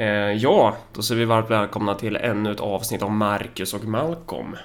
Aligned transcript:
Eh, 0.00 0.32
ja, 0.32 0.76
då 0.92 1.02
säger 1.02 1.18
vi 1.18 1.24
varmt 1.24 1.50
välkomna 1.50 1.94
till 1.94 2.16
ännu 2.16 2.52
ett 2.52 2.60
avsnitt 2.60 3.02
av 3.02 3.10
Marcus 3.10 3.74
och 3.74 3.84
Malcolm. 3.84 4.56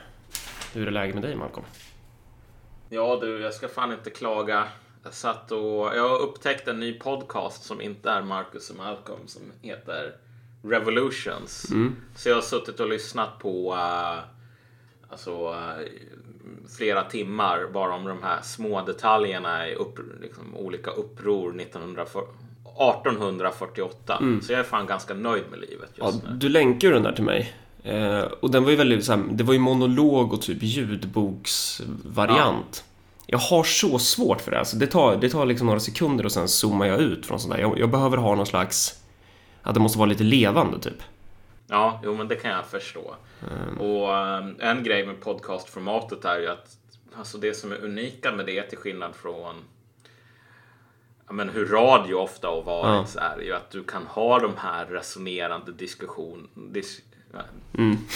Hur 0.73 0.87
är 0.87 0.91
läget 0.91 1.15
med 1.15 1.23
dig 1.23 1.35
Malcolm? 1.35 1.65
Ja 2.89 3.17
du, 3.21 3.41
jag 3.41 3.53
ska 3.53 3.67
fan 3.67 3.91
inte 3.91 4.09
klaga. 4.09 4.67
Jag 5.03 5.13
satt 5.13 5.51
och 5.51 5.59
jag 5.95 6.09
har 6.09 6.19
upptäckt 6.19 6.67
en 6.67 6.79
ny 6.79 6.99
podcast 6.99 7.63
som 7.63 7.81
inte 7.81 8.09
är 8.09 8.21
Marcus 8.21 8.69
och 8.69 8.75
Malcolm 8.75 9.27
som 9.27 9.41
heter 9.61 10.15
Revolutions. 10.63 11.65
Så 12.15 12.29
jag 12.29 12.35
har 12.35 12.41
suttit 12.41 12.79
och 12.79 12.89
lyssnat 12.89 13.39
på 13.39 13.73
uh, 13.73 14.19
alltså, 15.09 15.53
uh, 15.53 15.87
flera 16.77 17.03
timmar 17.03 17.67
bara 17.73 17.93
om 17.93 18.05
de 18.05 18.23
här 18.23 18.41
små 18.41 18.81
detaljerna 18.81 19.67
i 19.67 19.75
upp, 19.75 19.99
liksom, 20.21 20.55
olika 20.55 20.91
uppror 20.91 21.61
1940, 21.61 22.44
1848. 22.75 24.19
Så 24.41 24.51
jag 24.51 24.59
är 24.59 24.63
fan 24.63 24.85
ganska 24.85 25.13
nöjd 25.13 25.43
med 25.51 25.59
livet 25.59 25.89
Ja, 25.95 26.05
just 26.05 26.23
nu. 26.23 26.29
du 26.29 26.49
länkade 26.49 26.93
den 26.93 27.03
där 27.03 27.11
till 27.11 27.23
mig. 27.23 27.53
Eh, 27.83 28.21
och 28.21 28.51
den 28.51 28.63
var 28.63 28.71
ju 28.71 28.77
väldigt 28.77 29.05
så 29.05 29.15
det 29.31 29.43
var 29.43 29.53
ju 29.53 29.59
monolog 29.59 30.33
och 30.33 30.41
typ 30.41 30.57
ljudboksvariant. 30.61 32.83
Jag 33.27 33.37
har 33.37 33.63
så 33.63 33.99
svårt 33.99 34.41
för 34.41 34.51
det. 34.51 34.59
Alltså, 34.59 34.77
det, 34.77 34.87
tar, 34.87 35.15
det 35.15 35.29
tar 35.29 35.45
liksom 35.45 35.67
några 35.67 35.79
sekunder 35.79 36.25
och 36.25 36.31
sen 36.31 36.47
zoomar 36.47 36.85
jag 36.85 36.99
ut 36.99 37.25
från 37.25 37.39
sånt 37.39 37.53
där. 37.53 37.61
Jag, 37.61 37.79
jag 37.79 37.89
behöver 37.89 38.17
ha 38.17 38.35
någon 38.35 38.45
slags... 38.45 39.01
Att 39.61 39.73
det 39.73 39.79
måste 39.79 39.99
vara 39.99 40.09
lite 40.09 40.23
levande 40.23 40.79
typ. 40.79 41.03
Ja, 41.67 42.01
jo, 42.03 42.15
men 42.15 42.27
det 42.27 42.35
kan 42.35 42.51
jag 42.51 42.65
förstå. 42.65 43.15
Och 43.79 44.09
um, 44.09 44.55
en 44.59 44.83
grej 44.83 45.05
med 45.05 45.21
podcastformatet 45.21 46.25
är 46.25 46.39
ju 46.39 46.47
att 46.47 46.77
alltså 47.17 47.37
det 47.37 47.53
som 47.53 47.71
är 47.71 47.83
unika 47.83 48.31
med 48.31 48.45
det 48.45 48.61
till 48.61 48.77
skillnad 48.77 49.15
från 49.15 49.55
ja, 51.27 51.33
men 51.33 51.49
hur 51.49 51.65
radio 51.65 52.15
ofta 52.15 52.47
har 52.47 52.61
varit 52.61 53.15
är 53.15 53.41
ju 53.41 53.53
att 53.53 53.71
du 53.71 53.83
kan 53.83 54.05
ha 54.05 54.39
de 54.39 54.51
här 54.57 54.85
resonerande 54.85 55.71
diskussion 55.71 56.47
dis, 56.55 57.01
ja, 57.33 57.39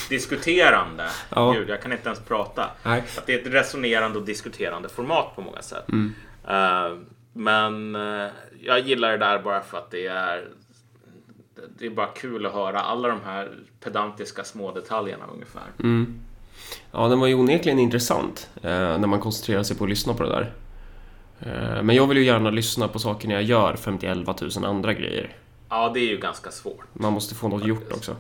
diskuterande. 0.10 1.10
Ja. 1.30 1.52
Gud, 1.52 1.70
jag 1.70 1.82
kan 1.82 1.92
inte 1.92 2.10
ens 2.10 2.20
prata. 2.20 2.70
Nej. 2.84 3.04
Att 3.18 3.26
det 3.26 3.34
är 3.34 3.40
ett 3.40 3.54
resonerande 3.54 4.20
och 4.20 4.26
diskuterande 4.26 4.90
format 4.90 5.36
på 5.36 5.42
många 5.42 5.62
sätt. 5.62 5.86
Eh, 6.48 6.98
men 7.34 7.96
eh, 7.96 8.28
jag 8.62 8.80
gillar 8.80 9.12
det 9.12 9.18
där 9.18 9.40
bara 9.40 9.62
för 9.62 9.78
att 9.78 9.92
det 9.92 10.08
är 10.08 10.48
det 11.80 11.86
är 11.86 11.90
bara 11.90 12.08
kul 12.08 12.46
att 12.46 12.54
höra 12.54 12.80
alla 12.80 13.08
de 13.08 13.20
här 13.26 13.52
pedantiska 13.80 14.44
små 14.44 14.72
detaljerna 14.72 15.26
ungefär. 15.34 15.64
Ja, 16.92 17.08
den 17.08 17.20
var 17.20 17.28
ju 17.28 17.34
onekligen 17.34 17.80
intressant 17.80 18.50
eh, 18.62 18.72
när 18.72 19.08
man 19.08 19.20
koncentrerar 19.20 19.64
sig 19.64 19.78
på 19.78 19.84
att 19.84 19.90
lyssna 19.90 20.14
på 20.14 20.24
det 20.24 20.30
där. 20.30 20.54
Eh, 21.40 21.84
men 21.84 21.96
jag 21.96 22.08
vill 22.08 22.18
ju 22.18 22.24
gärna 22.24 22.50
lyssna 22.50 22.88
på 22.88 23.00
saker 23.00 23.28
när 23.28 23.36
jag 23.36 23.44
gör 23.44 23.76
51 23.76 24.42
000 24.42 24.66
andra 24.66 24.94
grejer. 24.94 25.36
Ja, 25.70 25.92
det 25.94 26.00
är 26.00 26.10
ju 26.10 26.18
ganska 26.18 26.52
svårt. 26.52 26.86
Man 26.94 27.14
måste 27.14 27.36
få 27.36 27.48
något 27.48 27.66
gjort 27.66 27.92
också. 27.92 28.16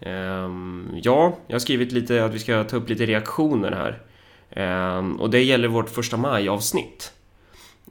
Ehm, 0.00 0.88
ja, 1.02 1.36
jag 1.46 1.54
har 1.54 1.60
skrivit 1.60 1.92
lite 1.92 2.24
att 2.24 2.34
vi 2.34 2.38
ska 2.38 2.64
ta 2.64 2.76
upp 2.76 2.88
lite 2.88 3.06
reaktioner 3.06 3.72
här. 3.72 4.02
Ehm, 4.50 5.20
och 5.20 5.30
det 5.30 5.42
gäller 5.42 5.68
vårt 5.68 5.90
första 5.90 6.16
maj-avsnitt. 6.16 7.12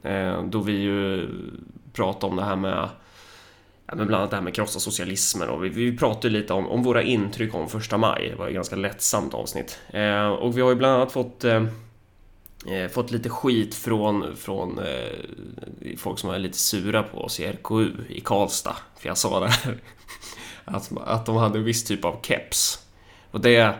Ehm, 0.03 0.49
då 0.49 0.59
vi 0.59 0.73
ju 0.73 1.29
pratade 1.93 2.31
om 2.31 2.35
det 2.35 2.43
här 2.43 2.55
med 2.55 2.89
Ja, 3.85 3.95
men 3.95 4.07
bland 4.07 4.21
annat 4.21 4.29
det 4.29 4.35
här 4.35 4.43
med 4.43 4.55
krossa 4.55 4.79
socialismen 4.79 5.49
och 5.49 5.63
vi, 5.63 5.69
vi 5.69 5.97
pratade 5.97 6.29
lite 6.29 6.53
om, 6.53 6.67
om 6.67 6.83
våra 6.83 7.03
intryck 7.03 7.55
om 7.55 7.69
första 7.69 7.97
maj. 7.97 8.29
Det 8.29 8.35
var 8.35 8.47
ett 8.47 8.53
ganska 8.53 8.75
lättsamt 8.75 9.33
avsnitt. 9.33 9.79
Ehm, 9.93 10.31
och 10.31 10.57
vi 10.57 10.61
har 10.61 10.69
ju 10.69 10.75
bland 10.75 10.95
annat 10.95 11.11
fått 11.11 11.43
eh, 11.43 11.63
eh, 12.67 12.87
fått 12.91 13.11
lite 13.11 13.29
skit 13.29 13.75
från, 13.75 14.35
från 14.35 14.79
eh, 14.79 15.97
folk 15.97 16.19
som 16.19 16.29
är 16.29 16.39
lite 16.39 16.57
sura 16.57 17.03
på 17.03 17.17
oss 17.17 17.39
i 17.39 17.43
RKU 17.45 17.91
i 18.09 18.19
Karlstad. 18.21 18.75
För 18.99 19.07
jag 19.07 19.17
sa 19.17 19.39
det 19.39 19.47
här. 19.47 19.77
Att, 20.65 20.91
att 21.05 21.25
de 21.25 21.35
hade 21.35 21.57
en 21.59 21.63
viss 21.65 21.83
typ 21.83 22.05
av 22.05 22.19
keps. 22.23 22.79
Och 23.31 23.41
det, 23.41 23.75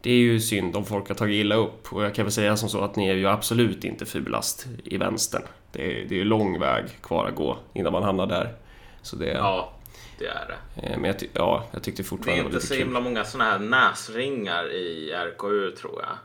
det 0.00 0.10
är 0.10 0.16
ju 0.16 0.40
synd 0.40 0.76
om 0.76 0.84
folk 0.84 1.08
har 1.08 1.14
tagit 1.14 1.34
illa 1.40 1.54
upp. 1.54 1.92
Och 1.92 2.04
jag 2.04 2.14
kan 2.14 2.24
väl 2.24 2.32
säga 2.32 2.56
som 2.56 2.68
så 2.68 2.80
att 2.84 2.96
ni 2.96 3.08
är 3.08 3.14
ju 3.14 3.28
absolut 3.28 3.84
inte 3.84 4.06
fulast 4.06 4.66
i 4.84 4.96
vänstern. 4.96 5.42
Det 5.72 5.82
är, 5.82 6.04
det 6.08 6.14
är 6.14 6.18
ju 6.18 6.24
lång 6.24 6.60
väg 6.60 6.84
kvar 7.02 7.26
att 7.28 7.34
gå 7.34 7.58
innan 7.72 7.92
man 7.92 8.02
hamnar 8.02 8.26
där. 8.26 8.54
Så 9.02 9.16
det, 9.16 9.26
Ja, 9.32 9.72
det 10.18 10.26
är 10.26 10.56
det. 10.76 10.86
eh, 10.88 10.98
men 10.98 11.04
jag, 11.04 11.16
ja, 11.32 11.64
jag 11.72 11.82
tyckte 11.82 12.02
Det 12.02 12.08
fortfarande 12.08 12.32
är 12.32 12.36
det 12.36 12.42
var 12.42 12.48
inte 12.48 12.56
lite 12.56 12.66
så 12.66 12.74
kul. 12.74 12.82
himla 12.82 13.00
många 13.00 13.24
sådana 13.24 13.50
här 13.50 13.58
näsringar 13.58 14.72
i 14.72 15.10
RKU 15.12 15.70
tror 15.70 16.02
jag. 16.02 16.16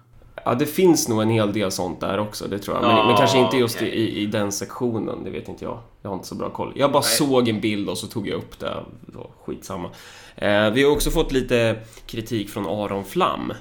Ja, 0.47 0.55
det 0.55 0.65
finns 0.65 1.07
nog 1.07 1.21
en 1.21 1.29
hel 1.29 1.53
del 1.53 1.71
sånt 1.71 1.99
där 1.99 2.19
också, 2.19 2.47
det 2.47 2.59
tror 2.59 2.75
jag. 2.77 2.83
Men, 2.83 2.97
Ja, 2.97 3.07
men 3.07 3.17
kanske 3.17 3.37
inte 3.37 3.57
just 3.57 3.81
i, 3.81 3.85
i, 3.85 4.21
i 4.21 4.25
den 4.25 4.51
sektionen, 4.51 5.23
det 5.23 5.29
vet 5.29 5.49
inte 5.49 5.65
jag. 5.65 5.79
Jag 6.01 6.09
har 6.09 6.15
inte 6.15 6.27
så 6.27 6.35
bra 6.35 6.49
koll. 6.49 6.73
Jag 6.75 6.91
bara 6.91 7.03
Nej. 7.03 7.09
såg 7.09 7.47
en 7.47 7.61
bild 7.61 7.89
och 7.89 7.97
så 7.97 8.07
tog 8.07 8.27
jag 8.27 8.37
upp 8.37 8.59
det. 8.59 8.75
Så, 9.13 9.29
skitsamma. 9.45 9.89
Eh, 10.35 10.69
vi 10.69 10.83
har 10.83 10.91
också 10.91 11.11
fått 11.11 11.31
lite 11.31 11.79
kritik 12.05 12.49
från 12.49 12.65
Aron 12.65 13.05
Flam. 13.05 13.53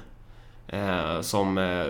Eh, 0.67 1.21
som 1.21 1.57
eh, 1.57 1.85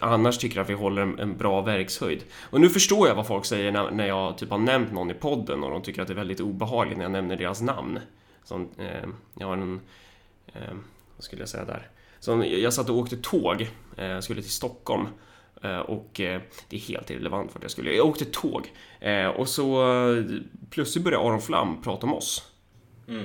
annars 0.00 0.38
tycker 0.38 0.60
att 0.60 0.70
vi 0.70 0.74
håller 0.74 1.02
en, 1.02 1.18
en 1.18 1.36
bra 1.36 1.60
verkshöjd. 1.60 2.24
Och 2.50 2.60
nu 2.60 2.68
förstår 2.68 3.08
jag 3.08 3.14
vad 3.14 3.26
folk 3.26 3.44
säger 3.44 3.72
när, 3.72 3.90
när 3.90 4.06
jag 4.06 4.38
typ 4.38 4.50
har 4.50 4.58
nämnt 4.58 4.92
någon 4.92 5.10
i 5.10 5.14
podden 5.14 5.64
och 5.64 5.70
de 5.70 5.82
tycker 5.82 6.02
att 6.02 6.08
det 6.08 6.14
är 6.14 6.16
väldigt 6.16 6.40
obehagligt 6.40 6.96
när 6.98 7.04
jag 7.04 7.12
nämner 7.12 7.36
deras 7.36 7.60
namn. 7.60 7.98
Som, 8.44 8.68
eh, 8.78 9.08
jag 9.38 9.46
har 9.46 9.56
en... 9.56 9.80
Eh, 10.46 10.74
vad 11.16 11.24
skulle 11.24 11.42
jag 11.42 11.48
säga 11.48 11.64
där? 11.64 11.88
Som, 12.24 12.44
jag 12.44 12.72
satt 12.72 12.90
och 12.90 12.96
åkte 12.96 13.16
tåg, 13.16 13.70
eh, 13.96 14.20
skulle 14.20 14.42
till 14.42 14.50
Stockholm. 14.50 15.06
Eh, 15.62 15.78
och 15.78 16.20
eh, 16.20 16.40
det 16.68 16.76
är 16.76 16.80
helt 16.80 17.10
irrelevant 17.10 17.50
vart 17.54 17.62
jag 17.62 17.70
skulle. 17.70 17.92
Jag 17.92 18.06
åkte 18.06 18.24
tåg. 18.24 18.72
Eh, 19.00 19.26
och 19.26 19.48
så 19.48 19.84
plötsligt 20.70 21.04
började 21.04 21.24
Aron 21.24 21.40
Flam 21.40 21.82
prata 21.82 22.06
om 22.06 22.14
oss. 22.14 22.50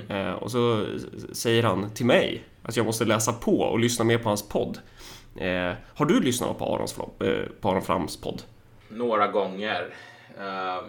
Eh, 0.08 0.32
och 0.32 0.50
så 0.50 0.86
säger 1.32 1.62
han 1.62 1.90
till 1.94 2.06
mig 2.06 2.44
att 2.62 2.76
jag 2.76 2.86
måste 2.86 3.04
läsa 3.04 3.32
på 3.32 3.60
och 3.60 3.78
lyssna 3.78 4.04
mer 4.04 4.18
på 4.18 4.28
hans 4.28 4.48
podd. 4.48 4.78
Har 5.94 6.04
du 6.04 6.20
lyssnat 6.20 6.58
på, 6.58 6.74
Arons, 6.74 6.98
på 7.60 7.68
Aron 7.70 7.82
Flams 7.82 8.16
podd? 8.16 8.42
Några 8.88 9.28
gånger. 9.28 9.94
eh, 10.38 10.82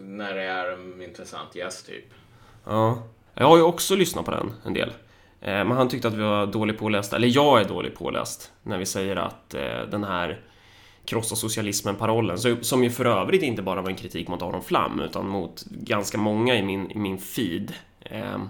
när 0.00 0.34
det 0.34 0.42
är 0.42 0.72
en 0.72 1.02
intressant 1.02 1.54
gäst 1.54 1.86
typ. 1.86 2.04
Ja. 2.64 3.02
Jag 3.34 3.46
har 3.46 3.56
ju 3.56 3.62
också 3.62 3.94
lyssnat 3.96 4.24
på 4.24 4.30
den 4.30 4.52
en 4.64 4.74
del. 4.74 4.92
Eh, 5.44 5.64
men 5.64 5.70
han 5.70 5.88
tyckte 5.88 6.08
att 6.08 6.14
vi 6.14 6.22
var 6.22 6.46
dåligt 6.46 6.78
pålästa, 6.78 7.16
eller 7.16 7.28
jag 7.28 7.60
är 7.60 7.64
dåligt 7.64 7.94
påläst, 7.94 8.52
när 8.62 8.78
vi 8.78 8.86
säger 8.86 9.16
att 9.16 9.54
eh, 9.54 9.82
den 9.90 10.04
här 10.04 10.40
krossa 11.04 11.36
socialismen-parollen, 11.36 12.38
som 12.62 12.84
ju 12.84 12.90
för 12.90 13.04
övrigt 13.04 13.42
inte 13.42 13.62
bara 13.62 13.82
var 13.82 13.90
en 13.90 13.96
kritik 13.96 14.28
mot 14.28 14.42
Aron 14.42 14.62
Flam, 14.62 15.00
utan 15.00 15.28
mot 15.28 15.64
ganska 15.64 16.18
många 16.18 16.56
i 16.56 16.62
min, 16.62 16.90
i 16.90 16.98
min 16.98 17.18
feed. 17.18 17.72
Ehm, 18.00 18.48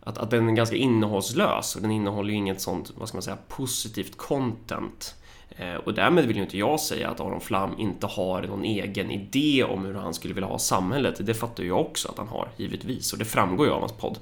att, 0.00 0.18
att 0.18 0.30
den 0.30 0.48
är 0.48 0.52
ganska 0.52 0.76
innehållslös 0.76 1.76
och 1.76 1.82
den 1.82 1.90
innehåller 1.90 2.30
ju 2.30 2.36
inget 2.36 2.60
sånt, 2.60 2.92
vad 2.96 3.08
ska 3.08 3.16
man 3.16 3.22
säga, 3.22 3.38
positivt 3.48 4.16
content. 4.16 5.14
Eh, 5.56 5.74
och 5.74 5.94
därmed 5.94 6.26
vill 6.26 6.36
ju 6.36 6.42
inte 6.42 6.58
jag 6.58 6.80
säga 6.80 7.10
att 7.10 7.20
Aron 7.20 7.40
Flam 7.40 7.70
inte 7.78 8.06
har 8.06 8.42
någon 8.42 8.64
egen 8.64 9.10
idé 9.10 9.64
om 9.64 9.84
hur 9.84 9.94
han 9.94 10.14
skulle 10.14 10.34
vilja 10.34 10.48
ha 10.48 10.58
samhället. 10.58 11.26
Det 11.26 11.34
fattar 11.34 11.62
ju 11.62 11.68
jag 11.68 11.80
också 11.80 12.08
att 12.08 12.18
han 12.18 12.28
har, 12.28 12.48
givetvis. 12.56 13.12
Och 13.12 13.18
det 13.18 13.24
framgår 13.24 13.66
ju 13.66 13.72
av 13.72 13.80
hans 13.80 13.92
podd. 13.92 14.18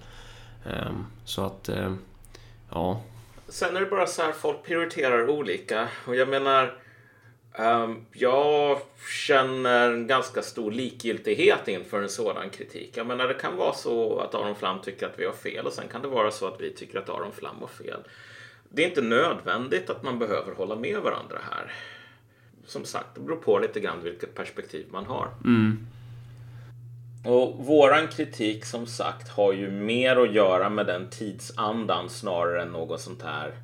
Ehm, 0.68 1.06
Så 1.24 1.44
att, 1.44 1.68
eh, 1.68 1.94
ja. 2.70 3.02
Sen 3.48 3.76
är 3.76 3.80
det 3.80 3.86
bara 3.86 4.06
så 4.06 4.22
här, 4.22 4.32
folk 4.32 4.62
prioriterar 4.64 5.28
olika. 5.30 5.88
Och 6.06 6.16
jag 6.16 6.28
menar, 6.28 6.78
ehm, 7.54 8.04
jag 8.12 8.78
känner 9.26 9.90
en 9.90 10.06
ganska 10.06 10.42
stor 10.42 10.72
likgiltighet 10.72 11.68
inför 11.68 12.02
en 12.02 12.08
sådan 12.08 12.50
kritik. 12.50 12.90
Jag 12.94 13.06
menar, 13.06 13.28
det 13.28 13.34
kan 13.34 13.56
vara 13.56 13.72
så 13.72 14.18
att 14.18 14.34
Aron 14.34 14.54
Flam 14.54 14.80
tycker 14.80 15.06
att 15.06 15.18
vi 15.18 15.24
har 15.26 15.32
fel 15.32 15.66
och 15.66 15.72
sen 15.72 15.88
kan 15.88 16.02
det 16.02 16.08
vara 16.08 16.30
så 16.30 16.46
att 16.46 16.60
vi 16.60 16.72
tycker 16.72 16.98
att 16.98 17.08
Aron 17.08 17.32
Flam 17.32 17.56
har 17.60 17.68
fel. 17.68 18.00
Det 18.68 18.84
är 18.84 18.88
inte 18.88 19.02
nödvändigt 19.02 19.90
att 19.90 20.02
man 20.02 20.18
behöver 20.18 20.54
hålla 20.54 20.76
med 20.76 20.98
varandra 21.00 21.38
här. 21.50 21.72
Som 22.66 22.84
sagt, 22.84 23.06
det 23.14 23.20
beror 23.20 23.36
på 23.36 23.58
lite 23.58 23.80
grann 23.80 24.02
vilket 24.02 24.34
perspektiv 24.34 24.86
man 24.90 25.06
har. 25.06 25.28
Och 27.24 27.64
våran 27.64 28.08
kritik 28.08 28.64
som 28.64 28.86
sagt 28.86 29.28
har 29.28 29.52
ju 29.52 29.70
mer 29.70 30.16
att 30.16 30.34
göra 30.34 30.70
med 30.70 30.86
den 30.86 31.10
tidsandan 31.10 32.10
snarare 32.10 32.62
än 32.62 32.68
något 32.68 33.00
sånt 33.00 33.22
här. 33.22 33.54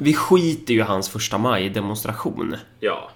Vi 0.00 0.14
skiter 0.14 0.74
ju 0.74 0.80
i 0.80 0.82
hans 0.82 1.08
första 1.08 1.38
maj-demonstration. 1.38 2.56
Ja. 2.80 3.10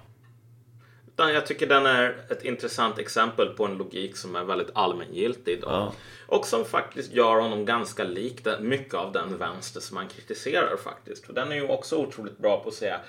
Utan 1.07 1.35
jag 1.35 1.47
tycker 1.47 1.67
den 1.67 1.87
är 1.87 2.17
ett 2.31 2.45
intressant 2.45 2.99
exempel 2.99 3.49
på 3.49 3.65
en 3.65 3.79
logik 3.79 4.17
som 4.17 4.37
är 4.37 4.45
väldigt 4.45 4.71
allmängiltig 4.75 5.53
idag. 5.53 5.71
Ja. 5.71 5.93
Och 6.27 6.47
som 6.47 6.65
faktiskt 6.65 7.13
gör 7.13 7.41
honom 7.41 7.65
ganska 7.65 8.05
lik 8.05 8.45
den, 8.45 8.69
mycket 8.69 8.95
av 8.95 9.13
den 9.13 9.39
vänster 9.39 9.81
som 9.81 9.97
han 9.97 10.09
kritiserar 10.09 10.77
faktiskt. 10.77 11.29
Och 11.29 11.35
den 11.35 11.53
är 11.53 11.57
ju 11.57 11.69
också 11.69 11.97
otroligt 11.97 12.39
bra 12.39 12.61
på 12.61 12.69
att 12.69 12.75
säga 12.75 13.01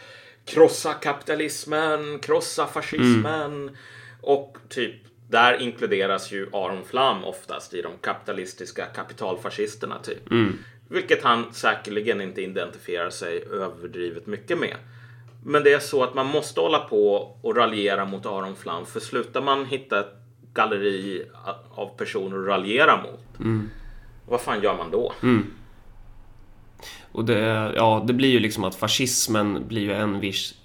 krossa 0.45 0.93
kapitalismen, 0.93 2.19
krossa 2.19 2.67
fascismen. 2.67 3.77
Och 4.21 4.57
typ 4.69 4.95
där 5.29 5.61
inkluderas 5.61 6.31
ju 6.31 6.49
Aron 6.53 6.83
Flam 6.85 7.23
oftast 7.23 7.73
i 7.73 7.81
de 7.81 7.91
kapitalistiska 8.01 8.85
kapitalfascisterna 8.85 9.99
typ. 9.99 10.31
Vilket 10.89 11.23
han 11.23 11.53
säkerligen 11.53 12.21
inte 12.21 12.41
identifierar 12.41 13.09
sig 13.09 13.43
överdrivet 13.51 14.27
mycket 14.27 14.59
med. 14.59 14.75
Men 15.45 15.63
det 15.63 15.73
är 15.73 15.79
så 15.79 16.03
att 16.03 16.13
man 16.13 16.25
måste 16.25 16.59
hålla 16.59 16.79
på 16.79 17.35
och 17.41 17.55
raljera 17.55 18.05
mot 18.05 18.25
Aron 18.25 18.55
Flam 18.55 18.85
för 18.85 18.99
slutar 18.99 19.41
man 19.41 19.65
hitta 19.65 19.99
ett 19.99 20.13
galleri 20.53 21.23
av 21.69 21.97
personer 21.97 22.39
att 22.39 22.47
raljera 22.47 23.01
mot. 23.01 23.39
Mm. 23.39 23.69
Vad 24.27 24.41
fan 24.41 24.61
gör 24.61 24.77
man 24.77 24.91
då? 24.91 25.13
Och 27.11 27.25
det, 27.25 27.73
ja, 27.75 28.03
det 28.07 28.13
blir 28.13 28.29
ju 28.29 28.39
liksom 28.39 28.63
att 28.63 28.75
fascismen 28.75 29.67
blir 29.67 29.81
ju 29.81 29.93
en 29.93 30.19
viss... 30.19 30.55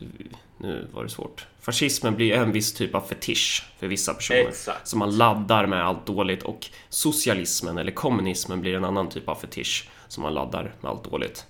Nu 0.58 0.86
var 0.92 1.02
det 1.02 1.10
svårt. 1.10 1.46
Fascismen 1.62 2.14
blir 2.14 2.32
en 2.32 2.52
viss 2.52 2.74
typ 2.74 2.94
av 2.94 3.00
fetisch 3.00 3.66
för 3.78 3.86
vissa 3.86 4.14
personer. 4.14 4.48
Exakt. 4.48 4.88
Som 4.88 4.98
man 4.98 5.16
laddar 5.16 5.66
med 5.66 5.86
allt 5.86 6.06
dåligt 6.06 6.42
och 6.42 6.66
socialismen 6.88 7.78
eller 7.78 7.92
kommunismen 7.92 8.60
blir 8.60 8.74
en 8.74 8.84
annan 8.84 9.08
typ 9.08 9.28
av 9.28 9.34
fetisch 9.34 9.88
som 10.08 10.22
man 10.22 10.34
laddar 10.34 10.74
med 10.80 10.90
allt 10.90 11.04
dåligt. 11.04 11.46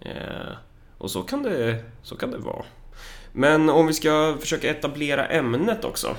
Eh, 0.00 0.52
och 0.98 1.10
så 1.10 1.22
kan, 1.22 1.42
det, 1.42 1.84
så 2.02 2.16
kan 2.16 2.30
det 2.30 2.38
vara. 2.38 2.64
Men 3.32 3.70
om 3.70 3.86
vi 3.86 3.92
ska 3.92 4.36
försöka 4.40 4.70
etablera 4.70 5.26
ämnet 5.26 5.84
också. 5.84 6.16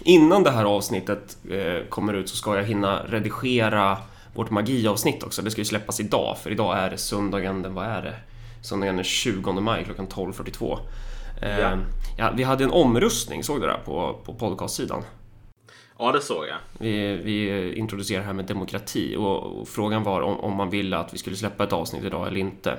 Innan 0.00 0.42
det 0.42 0.50
här 0.50 0.64
avsnittet 0.64 1.36
eh, 1.50 1.88
kommer 1.88 2.14
ut 2.14 2.28
så 2.28 2.36
ska 2.36 2.56
jag 2.56 2.64
hinna 2.64 3.02
redigera 3.06 3.98
vårt 4.34 4.50
magiavsnitt 4.50 5.22
också. 5.22 5.42
Det 5.42 5.50
ska 5.50 5.60
ju 5.60 5.64
släppas 5.64 6.00
idag, 6.00 6.38
för 6.42 6.50
idag 6.50 6.78
är 6.78 6.90
det 6.90 6.98
söndagen, 6.98 7.62
den, 7.62 7.74
vad 7.74 7.86
är 7.86 8.02
det? 8.02 8.14
Söndagen 8.62 8.96
den 8.96 9.04
20 9.04 9.52
maj 9.52 9.84
klockan 9.84 10.08
12.42. 10.08 10.78
Ja. 11.40 11.78
ja, 12.18 12.30
vi 12.36 12.42
hade 12.42 12.64
en 12.64 12.70
omröstning, 12.70 13.44
såg 13.44 13.60
du 13.60 13.66
det? 13.66 13.76
På, 13.84 14.18
på 14.24 14.34
podcastsidan. 14.34 15.02
Ja, 15.98 16.12
det 16.12 16.20
såg 16.20 16.46
jag. 16.46 16.56
Vi, 16.78 17.16
vi 17.16 17.74
introducerar 17.74 18.20
det 18.20 18.26
här 18.26 18.32
med 18.32 18.44
demokrati 18.44 19.16
och, 19.16 19.60
och 19.60 19.68
frågan 19.68 20.02
var 20.02 20.20
om, 20.20 20.40
om 20.40 20.54
man 20.56 20.70
ville 20.70 20.96
att 20.98 21.14
vi 21.14 21.18
skulle 21.18 21.36
släppa 21.36 21.64
ett 21.64 21.72
avsnitt 21.72 22.04
idag 22.04 22.26
eller 22.26 22.40
inte. 22.40 22.78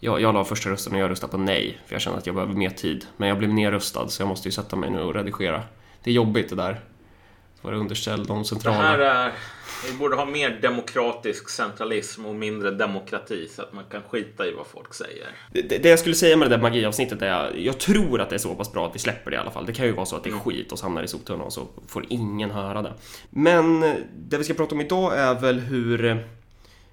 Jag, 0.00 0.20
jag 0.20 0.34
la 0.34 0.44
första 0.44 0.70
rösten 0.70 0.94
och 0.94 0.98
jag 1.00 1.10
röstade 1.10 1.30
på 1.30 1.38
nej, 1.38 1.78
för 1.86 1.94
jag 1.94 2.02
kände 2.02 2.18
att 2.18 2.26
jag 2.26 2.34
behöver 2.34 2.54
mer 2.54 2.70
tid. 2.70 3.06
Men 3.16 3.28
jag 3.28 3.38
blev 3.38 3.54
nerröstad, 3.54 4.08
så 4.08 4.22
jag 4.22 4.28
måste 4.28 4.48
ju 4.48 4.52
sätta 4.52 4.76
mig 4.76 4.90
nu 4.90 5.00
och 5.00 5.14
redigera. 5.14 5.62
Det 6.02 6.10
är 6.10 6.14
jobbigt 6.14 6.48
det 6.50 6.56
där. 6.56 6.80
Så 7.60 7.66
var 7.66 7.72
det 7.72 7.78
underställd 7.78 8.26
de 8.28 8.38
Det 8.38 8.44
centrala. 8.44 8.78
här 8.82 8.98
är... 8.98 9.32
Vi 9.90 9.98
borde 9.98 10.16
ha 10.16 10.24
mer 10.24 10.58
demokratisk 10.62 11.48
centralism 11.48 12.26
och 12.26 12.34
mindre 12.34 12.70
demokrati 12.70 13.48
så 13.48 13.62
att 13.62 13.72
man 13.72 13.84
kan 13.84 14.02
skita 14.02 14.46
i 14.46 14.52
vad 14.52 14.66
folk 14.66 14.94
säger. 14.94 15.26
Det, 15.52 15.82
det 15.82 15.88
jag 15.88 15.98
skulle 15.98 16.14
säga 16.14 16.36
med 16.36 16.50
det 16.50 16.56
där 16.56 16.62
magiavsnittet 16.62 17.22
är 17.22 17.56
jag 17.56 17.78
tror 17.78 18.20
att 18.20 18.30
det 18.30 18.36
är 18.36 18.38
så 18.38 18.54
pass 18.54 18.72
bra 18.72 18.86
att 18.86 18.94
vi 18.94 18.98
släpper 18.98 19.30
det 19.30 19.36
i 19.36 19.40
alla 19.40 19.50
fall. 19.50 19.66
Det 19.66 19.72
kan 19.72 19.86
ju 19.86 19.92
vara 19.92 20.06
så 20.06 20.16
att 20.16 20.24
det 20.24 20.30
är 20.30 20.34
skit 20.34 20.72
och 20.72 20.78
så 20.78 20.84
hamnar 20.84 21.02
i 21.02 21.08
soptunnan 21.08 21.46
och 21.46 21.52
så 21.52 21.66
får 21.86 22.06
ingen 22.08 22.50
höra 22.50 22.82
det. 22.82 22.92
Men 23.30 23.80
det 24.16 24.38
vi 24.38 24.44
ska 24.44 24.54
prata 24.54 24.74
om 24.74 24.80
idag 24.80 25.18
är 25.18 25.40
väl 25.40 25.58
hur 25.60 26.24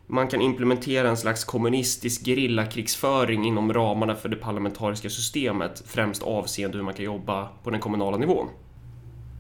man 0.07 0.27
kan 0.27 0.41
implementera 0.41 1.09
en 1.09 1.17
slags 1.17 1.43
kommunistisk 1.43 2.25
gerillakrigsföring 2.25 3.45
inom 3.45 3.73
ramarna 3.73 4.15
för 4.15 4.29
det 4.29 4.35
parlamentariska 4.35 5.09
systemet, 5.09 5.83
främst 5.85 6.23
avseende 6.23 6.77
hur 6.77 6.83
man 6.83 6.93
kan 6.93 7.05
jobba 7.05 7.49
på 7.63 7.69
den 7.69 7.79
kommunala 7.79 8.17
nivån. 8.17 8.47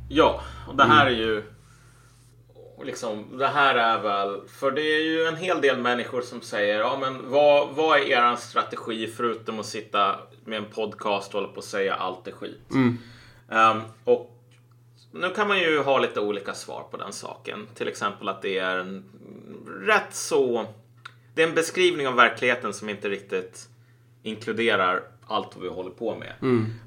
Ja, 0.09 0.41
och 0.67 0.75
det 0.75 0.83
här 0.83 1.05
är 1.05 1.11
ju... 1.11 1.43
Liksom, 2.85 3.37
det 3.37 3.47
här 3.47 3.75
är 3.75 4.01
väl... 4.01 4.41
För 4.47 4.71
det 4.71 4.81
är 4.81 5.03
ju 5.03 5.23
en 5.23 5.35
hel 5.35 5.61
del 5.61 5.77
människor 5.77 6.21
som 6.21 6.41
säger 6.41 6.79
ja 6.79 6.97
men 7.01 7.29
vad, 7.29 7.69
vad 7.75 7.99
är 7.99 8.03
er 8.03 8.35
strategi 8.35 9.07
förutom 9.07 9.59
att 9.59 9.65
sitta 9.65 10.15
med 10.45 10.57
en 10.57 10.65
podcast 10.65 11.27
och 11.27 11.41
hålla 11.41 11.53
på 11.53 11.57
och 11.57 11.63
säga 11.63 11.95
allt 11.95 12.27
är 12.27 12.31
skit? 12.31 12.71
Ehm, 13.49 13.81
och 14.03 14.37
nu 15.11 15.29
kan 15.29 15.47
man 15.47 15.59
ju 15.59 15.79
ha 15.79 15.99
lite 15.99 16.19
olika 16.19 16.53
svar 16.53 16.83
på 16.91 16.97
den 16.97 17.13
saken. 17.13 17.67
Till 17.75 17.87
exempel 17.87 18.29
att 18.29 18.41
det 18.41 18.57
är 18.57 18.77
en 18.77 19.03
rätt 19.81 20.15
så... 20.15 20.65
Det 21.35 21.43
är 21.43 21.47
en 21.47 21.55
beskrivning 21.55 22.07
av 22.07 22.15
verkligheten 22.15 22.73
som 22.73 22.89
inte 22.89 23.09
riktigt 23.09 23.67
inkluderar 24.23 25.03
allt 25.31 25.55
vad 25.55 25.63
vi 25.63 25.69
håller 25.69 25.89
på 25.91 26.15
med. 26.15 26.33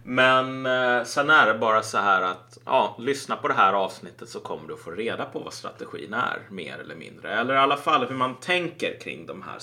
Men 0.04 0.66
eh, 0.66 1.04
sen 1.04 1.30
är 1.30 1.46
det 1.46 1.58
bara 1.58 1.82
så 1.82 1.98
här 1.98 2.22
att 2.22 2.58
ja, 2.64 2.96
lyssna 2.98 3.36
på 3.36 3.48
det 3.48 3.54
här 3.54 3.72
avsnittet 3.72 4.28
så 4.28 4.40
kommer 4.40 4.68
du 4.68 4.76
få 4.76 4.90
reda 4.90 5.24
på 5.24 5.38
vad 5.38 5.52
strategin 5.52 6.14
är 6.14 6.38
mer 6.50 6.78
eller 6.78 6.94
mindre. 6.94 7.34
Eller 7.34 7.54
i 7.54 7.58
alla 7.58 7.76
fall 7.76 8.06
hur 8.06 8.16
man 8.16 8.34
tänker 8.34 9.00
kring 9.00 9.26
de 9.26 9.42
här. 9.42 9.58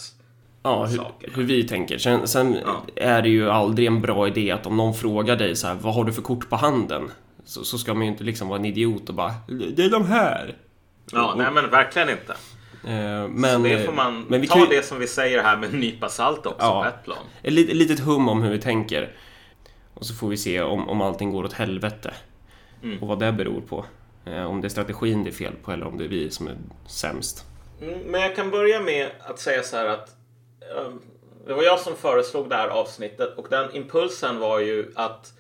Ja, 0.64 0.86
hur, 0.86 1.02
hur 1.36 1.44
vi 1.44 1.68
tänker. 1.68 1.98
Sen, 1.98 2.28
sen 2.28 2.58
Ja. 2.66 2.82
är 2.96 3.22
det 3.22 3.30
ju 3.30 3.50
aldrig 3.50 3.88
en 3.88 4.02
bra 4.02 4.28
idé 4.28 4.52
att 4.52 4.66
om 4.66 4.78
någon 4.78 4.94
frågar 4.94 5.36
dig 5.36 5.56
så 5.56 5.68
här, 5.68 5.76
vad 5.76 5.94
har 5.94 6.04
du 6.04 6.14
för 6.14 6.22
kort 6.22 6.50
på 6.50 6.56
handen? 6.56 7.12
Så, 7.46 7.64
så 7.64 7.78
ska 7.78 7.94
man 7.94 8.04
ju 8.04 8.12
inte 8.12 8.24
liksom 8.24 8.48
vara 8.48 8.60
en 8.60 8.66
idiot 8.66 9.10
och 9.10 9.16
bara, 9.16 9.34
det 9.76 9.86
är 9.86 9.90
de 9.90 10.06
här. 10.06 10.58
Ja, 11.12 11.34
nej 11.38 11.48
men 11.52 11.70
verkligen 11.70 12.10
inte. 12.10 12.36
Eh, 12.84 13.28
Men, 13.28 13.64
det 13.64 13.86
får 13.86 13.94
man 13.94 14.26
men 14.30 14.42
vi 14.42 14.48
ta 14.48 14.56
kan 14.56 14.70
det 14.70 14.86
som 14.86 15.00
vi 15.00 15.08
säger 15.08 15.44
här 15.44 15.58
med 15.58 15.74
en 15.74 15.80
nypa 15.80 16.10
salt 16.10 16.46
också 16.46 16.66
Ja. 16.66 16.84
på 16.84 16.90
ett 16.90 17.04
plan. 17.06 17.26
ett 17.44 17.54
lit- 17.54 17.70
ett 17.70 17.76
litet 17.76 18.00
hum 18.00 18.30
om 18.30 18.44
hur 18.44 18.52
vi 18.52 18.60
tänker. 18.62 19.16
Och 19.94 20.06
så 20.06 20.14
får 20.14 20.28
vi 20.30 20.38
se 20.38 20.62
om, 20.62 20.90
om 20.90 21.02
allting 21.02 21.32
går 21.32 21.44
åt 21.44 21.54
helvete. 21.54 22.14
Mm. 22.84 23.00
Och 23.02 23.08
vad 23.08 23.20
det 23.20 23.32
beror 23.32 23.62
på. 23.62 23.86
Eh, 24.26 24.44
Om 24.46 24.62
det 24.62 24.68
är 24.68 24.70
strategin 24.70 25.24
det 25.24 25.30
är 25.30 25.32
fel 25.32 25.54
på 25.64 25.72
eller 25.72 25.88
om 25.88 25.98
det 25.98 26.04
är 26.04 26.08
vi 26.08 26.30
som 26.32 26.48
är 26.48 26.58
sämst. 26.88 27.46
Mm, 27.82 28.00
Men 28.00 28.22
jag 28.22 28.36
kan 28.36 28.50
börja 28.52 28.80
med 28.80 29.08
att 29.20 29.40
säga 29.40 29.64
så 29.64 29.78
här 29.78 29.86
att 29.86 30.10
ehm, 30.78 31.00
det 31.48 31.54
var 31.54 31.64
jag 31.64 31.80
som 31.80 31.96
föreslog 31.96 32.50
det 32.50 32.56
här 32.56 32.68
avsnittet 32.68 33.38
och 33.38 33.48
den 33.50 33.76
impulsen 33.76 34.40
var 34.40 34.60
ju 34.60 34.92
att 34.96 35.34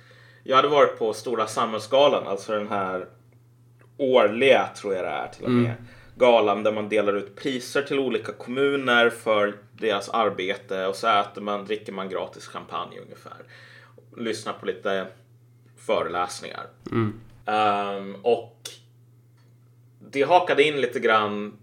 jag 0.44 0.56
hade 0.56 0.68
varit 0.68 1.00
på 1.00 1.14
Stora 1.14 1.48
Samhällsgalan, 1.48 2.28
alltså 2.28 2.52
den 2.54 2.68
här 2.68 3.06
årliga, 3.98 4.68
tror 4.76 4.94
jag 4.96 5.04
det 5.06 5.10
är 5.10 5.28
till 5.28 5.44
och 5.46 5.52
med, 5.52 5.74
galan 6.16 6.64
där 6.64 6.72
man 6.72 6.90
delar 6.90 7.14
ut 7.14 7.36
priser 7.36 7.82
till 7.82 8.00
olika 8.00 8.32
kommuner 8.32 9.10
för 9.10 9.58
deras 9.74 10.10
arbete 10.10 10.86
och 10.88 10.96
så 10.96 11.08
äter 11.08 11.42
man, 11.42 11.66
dricker 11.66 11.92
man 11.92 12.10
gratis 12.10 12.48
champagne 12.48 13.00
ungefär. 13.00 13.38
Lyssnar 14.18 14.54
på 14.54 14.66
lite 14.66 15.08
föreläsningar. 15.78 16.68
Ehm, 17.46 18.16
och 18.22 18.58
det 20.12 20.22
hakade 20.22 20.64
in 20.64 20.82
lite 20.82 21.00
grann 21.00 21.58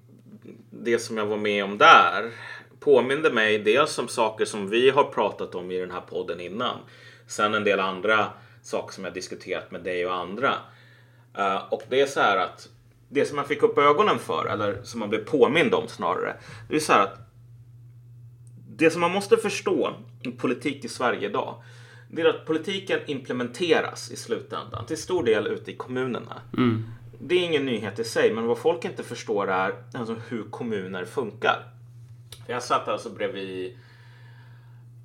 det 0.70 0.98
som 0.98 1.16
jag 1.16 1.26
var 1.26 1.36
med 1.36 1.64
om 1.64 1.78
där 1.78 2.32
påminde 2.80 3.30
mig 3.30 3.58
dels 3.58 3.98
om 3.98 4.08
saker 4.08 4.44
som 4.44 4.70
vi 4.70 4.90
har 4.90 5.04
pratat 5.04 5.54
om 5.54 5.70
i 5.70 5.78
den 5.78 5.90
här 5.90 6.00
podden 6.00 6.40
innan. 6.40 6.76
Sen 7.26 7.54
en 7.54 7.64
del 7.64 7.80
andra 7.80 8.26
saker 8.62 8.94
som 8.94 9.04
jag 9.04 9.14
diskuterat 9.14 9.70
med 9.70 9.80
dig 9.80 10.06
och 10.06 10.14
andra. 10.14 10.54
Eh, 11.36 11.62
och 11.70 11.82
det 11.88 12.00
är 12.00 12.06
så 12.06 12.20
här 12.20 12.36
att 12.36 12.68
det 13.08 13.24
som 13.24 13.36
man 13.36 13.44
fick 13.44 13.62
upp 13.62 13.78
ögonen 13.78 14.18
för, 14.18 14.46
eller 14.46 14.82
som 14.82 15.00
man 15.00 15.08
blev 15.08 15.24
påmind 15.24 15.74
om 15.74 15.88
snarare, 15.88 16.36
det 16.68 16.76
är 16.76 16.80
så 16.80 16.92
här 16.92 17.02
att 17.02 17.18
det 18.76 18.90
som 18.90 19.00
man 19.00 19.10
måste 19.10 19.36
förstå 19.36 19.94
i 20.22 20.30
politik 20.30 20.84
i 20.84 20.88
Sverige 20.88 21.28
idag, 21.28 21.62
det 22.10 22.22
är 22.22 22.26
att 22.26 22.46
politiken 22.46 23.00
implementeras 23.06 24.10
i 24.10 24.16
slutändan 24.16 24.86
till 24.86 24.96
stor 24.96 25.24
del 25.24 25.46
ute 25.46 25.70
i 25.70 25.76
kommunerna. 25.76 26.42
Det 27.20 27.34
är 27.34 27.44
ingen 27.44 27.66
nyhet 27.66 27.98
i 27.98 28.04
sig, 28.04 28.34
men 28.34 28.46
vad 28.46 28.58
folk 28.58 28.84
inte 28.84 29.02
förstår 29.02 29.50
är 29.50 29.74
alltså 29.94 30.16
hur 30.28 30.42
kommuner 30.42 31.04
funkar. 31.04 31.66
Jag 32.46 32.62
satt 32.62 32.88
alltså 32.88 33.10
bredvid 33.10 33.78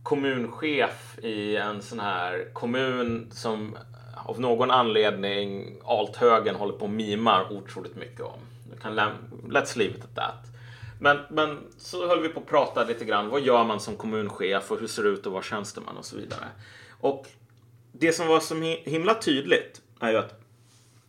kommunchef 0.03 1.19
i 1.19 1.55
en 1.55 1.81
sån 1.81 1.99
här 1.99 2.49
kommun 2.53 3.27
som 3.31 3.77
av 4.25 4.39
någon 4.39 4.71
anledning 4.71 5.75
althögern 5.85 6.55
håller 6.55 6.73
på 6.73 6.85
och 6.85 6.91
mimar 6.91 7.51
otroligt 7.51 7.95
mycket 7.95 8.21
om. 8.21 8.39
Du 8.71 8.79
kan 8.81 8.95
let's 9.47 9.77
leave 9.77 9.93
it 9.97 10.03
at 10.03 10.15
that. 10.15 10.53
Men, 10.99 11.17
men 11.29 11.57
så 11.77 12.07
höll 12.07 12.21
vi 12.21 12.29
på 12.29 12.39
att 12.39 12.47
prata 12.47 12.83
lite 12.83 13.05
grann. 13.05 13.29
Vad 13.29 13.41
gör 13.41 13.63
man 13.63 13.79
som 13.79 13.95
kommunchef 13.95 14.71
och 14.71 14.79
hur 14.79 14.87
ser 14.87 15.03
det 15.03 15.09
ut 15.09 15.27
att 15.27 15.33
vara 15.33 15.43
tjänsteman 15.43 15.97
och 15.97 16.05
så 16.05 16.15
vidare. 16.15 16.45
Och 16.99 17.27
det 17.91 18.11
som 18.11 18.27
var 18.27 18.39
så 18.39 18.55
himla 18.89 19.15
tydligt 19.15 19.81
är 19.99 20.11
ju 20.11 20.17
att 20.17 20.41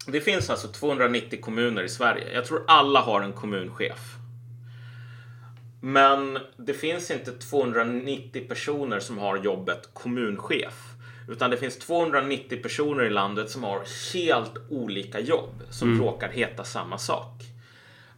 det 0.07 0.21
finns 0.21 0.51
alltså 0.51 0.69
290 0.69 1.41
kommuner 1.43 1.83
i 1.83 1.89
Sverige. 1.89 2.35
Jag 2.35 2.45
tror 2.45 2.65
alla 2.67 3.01
har 3.01 3.21
en 3.21 3.33
kommunchef. 3.33 4.15
Men 5.81 6.39
det 6.57 6.75
finns 6.75 7.11
inte 7.11 7.33
290 7.33 8.49
personer 8.49 9.01
som 9.01 9.19
har 9.19 9.37
jobbet 9.37 9.89
kommunchef. 9.93 10.94
Utan 11.29 11.51
det 11.51 11.57
finns 11.57 11.79
290 11.79 12.63
personer 12.63 13.05
i 13.05 13.11
landet 13.11 13.51
som 13.51 13.65
har 13.65 13.83
helt 14.15 14.53
olika 14.71 15.21
jobb 15.21 15.63
som 15.71 16.01
råkar 16.01 16.29
heta 16.29 16.65
samma 16.65 16.99
sak. 16.99 17.43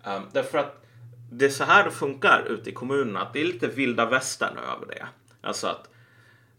Um, 0.05 0.23
därför 0.33 0.59
att 0.59 0.87
det 1.31 1.45
är 1.45 1.51
så 1.51 1.65
här 1.65 1.85
det 1.85 1.91
funkar 1.91 2.45
ute 2.49 2.71
i 2.71 2.73
kommunerna. 2.73 3.21
Att 3.21 3.33
det 3.33 3.41
är 3.41 3.45
lite 3.45 3.69
vilda 3.69 4.07
västern 4.07 4.59
över 4.59 4.87
det. 4.87 5.07
Alltså 5.41 5.67
att 5.67 5.89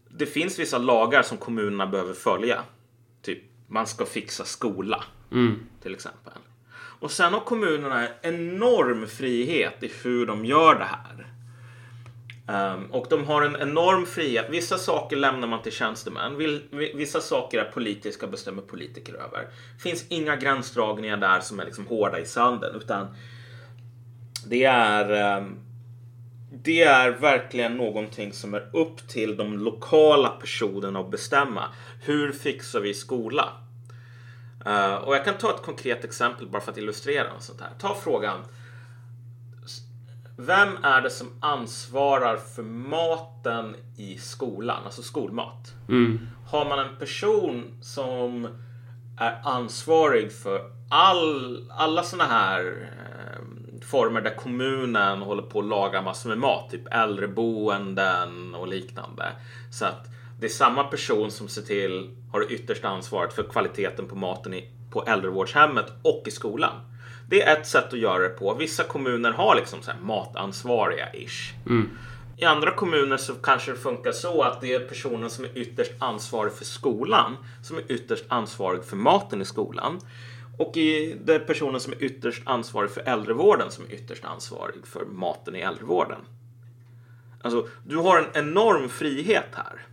det 0.08 0.26
finns 0.26 0.58
vissa 0.58 0.78
lagar 0.78 1.22
som 1.22 1.38
kommunerna 1.38 1.86
behöver 1.86 2.14
följa. 2.14 2.62
Typ, 3.22 3.42
man 3.66 3.86
ska 3.86 4.06
fixa 4.06 4.44
skola. 4.44 5.04
Till 5.82 5.94
exempel. 5.94 6.32
Och 7.00 7.10
sen 7.10 7.32
har 7.32 7.40
kommunerna 7.40 8.08
enorm 8.22 9.06
frihet 9.06 9.82
i 9.82 9.92
hur 10.02 10.26
de 10.26 10.44
gör 10.44 10.74
det 10.74 10.84
här. 10.84 11.32
Um, 12.50 12.86
och 12.90 13.06
de 13.10 13.24
har 13.24 13.42
en 13.42 13.56
enorm 13.56 14.06
frihet. 14.06 14.46
Vissa 14.50 14.78
saker 14.78 15.16
lämnar 15.16 15.48
man 15.48 15.62
till 15.62 15.72
tjänstemän. 15.72 16.36
Vissa 16.94 17.20
saker 17.20 17.58
är 17.58 17.64
politiska, 17.64 18.26
och 18.26 18.32
bestämmer 18.32 18.62
politiker 18.62 19.14
över. 19.14 19.48
Det 19.76 19.82
finns 19.82 20.04
inga 20.08 20.36
gränsdragningar 20.36 21.16
där 21.16 21.40
som 21.40 21.60
är 21.60 21.64
liksom 21.64 21.86
hårda 21.86 22.18
i 22.18 22.24
sanden. 22.24 22.76
Utan 22.76 23.06
det 24.46 24.64
är, 24.64 25.36
um, 25.38 25.58
det 26.50 26.82
är 26.82 27.10
verkligen 27.10 27.76
någonting 27.76 28.32
som 28.32 28.54
är 28.54 28.76
upp 28.76 29.08
till 29.08 29.36
de 29.36 29.58
lokala 29.58 30.28
personerna 30.28 31.00
att 31.00 31.10
bestämma. 31.10 31.64
Hur 32.02 32.32
fixar 32.32 32.80
vi 32.80 32.94
skola? 32.94 33.52
Uh, 34.66 34.94
och 34.94 35.14
jag 35.14 35.24
kan 35.24 35.38
ta 35.38 35.54
ett 35.54 35.62
konkret 35.62 36.04
exempel 36.04 36.46
bara 36.46 36.62
för 36.62 36.72
att 36.72 36.78
illustrera 36.78 37.32
något 37.32 37.42
sånt 37.42 37.60
här. 37.60 37.70
Ta 37.78 37.94
frågan. 37.94 38.38
Vem 40.40 40.84
är 40.84 41.00
det 41.00 41.10
som 41.10 41.28
ansvarar 41.40 42.36
för 42.36 42.62
maten 42.62 43.76
i 43.96 44.18
skolan, 44.18 44.84
alltså 44.84 45.02
skolmat? 45.02 45.74
Mm. 45.88 46.28
Har 46.46 46.64
man 46.64 46.78
en 46.78 46.96
person 46.96 47.64
som 47.80 48.48
är 49.18 49.40
ansvarig 49.44 50.32
för 50.32 50.60
all, 50.90 51.64
alla 51.70 52.02
såna 52.02 52.24
här 52.24 52.88
eh, 52.92 53.86
former 53.86 54.20
där 54.20 54.34
kommunen 54.36 55.22
håller 55.22 55.42
på 55.42 55.58
att 55.58 55.64
laga 55.64 56.02
massor 56.02 56.28
med 56.28 56.38
mat, 56.38 56.70
typ 56.70 56.94
äldreboenden 56.94 58.54
och 58.54 58.68
liknande. 58.68 59.32
Så 59.70 59.84
att 59.84 60.06
det 60.40 60.46
är 60.46 60.50
samma 60.50 60.84
person 60.84 61.30
som 61.30 61.48
ser 61.48 61.62
till, 61.62 62.16
har 62.32 62.40
det 62.40 62.46
yttersta 62.46 62.88
ansvaret 62.88 63.32
för 63.32 63.42
kvaliteten 63.42 64.08
på 64.08 64.16
maten 64.16 64.54
i, 64.54 64.70
på 64.90 65.04
äldrevårdshemmet 65.04 65.92
och 66.02 66.22
i 66.26 66.30
skolan. 66.30 66.74
Det 67.28 67.42
är 67.42 67.56
ett 67.56 67.66
sätt 67.66 67.92
att 67.92 67.98
göra 67.98 68.22
det 68.22 68.28
på. 68.28 68.54
Vissa 68.54 68.84
kommuner 68.84 69.30
har 69.30 69.54
liksom 69.54 69.82
så 69.82 69.90
här 69.90 69.98
matansvariga-ish. 70.00 71.52
Mm. 71.66 71.90
I 72.36 72.44
andra 72.44 72.70
kommuner 72.70 73.16
så 73.16 73.34
kanske 73.34 73.70
det 73.70 73.76
funkar 73.76 74.12
så 74.12 74.42
att 74.42 74.60
det 74.60 74.74
är 74.74 74.80
personen 74.80 75.30
som 75.30 75.44
är 75.44 75.58
ytterst 75.58 75.92
ansvarig 75.98 76.52
för 76.52 76.64
skolan 76.64 77.36
som 77.62 77.76
är 77.76 77.92
ytterst 77.92 78.24
ansvarig 78.28 78.84
för 78.84 78.96
maten 78.96 79.42
i 79.42 79.44
skolan. 79.44 80.00
Och 80.58 80.76
i 80.76 81.16
det 81.24 81.34
är 81.34 81.38
personen 81.38 81.80
som 81.80 81.92
är 81.92 82.02
ytterst 82.02 82.42
ansvarig 82.44 82.90
för 82.90 83.00
äldrevården 83.00 83.70
som 83.70 83.84
är 83.84 83.92
ytterst 83.92 84.24
ansvarig 84.24 84.86
för 84.86 85.04
maten 85.04 85.56
i 85.56 85.60
äldrevården. 85.60 86.20
Alltså, 87.42 87.68
du 87.86 87.96
har 87.96 88.18
en 88.18 88.44
enorm 88.44 88.88
frihet 88.88 89.48
här. 89.52 89.86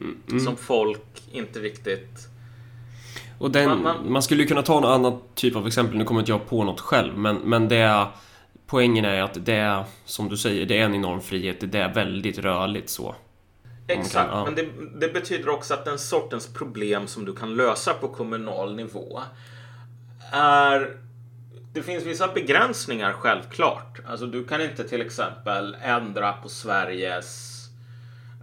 Mm. 0.00 0.40
Som 0.40 0.56
folk 0.56 1.22
inte 1.32 1.60
riktigt... 1.60 2.28
Och 3.38 3.50
den, 3.50 3.68
man, 3.68 3.82
Man- 3.82 4.12
man, 4.12 4.22
skulle 4.22 4.42
ju 4.42 4.48
kunna 4.48 4.62
ta 4.62 4.80
någon 4.80 4.92
annan 4.92 5.20
typ 5.34 5.56
av 5.56 5.66
exempel, 5.66 5.98
nu 5.98 6.04
kommer 6.04 6.20
inte 6.20 6.32
jag 6.32 6.48
på 6.48 6.64
något 6.64 6.80
själv, 6.80 7.18
men, 7.18 7.36
men 7.36 7.68
det 7.68 7.76
är, 7.76 8.06
poängen 8.66 9.04
är 9.04 9.22
att 9.22 9.46
det 9.46 9.54
är, 9.54 9.84
som 10.04 10.28
du 10.28 10.36
säger, 10.36 10.66
det 10.66 10.78
är 10.78 10.84
en 10.84 10.94
enorm 10.94 11.20
frihet, 11.20 11.72
det 11.72 11.78
är 11.78 11.94
väldigt 11.94 12.38
rörligt 12.38 12.90
så. 12.90 13.14
Exakt, 13.88 14.30
ja. 14.32 14.44
men 14.44 14.54
det, 14.54 14.66
det 15.00 15.12
betyder 15.12 15.48
också 15.48 15.74
att 15.74 15.84
den 15.84 15.98
sortens 15.98 16.46
problem 16.46 17.06
som 17.06 17.24
du 17.24 17.34
kan 17.34 17.54
lösa 17.54 17.94
på 17.94 18.08
kommunal 18.08 18.76
nivå 18.76 19.20
är... 20.32 20.96
Det 21.72 21.82
finns 21.82 22.04
vissa 22.04 22.28
begränsningar 22.28 23.12
självklart. 23.12 24.00
Alltså 24.06 24.26
du 24.26 24.44
kan 24.44 24.60
inte 24.60 24.88
till 24.88 25.00
exempel 25.00 25.76
ändra 25.82 26.32
på 26.32 26.48
Sveriges 26.48 27.58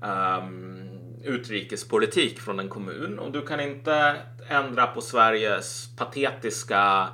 ehm, 0.04 0.85
utrikespolitik 1.26 2.40
från 2.40 2.60
en 2.60 2.70
kommun 2.70 3.20
och 3.20 3.32
du 3.32 3.42
kan 3.42 3.60
inte 3.60 4.16
ändra 4.50 4.88
på 4.88 5.02
Sveriges 5.02 5.90
patetiska 5.98 7.08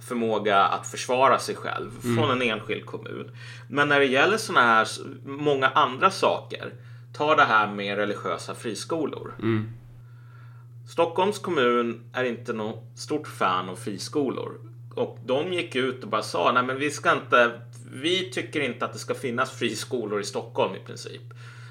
förmåga 0.00 0.64
att 0.64 0.86
försvara 0.86 1.38
sig 1.38 1.54
själv 1.54 1.90
från 2.16 2.30
en 2.30 2.42
enskild 2.42 2.86
kommun. 2.86 3.30
Men 3.68 3.88
när 3.88 4.00
det 4.00 4.06
gäller 4.06 4.36
såna 4.36 4.60
här 4.60 4.88
många 5.24 5.68
andra 5.68 6.10
saker, 6.10 6.72
ta 7.16 7.36
det 7.36 7.44
här 7.44 7.72
med 7.72 7.96
religiösa 7.96 8.54
friskolor. 8.54 9.34
Stockholms 10.88 11.38
kommun 11.38 12.10
är 12.12 12.24
inte 12.24 12.52
något 12.52 12.98
stort 12.98 13.28
fan 13.28 13.68
av 13.68 13.76
friskolor. 13.76 14.60
Och 14.94 15.18
de 15.26 15.52
gick 15.52 15.76
ut 15.76 16.02
och 16.04 16.10
bara 16.10 16.22
sa, 16.22 16.52
nej 16.52 16.62
men 16.62 16.78
vi 16.78 16.90
ska 16.90 17.12
inte, 17.12 17.60
vi 17.92 18.30
tycker 18.30 18.60
inte 18.60 18.84
att 18.84 18.92
det 18.92 18.98
ska 18.98 19.14
finnas 19.14 19.50
friskolor 19.50 20.20
i 20.20 20.24
Stockholm 20.24 20.74
i 20.74 20.80
princip. 20.86 21.22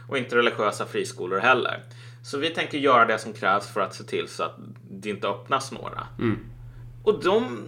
Och 0.08 0.18
inte 0.18 0.36
religiösa 0.36 0.86
friskolor 0.86 1.40
heller. 1.40 1.84
Så 2.24 2.38
vi 2.38 2.50
tänker 2.50 2.78
göra 2.78 3.06
det 3.06 3.18
som 3.20 3.34
krävs 3.34 3.68
för 3.68 3.82
att 3.82 3.96
se 3.96 4.04
till 4.04 4.28
så 4.28 4.44
att 4.44 4.56
det 4.92 5.10
inte 5.10 5.28
öppnas 5.28 5.72
några. 5.72 6.08
Och 7.04 7.24
de, 7.24 7.68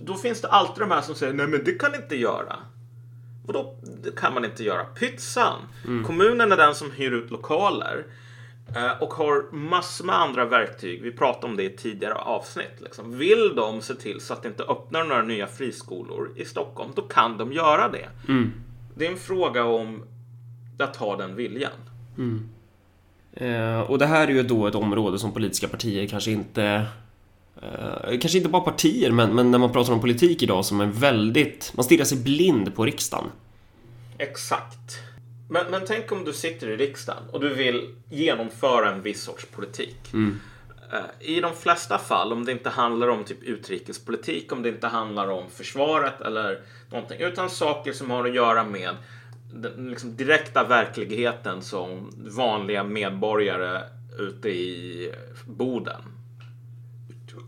då 0.00 0.14
finns 0.14 0.40
det 0.40 0.48
alltid 0.48 0.82
de 0.82 0.90
här 0.90 1.00
som 1.00 1.14
säger, 1.14 1.32
nej 1.32 1.46
men 1.46 1.64
det 1.64 1.72
kan 1.72 1.94
inte 1.94 2.16
göra. 2.16 2.56
Vadå, 3.46 3.78
det 4.02 4.16
kan 4.16 4.34
man 4.34 4.44
inte 4.44 4.64
göra? 4.64 4.84
Pytsan! 4.84 5.60
Kommunen 6.04 6.52
är 6.52 6.56
den 6.56 6.74
som 6.74 6.90
hyr 6.90 7.12
ut 7.12 7.30
lokaler 7.30 8.06
eh, 8.76 9.02
och 9.02 9.14
har 9.14 9.52
massor 9.52 10.04
med 10.04 10.20
andra 10.20 10.44
verktyg. 10.44 11.02
Vi 11.02 11.12
pratade 11.12 11.46
om 11.46 11.56
det 11.56 11.62
i 11.62 11.76
tidigare 11.76 12.14
avsnitt. 12.14 12.80
Liksom. 12.80 13.18
Vill 13.18 13.54
de 13.56 13.82
se 13.82 13.94
till 13.94 14.20
så 14.20 14.32
att 14.32 14.42
det 14.42 14.48
inte 14.48 14.62
öppnar 14.62 15.04
några 15.04 15.22
nya 15.22 15.46
friskolor 15.46 16.32
i 16.36 16.44
Stockholm, 16.44 16.92
då 16.94 17.02
kan 17.02 17.38
de 17.38 17.52
göra 17.52 17.88
det. 17.88 18.08
Det 18.94 19.06
är 19.06 19.10
en 19.10 19.18
fråga 19.18 19.64
om 19.64 20.02
att 20.84 20.96
ha 20.96 21.16
den 21.16 21.36
viljan. 21.36 21.72
Eh, 23.32 23.80
och 23.80 23.98
det 23.98 24.06
här 24.06 24.28
är 24.28 24.32
ju 24.32 24.42
då 24.42 24.66
ett 24.66 24.74
område 24.74 25.18
som 25.18 25.32
politiska 25.32 25.68
partier 25.68 26.06
kanske 26.06 26.30
inte 26.30 26.86
eh, 27.62 28.18
Kanske 28.20 28.38
inte 28.38 28.50
bara 28.50 28.62
partier, 28.62 29.10
men, 29.10 29.34
men 29.34 29.50
när 29.50 29.58
man 29.58 29.72
pratar 29.72 29.92
om 29.92 30.00
politik 30.00 30.42
idag 30.42 30.64
som 30.64 30.80
är 30.80 30.86
väldigt... 30.86 31.72
Man 31.74 31.84
stirrar 31.84 32.04
sig 32.04 32.18
blind 32.18 32.74
på 32.74 32.84
riksdagen. 32.84 33.26
Exakt. 34.18 34.98
Men, 35.50 35.70
men 35.70 35.82
tänk 35.86 36.12
om 36.12 36.24
du 36.24 36.32
sitter 36.32 36.68
i 36.68 36.76
riksdagen 36.76 37.22
och 37.32 37.40
du 37.40 37.54
vill 37.54 37.94
genomföra 38.10 38.92
en 38.92 39.02
viss 39.02 39.22
sorts 39.22 39.46
politik. 39.46 39.96
Eh, 40.92 41.00
I 41.20 41.40
de 41.40 41.54
flesta 41.54 41.98
fall, 41.98 42.32
om 42.32 42.44
det 42.44 42.52
inte 42.52 42.70
handlar 42.70 43.08
om 43.08 43.24
typ 43.24 43.42
utrikespolitik, 43.42 44.52
om 44.52 44.62
det 44.62 44.68
inte 44.68 44.86
handlar 44.86 45.28
om 45.28 45.44
försvaret 45.50 46.20
eller 46.20 46.60
någonting, 46.90 47.20
utan 47.20 47.50
saker 47.50 47.92
som 47.92 48.10
har 48.10 48.24
att 48.24 48.34
göra 48.34 48.64
med 48.64 48.90
den 49.52 49.90
liksom 49.90 50.16
direkta 50.16 50.64
verkligheten 50.64 51.62
som 51.62 52.10
vanliga 52.16 52.84
medborgare 52.84 53.82
ute 54.18 54.48
i 54.48 55.12
Boden 55.44 56.02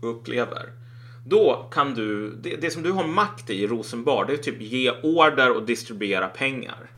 upplever. 0.01 0.69
Då 1.25 1.69
kan 1.71 1.93
du, 1.93 2.35
det, 2.35 2.55
det 2.55 2.71
som 2.71 2.83
du 2.83 2.91
har 2.91 3.07
makt 3.07 3.49
i 3.49 3.63
i 3.63 3.67
Rosenbad, 3.67 4.27
det 4.27 4.33
är 4.33 4.37
typ 4.37 4.61
ge 4.61 4.91
order 5.03 5.55
och 5.55 5.63
distribuera 5.65 6.27
pengar. 6.27 6.89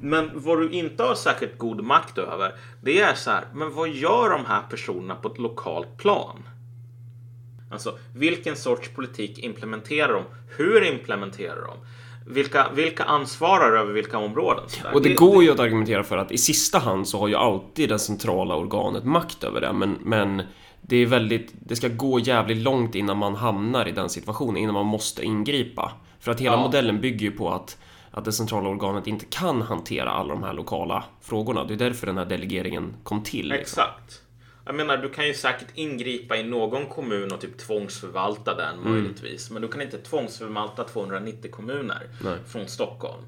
Men 0.00 0.30
vad 0.34 0.58
du 0.58 0.70
inte 0.70 1.02
har 1.02 1.14
särskilt 1.14 1.58
god 1.58 1.84
makt 1.84 2.18
över, 2.18 2.54
det 2.82 3.00
är 3.00 3.14
så 3.14 3.30
här, 3.30 3.44
men 3.54 3.74
vad 3.74 3.88
gör 3.88 4.30
de 4.30 4.46
här 4.46 4.62
personerna 4.70 5.14
på 5.14 5.28
ett 5.28 5.38
lokalt 5.38 5.96
plan? 5.96 6.42
Alltså, 7.70 7.98
vilken 8.14 8.56
sorts 8.56 8.88
politik 8.88 9.38
implementerar 9.38 10.12
de? 10.12 10.24
Hur 10.56 10.84
implementerar 10.84 11.66
de? 11.66 11.76
Vilka, 12.30 12.66
vilka 12.74 13.04
ansvarar 13.04 13.76
över 13.76 13.92
vilka 13.92 14.18
områden? 14.18 14.64
Och 14.94 15.02
det 15.02 15.14
går 15.14 15.42
ju 15.42 15.52
att 15.52 15.60
argumentera 15.60 16.02
för 16.02 16.18
att 16.18 16.32
i 16.32 16.38
sista 16.38 16.78
hand 16.78 17.08
så 17.08 17.18
har 17.18 17.28
ju 17.28 17.34
alltid 17.34 17.88
det 17.88 17.98
centrala 17.98 18.56
organet 18.56 19.04
makt 19.04 19.44
över 19.44 19.60
det, 19.60 19.72
men, 19.72 19.98
men 20.00 20.42
det 20.80 20.96
är 20.96 21.06
väldigt... 21.06 21.52
Det 21.52 21.76
ska 21.76 21.88
gå 21.88 22.18
jävligt 22.20 22.58
långt 22.58 22.94
innan 22.94 23.16
man 23.16 23.34
hamnar 23.34 23.88
i 23.88 23.92
den 23.92 24.08
situationen, 24.08 24.56
innan 24.56 24.74
man 24.74 24.86
måste 24.86 25.22
ingripa. 25.22 25.92
För 26.20 26.30
att 26.32 26.40
hela 26.40 26.56
Ja. 26.56 26.62
modellen 26.62 27.00
bygger 27.00 27.26
ju 27.26 27.30
på 27.32 27.50
att, 27.50 27.78
att 28.10 28.24
det 28.24 28.32
centrala 28.32 28.68
organet 28.68 29.06
inte 29.06 29.24
kan 29.24 29.62
hantera 29.62 30.10
alla 30.10 30.34
de 30.34 30.42
här 30.42 30.52
lokala 30.52 31.04
frågorna. 31.22 31.64
Det 31.64 31.74
är 31.74 31.78
därför 31.78 32.06
den 32.06 32.18
här 32.18 32.24
delegeringen 32.24 32.94
kom 33.02 33.22
till. 33.22 33.48
Liksom. 33.48 33.82
Jag 34.64 34.74
menar, 34.74 34.96
du 34.96 35.08
kan 35.08 35.26
ju 35.26 35.34
säkert 35.34 35.68
ingripa 35.74 36.36
i 36.36 36.42
någon 36.42 36.86
kommun 36.86 37.32
och 37.32 37.40
typ 37.40 37.58
tvångsförvalta 37.58 38.54
den 38.54 38.78
Mm. 38.78 38.92
möjligtvis. 38.92 39.50
Men 39.50 39.62
du 39.62 39.68
kan 39.68 39.80
inte 39.82 39.98
tvångsförvalta 39.98 40.84
290 40.84 41.50
kommuner 41.50 42.02
Nej. 42.24 42.36
från 42.46 42.68
Stockholm. 42.68 43.22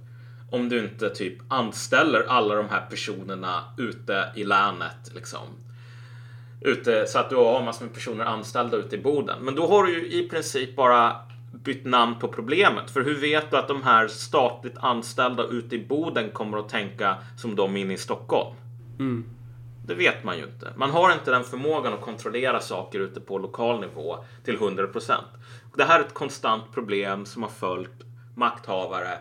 Om 0.51 0.69
du 0.69 0.79
inte 0.85 1.11
typ 1.11 1.39
anställer 1.49 2.23
alla 2.29 2.55
de 2.55 2.69
här 2.69 2.87
personerna 2.91 3.65
ute 3.79 4.33
i 4.37 4.45
länet 4.45 5.12
liksom. 5.15 5.47
Ute, 6.61 7.07
så 7.07 7.19
att 7.19 7.31
du 7.31 7.37
har 7.37 7.62
massor 7.65 7.85
med 7.85 7.95
personer 7.95 8.25
anställda 8.25 8.77
ute 8.77 8.97
i 8.97 8.99
Boden. 8.99 9.39
Men 9.45 9.55
då 9.55 9.67
har 9.67 9.85
du 9.85 9.93
ju 9.93 10.12
i 10.12 10.29
princip 10.29 10.77
bara 10.77 11.17
bytt 11.53 11.85
namn 11.85 12.19
på 12.19 12.29
problemet. 12.29 12.91
För 12.91 13.01
hur 13.05 13.21
vet 13.21 13.51
du 13.51 13.57
att 13.57 13.69
de 13.69 13.83
här 13.83 14.09
statligt 14.09 14.79
anställda 14.79 15.45
ute 15.45 15.77
i 15.77 15.87
Boden 15.87 16.31
kommer 16.31 16.59
att 16.59 16.69
tänka 16.69 17.17
som 17.37 17.57
de 17.57 17.77
inne 17.77 17.95
i 17.95 17.97
Stockholm? 17.99 18.55
Det 19.87 19.95
vet 19.95 20.25
man 20.25 20.39
ju 20.39 20.45
inte. 20.45 20.73
Man 20.77 20.91
har 20.91 21.12
inte 21.12 21.31
den 21.31 21.45
förmågan 21.45 21.93
att 21.93 22.01
kontrollera 22.01 22.61
saker 22.61 23.01
ute 23.01 23.21
på 23.21 23.39
lokal 23.39 23.81
nivå 23.81 24.25
till 24.45 24.55
100 24.55 24.87
procent. 24.87 25.27
Det 25.77 25.85
här 25.85 26.01
är 26.01 26.05
ett 26.05 26.15
konstant 26.15 26.73
problem 26.73 27.27
som 27.27 27.43
har 27.43 27.51
följt 27.51 28.03
makthavare 28.35 29.19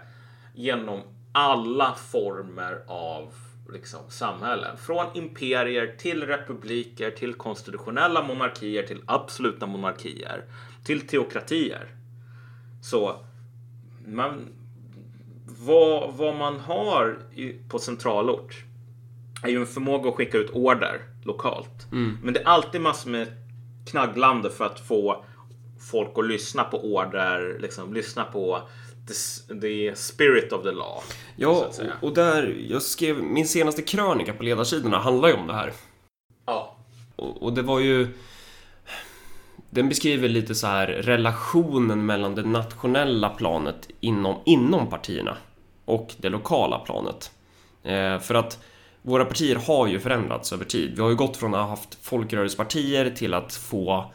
genom 0.53 1.01
alla 1.31 1.93
former 1.93 2.83
av 2.87 3.33
liksom, 3.73 3.99
samhällen. 4.09 4.77
Från 4.77 5.05
imperier 5.13 5.95
till 5.97 6.23
republiker, 6.23 7.11
till 7.11 7.33
konstitutionella 7.33 8.23
monarkier, 8.23 8.83
till 8.83 9.01
absoluta 9.05 9.65
monarkier, 9.65 10.43
till 10.83 11.07
teokratier. 11.07 11.95
Så 12.81 13.25
man, 14.05 14.47
vad, 15.45 16.13
vad 16.13 16.35
man 16.35 16.59
har 16.59 17.19
i, 17.35 17.53
på 17.69 17.79
centralort 17.79 18.65
är 19.43 19.49
ju 19.49 19.57
en 19.59 19.67
förmåga 19.67 20.09
att 20.09 20.15
skicka 20.15 20.37
ut 20.37 20.49
order 20.53 21.01
lokalt. 21.23 21.87
Men 22.23 22.33
det 22.33 22.39
är 22.39 22.45
alltid 22.47 22.81
massor 22.81 23.09
med 23.09 23.27
knagglande 23.89 24.49
för 24.49 24.65
att 24.65 24.87
få 24.87 25.25
folk 25.91 26.09
att 26.17 26.25
lyssna 26.27 26.63
på 26.63 26.93
order, 26.93 27.57
liksom 27.59 27.93
lyssna 27.93 28.23
på 28.23 28.61
the, 29.07 29.13
the 29.61 29.95
spirit 29.95 30.51
of 30.53 30.63
the 30.63 30.71
law. 30.71 30.99
så 31.07 31.13
Ja, 31.35 31.65
att 31.65 31.75
säga. 31.75 31.93
och, 32.01 32.07
och 32.07 32.13
där... 32.13 32.55
Jag 32.69 32.81
skrev... 32.81 33.23
Min 33.23 33.47
senaste 33.47 33.81
krönika 33.81 34.33
på 34.33 34.43
ledarsidorna 34.43 34.97
handlar 34.97 35.29
ju 35.29 35.35
om 35.35 35.47
det 35.47 35.53
här. 35.53 35.73
Ja, 36.45 36.75
Och, 37.15 37.43
och 37.43 37.53
det 37.53 37.61
var 37.61 37.79
ju... 37.79 38.07
den 39.69 39.89
beskriver 39.89 40.29
lite 40.29 40.55
så 40.55 40.67
här 40.67 40.87
relationen 40.87 42.05
mellan 42.05 42.35
det 42.35 42.43
nationella 42.43 43.29
planet 43.29 43.87
inom, 43.99 44.39
inom 44.45 44.89
partierna 44.89 45.37
och 45.85 46.13
det 46.17 46.29
lokala 46.29 46.79
planet. 46.79 47.31
Eh, 47.83 48.19
för 48.19 48.35
att 48.35 48.63
våra 49.01 49.25
partier 49.25 49.55
har 49.55 49.87
ju 49.87 49.99
förändrats 49.99 50.53
över 50.53 50.65
tid. 50.65 50.91
Vi 50.95 51.01
har 51.01 51.09
ju 51.09 51.15
gått 51.15 51.37
från 51.37 51.53
att 51.53 51.61
ha 51.61 51.67
haft 51.67 51.97
folkrörelsepartier 52.01 53.09
till 53.09 53.33
att 53.33 53.53
få 53.53 54.11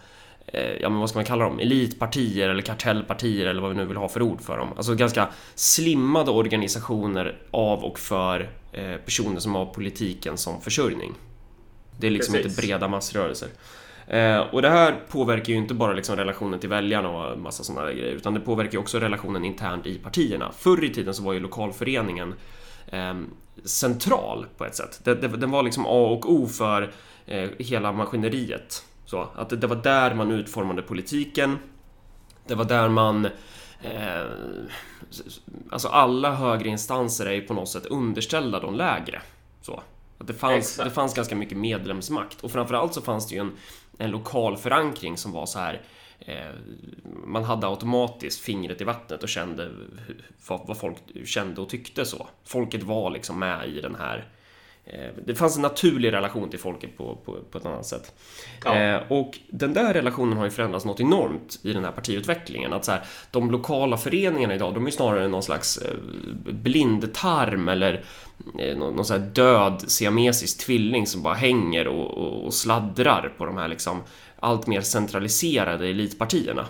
eh, 0.47 0.73
ja 0.81 0.89
men 0.89 1.01
vad 1.01 1.09
ska 1.09 1.19
man 1.19 1.27
kalla 1.27 1.45
dem, 1.45 1.59
elitpartier 1.59 2.49
eller 2.49 2.63
kartellpartier 2.63 3.47
eller 3.47 3.63
vad 3.63 3.71
vi 3.71 3.77
nu 3.77 3.85
vill 3.85 3.97
ha 3.97 4.09
för 4.09 4.23
ord 4.23 4.41
för 4.41 4.59
dem. 4.59 4.69
Alltså 4.77 4.95
ganska 4.95 5.29
slimmade 5.55 6.31
organisationer 6.31 7.39
av 7.51 7.85
och 7.85 7.99
för 7.99 8.51
eh, 8.73 8.97
personer 8.97 9.41
som 9.41 9.55
har 9.55 9.67
politiken 9.67 10.37
som 10.37 10.61
försörjning. 10.61 11.15
Det 11.99 12.07
är 12.07 12.11
liksom 12.11 12.35
Precis. 12.35 12.53
inte 12.53 12.67
breda 12.67 12.89
massrörelser. 12.89 13.49
Eh, 14.07 14.39
och 14.39 14.63
det 14.63 14.71
här 14.71 14.97
påverkar 15.09 15.53
ju 15.53 15.59
inte 15.59 15.75
bara 15.75 15.93
liksom 15.93 16.17
relationen 16.17 16.61
till 16.61 16.69
väljarna 16.69 17.09
och 17.09 17.39
massa 17.39 17.65
sådana 17.65 17.93
grejer, 17.93 18.13
utan 18.13 18.35
det 18.35 18.41
påverkar 18.41 18.79
också 18.79 18.99
relationen 18.99 19.45
internt 19.45 19.87
i 19.87 19.99
partierna. 19.99 20.53
Förr 20.59 20.85
i 20.85 20.89
tiden 20.89 21.15
så 21.15 21.23
var 21.23 21.33
ju 21.33 21.41
lokalföreningen 21.41 22.35
eh, 22.87 23.15
central 23.65 24.47
på 24.57 24.65
ett 24.65 24.75
sätt. 24.75 25.01
Den 25.05 25.51
var 25.51 25.63
liksom 25.63 25.87
A 25.87 26.07
och 26.11 26.33
O 26.33 26.47
för 26.47 26.93
eh, 27.27 27.51
hela 27.59 27.93
maskineriet. 27.93 28.85
Så, 29.05 29.29
att 29.35 29.61
det, 29.61 29.67
var 29.67 29.77
där 29.77 30.15
man 30.15 30.33
utformade 30.33 30.83
politiken. 30.83 31.59
Det 32.47 32.55
var 32.55 32.65
där 32.65 32.89
man... 32.89 33.25
Eh, 33.83 34.23
alltså 35.71 35.89
alla 35.89 36.35
högre 36.35 36.69
instanser 36.69 37.27
är 37.27 37.33
ju 37.33 37.41
på 37.41 37.55
något 37.55 37.69
sätt 37.69 37.87
underställda 37.87 38.61
de 38.61 38.75
lägre. 38.75 39.23
Så. 39.61 39.83
Att 40.19 40.27
det, 40.27 40.35
fanns, 40.35 40.77
det 40.77 40.91
fanns 40.91 41.15
ganska 41.15 41.37
mycket 41.37 41.59
medlemsmakt 41.59 42.41
och 42.41 42.51
framförallt 42.51 42.95
så 42.95 43.01
fanns 43.01 43.29
det 43.29 43.35
ju 43.35 43.41
en, 43.41 43.53
en 43.99 44.11
lokal 44.11 44.57
förankring 44.57 45.17
som 45.17 45.33
var 45.33 45.47
så 45.47 45.59
här 45.59 45.83
man 47.27 47.45
hade 47.45 47.67
automatiskt 47.67 48.41
fingret 48.41 48.81
i 48.81 48.85
vattnet 48.85 49.23
och 49.23 49.29
kände 49.29 49.71
vad, 50.49 50.79
folk 50.79 50.97
kände 51.25 51.61
och 51.61 51.69
tyckte 51.69 52.05
så. 52.05 52.27
Folket 52.45 52.83
var 52.83 53.11
liksom 53.11 53.39
med 53.39 53.69
i 53.69 53.81
den 53.81 53.95
här 53.95 54.29
eh, 54.85 55.11
det 55.25 55.35
fanns 55.35 55.57
en 55.57 55.63
naturlig 55.63 56.13
relation 56.13 56.51
till 56.51 56.59
folket 56.59 56.97
på, 56.97 57.17
på, 57.25 57.37
på 57.51 57.59
ett 57.59 57.67
annat 57.67 57.87
sätt. 57.87 58.15
Ja. 58.65 58.77
Eh, 58.77 59.03
och 59.09 59.39
den 59.49 59.75
där 59.75 59.95
relationen 59.95 60.39
har 60.39 60.45
ju 60.45 60.51
förändrats 60.51 60.85
något 60.85 61.01
enormt 61.01 61.59
i 61.63 61.73
den 61.73 61.85
här 61.85 61.93
partiutvecklingen. 61.93 62.73
Att 62.73 62.85
så 62.85 62.93
här, 62.93 63.05
de 63.31 63.51
lokala 63.51 63.97
föreningarna 63.97 64.55
idag, 64.55 64.75
de 64.75 64.87
är 64.87 64.91
snarare 64.91 65.29
någon 65.29 65.43
slags 65.43 65.79
eh, 65.79 65.95
blindtarm 66.53 67.69
eller 67.69 68.05
Eh, 68.59 68.77
någon, 68.77 68.97
någon 68.97 69.05
sån 69.05 69.21
här 69.21 69.29
död 69.29 69.85
siamesisk 69.87 70.67
tvilling 70.67 71.07
som 71.07 71.23
bara 71.23 71.35
hänger 71.35 71.89
och, 71.89 72.19
och, 72.19 72.45
och, 72.45 72.55
sladdrar 72.55 73.33
på 73.39 73.47
de 73.47 73.57
här 73.57 73.69
liksom 73.69 74.03
allt 74.41 74.67
mer 74.67 74.81
centraliserade 74.81 75.89
elitpartierna. 75.89 76.67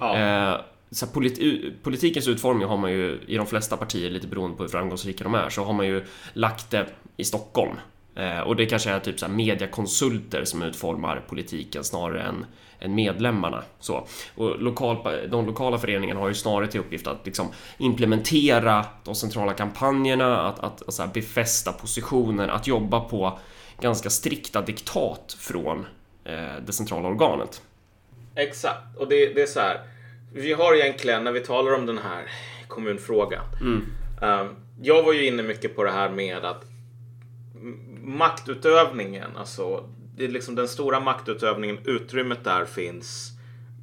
Ja. 0.00 0.16
Eh, 0.16 0.60
så 0.90 1.06
politi 1.06 1.72
politikens 1.82 2.28
utformning 2.28 2.68
har 2.68 2.76
man 2.76 2.92
ju 2.92 3.20
i 3.26 3.36
de 3.36 3.46
flesta 3.46 3.76
partier, 3.76 4.10
lite 4.10 4.26
beroende 4.26 4.56
på 4.56 4.62
hur 4.62 4.70
framgångsrika 4.70 5.24
de 5.24 5.34
är, 5.34 5.48
så 5.48 5.64
har 5.64 5.72
man 5.72 5.86
ju 5.86 6.04
lagt 6.32 6.70
det 6.70 6.86
i 7.16 7.24
Stockholm. 7.24 7.74
Eh, 8.14 8.40
och 8.40 8.56
det 8.56 8.66
kanske 8.66 8.90
är 8.90 9.00
typ 9.00 9.20
så 9.20 9.26
här 9.26 9.32
mediakonsulter 9.32 10.44
som 10.44 10.62
utformar 10.62 11.24
politiken 11.28 11.84
snarare 11.84 12.22
än 12.22 12.46
än 12.80 12.94
medlemmarna. 12.94 13.62
Så. 13.80 14.06
Och 14.34 14.62
lokal, 14.62 14.96
de 15.30 15.46
lokala 15.46 15.78
föreningarna 15.78 16.20
har 16.20 16.28
ju 16.28 16.34
snarare 16.34 16.66
till 16.66 16.80
uppgift 16.80 17.06
att 17.06 17.26
liksom 17.26 17.48
implementera 17.78 18.86
de 19.04 19.14
centrala 19.14 19.52
kampanjerna, 19.52 20.40
att, 20.40 20.58
att, 20.58 20.88
att 20.88 20.94
så 20.94 21.06
befästa 21.14 21.72
positioner, 21.72 22.48
att 22.48 22.66
jobba 22.66 23.00
på 23.00 23.38
ganska 23.80 24.10
strikta 24.10 24.62
diktat 24.62 25.36
från 25.38 25.86
det 26.66 26.72
centrala 26.72 27.08
organet. 27.08 27.62
Exakt, 28.34 28.96
och 28.96 29.08
det, 29.08 29.34
det, 29.34 29.42
är 29.42 29.46
så 29.46 29.60
här. 29.60 29.80
Vi 30.32 30.52
har 30.52 30.74
egentligen, 30.74 31.24
när 31.24 31.32
vi 31.32 31.40
talar 31.40 31.74
om 31.74 31.86
den 31.86 31.98
här 31.98 32.30
kommunfrågan. 32.68 33.44
Mm. 33.60 33.86
Um, 34.22 34.56
jag 34.82 35.02
var 35.02 35.12
ju 35.12 35.26
inne 35.26 35.42
mycket 35.42 35.76
på 35.76 35.84
det 35.84 35.90
här 35.90 36.10
med 36.10 36.44
att 36.44 36.64
maktutövningen, 38.02 39.36
alltså 39.36 39.88
det 40.16 40.24
är 40.24 40.28
liksom 40.28 40.54
den 40.54 40.68
stora 40.68 41.00
maktutövningen, 41.00 41.78
utrymmet 41.84 42.44
där 42.44 42.64
finns 42.64 43.32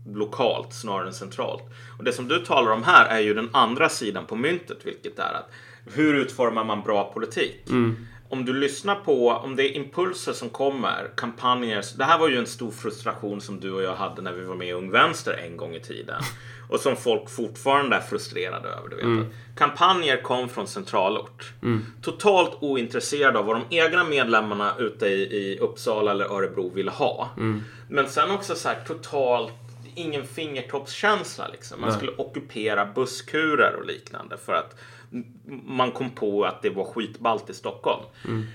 lokalt 0.06 0.74
snarare 0.74 1.08
än 1.08 1.14
centralt. 1.14 1.64
Och 1.98 2.04
det 2.04 2.14
som 2.14 2.28
du 2.28 2.40
talar 2.40 2.72
om 2.72 2.84
här 2.84 3.06
är 3.06 3.20
ju 3.20 3.34
den 3.34 3.50
andra 3.54 3.90
sidan 3.90 4.26
på 4.26 4.36
myntet, 4.36 4.78
vilket 4.84 5.20
är 5.20 5.34
att 5.34 5.50
hur 5.94 6.14
utformar 6.14 6.64
man 6.64 6.82
bra 6.82 7.12
politik? 7.14 7.70
Mm. 7.70 8.08
Om 8.30 8.46
du 8.46 8.54
lyssnar 8.54 8.96
på, 8.96 9.30
om 9.30 9.56
det 9.56 9.64
är 9.64 9.76
impulser 9.76 10.34
som 10.34 10.50
kommer, 10.50 11.12
kampanjer. 11.16 11.84
Det 11.98 12.04
här 12.04 12.20
var 12.20 12.30
ju 12.30 12.38
en 12.38 12.48
stor 12.48 12.72
frustration 12.72 13.42
som 13.42 13.60
du 13.60 13.72
och 13.72 13.82
jag 13.82 13.96
hade 13.96 14.22
när 14.22 14.32
vi 14.32 14.46
var 14.46 14.56
med 14.56 14.68
i 14.68 14.72
Ung 14.72 14.92
Vänster 14.92 15.34
en 15.34 15.58
gång 15.58 15.76
i 15.76 15.80
tiden 15.80 16.22
och 16.70 16.80
som 16.80 16.96
folk 16.96 17.30
fortfarande 17.30 17.96
är 17.96 18.02
frustrerade 18.02 18.70
över. 18.70 18.90
Du 18.90 18.96
vet. 18.96 19.06
Mm. 19.06 19.26
Kampanjer 19.56 20.22
kom 20.22 20.50
från 20.50 20.68
centralort. 20.68 21.54
Mm. 21.64 21.86
Totalt 22.02 22.58
ointresserade 22.60 23.40
av 23.40 23.46
vad 23.46 23.56
de 23.56 23.78
egna 23.78 24.04
medlemmarna 24.04 24.74
ute 24.80 25.08
i, 25.08 25.22
i 25.22 25.60
Uppsala 25.60 26.12
eller 26.12 26.26
Örebro 26.26 26.70
ville 26.70 26.92
ha. 26.92 27.30
Mm. 27.38 27.64
Men 27.90 28.10
sen 28.10 28.32
också 28.32 28.56
så 28.56 28.68
här 28.68 28.78
totalt 28.88 29.54
ingen 29.98 30.28
fingertoppskänsla. 30.28 31.48
Liksom. 31.48 31.82
Man 31.82 31.94
skulle 31.94 32.12
ockupera 32.12 32.86
busskurer 32.86 33.76
och 33.76 33.86
liknande 33.86 34.38
för 34.38 34.54
att 34.54 34.76
man 35.66 35.92
kom 35.92 36.10
på 36.10 36.46
att 36.46 36.62
det 36.62 36.70
var 36.70 36.86
skitballt 36.86 37.50
i 37.50 37.54
Stockholm. 37.54 38.04
Mm. 38.26 38.46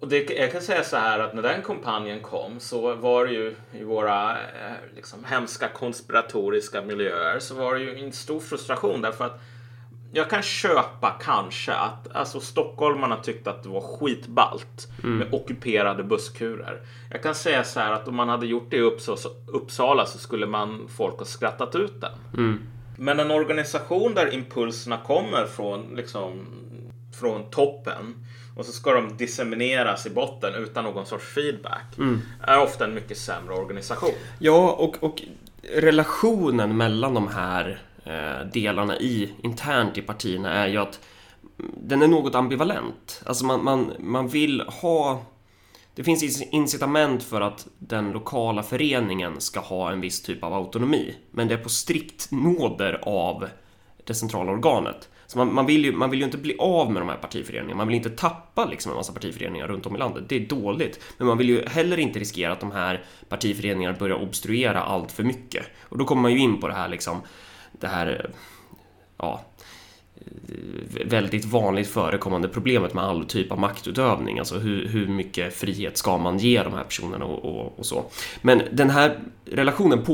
Och 0.00 0.08
det, 0.08 0.30
jag 0.30 0.52
kan 0.52 0.60
säga 0.60 0.84
så 0.84 0.96
här 0.96 1.18
att 1.18 1.34
när 1.34 1.42
den 1.42 1.62
kampanjen 1.62 2.20
kom 2.20 2.60
så 2.60 2.94
var 2.94 3.26
det 3.26 3.32
ju 3.32 3.54
i 3.72 3.84
våra 3.84 4.30
eh, 4.32 4.96
liksom, 4.96 5.24
hemska 5.24 5.68
konspiratoriska 5.68 6.82
miljöer 6.82 7.38
så 7.38 7.54
var 7.54 7.74
det 7.74 7.80
ju 7.80 8.04
en 8.04 8.12
stor 8.12 8.40
frustration 8.40 9.02
därför 9.02 9.26
att 9.26 9.40
jag 10.14 10.30
kan 10.30 10.42
köpa 10.42 11.10
kanske 11.20 11.72
att 11.72 12.16
alltså, 12.16 12.40
stockholmarna 12.40 13.16
tyckte 13.16 13.50
att 13.50 13.62
det 13.62 13.68
var 13.68 13.80
skitballt 13.80 14.88
mm. 15.02 15.18
med 15.18 15.34
ockuperade 15.34 16.04
busskurer. 16.04 16.80
Jag 17.10 17.22
kan 17.22 17.34
säga 17.34 17.64
så 17.64 17.80
här 17.80 17.92
att 17.92 18.08
om 18.08 18.16
man 18.16 18.28
hade 18.28 18.46
gjort 18.46 18.70
det 18.70 18.76
i 18.76 18.90
Uppsala 19.46 20.06
så 20.06 20.18
skulle 20.18 20.46
man 20.46 20.88
folk 20.88 21.18
ha 21.18 21.24
skrattat 21.24 21.74
ut 21.74 22.00
den. 22.00 22.12
Mm. 22.34 22.60
Men 23.02 23.20
en 23.20 23.30
organisation 23.30 24.14
där 24.14 24.34
impulserna 24.34 24.98
kommer 24.98 25.46
från, 25.46 25.96
liksom, 25.96 26.46
från 27.20 27.50
toppen 27.50 28.14
och 28.56 28.66
så 28.66 28.72
ska 28.72 28.92
de 28.92 29.16
dissemineras 29.16 30.06
i 30.06 30.10
botten 30.10 30.54
utan 30.54 30.84
någon 30.84 31.06
sorts 31.06 31.34
feedback. 31.34 31.98
Mm. 31.98 32.20
är 32.40 32.62
ofta 32.62 32.84
en 32.84 32.94
mycket 32.94 33.18
sämre 33.18 33.54
organisation. 33.54 34.10
Ja, 34.38 34.70
och, 34.72 34.96
och 35.02 35.22
relationen 35.74 36.76
mellan 36.76 37.14
de 37.14 37.28
här 37.28 37.82
eh, 38.04 38.46
delarna 38.52 38.98
i, 38.98 39.32
internt 39.42 39.98
i 39.98 40.02
partierna 40.02 40.52
är 40.52 40.68
ju 40.68 40.76
att 40.76 41.00
den 41.76 42.02
är 42.02 42.08
något 42.08 42.34
ambivalent. 42.34 43.22
Alltså 43.26 43.44
man, 43.44 43.64
man, 43.64 43.92
man 43.98 44.28
vill 44.28 44.60
ha... 44.60 45.22
Det 45.94 46.04
finns 46.04 46.42
incitament 46.42 47.22
för 47.22 47.40
att 47.40 47.66
den 47.78 48.12
lokala 48.12 48.62
föreningen 48.62 49.40
ska 49.40 49.60
ha 49.60 49.92
en 49.92 50.00
viss 50.00 50.22
typ 50.22 50.44
av 50.44 50.54
autonomi. 50.54 51.16
Men 51.30 51.48
det 51.48 51.54
är 51.54 51.58
på 51.58 51.68
strikt 51.68 52.28
nåder 52.30 53.00
av 53.02 53.48
det 54.04 54.14
centrala 54.14 54.52
organet. 54.52 55.08
Så 55.26 55.38
man, 55.38 55.54
man, 55.54 55.66
vill 55.66 55.84
ju, 55.84 55.92
man 55.92 56.10
vill 56.10 56.18
ju 56.18 56.24
inte 56.24 56.38
bli 56.38 56.56
av 56.58 56.92
med 56.92 57.02
de 57.02 57.08
här 57.08 57.16
partiföreningarna. 57.16 57.76
Man 57.76 57.88
vill 57.88 57.96
inte 57.96 58.10
tappa 58.10 58.64
liksom 58.64 58.92
en 58.92 58.96
massa 58.96 59.12
partiföreningar 59.12 59.68
runt 59.68 59.86
om 59.86 59.96
i 59.96 59.98
landet. 59.98 60.24
Det 60.28 60.36
är 60.36 60.48
dåligt. 60.48 61.00
Men 61.18 61.26
man 61.26 61.38
vill 61.38 61.48
ju 61.48 61.66
heller 61.66 61.98
inte 61.98 62.18
riskera 62.18 62.52
att 62.52 62.60
de 62.60 62.70
här 62.70 63.04
partiföreningarna 63.28 63.98
börjar 63.98 64.22
obstruera 64.22 64.82
allt 64.82 65.12
för 65.12 65.22
mycket. 65.22 65.66
Och 65.82 65.98
då 65.98 66.04
kommer 66.04 66.22
man 66.22 66.32
ju 66.32 66.38
in 66.38 66.60
på 66.60 66.68
det 66.68 66.74
här 66.74 66.88
liksom, 66.88 67.20
det 67.72 67.86
här, 67.86 68.30
ja, 69.18 69.40
väldigt 71.04 71.44
vanligt 71.44 71.88
förekommande 71.88 72.48
problemet 72.48 72.94
med 72.94 73.04
all 73.04 73.24
typ 73.24 73.52
av 73.52 73.58
maktutövning. 73.58 74.38
Alltså 74.38 74.58
hur, 74.58 74.88
hur 74.88 75.08
mycket 75.08 75.54
frihet 75.54 75.96
ska 75.96 76.18
man 76.18 76.38
ge 76.38 76.62
de 76.62 76.72
här 76.72 76.84
personerna 76.84 77.24
och, 77.24 77.44
och, 77.44 77.78
och 77.78 77.86
så. 77.86 78.04
Men 78.42 78.62
den 78.72 78.90
här 78.90 79.18
relationen 79.44 80.04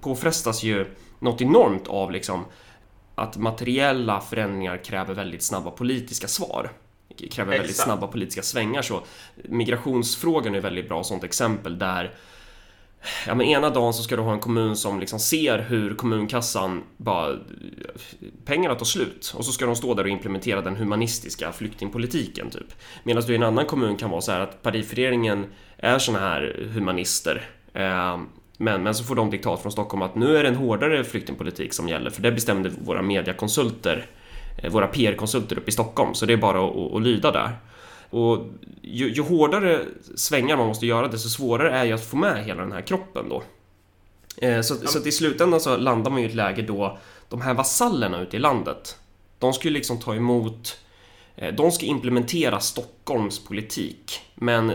påfrestas 0.00 0.62
ju 0.62 0.86
något 1.18 1.40
enormt 1.42 1.86
av 1.86 2.10
liksom 2.12 2.44
att 3.14 3.36
materiella 3.36 4.20
förändringar 4.20 4.84
kräver 4.84 5.14
väldigt 5.14 5.42
snabba 5.42 5.70
politiska 5.70 6.28
svar. 6.28 6.70
Kräver 7.16 7.52
Exakt. 7.52 7.60
väldigt 7.60 7.76
snabba 7.76 8.06
politiska 8.06 8.42
svängar. 8.42 8.82
Så 8.82 9.02
migrationsfrågan 9.44 10.54
är 10.54 10.60
väldigt 10.60 10.88
bra 10.88 11.04
sånt 11.04 11.24
exempel 11.24 11.78
där 11.78 12.14
Ja 13.26 13.34
men 13.34 13.46
ena 13.46 13.70
dagen 13.70 13.94
så 13.94 14.02
ska 14.02 14.16
du 14.16 14.22
ha 14.22 14.32
en 14.32 14.40
kommun 14.40 14.76
som 14.76 15.00
liksom 15.00 15.18
ser 15.18 15.58
hur 15.58 15.94
kommunkassan 15.94 16.82
bara 16.96 17.36
pengarna 18.44 18.74
tar 18.74 18.84
slut 18.84 19.34
och 19.36 19.44
så 19.44 19.52
ska 19.52 19.66
de 19.66 19.76
stå 19.76 19.94
där 19.94 20.04
och 20.04 20.10
implementera 20.10 20.60
den 20.60 20.76
humanistiska 20.76 21.52
flyktingpolitiken 21.52 22.50
typ. 22.50 22.74
Medan 23.02 23.22
du 23.22 23.32
i 23.32 23.36
en 23.36 23.42
annan 23.42 23.66
kommun 23.66 23.96
kan 23.96 24.10
vara 24.10 24.20
så 24.20 24.32
här 24.32 24.40
att 24.40 24.62
partiföreningen 24.62 25.46
är 25.76 25.98
såna 25.98 26.18
här 26.18 26.68
humanister 26.72 27.48
eh, 27.72 28.16
men, 28.58 28.82
men 28.82 28.94
så 28.94 29.04
får 29.04 29.14
de 29.14 29.30
diktat 29.30 29.62
från 29.62 29.72
Stockholm 29.72 30.02
att 30.02 30.14
nu 30.14 30.36
är 30.36 30.42
det 30.42 30.48
en 30.48 30.56
hårdare 30.56 31.04
flyktingpolitik 31.04 31.72
som 31.72 31.88
gäller 31.88 32.10
för 32.10 32.22
det 32.22 32.32
bestämde 32.32 32.70
våra 32.84 33.02
mediakonsulter, 33.02 34.06
eh, 34.62 34.70
våra 34.70 34.86
PR-konsulter 34.86 35.58
uppe 35.58 35.68
i 35.68 35.72
Stockholm, 35.72 36.14
så 36.14 36.26
det 36.26 36.32
är 36.32 36.36
bara 36.36 36.64
att, 36.64 36.76
att, 36.76 36.94
att 36.94 37.02
lyda 37.02 37.30
där. 37.30 37.50
Och 38.14 38.46
ju, 38.82 39.12
ju, 39.12 39.22
hårdare 39.22 39.84
svängar 40.14 40.56
man 40.56 40.66
måste 40.66 40.86
göra 40.86 41.08
desto 41.08 41.28
svårare 41.28 41.78
är 41.78 41.84
ju 41.84 41.92
att 41.92 42.04
få 42.04 42.16
med 42.16 42.44
hela 42.44 42.62
den 42.62 42.72
här 42.72 42.80
kroppen 42.80 43.28
då. 43.28 43.42
Eh, 44.36 44.60
så, 44.60 44.74
så 44.74 44.98
att 44.98 45.06
i 45.06 45.12
slutändan 45.12 45.60
så 45.60 45.76
landar 45.76 46.10
man 46.10 46.20
ju 46.20 46.26
i 46.26 46.28
ett 46.28 46.36
läge 46.36 46.62
då 46.62 46.98
de 47.28 47.40
här 47.40 47.54
vasallerna 47.54 48.20
ute 48.20 48.36
i 48.36 48.40
landet, 48.40 48.98
de 49.38 49.52
ska 49.52 49.68
ju 49.68 49.74
liksom 49.74 50.00
ta 50.00 50.14
emot 50.14 50.78
eh, 51.36 51.54
de 51.54 51.72
ska 51.72 51.86
implementera 51.86 52.60
Stockholms 52.60 53.44
politik, 53.44 54.20
men 54.34 54.72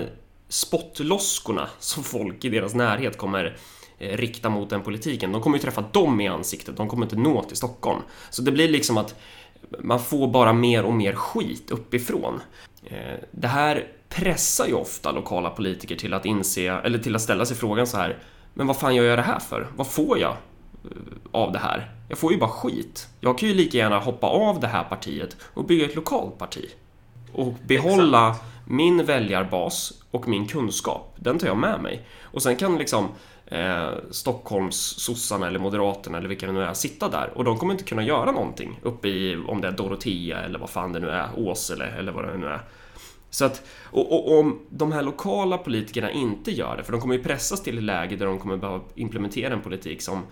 spottloskorna 0.50 1.70
som 1.80 2.04
folk 2.04 2.46
i 2.46 2.50
deras 2.50 2.74
närhet 2.74 3.18
kommer 3.18 3.58
eh, 4.00 4.18
rikta 4.18 4.50
mot 4.50 4.70
den 4.70 4.82
politiken, 4.82 5.32
de 5.32 5.42
kommer 5.42 5.58
ju 5.58 5.62
träffa 5.62 5.82
dem 5.82 6.22
i 6.22 6.28
ansiktet, 6.28 6.78
de 6.78 6.90
kommer 6.90 7.06
inte 7.06 7.16
nå 7.16 7.44
till 7.44 7.58
Stockholm. 7.58 8.02
Så 8.30 8.42
det 8.42 8.52
blir 8.52 8.70
liksom 8.70 8.98
att 8.98 9.16
man 9.80 10.00
får 10.00 10.28
bara 10.28 10.54
mer 10.54 10.84
och 10.84 10.94
mer 10.94 11.14
skit 11.14 11.72
uppifrån. 11.72 12.42
Det 13.32 13.48
här 13.48 13.88
pressar 14.10 14.68
ju 14.68 14.74
ofta 14.74 15.12
lokala 15.12 15.50
politiker 15.50 15.96
till 15.96 16.14
att 16.14 16.26
inse, 16.26 16.62
eller 16.62 16.98
till 16.98 17.16
att 17.16 17.22
ställa 17.22 17.46
sig 17.46 17.58
frågan 17.58 17.88
så 17.88 17.98
här 17.98 18.18
men 18.60 18.68
vad 18.68 18.78
fan 18.78 18.96
gör 18.96 19.04
jag 19.04 19.18
det 19.18 19.24
här 19.24 19.40
för? 19.40 19.68
Vad 19.76 19.88
får 19.88 20.20
jag 20.20 20.32
eh, 20.32 20.38
av 21.32 21.52
det 21.52 21.60
här? 21.60 21.92
Jag 22.10 22.18
får 22.18 22.32
ju 22.32 22.38
bara 22.38 22.50
skit. 22.50 23.08
Jag 23.20 23.38
kan 23.38 23.50
ju 23.50 23.56
lika 23.56 23.78
gärna 23.78 24.00
hoppa 24.00 24.28
av 24.28 24.60
det 24.60 24.68
här 24.68 24.84
partiet 24.84 25.38
och 25.54 25.66
bygga 25.66 25.86
ett 25.86 25.96
lokalt 25.96 26.38
parti. 26.38 26.66
Och 27.34 27.54
behålla 27.68 28.30
Exakt. 28.30 28.46
min 28.66 29.06
väljarbas 29.06 29.94
och 30.12 30.28
min 30.28 30.48
kunskap. 30.48 31.16
Den 31.16 31.40
tar 31.40 31.48
jag 31.48 31.58
med 31.58 31.82
mig. 31.82 32.08
Och 32.22 32.42
sen 32.42 32.56
kan 32.56 32.78
liksom 32.78 33.08
eh, 33.50 33.90
Stockholms 34.12 34.76
sossarna 34.76 35.48
eller 35.48 35.60
Moderaterna 35.60 36.18
eller 36.18 36.30
vilka 36.30 36.46
det 36.46 36.52
nu 36.52 36.64
är 36.64 36.74
sitta 36.74 37.10
där 37.10 37.32
och 37.36 37.44
de 37.44 37.58
kommer 37.58 37.74
inte 37.74 37.84
kunna 37.84 38.04
göra 38.04 38.32
någonting 38.32 38.80
uppe 38.84 39.08
i 39.08 39.38
om 39.48 39.62
det 39.62 39.68
är 39.68 39.72
Dorotea 39.72 40.42
eller 40.42 40.60
vad 40.60 40.70
fan 40.70 40.94
det 40.94 41.00
nu 41.00 41.10
är, 41.10 41.30
Åsele 41.38 41.86
eller 41.86 42.12
vad 42.12 42.26
det 42.26 42.38
nu 42.38 42.48
är. 42.48 42.62
Så 43.30 43.46
att, 43.46 43.64
och, 43.84 44.12
och, 44.12 44.40
om 44.40 44.60
de 44.70 44.92
här 44.92 45.04
lokala 45.04 45.58
politikerna 45.58 46.12
inte 46.12 46.52
gör 46.52 46.78
det, 46.78 46.84
för 46.84 46.92
de 46.92 47.02
kommer 47.02 47.16
ju 47.16 47.24
pressas 47.24 47.64
till 47.64 47.78
ett 47.78 47.84
läge 47.84 48.16
där 48.16 48.26
de 48.26 48.40
kommer 48.40 48.58
behöva 48.58 48.84
implementera 48.96 49.54
en 49.54 49.62
politik 49.62 50.02
som 50.02 50.24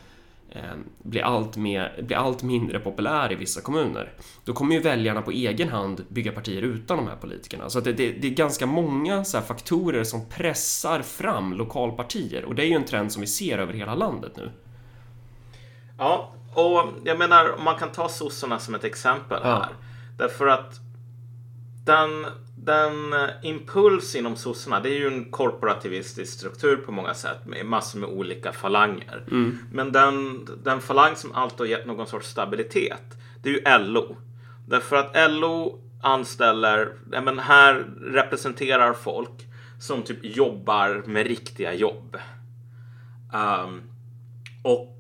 blir, 1.04 1.22
allt 1.22 1.58
mer, 1.58 2.02
blir 2.04 2.18
allt 2.18 2.44
mindre 2.44 2.80
populär 2.80 3.32
i 3.32 3.36
vissa 3.36 3.62
kommuner. 3.62 4.14
Då 4.46 4.54
kommer 4.54 4.76
ju 4.76 4.82
väljarna 4.82 5.22
på 5.22 5.32
egen 5.32 5.70
hand 5.70 6.06
bygga 6.10 6.32
partier 6.32 6.62
utan 6.62 6.98
de 6.98 7.08
här 7.08 7.16
politikerna. 7.16 7.70
Så 7.70 7.80
det, 7.80 7.94
det, 7.94 8.12
det, 8.12 8.28
är 8.28 8.32
ganska 8.32 8.66
många 8.66 9.24
faktorer 9.24 10.04
som 10.04 10.30
pressar 10.30 11.02
fram 11.02 11.54
lokalpartier 11.54 12.46
och 12.46 12.56
det 12.56 12.64
är 12.64 12.68
ju 12.68 12.74
en 12.74 12.86
trend 12.86 13.12
som 13.12 13.22
vi 13.22 13.28
ser 13.28 13.58
över 13.58 13.74
hela 13.74 13.96
landet 13.96 14.32
nu. 14.36 14.52
Ja, 15.98 16.34
och 16.54 16.86
jag 17.04 17.20
menar 17.20 17.58
man 17.64 17.76
kan 17.76 17.92
ta 17.92 18.10
sossarna 18.10 18.60
som 18.60 18.76
ett 18.76 18.84
exempel 18.84 19.44
här. 19.44 19.50
Ja. 19.50 19.70
Därför 20.18 20.48
att 20.48 20.80
den 21.86 22.26
den 22.64 23.14
eh, 23.14 23.30
impuls 23.42 24.16
inom 24.16 24.36
sossarna, 24.36 24.80
det 24.80 24.90
är 24.90 25.00
ju 25.00 25.08
en 25.08 25.32
korporativistisk 25.32 26.34
struktur 26.34 26.78
på 26.78 26.92
många 26.92 27.14
sätt 27.14 27.46
med 27.46 27.66
massor 27.66 28.00
med 28.00 28.10
olika 28.10 28.52
falanger. 28.52 29.24
Mm. 29.32 29.58
Men 29.72 29.92
den, 29.92 30.48
den 30.64 30.82
falang 30.82 31.16
som 31.16 31.32
alltid 31.32 31.60
har 31.60 31.66
gett 31.66 31.86
någon 31.86 32.08
sorts 32.08 32.28
stabilitet, 32.30 33.18
det 33.44 33.50
är 33.50 33.54
ju 33.54 33.86
LO. 33.86 34.18
Därför 34.68 34.96
att 34.96 35.32
LO 35.32 35.80
anställer, 36.02 36.94
ja 37.12 37.22
men 37.22 37.40
här 37.40 37.86
representerar 38.02 38.94
folk 38.94 39.48
som 39.80 40.02
typ 40.02 40.20
jobbar 40.22 41.04
med 41.06 41.28
riktiga 41.28 41.74
jobb. 41.74 42.18
Um, 43.34 43.82
och 44.62 44.98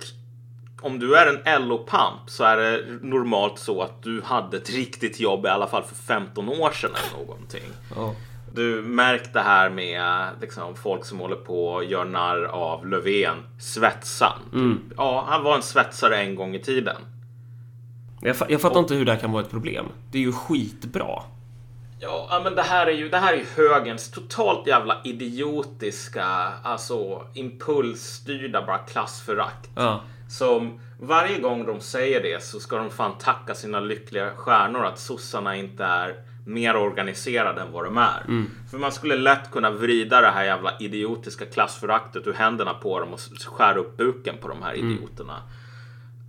om 0.82 1.00
du 1.00 1.16
är 1.16 1.42
en 1.46 1.68
LO-pamp 1.68 2.30
så 2.30 2.44
är 2.44 2.58
det 2.58 2.86
normalt 3.02 3.60
så 3.60 3.82
att 3.82 4.04
du 4.04 4.22
hade 4.22 4.58
ett 4.58 4.70
riktigt 4.70 5.20
jobb 5.20 5.46
i 5.46 5.50
alla 5.50 5.68
fall 5.68 5.84
för 5.84 5.96
15 5.96 6.50
år 6.50 6.72
sedan 6.72 6.92
eller 6.92 7.26
någonting. 7.26 7.63
Oh. 7.96 8.12
Du 8.54 8.82
märkt 8.82 9.34
det 9.34 9.42
här 9.42 9.70
med 9.70 10.30
liksom, 10.42 10.76
folk 10.76 11.06
som 11.06 11.20
håller 11.20 11.36
på 11.36 11.68
och 11.68 11.84
gör 11.84 12.06
narr 12.06 12.44
av 12.44 12.88
Löfven, 12.88 13.38
svetsan. 13.60 14.40
Mm. 14.54 14.80
Ja, 14.98 15.26
han 15.28 15.44
var 15.44 15.56
en 15.56 15.62
svetsare 15.62 16.18
en 16.18 16.36
gång 16.36 16.56
i 16.56 16.60
tiden. 16.60 16.96
Jag, 18.22 18.36
jag 18.50 18.62
fattar 18.62 18.76
och, 18.76 18.82
inte 18.82 18.96
hur 18.96 19.06
det 19.06 19.12
här 19.12 19.20
kan 19.20 19.32
vara 19.32 19.44
ett 19.44 19.52
problem. 19.52 19.86
Det 20.12 20.18
är 20.18 20.22
ju 20.22 20.32
skitbra. 20.32 21.24
Ja, 22.00 22.42
men 22.44 22.56
det 22.56 22.62
här 22.62 22.88
är 22.88 22.92
ju, 22.92 23.10
det 23.10 23.18
här 23.18 23.34
är 23.34 23.38
ju 23.38 23.46
högens 23.56 24.12
totalt 24.12 24.68
jävla 24.68 25.02
idiotiska, 25.04 26.26
alltså 26.63 27.28
impulsstyrda 27.34 28.66
bara 28.66 28.78
klassförakt. 28.78 29.70
Ja. 29.76 30.02
Som 30.30 30.80
varje 31.00 31.40
gång 31.40 31.66
de 31.66 31.82
säger 31.82 32.24
det 32.24 32.44
så 32.44 32.60
ska 32.60 32.78
de 32.78 32.90
fan 32.90 33.18
tacka 33.18 33.56
sina 33.56 33.80
lyckliga 33.80 34.32
stjärnor 34.36 34.86
att 34.86 35.00
sossarna 35.00 35.56
inte 35.56 35.84
är 35.84 36.16
mer 36.46 36.76
organiserade 36.76 37.62
än 37.62 37.72
vad 37.72 37.86
de 37.86 37.98
är. 37.98 38.24
Mm. 38.28 38.50
För 38.72 38.78
man 38.78 38.92
skulle 38.92 39.16
lätt 39.16 39.52
kunna 39.52 39.72
vrida 39.72 40.22
det 40.22 40.32
här 40.32 40.44
jävla 40.44 40.78
idiotiska 40.80 41.46
klassföraktet 41.46 42.28
ur 42.28 42.34
händerna 42.34 42.74
på 42.74 43.00
dem 43.00 43.13
och 43.13 43.20
skära 43.46 43.80
upp 43.80 43.98
buken 43.98 44.38
på 44.38 44.48
de 44.48 44.62
här 44.62 44.74
mm. 44.74 44.92
idioterna. 44.92 45.42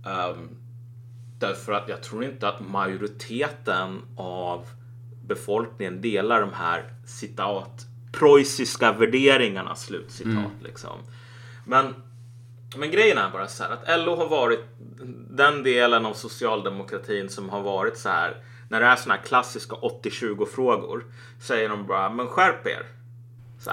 Mm. 0.05 0.29
Um, 0.29 0.49
därför 1.39 1.73
att 1.73 1.89
jag 1.89 2.03
tror 2.03 2.23
inte 2.23 2.47
att 2.47 2.59
majoriteten 2.59 4.01
av 4.15 4.65
befolkningen 5.27 6.01
delar 6.01 6.41
de 6.41 6.53
här 6.53 6.93
citat 7.05 7.85
preussiska 8.11 8.91
värderingarna 8.91 9.75
slutcitat 9.75 10.31
mm. 10.31 10.63
liksom. 10.63 10.99
Men 11.65 11.93
men 12.75 12.91
grejen 12.91 13.17
är 13.17 13.29
bara 13.29 13.47
så 13.47 13.63
här 13.63 13.71
att 13.71 13.99
LO 14.05 14.15
har 14.15 14.27
varit 14.27 14.59
den 15.29 15.63
delen 15.63 16.05
av 16.05 16.13
socialdemokratin 16.13 17.29
som 17.29 17.49
har 17.49 17.61
varit 17.61 17.97
så 17.97 18.09
här. 18.09 18.37
När 18.69 18.79
det 18.79 18.85
är 18.85 18.95
såna 18.95 19.15
här 19.15 19.21
klassiska 19.21 19.75
80-20 19.75 20.45
frågor 20.45 21.05
säger 21.41 21.69
de 21.69 21.87
bara, 21.87 22.09
men 22.09 22.27
skärp 22.27 22.67
er. 22.67 22.85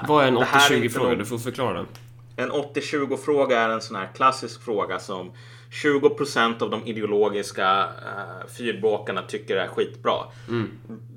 Vad 0.07 0.23
är 0.23 0.27
en 0.27 0.37
80-20 0.37 0.89
fråga? 0.89 1.09
Någon... 1.09 1.17
Du 1.17 1.25
får 1.25 1.37
förklara 1.37 1.73
den. 1.73 1.87
En 2.35 2.51
80-20 2.51 3.17
fråga 3.17 3.59
är 3.59 3.69
en 3.69 3.81
sån 3.81 3.95
här 3.95 4.09
klassisk 4.15 4.61
fråga 4.63 4.99
som 4.99 5.31
20% 5.71 6.63
av 6.63 6.69
de 6.69 6.85
ideologiska 6.85 7.83
uh, 7.83 8.47
fyrbåkarna 8.57 9.21
tycker 9.21 9.55
är 9.55 9.67
skitbra. 9.67 10.17
Mm. 10.49 10.71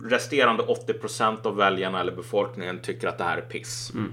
Resterande 0.05 0.62
80% 0.62 1.47
av 1.47 1.57
väljarna 1.57 2.01
eller 2.01 2.16
befolkningen 2.16 2.81
tycker 2.83 3.09
att 3.09 3.19
det 3.19 3.25
här 3.25 3.38
är 3.38 3.43
piss. 3.43 3.93
Mm. 3.95 4.12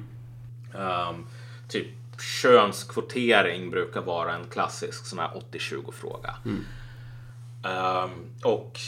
Um, 1.10 1.28
typ 1.70 1.88
könskvotering 2.22 3.70
brukar 3.70 4.02
vara 4.02 4.36
en 4.36 4.48
klassisk 4.50 5.06
sån 5.06 5.20
här 5.20 5.42
80-20 5.52 5.92
fråga. 5.92 6.36
Mm. 6.46 6.64
Um, 7.64 8.12
och 8.44 8.80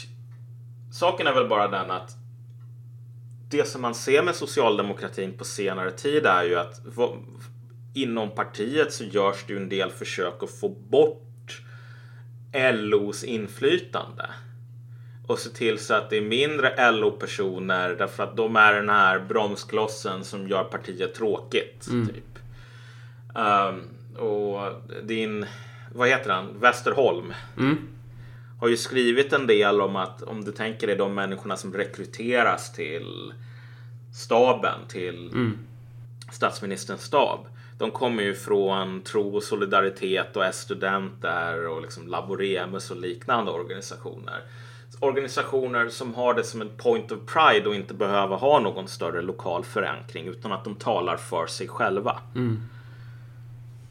saken 0.92 1.26
är 1.26 1.34
väl 1.34 1.48
bara 1.48 1.68
den 1.68 1.90
att 1.90 2.16
det 3.48 3.68
som 3.68 3.82
man 3.82 3.94
ser 3.94 4.22
med 4.22 4.34
socialdemokratin 4.34 5.38
på 5.38 5.44
senare 5.44 5.90
tid 5.90 6.26
är 6.26 6.44
ju 6.44 6.56
att 6.56 6.80
inom 7.94 8.30
partiet 8.30 8.92
så 8.92 9.04
görs 9.04 9.44
det 9.46 9.52
ju 9.52 9.56
en 9.56 9.68
del 9.68 9.90
försök 9.90 10.42
att 10.42 10.50
få 10.60 10.68
bort 10.68 11.62
LOs 12.72 13.24
inflytande 13.24 14.30
och 15.26 15.38
se 15.38 15.50
till 15.50 15.78
så 15.78 15.94
att 15.94 16.10
det 16.10 16.16
är 16.16 16.22
mindre 16.22 16.90
LO-personer 16.90 17.94
därför 17.98 18.22
att 18.22 18.36
de 18.36 18.56
är 18.56 18.74
den 18.74 18.88
här 18.88 19.20
bromsklossen 19.20 20.24
som 20.24 20.48
gör 20.48 20.64
partiet 20.64 21.14
tråkigt. 21.14 21.86
Mm. 21.90 22.06
Typ. 22.06 22.29
Um, 23.34 23.82
och 24.16 24.72
din, 25.02 25.46
vad 25.94 26.08
heter 26.08 26.30
han, 26.30 26.60
Westerholm. 26.60 27.34
Mm. 27.58 27.78
Har 28.60 28.68
ju 28.68 28.76
skrivit 28.76 29.32
en 29.32 29.46
del 29.46 29.80
om 29.80 29.96
att 29.96 30.22
om 30.22 30.44
du 30.44 30.52
tänker 30.52 30.86
dig 30.86 30.96
de 30.96 31.14
människorna 31.14 31.56
som 31.56 31.74
rekryteras 31.74 32.72
till 32.72 33.32
staben, 34.14 34.80
till 34.88 35.28
mm. 35.28 35.58
statsministerns 36.32 37.02
stab. 37.02 37.46
De 37.78 37.90
kommer 37.90 38.22
ju 38.22 38.34
från 38.34 39.00
Tro 39.00 39.36
och 39.36 39.42
Solidaritet 39.42 40.36
och 40.36 40.44
S-studenter 40.44 41.68
och 41.68 41.82
liksom 41.82 42.08
Laboremus 42.08 42.90
och 42.90 42.96
liknande 42.96 43.50
organisationer. 43.52 44.42
Organisationer 45.00 45.88
som 45.88 46.14
har 46.14 46.34
det 46.34 46.44
som 46.44 46.60
en 46.60 46.76
point 46.76 47.12
of 47.12 47.18
pride 47.26 47.68
och 47.68 47.74
inte 47.74 47.94
behöver 47.94 48.36
ha 48.36 48.60
någon 48.60 48.88
större 48.88 49.22
lokal 49.22 49.64
förankring 49.64 50.26
utan 50.26 50.52
att 50.52 50.64
de 50.64 50.74
talar 50.74 51.16
för 51.16 51.46
sig 51.46 51.68
själva. 51.68 52.20
Mm. 52.34 52.62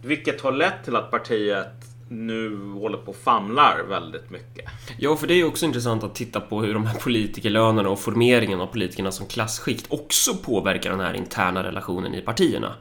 Vilket 0.01 0.41
har 0.41 0.51
lett 0.51 0.83
till 0.83 0.95
att 0.95 1.12
partiet 1.12 1.89
nu 2.09 2.71
håller 2.71 2.97
på 2.97 3.12
och 3.12 3.17
famlar 3.17 3.83
väldigt 3.89 4.29
mycket. 4.29 4.65
Ja, 4.97 5.15
för 5.15 5.27
det 5.27 5.33
är 5.33 5.38
ju 5.38 5.45
också 5.45 5.65
intressant 5.65 6.03
att 6.03 6.15
titta 6.15 6.39
på 6.39 6.62
hur 6.62 6.73
de 6.73 6.85
här 6.85 6.99
politikerlönerna 6.99 7.89
och 7.89 7.99
formeringen 7.99 8.62
av 8.62 8.67
politikerna 8.67 9.12
som 9.12 9.27
klassskikt 9.27 9.85
också 9.89 10.35
påverkar 10.35 10.91
den 10.91 10.99
här 10.99 11.13
interna 11.13 11.63
relationen 11.63 12.15
i 12.15 12.21
partierna. 12.21 12.73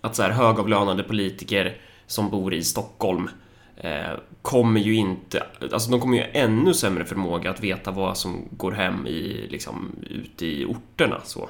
Att 0.00 0.16
så 0.16 0.22
här 0.22 0.30
högavlönade 0.30 1.02
politiker 1.02 1.80
som 2.06 2.30
bor 2.30 2.54
i 2.54 2.62
Stockholm 2.62 3.30
eh, 3.76 4.12
kommer 4.42 4.80
ju 4.80 4.94
inte, 4.94 5.42
alltså 5.72 5.90
de 5.90 6.00
kommer 6.00 6.16
ju 6.16 6.24
ännu 6.32 6.74
sämre 6.74 7.04
förmåga 7.04 7.50
att 7.50 7.60
veta 7.60 7.90
vad 7.90 8.18
som 8.18 8.48
går 8.50 8.72
hem 8.72 9.06
i, 9.06 9.46
liksom, 9.50 9.92
ute 10.10 10.46
i 10.46 10.64
orterna 10.64 11.20
så. 11.24 11.48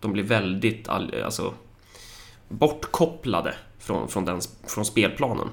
De 0.00 0.12
blir 0.12 0.22
väldigt, 0.22 0.88
alltså, 0.88 1.54
bortkopplade 2.48 3.54
från, 3.88 4.08
från, 4.08 4.24
den, 4.24 4.40
från 4.66 4.84
spelplanen. 4.84 5.48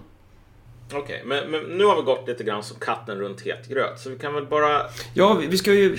Okej, 0.88 1.00
okay, 1.02 1.24
men, 1.26 1.52
men, 1.52 1.78
nu 1.78 1.86
har 1.86 1.96
vi 1.96 2.02
gått 2.02 2.28
lite 2.28 2.44
grann 2.44 2.64
som 2.64 2.80
katten 2.80 3.20
runt 3.20 3.42
het 3.42 3.68
gröt. 3.68 4.00
Så 4.00 4.10
vi 4.10 4.18
kan 4.18 4.34
väl 4.34 4.46
bara... 4.46 4.82
Ja, 5.14 5.34
vi, 5.34 5.48
vi 5.48 5.58
ska 5.58 5.74
ju... 5.74 5.98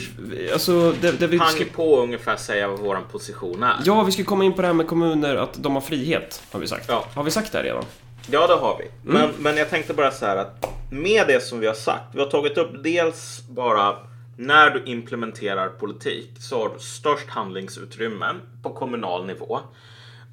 Alltså, 0.53 0.93
det, 1.01 1.13
det 1.13 1.27
vi 1.27 1.39
ska... 1.39 1.65
på 1.75 2.01
ungefär 2.01 2.37
säga 2.37 2.69
vad 2.69 2.79
vår 2.79 2.99
position 3.13 3.63
är. 3.63 3.77
Ja, 3.85 4.03
vi 4.03 4.13
ska 4.13 4.25
komma 4.25 4.45
in 4.45 4.53
på 4.53 4.63
det 4.63 4.67
här 4.67 4.75
med 4.75 4.87
kommuner, 4.87 5.37
att 5.37 5.63
de 5.63 5.75
har 5.75 5.81
frihet, 5.81 6.43
har 6.51 6.61
vi 6.61 6.67
sagt. 6.67 6.85
Ja. 6.89 7.05
Har 7.15 7.23
vi 7.23 7.31
sagt 7.31 7.53
det 7.53 7.63
redan? 7.63 7.85
Ja, 8.31 8.47
det 8.47 8.55
har 8.55 8.79
vi. 8.79 9.11
Men, 9.13 9.31
men 9.39 9.57
jag 9.57 9.71
tänkte 9.71 9.95
bara 9.95 10.11
så 10.11 10.27
här 10.27 10.37
att 10.37 10.67
med 10.91 11.27
det 11.27 11.43
som 11.43 11.61
vi 11.61 11.67
har 11.67 11.75
sagt. 11.75 12.15
Vi 12.15 12.21
har 12.21 12.31
tagit 12.31 12.59
upp 12.59 12.83
dels 12.85 13.43
bara 13.49 13.97
när 14.37 14.71
du 14.71 14.85
implementerar 14.85 15.69
politik 15.69 16.31
så 16.39 16.63
har 16.63 16.69
du 16.75 16.81
störst 16.81 17.29
handlingsutrymme 17.29 18.27
på 18.63 18.71
kommunal 18.71 19.27
nivå. 19.27 19.61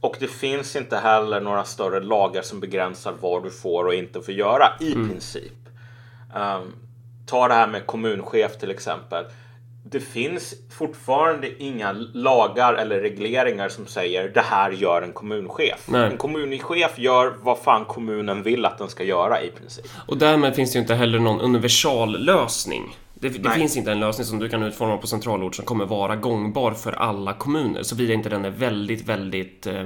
Och 0.04 0.16
det 0.20 0.28
finns 0.28 0.76
inte 0.76 0.98
heller 0.98 1.42
några 1.42 1.64
större 1.64 2.00
lagar 2.00 2.42
som 2.42 2.60
begränsar 2.60 3.14
vad 3.22 3.44
du 3.44 3.50
får 3.52 3.86
och 3.86 3.94
inte 3.94 4.22
får 4.22 4.34
göra 4.34 4.66
i 4.80 4.94
princip. 4.94 5.70
Um, 6.36 6.76
ta 7.26 7.48
det 7.48 7.54
här 7.54 7.68
med 7.68 7.86
kommunchef 7.86 8.58
till 8.58 8.72
exempel. 8.72 9.26
Det 9.86 10.00
finns 10.00 10.54
fortfarande 10.78 11.64
inga 11.64 11.92
lagar 12.14 12.74
eller 12.74 13.00
regleringar 13.00 13.70
som 13.70 13.86
säger 13.86 14.30
det 14.30 14.42
här 14.42 14.72
gör 14.72 15.02
en 15.02 15.14
kommunchef. 15.14 15.88
Nej. 15.88 16.12
En 16.12 16.18
kommunchef 16.18 17.00
gör 17.00 17.34
vad 17.42 17.60
fan 17.60 17.86
kommunen 17.86 18.44
vill 18.44 18.66
att 18.66 18.78
den 18.78 18.90
ska 18.90 19.04
göra 19.04 19.42
i 19.42 19.52
princip. 19.52 19.86
Och 20.08 20.18
därmed 20.18 20.56
finns 20.56 20.72
det 20.72 20.78
ju 20.78 20.82
inte 20.82 20.96
heller 20.96 21.20
någon 21.20 21.42
universallösning. 21.42 22.98
Det, 23.24 23.44
det 23.44 23.50
finns 23.50 23.78
inte 23.78 23.92
en 23.92 24.00
lösning 24.00 24.26
som 24.26 24.40
du 24.40 24.50
kan 24.50 24.64
utforma 24.64 24.98
på 24.98 25.08
centralort 25.08 25.56
som 25.56 25.66
kommer 25.66 25.86
vara 25.86 26.16
gångbar 26.16 26.72
för 26.72 26.92
alla 26.92 27.34
kommuner. 27.34 27.84
Såvida 27.84 28.14
inte 28.14 28.30
den 28.30 28.46
är 28.46 28.50
väldigt, 28.50 29.06
väldigt... 29.10 29.68
Eh, 29.68 29.84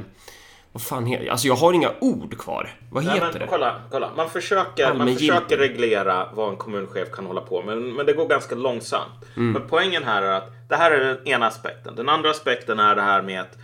vad 0.72 0.82
fan 0.82 1.06
heter 1.06 1.28
Alltså 1.28 1.48
jag 1.48 1.56
har 1.56 1.74
inga 1.74 1.92
ord 2.02 2.38
kvar. 2.38 2.70
Vad 2.92 3.06
Nej, 3.06 3.14
heter 3.14 3.30
men, 3.32 3.40
det? 3.40 3.48
kolla, 3.50 3.82
kolla. 3.92 4.12
Man, 4.18 4.30
försöker, 4.30 4.94
man 4.94 5.16
försöker 5.16 5.58
reglera 5.58 6.30
vad 6.34 6.50
en 6.50 6.58
kommunchef 6.58 7.12
kan 7.12 7.26
hålla 7.26 7.42
på 7.42 7.62
med, 7.62 7.78
men 7.78 8.06
det 8.06 8.14
går 8.14 8.28
ganska 8.28 8.56
långsamt. 8.56 9.26
Mm. 9.36 9.52
Men 9.52 9.62
poängen 9.70 10.04
här 10.04 10.22
är 10.22 10.32
att 10.32 10.52
det 10.70 10.76
här 10.76 10.92
är 10.92 11.06
den 11.06 11.28
ena 11.28 11.48
aspekten. 11.48 11.96
Den 11.96 12.10
andra 12.10 12.30
aspekten 12.30 12.80
är 12.80 12.96
det 12.96 13.02
här 13.02 13.22
med 13.22 13.42
att 13.42 13.58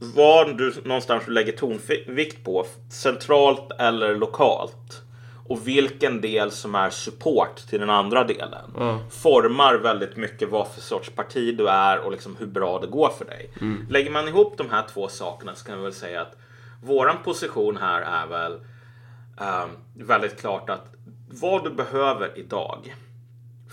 vad 0.00 0.58
du 0.58 0.74
någonstans 0.84 1.22
du 1.26 1.32
lägger 1.32 1.52
tonvikt 1.52 2.44
på, 2.44 2.66
centralt 2.92 3.70
eller 3.78 4.16
lokalt. 4.16 5.02
Och 5.48 5.68
vilken 5.68 6.20
del 6.20 6.50
som 6.50 6.74
är 6.74 6.90
support 6.90 7.56
till 7.56 7.80
den 7.80 7.90
andra 7.90 8.24
delen. 8.24 8.70
Formar 9.10 9.74
väldigt 9.74 10.16
mycket 10.16 10.50
vad 10.50 10.68
för 10.68 10.80
sorts 10.80 11.10
parti 11.10 11.56
du 11.56 11.68
är 11.68 11.98
och 11.98 12.12
liksom 12.12 12.36
hur 12.36 12.46
bra 12.46 12.78
det 12.78 12.86
går 12.86 13.08
för 13.08 13.24
dig. 13.24 13.50
Lägger 13.90 14.10
man 14.10 14.28
ihop 14.28 14.58
de 14.58 14.70
här 14.70 14.84
två 14.94 15.08
sakerna 15.08 15.54
så 15.54 15.66
kan 15.66 15.78
vi 15.78 15.84
väl 15.84 15.92
säga 15.92 16.20
att 16.20 16.36
våran 16.82 17.16
position 17.24 17.76
här 17.76 18.02
är 18.02 18.26
väl 18.26 18.60
ehm, 19.40 19.70
väldigt 19.94 20.40
klart 20.40 20.70
att 20.70 20.86
vad 21.28 21.64
du 21.64 21.70
behöver 21.70 22.38
idag 22.38 22.94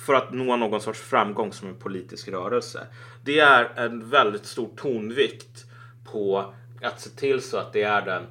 för 0.06 0.14
att 0.14 0.34
nå 0.34 0.56
någon 0.56 0.82
sorts 0.82 1.02
framgång 1.02 1.54
som 1.54 1.68
en 1.68 1.76
politisk 1.76 2.28
rörelse. 2.28 2.88
Det 3.24 3.40
är 3.40 3.72
en 3.76 4.10
väldigt 4.10 4.46
stor 4.46 4.70
tonvikt 4.76 5.66
på 6.12 6.54
att 6.82 7.02
se 7.02 7.10
till 7.10 7.42
så 7.42 7.58
att 7.58 7.74
det 7.74 7.84
är 7.84 8.02
den 8.02 8.24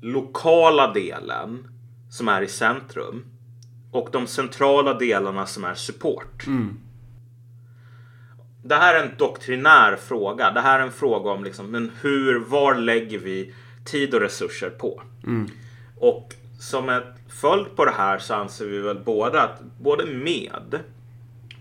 lokala 0.00 0.92
delen 0.92 1.68
som 2.10 2.28
är 2.28 2.42
i 2.42 2.48
centrum 2.48 3.24
och 3.90 4.08
de 4.12 4.26
centrala 4.26 4.94
delarna 4.94 5.46
som 5.46 5.64
är 5.64 5.74
support. 5.74 6.46
Det 8.62 8.74
här 8.74 8.94
är 8.94 9.04
en 9.06 9.16
doktrinär 9.18 9.96
fråga. 9.96 10.50
Det 10.50 10.60
här 10.60 10.80
är 10.80 10.82
en 10.82 10.92
fråga 10.92 11.30
om 11.30 11.44
liksom, 11.44 11.70
men 11.70 11.90
hur, 12.00 12.38
var 12.38 12.74
lägger 12.74 13.18
vi 13.18 13.54
tid 13.84 14.14
och 14.14 14.20
resurser 14.20 14.70
på? 14.70 15.02
Och 15.96 16.34
som 16.60 16.88
ett 16.88 17.14
följd 17.28 17.76
på 17.76 17.84
det 17.84 17.90
här 17.90 18.18
så 18.18 18.34
anser 18.34 18.66
vi 18.66 18.78
väl 18.78 18.98
både 19.04 19.42
att 19.42 19.62
både 19.80 20.06
med 20.06 20.80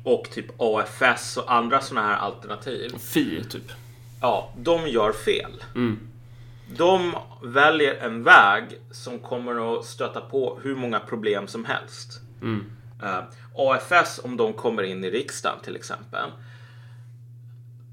och 0.03 0.29
typ 0.31 0.45
AFS 0.57 1.37
och 1.37 1.53
andra 1.53 1.81
sådana 1.81 2.07
här 2.07 2.17
alternativ. 2.17 2.89
Fi, 2.99 3.43
typ. 3.49 3.71
Ja, 4.21 4.53
de 4.57 4.87
gör 4.87 5.11
fel. 5.11 5.51
De 6.67 7.15
väljer 7.43 7.95
en 7.95 8.23
väg 8.23 8.63
som 8.91 9.19
kommer 9.19 9.79
att 9.79 9.85
stöta 9.85 10.21
på 10.21 10.59
hur 10.63 10.75
många 10.75 10.99
problem 10.99 11.47
som 11.47 11.65
helst. 11.65 12.21
Eh, 13.03 13.23
AFS, 13.55 14.19
om 14.23 14.37
de 14.37 14.53
kommer 14.53 14.83
in 14.83 15.03
i 15.03 15.09
riksdagen 15.09 15.59
till 15.63 15.75
exempel. 15.75 16.31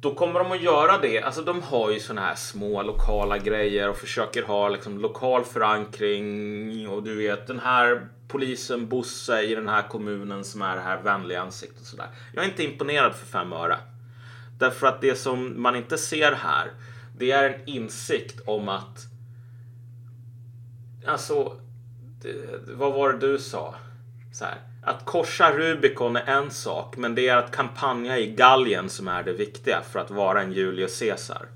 Då 0.00 0.14
kommer 0.14 0.40
de 0.40 0.52
att 0.52 0.62
göra 0.62 0.98
det. 0.98 1.22
Alltså 1.22 1.42
de 1.42 1.62
har 1.62 1.90
ju 1.90 2.00
såna 2.00 2.20
här 2.20 2.34
små 2.34 2.82
lokala 2.82 3.38
grejer 3.38 3.88
och 3.88 3.96
försöker 3.96 4.42
ha 4.42 4.68
liksom 4.68 4.98
lokal 4.98 5.44
förankring. 5.44 6.88
Och 6.88 7.02
du 7.02 7.16
vet 7.16 7.46
den 7.46 7.58
här 7.58 8.06
polisen 8.28 8.88
Bosse 8.88 9.42
i 9.42 9.54
den 9.54 9.68
här 9.68 9.88
kommunen 9.88 10.44
som 10.44 10.62
är 10.62 10.76
det 10.76 10.82
här 10.82 11.02
vänliga 11.02 11.40
ansiktet 11.40 11.80
och 11.80 11.86
sådär. 11.86 12.06
Jag 12.34 12.44
är 12.44 12.48
inte 12.48 12.64
imponerad 12.64 13.14
för 13.14 13.26
fem 13.26 13.52
öre. 13.52 13.76
Därför 14.58 14.86
att 14.86 15.00
det 15.00 15.16
som 15.16 15.62
man 15.62 15.76
inte 15.76 15.98
ser 15.98 16.32
här, 16.32 16.70
det 17.22 17.30
är 17.30 17.50
en 17.50 17.68
insikt 17.68 18.40
om 18.46 18.68
att... 18.68 19.06
Alltså, 21.06 21.56
det, 22.22 22.34
vad 22.74 22.92
var 22.92 23.12
det 23.12 23.18
du 23.18 23.38
sa? 23.38 23.74
Så 24.32 24.44
här, 24.44 24.54
att 24.82 25.04
korsa 25.04 25.52
Rubicon 25.52 26.16
är 26.16 26.26
en 26.26 26.50
sak, 26.50 26.96
men 26.96 27.14
det 27.14 27.28
är 27.28 27.36
att 27.36 27.50
kampanja 27.50 28.18
i 28.18 28.26
galgen 28.26 28.88
som 28.88 29.08
är 29.08 29.22
det 29.22 29.32
viktiga 29.32 29.80
för 29.92 29.98
att 29.98 30.10
vara 30.10 30.42
en 30.42 30.52
Julius 30.52 30.98
Caesar. 30.98 31.48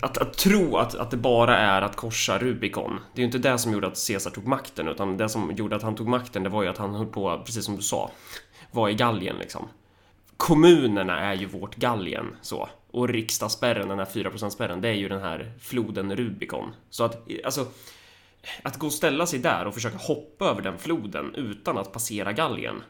Att, 0.00 0.18
att 0.18 0.32
tro 0.32 0.76
att, 0.76 0.94
att 0.94 1.10
det 1.10 1.16
bara 1.16 1.58
är 1.58 1.82
att 1.82 1.96
korsa 1.96 2.38
Rubicon. 2.38 3.00
Det 3.14 3.20
är 3.20 3.22
ju 3.22 3.26
inte 3.26 3.50
det 3.50 3.58
som 3.58 3.72
gjorde 3.72 3.86
att 3.86 4.06
Caesar 4.08 4.30
tog 4.30 4.46
makten, 4.46 4.88
utan 4.88 5.16
det 5.16 5.28
som 5.28 5.52
gjorde 5.56 5.76
att 5.76 5.82
han 5.82 5.94
tog 5.94 6.08
makten, 6.08 6.42
det 6.42 6.48
var 6.48 6.62
ju 6.62 6.68
att 6.68 6.78
han 6.78 6.94
höll 6.94 7.06
på, 7.06 7.42
precis 7.46 7.64
som 7.64 7.76
du 7.76 7.82
sa, 7.82 8.10
var 8.70 8.88
i 8.88 8.94
galgen 8.94 9.36
liksom. 9.38 9.68
Kommunerna 10.36 11.20
är 11.20 11.34
ju 11.34 11.46
vårt 11.46 11.76
galgen, 11.76 12.36
så. 12.42 12.68
Och 12.96 13.08
riksdagsspärren, 13.08 13.88
den 13.88 13.98
här 13.98 14.06
4%-spärren, 14.06 14.80
det 14.80 14.88
är 14.88 14.92
ju 14.92 15.08
den 15.08 15.20
här 15.20 15.52
floden 15.60 16.16
Rubicon. 16.16 16.74
Så 16.90 17.04
att, 17.04 17.28
alltså, 17.44 17.66
att 18.62 18.78
gå 18.78 18.86
och 18.86 18.92
ställa 18.92 19.26
sig 19.26 19.38
där 19.38 19.66
och 19.66 19.74
försöka 19.74 19.96
hoppa 19.96 20.44
över 20.44 20.62
den 20.62 20.78
floden 20.78 21.34
utan 21.34 21.78
att 21.78 21.92
passera 21.92 22.32
galgen. 22.32 22.82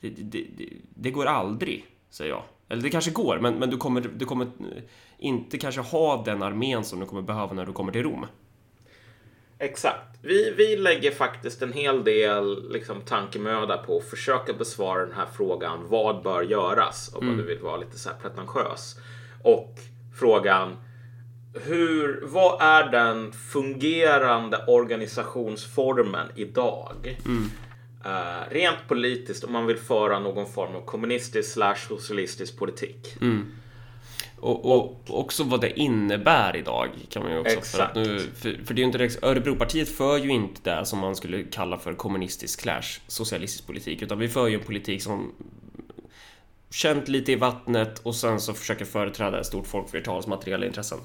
Det, 0.00 0.08
det, 0.08 0.46
det, 0.56 0.68
det 0.94 1.10
går 1.10 1.26
aldrig, 1.26 1.86
säger 2.10 2.30
jag. 2.30 2.42
Eller 2.68 2.82
det 2.82 2.90
kanske 2.90 3.10
går, 3.10 3.38
men, 3.40 3.54
men 3.54 3.70
du, 3.70 3.76
kommer, 3.76 4.00
du 4.00 4.24
kommer 4.24 4.46
inte 5.18 5.58
kanske 5.58 5.80
ha 5.80 6.22
den 6.24 6.42
armén 6.42 6.84
som 6.84 7.00
du 7.00 7.06
kommer 7.06 7.22
behöva 7.22 7.52
när 7.52 7.66
du 7.66 7.72
kommer 7.72 7.92
till 7.92 8.02
Rom. 8.02 8.26
Exakt. 9.58 10.18
Vi, 10.22 10.54
vi 10.56 10.76
lägger 10.76 11.10
faktiskt 11.10 11.62
en 11.62 11.72
hel 11.72 12.04
del 12.04 12.72
liksom, 12.72 13.00
tankemöda 13.00 13.78
på 13.78 13.96
att 13.96 14.10
försöka 14.10 14.52
besvara 14.52 15.06
den 15.06 15.14
här 15.14 15.26
frågan. 15.36 15.88
Vad 15.88 16.22
bör 16.22 16.42
göras? 16.42 17.14
Om 17.14 17.36
du 17.36 17.42
vill 17.42 17.58
vara 17.58 17.76
lite 17.76 17.98
så 17.98 18.08
här 18.08 18.16
pretentiös. 18.16 18.96
Och 19.42 19.78
frågan 20.18 20.76
hur, 21.54 22.20
vad 22.26 22.62
är 22.62 22.90
den 22.90 23.32
fungerande 23.32 24.64
organisationsformen 24.66 26.28
idag? 26.34 27.18
Eh, 28.04 28.50
rent 28.50 28.88
politiskt 28.88 29.44
om 29.44 29.52
man 29.52 29.66
vill 29.66 29.76
föra 29.76 30.18
någon 30.18 30.46
form 30.46 30.76
av 30.76 30.80
kommunistisk 30.80 31.52
slash 31.52 31.76
socialistisk 31.88 32.58
politik. 32.58 33.16
Och, 34.36 34.64
och 34.64 35.20
också 35.20 35.44
vad 35.44 35.60
det 35.60 35.80
innebär 35.80 36.56
idag 36.56 36.88
kan 37.10 37.22
man 37.22 37.32
ju 37.32 37.38
också. 37.38 37.76
För, 37.76 37.82
att 37.82 37.90
Exakt. 37.90 37.94
nu, 37.94 38.18
för, 38.18 38.64
för 38.64 38.74
det 38.74 38.78
är 38.78 38.82
ju 38.82 38.86
inte 38.86 38.98
direkt, 38.98 39.22
Örebropartiet 39.22 39.88
för 39.88 40.18
ju 40.18 40.30
inte 40.30 40.76
det 40.76 40.86
som 40.86 40.98
man 40.98 41.16
skulle 41.16 41.42
kalla 41.42 41.78
för 41.78 41.92
kommunistisk 41.92 42.60
slash 42.60 43.00
socialistisk 43.06 43.66
politik. 43.66 44.02
Utan 44.02 44.18
vi 44.18 44.28
för 44.28 44.48
ju 44.48 44.54
en 44.54 44.60
politik 44.60 45.02
som 45.02 45.32
känt 46.72 47.08
lite 47.08 47.32
i 47.32 47.36
vattnet 47.36 47.98
och 47.98 48.14
sen 48.14 48.40
så 48.40 48.54
försöker 48.54 48.84
företräda 48.84 49.40
ett 49.40 49.46
stort 49.46 49.66
folkflertals 49.66 50.26
materiella 50.26 50.66
intressen. 50.66 50.98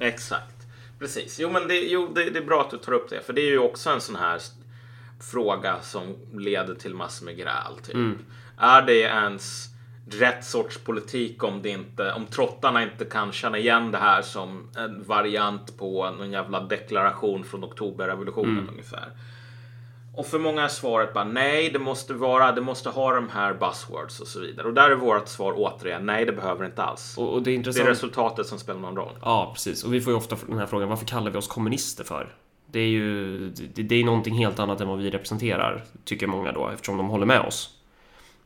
Exakt. 0.00 0.66
Precis. 0.98 1.40
Jo, 1.40 1.50
men 1.50 1.68
det, 1.68 1.78
jo, 1.78 2.12
det, 2.14 2.30
det 2.30 2.38
är 2.38 2.44
bra 2.44 2.60
att 2.60 2.70
du 2.70 2.78
tar 2.78 2.92
upp 2.92 3.10
det. 3.10 3.20
För 3.20 3.32
det 3.32 3.40
är 3.40 3.50
ju 3.50 3.58
också 3.58 3.90
en 3.90 4.00
sån 4.00 4.16
här 4.16 4.40
fråga 5.20 5.76
som 5.82 6.16
leder 6.34 6.74
till 6.74 6.94
massor 6.94 7.26
med 7.26 7.36
gräl. 7.36 7.76
Typ. 7.82 7.96
Är 8.58 8.82
det 8.82 9.00
ens 9.00 9.68
rätt 10.10 10.44
sorts 10.44 10.78
politik 10.78 11.44
om, 11.44 11.62
det 11.62 11.68
inte, 11.68 12.12
om 12.12 12.26
trottarna 12.26 12.82
inte 12.82 13.04
kan 13.04 13.32
känna 13.32 13.58
igen 13.58 13.90
det 13.90 13.98
här 13.98 14.22
som 14.22 14.70
en 14.76 15.04
variant 15.04 15.78
på 15.78 16.10
någon 16.10 16.32
jävla 16.32 16.60
deklaration 16.60 17.44
från 17.44 17.64
oktoberrevolutionen 17.64 18.68
ungefär. 18.68 19.10
Och 20.16 20.26
för 20.26 20.38
många 20.38 20.64
är 20.64 20.68
svaret 20.68 21.14
bara 21.14 21.24
nej, 21.24 21.70
det 21.70 21.78
måste 21.78 22.14
vara, 22.14 22.52
det 22.52 22.60
måste 22.60 22.88
ha 22.90 23.14
de 23.14 23.28
här 23.28 23.54
buzzwords 23.54 24.20
och 24.20 24.26
så 24.26 24.40
vidare. 24.40 24.66
Och 24.68 24.74
där 24.74 24.90
är 24.90 24.94
vårt 24.94 25.28
svar 25.28 25.54
återigen 25.56 26.06
nej, 26.06 26.24
det 26.24 26.32
behöver 26.32 26.64
inte 26.66 26.82
alls. 26.82 27.18
Och, 27.18 27.32
och 27.34 27.42
det 27.42 27.50
är 27.50 27.52
Det 27.52 27.54
är 27.54 27.56
intressant. 27.56 27.88
resultatet 27.88 28.46
som 28.46 28.58
spelar 28.58 28.80
någon 28.80 28.96
roll. 28.96 29.12
Ja, 29.22 29.50
precis. 29.54 29.84
Och 29.84 29.94
vi 29.94 30.00
får 30.00 30.12
ju 30.12 30.16
ofta 30.16 30.36
den 30.48 30.58
här 30.58 30.66
frågan, 30.66 30.88
varför 30.88 31.06
kallar 31.06 31.30
vi 31.30 31.38
oss 31.38 31.46
kommunister 31.48 32.04
för? 32.04 32.34
Det 32.70 32.80
är 32.80 32.88
ju 32.88 33.38
det, 33.50 33.82
det 33.82 33.94
är 33.94 34.04
någonting 34.04 34.34
helt 34.34 34.58
annat 34.58 34.80
än 34.80 34.88
vad 34.88 34.98
vi 34.98 35.10
representerar, 35.10 35.84
tycker 36.04 36.26
många 36.26 36.52
då, 36.52 36.68
eftersom 36.68 36.96
de 36.96 37.08
håller 37.08 37.26
med 37.26 37.40
oss. 37.40 37.70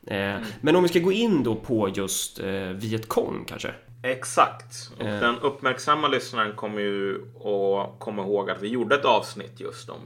Eh, 0.06 0.34
Men 0.60 0.76
om 0.76 0.82
vi 0.82 0.88
ska 0.88 0.98
gå 0.98 1.12
in 1.12 1.42
då 1.42 1.54
på 1.54 1.88
just 1.88 2.40
eh, 2.40 2.46
Vietcong 2.54 3.44
kanske? 3.48 3.74
Exakt. 4.02 4.90
Och 4.98 5.04
Eh. 5.06 5.20
den 5.20 5.38
uppmärksamma 5.38 6.08
lyssnaren 6.08 6.56
kommer 6.56 6.80
ju 6.80 7.22
att 7.34 7.98
komma 8.00 8.22
ihåg 8.22 8.50
att 8.50 8.62
vi 8.62 8.68
gjorde 8.68 8.94
ett 8.94 9.04
avsnitt 9.04 9.60
just 9.60 9.90
om 9.90 10.00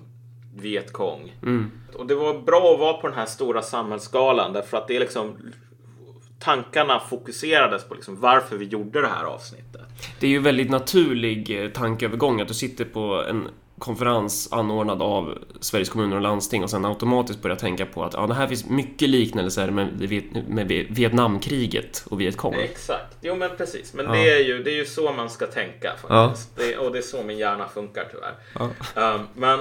Vietkong. 0.57 1.37
Mm. 1.43 1.71
Och 1.95 2.07
det 2.07 2.15
var 2.15 2.39
bra 2.39 2.75
att 2.75 2.81
vara 2.81 2.93
på 2.93 3.09
den 3.09 3.17
här 3.17 3.27
stora 3.27 3.63
samhällsskalan 3.63 4.53
därför 4.53 4.77
att 4.77 4.89
det 4.89 4.97
är 4.97 5.01
liksom 5.01 5.37
tankarna 6.39 7.01
fokuserades 7.01 7.85
på 7.85 7.95
liksom 7.95 8.21
varför 8.21 8.57
vi 8.57 8.65
gjorde 8.65 9.01
det 9.01 9.09
här 9.09 9.25
avsnittet. 9.25 9.83
Det 10.21 10.27
är 10.27 10.31
ju 10.31 10.39
väldigt 10.39 10.71
naturlig 10.71 11.65
eh, 11.65 11.71
tankeövergång 11.71 12.41
att 12.41 12.49
du 12.49 12.55
sitter 12.55 12.85
på 12.85 13.25
en 13.29 13.49
konferens 13.79 14.53
anordnad 14.53 15.03
av 15.03 15.39
Sveriges 15.61 15.89
kommuner 15.89 16.17
och 16.17 16.23
landsting 16.23 16.63
och 16.63 16.71
sen 16.71 16.85
automatiskt 16.85 17.43
börja 17.43 17.57
tänka 17.57 17.87
på 17.87 18.05
att 18.05 18.15
ja, 18.15 18.27
det 18.27 18.35
här 18.35 18.47
finns 18.47 18.69
mycket 18.69 19.09
liknelser 19.09 19.71
med, 19.71 19.89
med 20.49 20.69
Vietnamkriget 20.91 22.05
och 22.11 22.21
Vietkong. 22.21 22.55
Exakt, 22.55 23.17
jo 23.21 23.37
men 23.37 23.51
precis. 23.57 23.95
Men 23.95 24.07
ja. 24.07 24.13
det, 24.13 24.31
är 24.31 24.45
ju, 24.45 24.63
det 24.63 24.71
är 24.71 24.77
ju 24.77 24.87
så 24.87 25.13
man 25.13 25.31
ska 25.31 25.47
tänka 25.47 25.93
faktiskt. 26.09 26.51
Ja. 26.57 26.63
Det, 26.65 26.77
och 26.77 26.93
det 26.93 26.99
är 26.99 27.03
så 27.03 27.23
min 27.23 27.39
hjärna 27.39 27.69
funkar 27.69 28.07
tyvärr. 28.11 28.35
Ja. 28.95 29.15
Um, 29.15 29.27
men, 29.35 29.61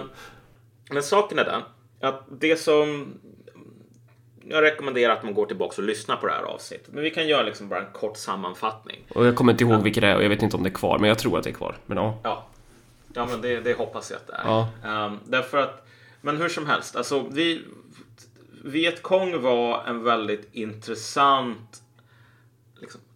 men 0.90 1.04
saken 1.04 1.40
är 1.40 1.46
den 1.46 1.62
att 2.02 2.24
det 2.30 2.58
som 2.58 3.14
jag 4.48 4.64
rekommenderar 4.64 5.14
att 5.14 5.24
man 5.24 5.34
går 5.34 5.46
tillbaka 5.46 5.82
och 5.82 5.88
lyssnar 5.88 6.16
på 6.16 6.28
det 6.28 6.34
här 6.34 6.44
avsnittet. 6.44 6.88
Men 6.94 7.04
vi 7.04 7.10
kan 7.10 7.28
göra 7.28 7.44
liksom 7.44 7.70
bara 7.70 7.80
en 7.80 7.94
kort 7.94 8.18
sammanfattning. 8.18 9.04
Och 9.10 9.26
jag 9.26 9.36
kommer 9.36 9.52
inte 9.52 9.64
ihåg 9.64 9.84
vilket 9.84 10.02
det 10.02 10.08
är 10.08 10.16
och 10.16 10.24
jag 10.24 10.30
vet 10.30 10.42
inte 10.42 10.58
om 10.58 10.64
det 10.64 10.70
är 10.70 10.74
kvar, 10.74 11.00
men 11.00 11.08
jag 11.08 11.20
tror 11.20 11.38
att 11.38 11.44
det 11.44 11.50
är 11.50 11.54
kvar. 11.54 11.78
Men 11.86 11.98
ja. 11.98 12.20
Ja, 12.24 12.48
ja 13.14 13.26
men 13.26 13.42
det, 13.42 13.60
det 13.60 13.74
hoppas 13.74 14.12
jag 14.12 14.18
att 14.18 14.28
det 14.28 14.34
är. 14.34 14.44
Ja. 14.46 15.06
Um, 15.06 15.20
därför 15.26 15.58
att, 15.58 15.88
men 16.22 16.38
hur 16.38 16.50
som 16.50 16.68
helst, 16.68 16.96
alltså 16.96 17.26
vi... 17.32 17.62
Vietkong 18.66 19.42
var 19.42 19.84
en 19.84 20.04
väldigt 20.04 20.50
intressant 20.52 21.83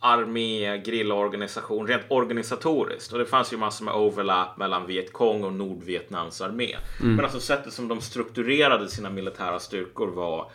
armé, 0.08 0.78
grillaorganisation, 0.78 1.88
rent 1.88 2.04
organisatoriskt. 2.10 3.14
Och 3.14 3.20
det 3.20 3.26
fanns 3.26 3.54
ju 3.54 3.58
massor 3.58 3.86
med 3.86 3.94
overlap 3.94 4.58
mellan 4.58 4.88
Vietkong 4.88 5.44
och 5.44 5.54
Nordvietnams 5.54 6.42
armé. 6.42 6.76
Mm. 7.00 7.16
Men 7.16 7.26
alltså 7.26 7.40
sättet 7.40 7.74
som 7.74 7.88
de 7.88 8.02
strukturerade 8.02 8.90
sina 8.90 9.10
militära 9.10 9.60
styrkor 9.60 10.08
var 10.08 10.52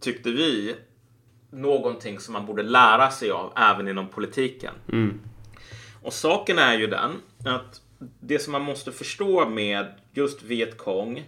tyckte 0.00 0.30
vi, 0.30 0.76
någonting 1.50 2.20
som 2.20 2.32
man 2.32 2.46
borde 2.46 2.62
lära 2.62 3.10
sig 3.10 3.30
av 3.30 3.52
även 3.56 3.88
inom 3.88 4.08
politiken. 4.08 4.74
Mm. 4.92 5.20
Och 6.02 6.12
saken 6.12 6.58
är 6.58 6.78
ju 6.78 6.86
den 6.86 7.10
att 7.44 7.80
det 8.20 8.38
som 8.38 8.52
man 8.52 8.62
måste 8.62 8.92
förstå 8.92 9.48
med 9.48 9.86
just 10.12 10.42
Vietkong 10.42 11.24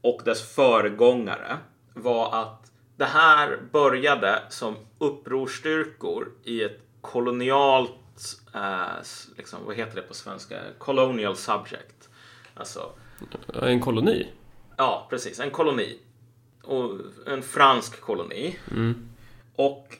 och 0.00 0.22
dess 0.24 0.54
föregångare 0.54 1.56
var 1.94 2.42
att 2.42 2.72
det 2.96 3.04
här 3.04 3.58
började 3.72 4.42
som 4.48 4.76
upprorstyrkor 5.00 6.32
i 6.44 6.62
ett 6.62 6.80
kolonialt, 7.00 8.40
eh, 8.54 9.02
liksom, 9.36 9.58
vad 9.64 9.76
heter 9.76 9.96
det 9.96 10.02
på 10.02 10.14
svenska? 10.14 10.60
Colonial 10.78 11.36
subject. 11.36 12.08
Alltså, 12.54 12.92
en 13.62 13.80
koloni? 13.80 14.28
Ja, 14.76 15.06
precis. 15.10 15.40
En 15.40 15.50
koloni 15.50 15.98
och 16.62 16.98
en 17.26 17.42
fransk 17.42 18.00
koloni. 18.00 18.56
Mm. 18.70 19.08
Och 19.56 19.98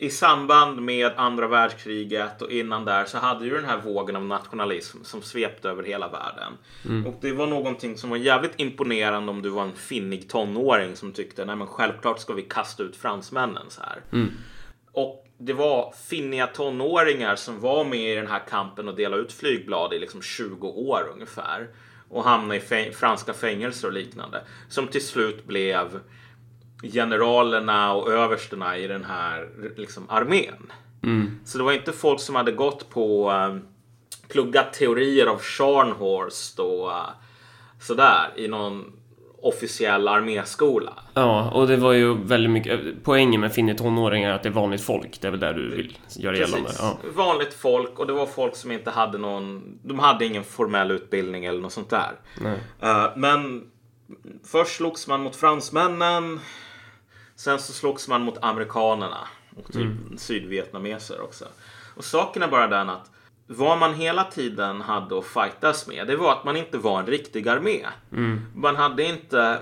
i 0.00 0.10
samband 0.10 0.82
med 0.82 1.12
andra 1.16 1.48
världskriget 1.48 2.42
och 2.42 2.50
innan 2.50 2.84
där 2.84 3.04
så 3.04 3.18
hade 3.18 3.44
ju 3.44 3.50
den 3.50 3.64
här 3.64 3.80
vågen 3.80 4.16
av 4.16 4.24
nationalism 4.24 4.98
som 5.04 5.22
svepte 5.22 5.68
över 5.68 5.82
hela 5.82 6.08
världen. 6.08 6.52
Mm. 6.84 7.06
Och 7.06 7.18
det 7.20 7.32
var 7.32 7.46
någonting 7.46 7.96
som 7.98 8.10
var 8.10 8.16
jävligt 8.16 8.52
imponerande 8.56 9.30
om 9.30 9.42
du 9.42 9.48
var 9.48 9.62
en 9.62 9.72
finnig 9.72 10.28
tonåring 10.28 10.96
som 10.96 11.12
tyckte 11.12 11.44
nej 11.44 11.56
men 11.56 11.66
självklart 11.66 12.20
ska 12.20 12.32
vi 12.32 12.42
kasta 12.42 12.82
ut 12.82 12.96
fransmännen 12.96 13.66
så 13.68 13.82
här. 13.82 14.00
Mm. 14.12 14.30
Och 14.92 15.26
det 15.38 15.52
var 15.52 15.94
finniga 16.08 16.46
tonåringar 16.46 17.36
som 17.36 17.60
var 17.60 17.84
med 17.84 18.12
i 18.12 18.14
den 18.14 18.26
här 18.26 18.42
kampen 18.48 18.88
och 18.88 18.96
delade 18.96 19.22
ut 19.22 19.32
flygblad 19.32 19.94
i 19.94 19.98
liksom 19.98 20.22
20 20.22 20.68
år 20.68 21.10
ungefär 21.14 21.68
och 22.08 22.24
hamna 22.24 22.56
i 22.56 22.60
franska 22.92 23.32
fängelser 23.32 23.88
och 23.88 23.94
liknande. 23.94 24.42
Som 24.68 24.88
till 24.88 25.06
slut 25.06 25.46
blev 25.46 26.00
generalerna 26.82 27.92
och 27.94 28.12
överstarna 28.12 28.78
i 28.78 28.86
den 28.86 29.04
här 29.04 29.48
liksom, 29.76 30.06
armén. 30.08 30.72
Mm. 31.02 31.40
Så 31.44 31.58
det 31.58 31.64
var 31.64 31.72
inte 31.72 31.92
folk 31.92 32.20
som 32.20 32.34
hade 32.34 32.52
gått 32.52 32.90
på 32.90 33.30
uh, 33.30 33.56
pluggat 34.28 34.72
teorier 34.72 35.26
av 35.26 35.38
Scharnhorst 35.38 36.58
och 36.58 36.86
uh, 36.86 37.08
sådär 37.80 38.32
i 38.36 38.48
någon 38.48 38.92
officiell 39.42 40.08
arméskola. 40.08 40.92
Ja, 41.14 41.50
och 41.50 41.68
det 41.68 41.76
var 41.76 41.92
ju 41.92 42.14
väldigt 42.14 42.50
mycket 42.50 42.80
poängen 43.04 43.40
med 43.40 43.52
finnig 43.52 43.78
tonåringar 43.78 44.32
att 44.32 44.42
det 44.42 44.48
är 44.48 44.52
vanligt 44.52 44.80
folk. 44.80 45.20
Det 45.20 45.26
är 45.26 45.30
väl 45.30 45.40
där 45.40 45.52
du 45.52 45.70
vill 45.70 45.98
göra 46.16 46.36
Precis. 46.36 46.54
gällande. 46.54 46.70
Ja. 46.78 46.98
Vanligt 47.14 47.54
folk 47.54 47.98
och 47.98 48.06
det 48.06 48.12
var 48.12 48.26
folk 48.26 48.56
som 48.56 48.72
inte 48.72 48.90
hade 48.90 49.18
någon. 49.18 49.78
De 49.82 49.98
hade 49.98 50.26
ingen 50.26 50.44
formell 50.44 50.90
utbildning 50.90 51.44
eller 51.44 51.60
något 51.60 51.72
sånt 51.72 51.90
där. 51.90 52.12
Uh, 52.82 53.06
men 53.16 53.62
först 54.44 54.76
slogs 54.76 55.06
man 55.06 55.22
mot 55.22 55.36
fransmännen. 55.36 56.40
Sen 57.40 57.58
så 57.58 57.72
slogs 57.72 58.08
man 58.08 58.22
mot 58.22 58.38
amerikanerna 58.42 59.28
och 59.56 59.66
typ 59.66 59.76
mm. 59.76 60.18
sydvietnameser 60.18 61.20
också. 61.20 61.44
Och 61.94 62.04
saken 62.04 62.42
är 62.42 62.48
bara 62.48 62.66
den 62.66 62.90
att 62.90 63.10
vad 63.46 63.78
man 63.78 63.94
hela 63.94 64.24
tiden 64.24 64.80
hade 64.80 65.18
att 65.18 65.24
fightas 65.24 65.86
med, 65.86 66.06
det 66.06 66.16
var 66.16 66.32
att 66.32 66.44
man 66.44 66.56
inte 66.56 66.78
var 66.78 67.00
en 67.00 67.06
riktig 67.06 67.48
armé. 67.48 67.86
Mm. 68.12 68.40
Man 68.54 68.76
hade 68.76 69.04
inte 69.04 69.58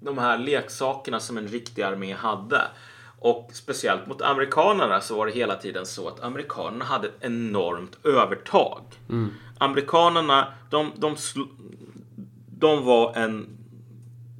de 0.00 0.18
här 0.18 0.38
leksakerna 0.38 1.20
som 1.20 1.38
en 1.38 1.48
riktig 1.48 1.82
armé 1.82 2.12
hade. 2.12 2.62
Och 3.18 3.50
speciellt 3.52 4.06
mot 4.06 4.22
amerikanerna 4.22 5.00
så 5.00 5.16
var 5.16 5.26
det 5.26 5.32
hela 5.32 5.56
tiden 5.56 5.86
så 5.86 6.08
att 6.08 6.20
amerikanerna 6.20 6.84
hade 6.84 7.08
ett 7.08 7.18
enormt 7.20 8.06
övertag. 8.06 8.82
Mm. 9.08 9.30
Amerikanerna, 9.58 10.54
de, 10.70 10.92
de, 10.96 11.16
de 12.58 12.84
var 12.84 13.14
en... 13.14 13.58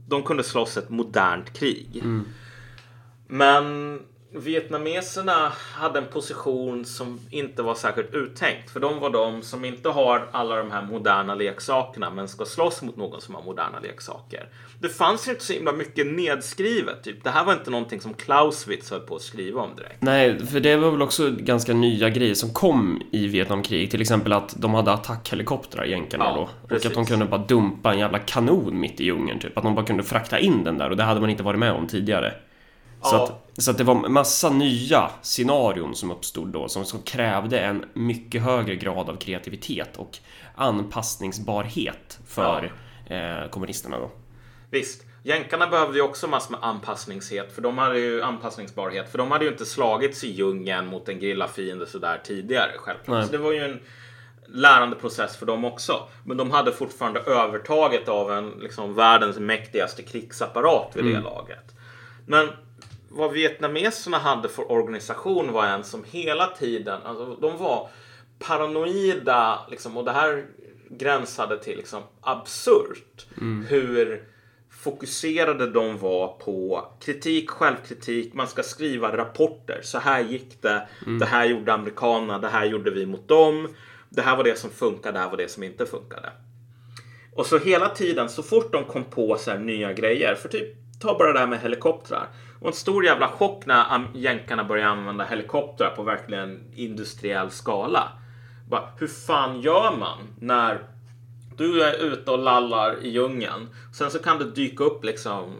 De 0.08 0.22
kunde 0.22 0.44
slåss 0.44 0.76
ett 0.76 0.90
modernt 0.90 1.52
krig. 1.52 2.00
Mm. 2.02 2.24
Men 3.32 3.98
vietnameserna 4.34 5.52
hade 5.74 5.98
en 5.98 6.06
position 6.06 6.84
som 6.84 7.20
inte 7.30 7.62
var 7.62 7.74
särskilt 7.74 8.14
uttänkt. 8.14 8.70
För 8.70 8.80
de 8.80 9.00
var 9.00 9.10
de 9.10 9.42
som 9.42 9.64
inte 9.64 9.88
har 9.88 10.28
alla 10.32 10.56
de 10.56 10.70
här 10.70 10.82
moderna 10.82 11.34
leksakerna 11.34 12.10
men 12.10 12.28
ska 12.28 12.44
slåss 12.44 12.82
mot 12.82 12.96
någon 12.96 13.20
som 13.20 13.34
har 13.34 13.42
moderna 13.42 13.80
leksaker. 13.82 14.48
Det 14.80 14.88
fanns 14.88 15.28
inte 15.28 15.44
så 15.44 15.52
himla 15.52 15.72
mycket 15.72 16.06
nedskrivet. 16.06 17.04
Typ. 17.04 17.24
Det 17.24 17.30
här 17.30 17.44
var 17.44 17.52
inte 17.52 17.70
någonting 17.70 18.00
som 18.00 18.14
Clausewitz 18.14 18.90
höll 18.90 19.00
på 19.00 19.16
att 19.16 19.22
skriva 19.22 19.62
om 19.62 19.76
direkt. 19.76 20.02
Nej, 20.02 20.46
för 20.46 20.60
det 20.60 20.76
var 20.76 20.90
väl 20.90 21.02
också 21.02 21.30
ganska 21.30 21.74
nya 21.74 22.10
grejer 22.10 22.34
som 22.34 22.50
kom 22.50 23.02
i 23.12 23.26
Vietnamkrig. 23.26 23.90
Till 23.90 24.00
exempel 24.00 24.32
att 24.32 24.54
de 24.58 24.74
hade 24.74 24.92
attackhelikoptrar, 24.92 25.84
jänkarna 25.84 26.24
ja, 26.24 26.36
då. 26.36 26.68
Precis. 26.68 26.84
Och 26.84 26.90
att 26.90 26.94
de 26.94 27.06
kunde 27.06 27.24
bara 27.24 27.44
dumpa 27.46 27.92
en 27.92 27.98
jävla 27.98 28.18
kanon 28.18 28.80
mitt 28.80 29.00
i 29.00 29.04
djungeln. 29.04 29.40
Typ. 29.40 29.58
Att 29.58 29.64
de 29.64 29.74
bara 29.74 29.86
kunde 29.86 30.02
frakta 30.02 30.38
in 30.38 30.64
den 30.64 30.78
där 30.78 30.90
och 30.90 30.96
det 30.96 31.02
hade 31.02 31.20
man 31.20 31.30
inte 31.30 31.42
varit 31.42 31.60
med 31.60 31.72
om 31.72 31.86
tidigare. 31.86 32.34
Så, 33.02 33.14
ja. 33.14 33.24
att, 33.24 33.62
så 33.62 33.70
att 33.70 33.78
det 33.78 33.84
var 33.84 33.94
massa 33.94 34.50
nya 34.50 35.10
scenarion 35.22 35.94
som 35.94 36.10
uppstod 36.10 36.48
då 36.48 36.68
som, 36.68 36.84
som 36.84 37.02
krävde 37.02 37.60
en 37.60 37.84
mycket 37.92 38.42
högre 38.42 38.76
grad 38.76 39.08
av 39.08 39.16
kreativitet 39.16 39.96
och 39.96 40.18
anpassningsbarhet 40.54 42.18
för 42.26 42.72
ja. 43.08 43.16
eh, 43.16 43.48
kommunisterna 43.50 43.98
då. 43.98 44.10
Visst, 44.70 45.02
jänkarna 45.22 45.66
behövde 45.66 45.98
ju 45.98 46.02
också 46.02 46.28
massor 46.28 46.50
med 46.50 46.60
anpassningshet 46.62 47.54
för 47.54 47.62
de 47.62 47.78
hade 47.78 47.98
ju 47.98 48.22
anpassningsbarhet 48.22 49.10
för 49.10 49.18
de 49.18 49.30
hade 49.30 49.44
ju 49.44 49.50
inte 49.50 49.66
slagits 49.66 50.24
i 50.24 50.30
djungeln 50.30 50.86
mot 50.86 51.08
en 51.08 51.18
grillafiende 51.18 51.86
sådär 51.86 52.20
tidigare 52.24 52.70
självklart. 52.76 53.26
Så 53.26 53.32
det 53.32 53.38
var 53.38 53.52
ju 53.52 53.58
en 53.58 53.80
lärandeprocess 54.46 55.36
för 55.36 55.46
dem 55.46 55.64
också. 55.64 56.08
Men 56.24 56.36
de 56.36 56.50
hade 56.50 56.72
fortfarande 56.72 57.20
övertaget 57.20 58.08
av 58.08 58.32
en 58.32 58.50
liksom 58.50 58.94
världens 58.94 59.38
mäktigaste 59.38 60.02
krigsapparat 60.02 60.90
vid 60.94 61.04
mm. 61.04 61.14
det 61.14 61.20
laget. 61.20 61.74
Men 62.26 62.48
vad 63.14 63.32
vietnameserna 63.32 64.18
hade 64.18 64.48
för 64.48 64.70
organisation 64.72 65.52
var 65.52 65.66
en 65.66 65.84
som 65.84 66.04
hela 66.10 66.46
tiden, 66.46 67.00
alltså 67.04 67.36
de 67.40 67.58
var 67.58 67.88
paranoida 68.38 69.66
liksom, 69.70 69.96
och 69.96 70.04
det 70.04 70.12
här 70.12 70.44
gränsade 70.90 71.58
till 71.58 71.76
liksom 71.76 72.02
absurt. 72.20 73.26
Mm. 73.40 73.66
Hur 73.68 74.24
fokuserade 74.70 75.70
de 75.70 75.98
var 75.98 76.28
på 76.28 76.88
kritik, 77.00 77.50
självkritik, 77.50 78.34
man 78.34 78.48
ska 78.48 78.62
skriva 78.62 79.16
rapporter. 79.16 79.80
Så 79.82 79.98
här 79.98 80.20
gick 80.20 80.62
det, 80.62 80.88
mm. 81.06 81.18
det 81.18 81.26
här 81.26 81.44
gjorde 81.44 81.72
amerikanerna, 81.72 82.38
det 82.38 82.48
här 82.48 82.64
gjorde 82.64 82.90
vi 82.90 83.06
mot 83.06 83.28
dem. 83.28 83.68
Det 84.08 84.22
här 84.22 84.36
var 84.36 84.44
det 84.44 84.58
som 84.58 84.70
funkade, 84.70 85.12
det 85.12 85.18
här 85.18 85.30
var 85.30 85.36
det 85.36 85.50
som 85.50 85.62
inte 85.62 85.86
funkade. 85.86 86.32
Och 87.34 87.46
så 87.46 87.58
hela 87.58 87.88
tiden, 87.88 88.28
så 88.28 88.42
fort 88.42 88.72
de 88.72 88.84
kom 88.84 89.04
på 89.04 89.36
så 89.38 89.54
nya 89.54 89.92
grejer, 89.92 90.34
för 90.34 90.48
typ 90.48 90.76
ta 91.02 91.18
bara 91.18 91.32
det 91.32 91.38
här 91.38 91.46
med 91.46 91.60
helikoptrar. 91.60 92.28
Och 92.60 92.66
en 92.66 92.72
stor 92.72 93.04
jävla 93.04 93.28
chock 93.28 93.66
när 93.66 94.08
jänkarna 94.14 94.64
började 94.64 94.90
använda 94.90 95.24
helikoptrar 95.24 95.90
på 95.90 96.02
verkligen 96.02 96.60
industriell 96.74 97.50
skala. 97.50 98.08
Bara, 98.68 98.88
hur 98.98 99.06
fan 99.06 99.60
gör 99.60 99.96
man 99.96 100.18
när 100.40 100.78
du 101.56 101.82
är 101.82 102.04
ute 102.04 102.30
och 102.30 102.38
lallar 102.38 103.04
i 103.04 103.08
djungeln. 103.08 103.68
Sen 103.94 104.10
så 104.10 104.18
kan 104.18 104.38
det 104.38 104.50
dyka 104.50 104.84
upp 104.84 105.04
liksom 105.04 105.56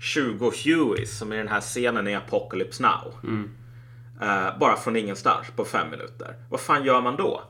20 0.00 0.52
Hueys 0.64 1.18
som 1.18 1.32
i 1.32 1.36
den 1.36 1.48
här 1.48 1.60
scenen 1.60 2.08
i 2.08 2.14
Apocalypse 2.14 2.82
Now. 2.82 3.14
Mm. 3.22 3.50
Uh, 4.22 4.58
bara 4.58 4.76
från 4.76 4.96
ingenstans 4.96 5.46
på 5.56 5.64
fem 5.64 5.90
minuter. 5.90 6.34
Vad 6.50 6.60
fan 6.60 6.84
gör 6.84 7.00
man 7.00 7.16
då? 7.16 7.42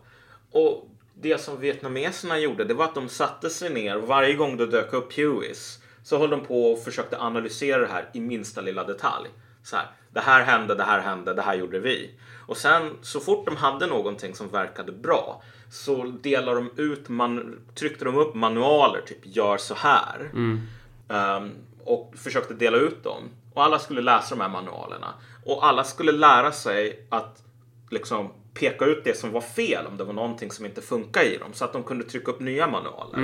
Och 0.52 0.88
det 1.14 1.40
som 1.40 1.60
vietnameserna 1.60 2.38
gjorde 2.38 2.64
det 2.64 2.74
var 2.74 2.84
att 2.84 2.94
de 2.94 3.08
satte 3.08 3.50
sig 3.50 3.70
ner 3.70 3.96
och 3.96 4.08
varje 4.08 4.34
gång 4.34 4.56
det 4.56 4.66
dök 4.66 4.92
upp 4.92 5.16
Hueys 5.16 5.77
så 6.02 6.18
höll 6.18 6.30
de 6.30 6.40
på 6.40 6.72
och 6.72 6.82
försökte 6.82 7.18
analysera 7.18 7.78
det 7.80 7.92
här 7.92 8.08
i 8.12 8.20
minsta 8.20 8.60
lilla 8.60 8.84
detalj. 8.84 9.28
Så 9.62 9.76
här, 9.76 9.86
Det 10.10 10.20
här 10.20 10.44
hände, 10.44 10.74
det 10.74 10.84
här 10.84 11.00
hände, 11.00 11.34
det 11.34 11.42
här 11.42 11.54
gjorde 11.54 11.78
vi. 11.78 12.10
Och 12.46 12.56
sen 12.56 12.96
så 13.02 13.20
fort 13.20 13.46
de 13.46 13.56
hade 13.56 13.86
någonting 13.86 14.34
som 14.34 14.48
verkade 14.48 14.92
bra 14.92 15.42
så 15.70 16.04
delade 16.04 16.60
de 16.60 16.82
ut, 16.82 17.08
man, 17.08 17.60
tryckte 17.74 18.04
de 18.04 18.16
upp 18.16 18.34
manualer, 18.34 19.00
typ 19.00 19.18
gör 19.22 19.56
så 19.56 19.74
här. 19.74 20.30
Mm. 20.32 20.60
Um, 21.08 21.52
och 21.84 22.12
försökte 22.16 22.54
dela 22.54 22.76
ut 22.76 23.04
dem. 23.04 23.22
Och 23.54 23.64
alla 23.64 23.78
skulle 23.78 24.00
läsa 24.00 24.34
de 24.34 24.40
här 24.40 24.48
manualerna. 24.48 25.14
Och 25.44 25.66
alla 25.66 25.84
skulle 25.84 26.12
lära 26.12 26.52
sig 26.52 27.06
att 27.08 27.42
liksom 27.90 28.30
peka 28.54 28.84
ut 28.84 29.04
det 29.04 29.18
som 29.18 29.32
var 29.32 29.40
fel 29.40 29.86
om 29.86 29.96
det 29.96 30.04
var 30.04 30.12
någonting 30.12 30.50
som 30.50 30.66
inte 30.66 30.80
funkar 30.80 31.22
i 31.22 31.36
dem. 31.36 31.52
Så 31.52 31.64
att 31.64 31.72
de 31.72 31.82
kunde 31.82 32.04
trycka 32.04 32.30
upp 32.30 32.40
nya 32.40 32.66
manualer. 32.66 33.18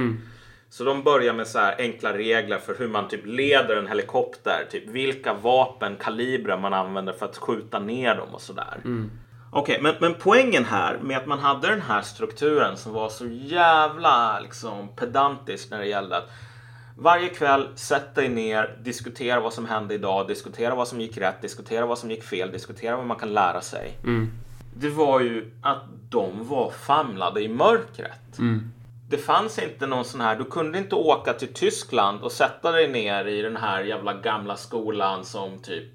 Så 0.70 0.84
de 0.84 1.02
börjar 1.02 1.34
med 1.34 1.46
så 1.46 1.58
här 1.58 1.74
enkla 1.78 2.12
regler 2.12 2.58
för 2.58 2.74
hur 2.78 2.88
man 2.88 3.08
typ 3.08 3.26
leder 3.26 3.76
en 3.76 3.86
helikopter. 3.86 4.66
Typ 4.70 4.88
vilka 4.88 5.34
vapen, 5.34 5.96
kalibrar 5.96 6.58
man 6.58 6.74
använder 6.74 7.12
för 7.12 7.26
att 7.26 7.36
skjuta 7.36 7.78
ner 7.78 8.14
dem 8.14 8.28
och 8.34 8.40
sådär. 8.40 8.80
Okej, 9.50 9.78
men, 9.82 9.94
men 10.00 10.14
poängen 10.14 10.64
här 10.64 10.98
med 11.02 11.16
att 11.16 11.26
man 11.26 11.38
hade 11.38 11.68
den 11.68 11.80
här 11.80 12.02
strukturen 12.02 12.76
som 12.76 12.92
var 12.92 13.08
så 13.08 13.26
jävla 13.26 14.40
liksom, 14.40 14.88
pedantisk 14.96 15.70
när 15.70 15.78
det 15.78 15.86
gällde 15.86 16.16
att 16.16 16.30
varje 16.98 17.28
kväll 17.28 17.68
sätt 17.74 18.14
dig 18.14 18.28
ner, 18.28 18.76
diskutera 18.82 19.40
vad 19.40 19.52
som 19.52 19.66
hände 19.66 19.94
idag, 19.94 20.28
diskutera 20.28 20.74
vad 20.74 20.88
som 20.88 21.00
gick 21.00 21.16
rätt, 21.18 21.42
diskutera 21.42 21.86
vad 21.86 21.98
som 21.98 22.10
gick 22.10 22.24
fel, 22.24 22.52
diskutera 22.52 22.96
vad 22.96 23.06
man 23.06 23.16
kan 23.16 23.32
lära 23.34 23.60
sig. 23.60 23.98
Det 24.76 24.88
var 24.88 25.20
ju 25.20 25.50
att 25.62 25.82
de 26.10 26.48
var 26.48 26.70
famlade 26.70 27.40
i 27.42 27.48
mörkret. 27.48 28.38
Det 29.14 29.18
fanns 29.18 29.58
inte 29.58 29.86
någon 29.86 30.04
sån 30.04 30.20
här, 30.20 30.36
du 30.36 30.44
kunde 30.44 30.78
inte 30.78 30.94
åka 30.94 31.32
till 31.32 31.54
Tyskland 31.54 32.22
och 32.22 32.32
sätta 32.32 32.72
dig 32.72 32.88
ner 32.88 33.24
i 33.24 33.42
den 33.42 33.56
här 33.56 33.82
jävla 33.82 34.14
gamla 34.14 34.56
skolan 34.56 35.24
som 35.24 35.58
typ 35.58 35.92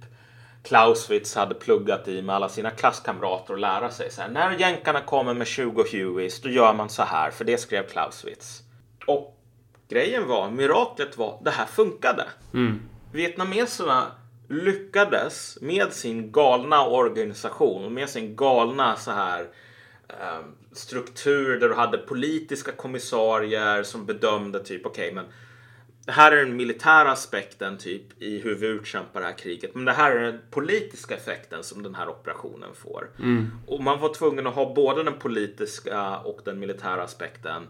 Clausewitz 0.63 1.35
hade 1.35 1.55
pluggat 1.55 2.07
i 2.07 2.21
med 2.21 2.35
alla 2.35 2.49
sina 2.49 2.69
klasskamrater 2.71 3.53
och 3.53 3.59
lära 3.59 3.89
sig 3.91 4.11
så 4.11 4.21
här. 4.21 4.29
När 4.29 4.51
jänkarna 4.51 5.01
kommer 5.01 5.33
med 5.33 5.47
20 5.47 5.83
Hueys, 5.91 6.41
då 6.41 6.49
gör 6.49 6.73
man 6.73 6.89
så 6.89 7.03
här, 7.03 7.31
för 7.31 7.45
det 7.45 7.57
skrev 7.57 7.87
Clausewitz. 7.87 8.63
Och 9.07 9.37
grejen 9.89 10.27
var, 10.27 10.49
miraklet 10.49 11.17
var, 11.17 11.39
det 11.43 11.51
här 11.51 11.65
funkade. 11.65 12.27
Vietnameserna 13.11 14.11
lyckades 14.49 15.57
med 15.61 15.93
sin 15.93 16.31
galna 16.31 16.85
organisation 16.87 17.93
med 17.93 18.09
sin 18.09 18.35
galna 18.35 18.95
så 18.95 19.11
här 19.11 19.47
eh, 20.09 20.45
struktur 20.71 21.59
där 21.59 21.69
du 21.69 21.75
hade 21.75 21.97
politiska 21.97 22.71
kommissarier 22.71 23.83
som 23.83 24.05
bedömde 24.05 24.59
typ 24.59 24.85
okej 24.85 25.13
men 25.13 25.25
det 26.05 26.11
här 26.13 26.31
är 26.31 26.45
den 26.45 26.55
militära 26.55 27.11
aspekten 27.11 27.77
typ 27.77 28.21
i 28.21 28.39
hur 28.39 28.55
vi 28.55 28.67
utkämpar 28.67 29.19
det 29.19 29.25
här 29.25 29.37
kriget. 29.37 29.75
Men 29.75 29.85
det 29.85 29.91
här 29.91 30.11
är 30.11 30.31
den 30.31 30.39
politiska 30.51 31.15
effekten 31.15 31.63
som 31.63 31.83
den 31.83 31.95
här 31.95 32.09
operationen 32.09 32.69
får. 32.75 33.09
Och 33.67 33.83
man 33.83 33.99
var 33.99 34.13
tvungen 34.13 34.47
att 34.47 34.55
ha 34.55 34.73
både 34.73 35.03
den 35.03 35.13
politiska 35.19 36.17
och 36.17 36.39
den 36.45 36.59
militära 36.59 37.03
aspekten 37.03 37.67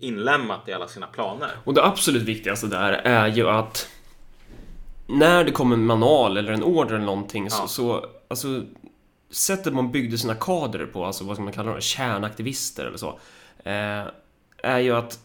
inlämnat 0.00 0.68
i 0.68 0.72
alla 0.72 0.88
sina 0.88 1.06
planer. 1.06 1.50
Och 1.64 1.74
det 1.74 1.84
absolut 1.84 2.22
viktigaste 2.22 2.66
där 2.66 2.92
är 2.92 3.26
ju 3.28 3.48
att 3.48 3.88
när 5.06 5.44
det 5.44 5.50
kommer 5.52 5.76
en 5.76 5.86
manual 5.86 6.36
eller 6.36 6.52
en 6.52 6.62
order 6.62 6.94
eller 6.94 7.04
någonting 7.06 7.50
så, 7.50 7.62
Ja. 7.62 7.66
så 7.68 8.06
alltså 8.28 8.62
sättet 9.32 9.74
man 9.74 9.92
byggde 9.92 10.18
sina 10.18 10.34
kadrer 10.34 10.86
på, 10.86 11.04
alltså 11.04 11.24
vad 11.24 11.36
ska 11.36 11.44
man 11.44 11.52
kalla 11.52 11.70
dem, 11.70 11.80
kärnaktivister 11.80 12.84
eller 12.86 12.98
så, 12.98 13.18
eh, 13.64 14.06
är 14.62 14.78
ju 14.78 14.96
att 14.96 15.18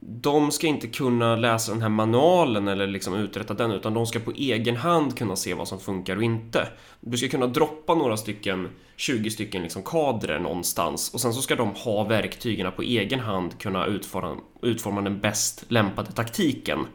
de 0.00 0.50
ska 0.50 0.66
inte 0.66 0.86
kunna 0.86 1.36
läsa 1.36 1.72
den 1.72 1.82
här 1.82 1.88
manualen 1.88 2.68
eller 2.68 2.86
liksom 2.86 3.14
uträtta 3.14 3.54
den 3.54 3.70
utan 3.70 3.94
de 3.94 4.06
ska 4.06 4.18
på 4.18 4.32
egen 4.32 4.76
hand 4.76 5.18
kunna 5.18 5.36
se 5.36 5.54
vad 5.54 5.68
som 5.68 5.80
funkar 5.80 6.16
och 6.16 6.22
inte. 6.22 6.68
Du 7.00 7.16
ska 7.16 7.28
kunna 7.28 7.46
droppa 7.46 7.94
några 7.94 8.16
stycken, 8.16 8.68
20 8.96 9.30
stycken 9.30 9.62
liksom 9.62 9.82
kadrer 9.82 10.38
någonstans 10.38 11.14
och 11.14 11.20
sen 11.20 11.34
så 11.34 11.42
ska 11.42 11.56
de 11.56 11.68
ha 11.68 12.04
verktygen 12.04 12.72
på 12.72 12.82
egen 12.82 13.20
hand 13.20 13.58
kunna 13.58 13.86
utforma, 13.86 14.36
utforma 14.62 15.00
den 15.00 15.20
bäst 15.20 15.64
lämpade 15.68 16.12
taktiken. 16.12 16.86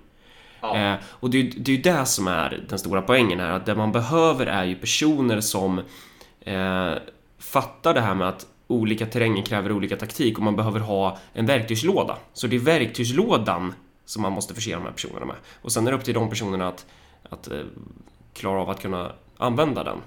Ja. 0.62 0.78
Eh, 0.78 0.96
och 1.06 1.30
det, 1.30 1.44
det 1.44 1.72
är 1.72 1.76
ju 1.76 1.82
det 1.82 2.06
som 2.06 2.28
är 2.28 2.66
den 2.70 2.80
stora 2.80 3.02
poängen 3.02 3.40
här, 3.40 3.52
att 3.52 3.66
det 3.66 3.76
man 3.76 3.92
behöver 3.92 4.46
är 4.46 4.66
ju 4.66 4.76
personer 4.76 5.42
som 5.42 5.82
eh, 6.48 6.98
fattar 7.40 7.94
det 7.94 8.02
här 8.02 8.16
med 8.16 8.28
att 8.28 8.48
olika 8.68 9.06
terränger 9.06 9.46
kräver 9.46 9.72
olika 9.72 9.98
taktik 9.98 10.38
och 10.38 10.44
man 10.44 10.56
behöver 10.56 10.80
ha 10.80 11.18
en 11.34 11.46
verktygslåda. 11.46 12.18
Så 12.34 12.48
det 12.48 12.56
är 12.56 12.60
verktygslådan 12.60 13.74
som 14.06 14.22
man 14.22 14.32
måste 14.32 14.54
förse 14.54 14.72
de 14.72 14.84
här 14.84 14.92
personerna 14.92 15.26
med. 15.26 15.36
Och 15.62 15.72
sen 15.72 15.88
är 15.88 15.92
det 15.92 15.98
upp 15.98 16.04
till 16.04 16.14
de 16.14 16.30
personerna 16.30 16.68
att, 16.68 16.86
att 17.30 17.52
eh, 17.52 17.60
klara 18.34 18.62
av 18.62 18.70
att 18.70 18.82
kunna 18.82 19.12
använda 19.38 19.84
den. 19.84 19.98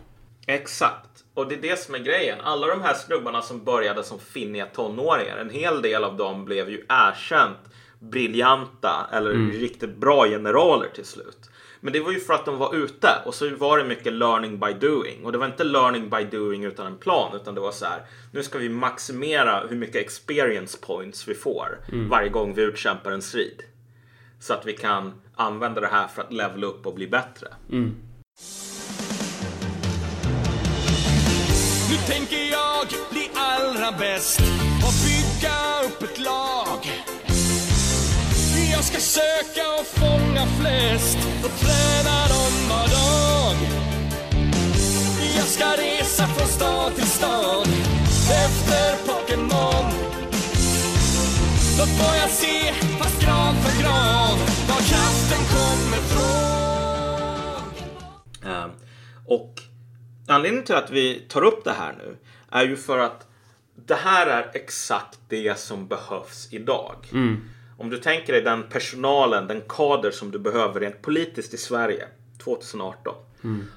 Exakt. 0.47 1.25
Och 1.35 1.49
det 1.49 1.55
är 1.55 1.63
det 1.63 1.79
som 1.79 1.95
är 1.95 1.99
grejen. 1.99 2.39
Alla 2.41 2.67
de 2.67 2.83
här 2.83 2.95
snubbarna 2.95 3.43
som 3.43 3.65
började 3.65 4.05
som 4.05 4.19
finniga 4.19 4.67
tonåringar, 4.67 5.37
en 5.37 5.51
hel 5.51 5.83
del 5.83 6.05
av 6.05 6.17
dem 6.17 6.45
blev 6.45 6.71
ju 6.71 6.85
erkänt 6.89 7.59
briljanta 7.99 9.07
eller 9.13 9.33
riktigt 9.33 9.97
bra 9.97 10.27
generaler 10.27 10.89
till 10.95 11.05
slut. 11.05 11.51
Men 11.81 11.93
det 11.93 12.01
var 12.01 12.13
ju 12.13 12.21
för 12.21 12.35
att 12.35 12.45
de 12.45 12.59
var 12.59 12.75
ute 12.75 13.09
och 13.25 13.35
så 13.35 13.51
var 13.57 13.79
det 13.79 13.85
mycket 13.85 14.13
learning 14.13 14.59
by 14.59 14.73
doing. 14.73 15.25
Och 15.25 15.33
det 15.33 15.39
var 15.39 15.47
inte 15.47 15.65
learning 15.65 16.11
by 16.11 16.25
doing 16.25 16.65
utan 16.65 16.87
en 16.87 16.97
plan 16.97 17.37
utan 17.37 17.55
det 17.55 17.61
var 17.61 17.73
så 17.73 17.85
här. 17.85 18.03
Nu 18.33 18.43
ska 18.43 18.59
vi 18.59 18.69
maximera 18.69 19.67
hur 19.69 19.77
mycket 19.77 19.97
experience 19.97 20.79
points 20.81 21.29
vi 21.29 21.35
får 21.35 21.79
varje 22.11 22.29
gång 22.29 22.55
vi 22.55 22.63
utkämpar 22.63 23.11
en 23.11 23.23
strid. 23.23 23.63
Så 24.41 24.55
att 24.55 24.67
vi 24.67 24.73
kan 24.73 25.13
använda 25.37 25.81
det 25.81 25.87
här 25.87 26.09
för 26.09 26.23
att 26.23 26.33
levela 26.33 26.67
upp 26.67 26.87
och 26.87 26.95
bli 26.95 27.07
bättre. 27.07 27.49
Nu 31.91 31.97
tänker 32.07 32.51
jag 32.51 32.87
bli 33.11 33.31
allra 33.35 33.93
bäst 33.99 34.41
och 34.87 34.95
bygga 35.05 35.57
upp 35.87 36.03
ett 36.03 36.19
lag. 36.19 37.10
Jag 38.81 38.87
ska 38.87 38.99
söka 39.01 39.63
och 39.81 39.87
fånga 39.87 40.47
flest 40.47 41.19
och 41.45 41.51
träna 41.61 42.29
dem 42.29 42.69
var 42.69 42.89
dag. 42.89 43.57
Jag 45.37 45.47
ska 45.47 45.65
resa 45.65 46.27
från 46.27 46.49
stad 46.49 46.95
till 46.95 47.07
stad 47.07 47.69
efter 48.47 48.97
Pokémon. 49.07 49.93
Då 51.79 51.87
får 51.87 52.17
jag 52.17 52.31
se, 52.31 52.73
fast 52.99 53.21
grav 53.25 53.53
för 53.53 53.83
grav, 53.83 54.39
var 54.69 54.83
kraften 54.91 55.45
kommer 55.55 56.03
från. 56.13 57.73
Eh, 58.53 58.67
Och 59.27 59.63
anledningen 60.29 60.67
till 60.67 60.75
att 60.75 60.91
vi 60.91 61.21
tar 61.29 61.43
upp 61.45 61.65
det 61.65 61.73
här 61.73 61.93
nu 61.99 62.17
är 62.51 62.65
ju 62.65 62.77
för 62.77 62.99
att 62.99 63.27
det 63.87 63.95
här 63.95 64.27
är 64.27 64.51
exakt 64.55 65.19
det 65.29 65.59
som 65.59 65.87
behövs 65.89 66.49
idag. 66.51 66.97
Om 67.81 67.91
du 67.91 67.99
tänker 67.99 68.33
dig 68.33 68.43
den 68.43 68.63
personalen, 68.63 69.47
den 69.47 69.63
kader 69.69 70.11
som 70.11 70.31
du 70.31 70.39
behöver 70.39 70.81
rent 70.81 71.03
politiskt 71.03 71.55
i 71.55 71.57
Sverige 71.57 72.09
2018. 72.45 73.15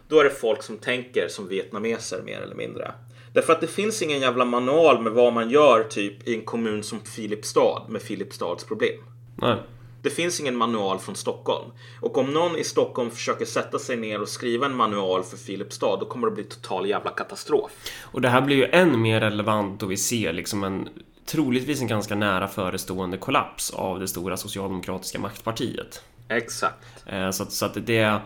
Då 0.08 0.20
är 0.20 0.24
det 0.24 0.30
folk 0.30 0.64
som 0.64 0.78
tänker 0.78 1.28
som 1.28 1.48
vietnameser 1.48 2.22
mer 2.22 2.42
eller 2.42 2.56
mindre. 2.56 2.94
Därför 3.34 3.54
att 3.54 3.62
det 3.62 3.68
finns 3.68 4.02
ingen 4.02 4.20
jävla 4.20 4.46
manual 4.46 5.02
med 5.02 5.12
vad 5.12 5.34
man 5.34 5.50
gör 5.50 5.84
typ 5.84 6.28
i 6.28 6.36
en 6.36 6.46
kommun 6.46 6.84
som 6.84 7.00
Filipstad 7.00 7.82
med 7.90 8.02
Filipstads 8.02 8.64
problem. 8.64 9.00
Nej. 9.36 9.58
Det 10.02 10.10
finns 10.10 10.40
ingen 10.40 10.56
manual 10.56 11.00
från 11.00 11.16
Stockholm. 11.16 11.72
Och 12.02 12.18
om 12.18 12.34
någon 12.34 12.58
i 12.58 12.64
Stockholm 12.64 13.12
försöker 13.12 13.46
sätta 13.46 13.80
sig 13.80 13.98
ner 13.98 14.22
och 14.22 14.30
skriva 14.30 14.66
en 14.66 14.76
manual 14.76 15.24
för 15.24 15.38
Filipstad, 15.38 15.98
då 16.00 16.06
kommer 16.06 16.28
det 16.28 16.34
bli 16.34 16.44
total 16.44 16.90
jävla 16.90 17.12
katastrof. 17.12 17.72
Och 18.02 18.22
det 18.22 18.30
här 18.30 18.42
blir 18.42 18.56
ju 18.56 18.66
än 18.66 19.02
mer 19.02 19.20
relevant 19.20 19.80
då 19.80 19.86
vi 19.86 19.98
ser 19.98 20.34
liksom 20.34 20.64
en 20.64 20.90
troligtvis 21.26 21.82
en 21.82 21.88
ganska 21.88 22.16
nära 22.16 22.48
förestående 22.48 23.18
kollaps 23.18 23.72
av 23.72 24.00
det 24.00 24.08
stora 24.08 24.38
socialdemokratiska 24.38 25.20
maktpartiet. 25.20 26.04
Exakt. 26.30 26.86
Eh, 27.06 27.32
Så 27.32 27.44
att, 27.44 27.52
så 27.52 27.66
att 27.66 27.86
det 27.86 28.22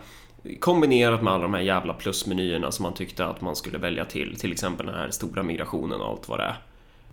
kombinerat 0.60 1.22
med 1.22 1.32
alla 1.32 1.42
de 1.42 1.54
här 1.54 1.60
jävla 1.60 1.94
plusmenyerna 1.94 2.72
som 2.72 2.82
man 2.82 2.94
tyckte 2.94 3.26
att 3.26 3.40
man 3.40 3.56
skulle 3.56 3.78
välja 3.78 4.04
till, 4.04 4.36
till 4.38 4.52
exempel 4.52 4.86
den 4.86 4.94
här 4.94 5.10
stora 5.10 5.42
migrationen 5.42 6.00
och 6.00 6.08
allt 6.08 6.28
vad 6.28 6.38
det 6.38 6.44
är. 6.44 6.58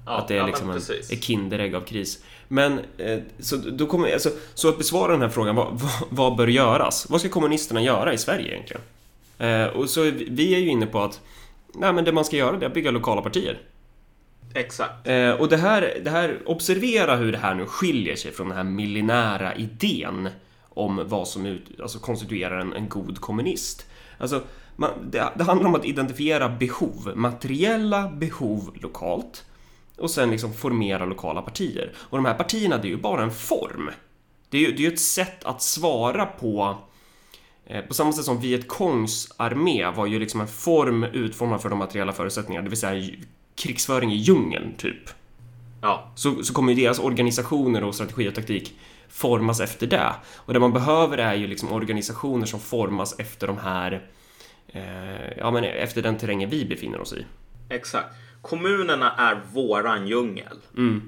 Ja, 0.06 0.12
att 0.12 0.28
det 0.28 0.34
är 0.34 0.38
ja, 0.38 0.46
liksom 0.48 0.70
en, 0.70 0.78
ett 0.78 1.24
Kinderägg 1.24 1.76
av 1.76 1.82
kris. 1.82 2.24
Men 2.48 2.80
eh, 2.98 3.20
så, 3.40 3.56
då 3.56 3.86
kommer, 3.86 4.14
alltså, 4.14 4.30
så 4.54 4.70
att 4.70 4.78
besvara 4.78 5.12
den 5.12 5.22
här 5.22 5.30
frågan, 5.30 5.56
vad, 5.56 5.68
vad, 5.72 5.92
vad 6.10 6.36
bör 6.36 6.48
göras? 6.48 7.10
Vad 7.10 7.20
ska 7.20 7.30
kommunisterna 7.30 7.82
göra 7.82 8.14
i 8.14 8.18
Sverige 8.18 8.52
egentligen? 8.54 8.82
Eh, 9.38 9.68
och 9.68 9.90
så 9.90 10.02
vi 10.28 10.56
är 10.56 10.60
ju 10.60 10.68
inne 10.68 10.86
på 10.86 11.02
att 11.02 11.22
nej, 11.74 11.94
men 11.94 12.04
det 12.06 12.12
man 12.12 12.26
ska 12.26 12.38
göra 12.38 12.58
det 12.58 12.66
är 12.66 12.68
att 12.68 12.74
bygga 12.74 12.92
lokala 12.92 13.22
partier. 13.22 13.60
Exakt. 14.56 15.08
Eh, 15.08 15.32
och 15.32 15.50
det 15.50 15.58
här, 15.58 16.02
det 16.04 16.10
här, 16.10 16.42
observera 16.46 17.16
hur 17.16 17.32
det 17.32 17.38
här 17.38 17.56
nu 17.56 17.66
skiljer 17.66 18.16
sig 18.16 18.32
från 18.32 18.48
den 18.48 18.58
här 18.58 18.64
millinära 18.64 19.56
idén 19.56 20.30
om 20.70 21.02
vad 21.06 21.28
som 21.28 21.46
ut, 21.46 21.80
alltså 21.82 22.00
konstituerar 22.00 22.60
en, 22.60 22.74
en 22.74 22.90
god 22.90 23.22
kommunist. 23.22 23.86
Alltså, 24.18 24.42
man, 24.76 24.92
det, 25.12 25.30
det 25.36 25.44
handlar 25.44 25.68
om 25.68 25.76
att 25.76 25.86
identifiera 25.86 26.50
behov, 26.50 27.12
materiella 27.16 28.08
behov 28.08 28.78
lokalt 28.82 29.46
och 29.98 30.12
sen 30.12 30.32
liksom 30.32 30.54
formera 30.54 31.06
lokala 31.06 31.42
partier. 31.42 31.94
Och 31.98 32.18
de 32.18 32.26
här 32.26 32.34
partierna, 32.34 32.78
det 32.78 32.88
är 32.88 32.90
ju 32.90 32.98
bara 32.98 33.24
en 33.24 33.32
form. 33.32 33.90
Det 34.50 34.58
är 34.58 34.62
ju 34.62 34.72
det 34.72 34.78
är 34.78 34.88
ju 34.88 34.94
ett 34.94 35.00
sätt 35.00 35.44
att 35.44 35.62
svara 35.62 36.26
på 36.26 36.78
eh, 37.66 37.82
på 37.82 37.94
samma 37.94 38.14
sätt 38.14 38.26
som 38.26 38.40
Vietcongs 38.40 39.34
armé 39.38 39.92
var 39.92 40.06
ju 40.06 40.20
liksom 40.20 40.42
en 40.42 40.48
form 40.48 41.04
utformad 41.04 41.62
för 41.62 41.70
de 41.70 41.80
materiella 41.80 42.14
förutsättningarna, 42.14 42.64
det 42.64 42.70
vill 42.70 42.80
säga 42.80 43.16
krigsföring 43.56 44.12
i 44.12 44.16
djungeln, 44.16 44.74
typ. 44.78 45.10
Ja, 45.82 46.12
Så, 46.16 46.44
så 46.44 46.54
kommer 46.54 46.74
ju 46.74 46.84
deras 46.84 47.00
organisationer 47.00 47.84
och 47.84 47.96
strategi 47.96 48.30
och 48.30 48.36
taktik 48.36 48.74
formas 49.10 49.60
efter 49.60 49.88
det. 49.88 50.14
Och 50.36 50.54
det 50.54 50.60
man 50.60 50.74
behöver 50.74 51.18
är 51.18 51.34
ju 51.36 51.48
liksom 51.48 51.72
organisationer 51.72 52.46
som 52.46 52.60
formas 52.60 53.20
efter 53.20 53.48
de 53.48 53.58
här, 53.58 54.08
eh, 54.68 55.38
ja 55.38 55.52
men 55.52 55.64
efter 55.64 56.02
den 56.02 56.18
terrängen 56.18 56.50
vi 56.50 56.66
befinner 56.66 57.02
oss 57.02 57.14
i. 57.14 57.26
exakt. 57.70 58.08
Kommunerna 58.42 59.12
är 59.12 59.42
våran 59.54 60.08
djungel. 60.08 60.58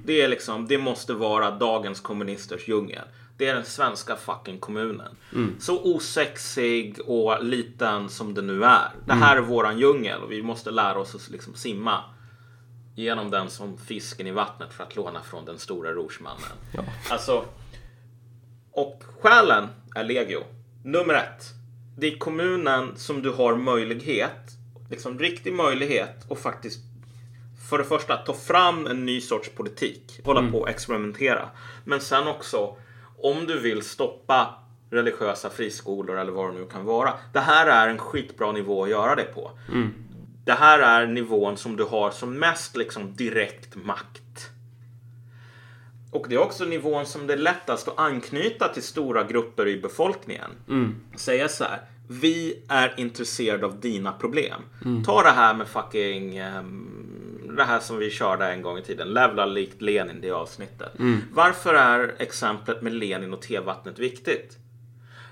Det, 0.05 0.21
är 0.21 0.27
liksom, 0.27 0.67
det 0.67 0.77
måste 0.77 1.13
vara 1.13 1.51
dagens 1.51 1.99
kommunisters 2.01 2.67
djungel. 2.67 3.03
Det 3.37 3.47
är 3.47 3.55
den 3.55 3.65
svenska 3.65 4.15
fucking 4.15 4.59
kommunen. 4.59 5.15
Så 5.59 5.95
osexig 5.95 6.99
och 7.05 7.43
liten 7.43 8.09
som 8.09 8.33
det 8.33 8.41
nu 8.41 8.63
är. 8.63 8.89
Det 9.05 9.13
här 9.13 9.37
är 9.37 9.41
våran 9.41 9.79
djungel 9.79 10.21
och 10.21 10.31
vi 10.31 10.41
måste 10.41 10.71
lära 10.71 10.99
oss 10.99 11.15
att 11.15 11.29
liksom 11.29 11.53
simma 11.53 12.03
genom 12.97 13.31
den 13.31 13.49
som 13.49 13.77
fisken 13.77 14.27
i 14.27 14.31
vattnet 14.31 14.73
för 14.73 14.83
att 14.83 14.95
låna 14.95 15.21
från 15.21 15.45
den 15.45 15.59
stora 15.59 15.91
rorsmannen. 15.91 16.57
Ja. 16.73 16.83
Alltså, 17.09 17.45
och 18.71 19.03
skälen 19.21 19.67
är 19.95 20.03
legio. 20.03 20.43
Nummer 20.83 21.13
ett. 21.13 21.45
Det 21.97 22.07
är 22.07 22.17
kommunen 22.17 22.97
som 22.97 23.21
du 23.21 23.29
har 23.29 23.55
möjlighet, 23.55 24.51
liksom 24.89 25.19
riktig 25.19 25.53
möjlighet 25.53 26.31
att 26.31 26.39
faktiskt 26.39 26.79
för 27.69 27.77
det 27.77 27.83
första 27.83 28.17
ta 28.17 28.33
fram 28.33 28.87
en 28.87 29.05
ny 29.05 29.21
sorts 29.21 29.49
politik. 29.49 30.19
Hålla 30.23 30.51
på 30.51 30.57
och 30.57 30.69
experimentera. 30.69 31.49
Men 31.83 32.01
sen 32.01 32.27
också 32.27 32.77
om 33.17 33.45
du 33.45 33.59
vill 33.59 33.81
stoppa 33.81 34.55
religiösa 34.89 35.49
friskolor 35.49 36.17
eller 36.17 36.31
vad 36.31 36.53
det 36.53 36.59
nu 36.59 36.65
kan 36.65 36.85
vara. 36.85 37.13
Det 37.33 37.39
här 37.39 37.67
är 37.67 37.89
en 37.89 37.97
skitbra 37.97 38.51
nivå 38.51 38.83
att 38.83 38.89
göra 38.89 39.15
det 39.15 39.23
på. 39.23 39.51
Det 40.47 40.53
här 40.53 40.79
är 40.79 41.07
nivån 41.07 41.57
som 41.57 41.75
du 41.75 41.83
har 41.83 42.11
som 42.11 42.39
mest 42.39 42.77
liksom 42.77 43.15
direkt 43.15 43.75
makt. 43.75 44.49
Och 46.11 46.25
det 46.29 46.35
är 46.35 46.39
också 46.39 46.65
nivån 46.65 47.05
som 47.05 47.27
det 47.27 47.33
är 47.33 47.37
lättast 47.37 47.87
att 47.87 47.99
anknyta 47.99 48.67
till 48.67 48.83
stora 48.83 49.23
grupper 49.23 49.67
i 49.67 49.77
befolkningen. 49.81 50.49
Säga 51.15 51.47
så 51.49 51.63
här. 51.63 51.81
Vi 52.09 52.63
är 52.67 52.93
intresserade 52.97 53.65
av 53.65 53.79
dina 53.79 54.11
problem. 54.11 54.61
Ta 55.05 55.23
det 55.23 55.29
här 55.31 55.53
med 55.53 55.67
fucking 55.67 56.37
ehm, 56.37 57.53
det 57.57 57.63
här 57.63 57.79
som 57.79 57.97
vi 57.97 58.09
körde 58.09 58.45
en 58.45 58.61
gång 58.61 58.77
i 58.77 58.81
tiden. 58.81 59.07
Levla 59.13 59.45
likt 59.45 59.81
Lenin, 59.81 60.21
det 60.21 60.31
avsnittet. 60.31 60.91
Varför 61.33 61.73
är 61.73 62.15
exemplet 62.17 62.81
med 62.81 62.93
Lenin 62.93 63.33
och 63.33 63.41
tevattnet 63.41 63.99
viktigt? 63.99 64.57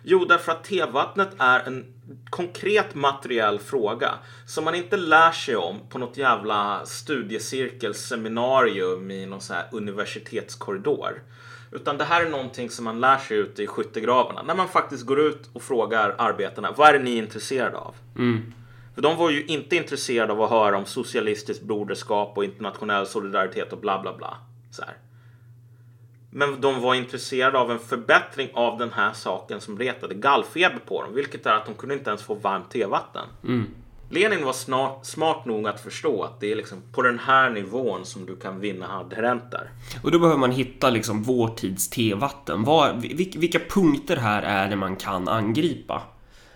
Jo, 0.07 0.25
därför 0.25 0.51
att 0.51 0.63
tevattnet 0.63 1.29
är 1.37 1.59
en 1.59 1.85
konkret 2.29 2.95
materiell 2.95 3.59
fråga 3.59 4.11
som 4.45 4.65
man 4.65 4.75
inte 4.75 4.97
lär 4.97 5.31
sig 5.31 5.55
om 5.55 5.79
på 5.89 5.97
något 5.97 6.17
jävla 6.17 6.85
studiecirkelseminarium 6.85 9.11
i 9.11 9.25
någon 9.25 9.41
så 9.41 9.53
här 9.53 9.65
universitetskorridor. 9.71 11.23
Utan 11.71 11.97
det 11.97 12.03
här 12.03 12.25
är 12.25 12.29
någonting 12.29 12.69
som 12.69 12.85
man 12.85 12.99
lär 12.99 13.17
sig 13.17 13.37
ute 13.37 13.63
i 13.63 13.67
skyttegravarna. 13.67 14.43
När 14.43 14.55
man 14.55 14.67
faktiskt 14.67 15.05
går 15.05 15.19
ut 15.19 15.49
och 15.53 15.61
frågar 15.61 16.15
arbetarna, 16.17 16.71
vad 16.71 16.95
är 16.95 16.99
ni 16.99 17.17
intresserade 17.17 17.77
av? 17.77 17.95
För 18.95 19.01
de 19.01 19.17
var 19.17 19.29
ju 19.29 19.45
inte 19.45 19.75
intresserade 19.75 20.33
av 20.33 20.41
att 20.41 20.49
höra 20.49 20.77
om 20.77 20.85
socialistiskt 20.85 21.63
broderskap 21.63 22.37
och 22.37 22.43
internationell 22.43 23.07
solidaritet 23.07 23.73
och 23.73 23.79
bla 23.79 24.01
bla 24.01 24.17
bla. 24.17 24.37
Så 24.71 24.81
här. 24.81 24.95
Men 26.37 26.61
de 26.61 26.81
var 26.81 26.95
intresserade 26.95 27.57
av 27.59 27.71
en 27.71 27.79
förbättring 27.79 28.49
av 28.53 28.77
den 28.77 28.91
här 28.93 29.13
saken 29.13 29.61
som 29.61 29.79
retade 29.79 30.15
gallfeber 30.15 30.79
på 30.85 31.03
dem. 31.03 31.13
Vilket 31.13 31.45
är 31.45 31.51
att 31.51 31.65
de 31.65 31.73
kunde 31.75 31.95
inte 31.95 32.09
ens 32.09 32.23
få 32.23 32.33
varmt 32.35 32.71
tevatten. 32.71 33.23
Lenin 34.09 34.45
var 34.45 34.53
snart, 34.53 35.05
smart 35.05 35.45
nog 35.45 35.67
att 35.67 35.81
förstå 35.81 36.23
att 36.23 36.39
det 36.39 36.51
är 36.51 36.55
liksom 36.55 36.81
på 36.93 37.01
den 37.01 37.19
här 37.19 37.49
nivån 37.49 38.05
som 38.05 38.25
du 38.25 38.35
kan 38.35 38.59
vinna 38.59 38.87
adherenter. 38.99 39.69
Och 40.03 40.11
då 40.11 40.19
behöver 40.19 40.39
man 40.39 40.51
hitta 40.51 40.89
liksom 40.89 41.23
vår 41.23 41.47
tids 41.47 41.89
tevatten. 41.89 42.65
Vil- 42.65 43.39
Vilka 43.39 43.59
punkter 43.69 44.17
här 44.17 44.41
är 44.41 44.69
det 44.69 44.75
man 44.75 44.95
kan 44.95 45.27
angripa? 45.27 46.01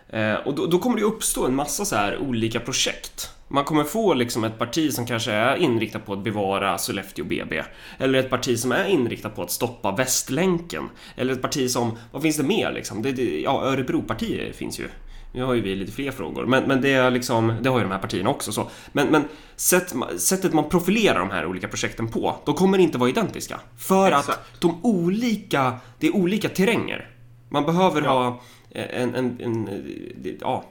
Eh, 0.10 0.34
och 0.36 0.56
då, 0.56 0.66
då 0.66 0.80
kommer 0.80 0.98
det 0.98 1.04
uppstå 1.04 1.46
en 1.46 1.56
massa 1.56 1.86
så 1.86 1.96
här 1.96 2.18
olika 2.18 2.60
projekt. 2.60 3.32
Man 3.52 3.64
kommer 3.64 3.84
få 3.84 4.14
liksom 4.14 4.44
ett 4.44 4.58
parti 4.60 4.94
som 4.94 5.06
kanske 5.06 5.32
är 5.32 5.56
inriktat 5.56 6.06
på 6.06 6.14
att 6.14 6.24
bevara 6.24 6.78
Sollefteå 6.78 7.26
BB. 7.26 7.64
Eller 7.98 8.20
ett 8.20 8.30
parti 8.30 8.60
som 8.60 8.72
är 8.72 8.86
inriktat 8.86 9.36
på 9.36 9.42
att 9.44 9.52
stoppa 9.52 9.92
Västlänken. 9.92 10.90
Eller 11.16 11.34
ett 11.34 11.42
parti 11.42 11.70
som, 11.72 11.98
vad 12.12 12.22
finns 12.22 12.38
det 12.38 12.44
mer 12.44 12.72
liksom? 12.72 13.02
Det, 13.02 13.12
det, 13.12 13.42
ja, 13.42 13.64
Örebropartiet 13.64 14.56
finns 14.56 14.80
ju. 14.80 14.88
Nu 15.34 15.44
har 15.44 15.54
ju 15.54 15.62
vi 15.62 15.76
lite 15.76 15.92
fler 15.92 16.12
frågor, 16.12 16.46
men, 16.46 16.64
men 16.64 16.82
det, 16.82 16.94
är 16.94 17.12
liksom, 17.12 17.54
det 17.62 17.70
har 17.70 17.78
ju 17.78 17.84
de 17.84 17.92
här 17.92 18.00
partierna 18.00 18.30
också. 18.30 18.52
Så. 18.52 18.70
Men, 18.92 19.08
men 19.08 19.24
sätt, 19.56 19.94
sättet 20.18 20.54
man 20.54 20.70
profilerar 20.70 21.20
de 21.20 21.30
här 21.30 21.46
olika 21.46 21.68
projekten 21.68 22.08
på, 22.08 22.36
de 22.46 22.56
kommer 22.56 22.78
inte 22.78 22.98
vara 22.98 23.10
identiska. 23.10 23.60
För 23.78 24.08
Exakt. 24.08 24.30
att 24.30 24.62
de 24.62 24.80
olika, 24.86 25.74
det 26.00 26.08
är 26.08 26.16
olika 26.16 26.50
terränger. 26.50 27.10
Man 27.50 27.66
behöver 27.66 28.02
Ja. 28.02 28.10
ha 28.10 28.42
en, 28.72 29.16
en, 29.16 29.38
en, 29.40 29.68
en 29.68 30.38
ja, 30.42 30.64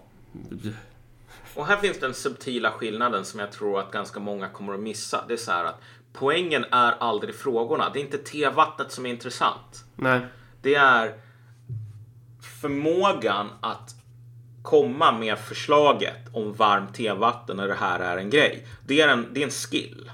Och 1.54 1.66
här 1.66 1.76
finns 1.76 2.00
den 2.00 2.14
subtila 2.14 2.70
skillnaden 2.70 3.24
som 3.24 3.40
jag 3.40 3.52
tror 3.52 3.80
att 3.80 3.90
ganska 3.90 4.20
många 4.20 4.48
kommer 4.48 4.74
att 4.74 4.80
missa. 4.80 5.24
Det 5.28 5.32
är 5.32 5.36
så 5.36 5.50
här 5.50 5.64
att 5.64 5.80
poängen 6.12 6.64
är 6.70 6.92
aldrig 6.92 7.34
frågorna. 7.34 7.90
Det 7.92 7.98
är 7.98 8.04
inte 8.04 8.18
tevattnet 8.18 8.92
som 8.92 9.06
är 9.06 9.10
intressant. 9.10 9.84
nej. 9.96 10.20
Det 10.62 10.74
är 10.74 11.14
förmågan 12.60 13.48
att 13.60 13.94
komma 14.62 15.12
med 15.12 15.38
förslaget 15.38 16.16
om 16.32 16.52
varmt 16.52 16.94
tevatten 16.94 17.56
när 17.56 17.68
det 17.68 17.74
här 17.74 18.00
är 18.00 18.16
en 18.16 18.30
grej. 18.30 18.66
Det 18.86 19.00
är 19.00 19.08
en, 19.08 19.26
det 19.32 19.40
är 19.40 19.44
en 19.44 19.50
skill. 19.50 20.10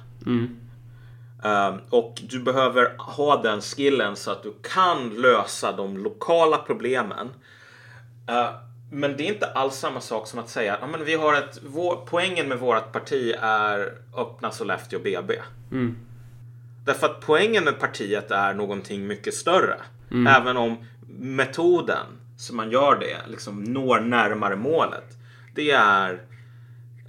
Um, 1.44 1.80
och 1.90 2.20
du 2.22 2.42
behöver 2.42 2.94
ha 2.98 3.42
den 3.42 3.60
skillen 3.60 4.16
så 4.16 4.30
att 4.30 4.42
du 4.42 4.54
kan 4.74 5.08
lösa 5.08 5.72
de 5.72 5.96
lokala 5.96 6.56
problemen. 6.56 7.26
Uh, 8.30 8.50
men 8.94 9.16
det 9.16 9.22
är 9.22 9.32
inte 9.32 9.46
alls 9.46 9.74
samma 9.74 10.00
sak 10.00 10.26
som 10.26 10.38
att 10.38 10.48
säga 10.48 10.74
att 10.76 10.90
men 10.90 11.04
vi 11.04 11.14
har 11.14 11.34
ett, 11.34 11.60
vår, 11.66 12.04
poängen 12.06 12.48
med 12.48 12.58
vårt 12.58 12.92
parti 12.92 13.34
är 13.40 13.92
öppna 14.16 14.50
Sollefteå 14.50 14.98
BB. 14.98 15.34
Därför 16.84 17.06
att 17.06 17.20
poängen 17.20 17.64
med 17.64 17.80
partiet 17.80 18.30
är 18.30 18.54
någonting 18.54 19.06
mycket 19.06 19.34
större. 19.34 19.76
Även 20.28 20.56
om 20.56 20.76
metoden 21.18 22.06
som 22.36 22.56
man 22.56 22.70
gör 22.70 22.98
det 23.00 23.16
liksom 23.30 23.64
når 23.64 24.00
närmare 24.00 24.56
målet. 24.56 25.04
Det 25.54 25.70
är 25.70 26.22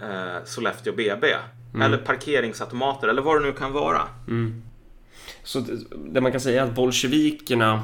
eh, 0.02 0.44
Sollefteå 0.46 0.94
BB. 0.94 1.28
Eller 1.84 1.98
parkeringsautomater 1.98 3.08
eller 3.08 3.22
vad 3.22 3.42
det 3.42 3.48
nu 3.48 3.54
kan 3.54 3.72
vara. 3.72 4.02
Så 5.44 5.60
det, 5.60 5.74
det 6.14 6.22
man 6.22 6.32
kan 6.32 6.42
säga 6.42 6.62
är 6.62 6.68
att 6.68 6.76
bolsjevikerna 6.76 7.84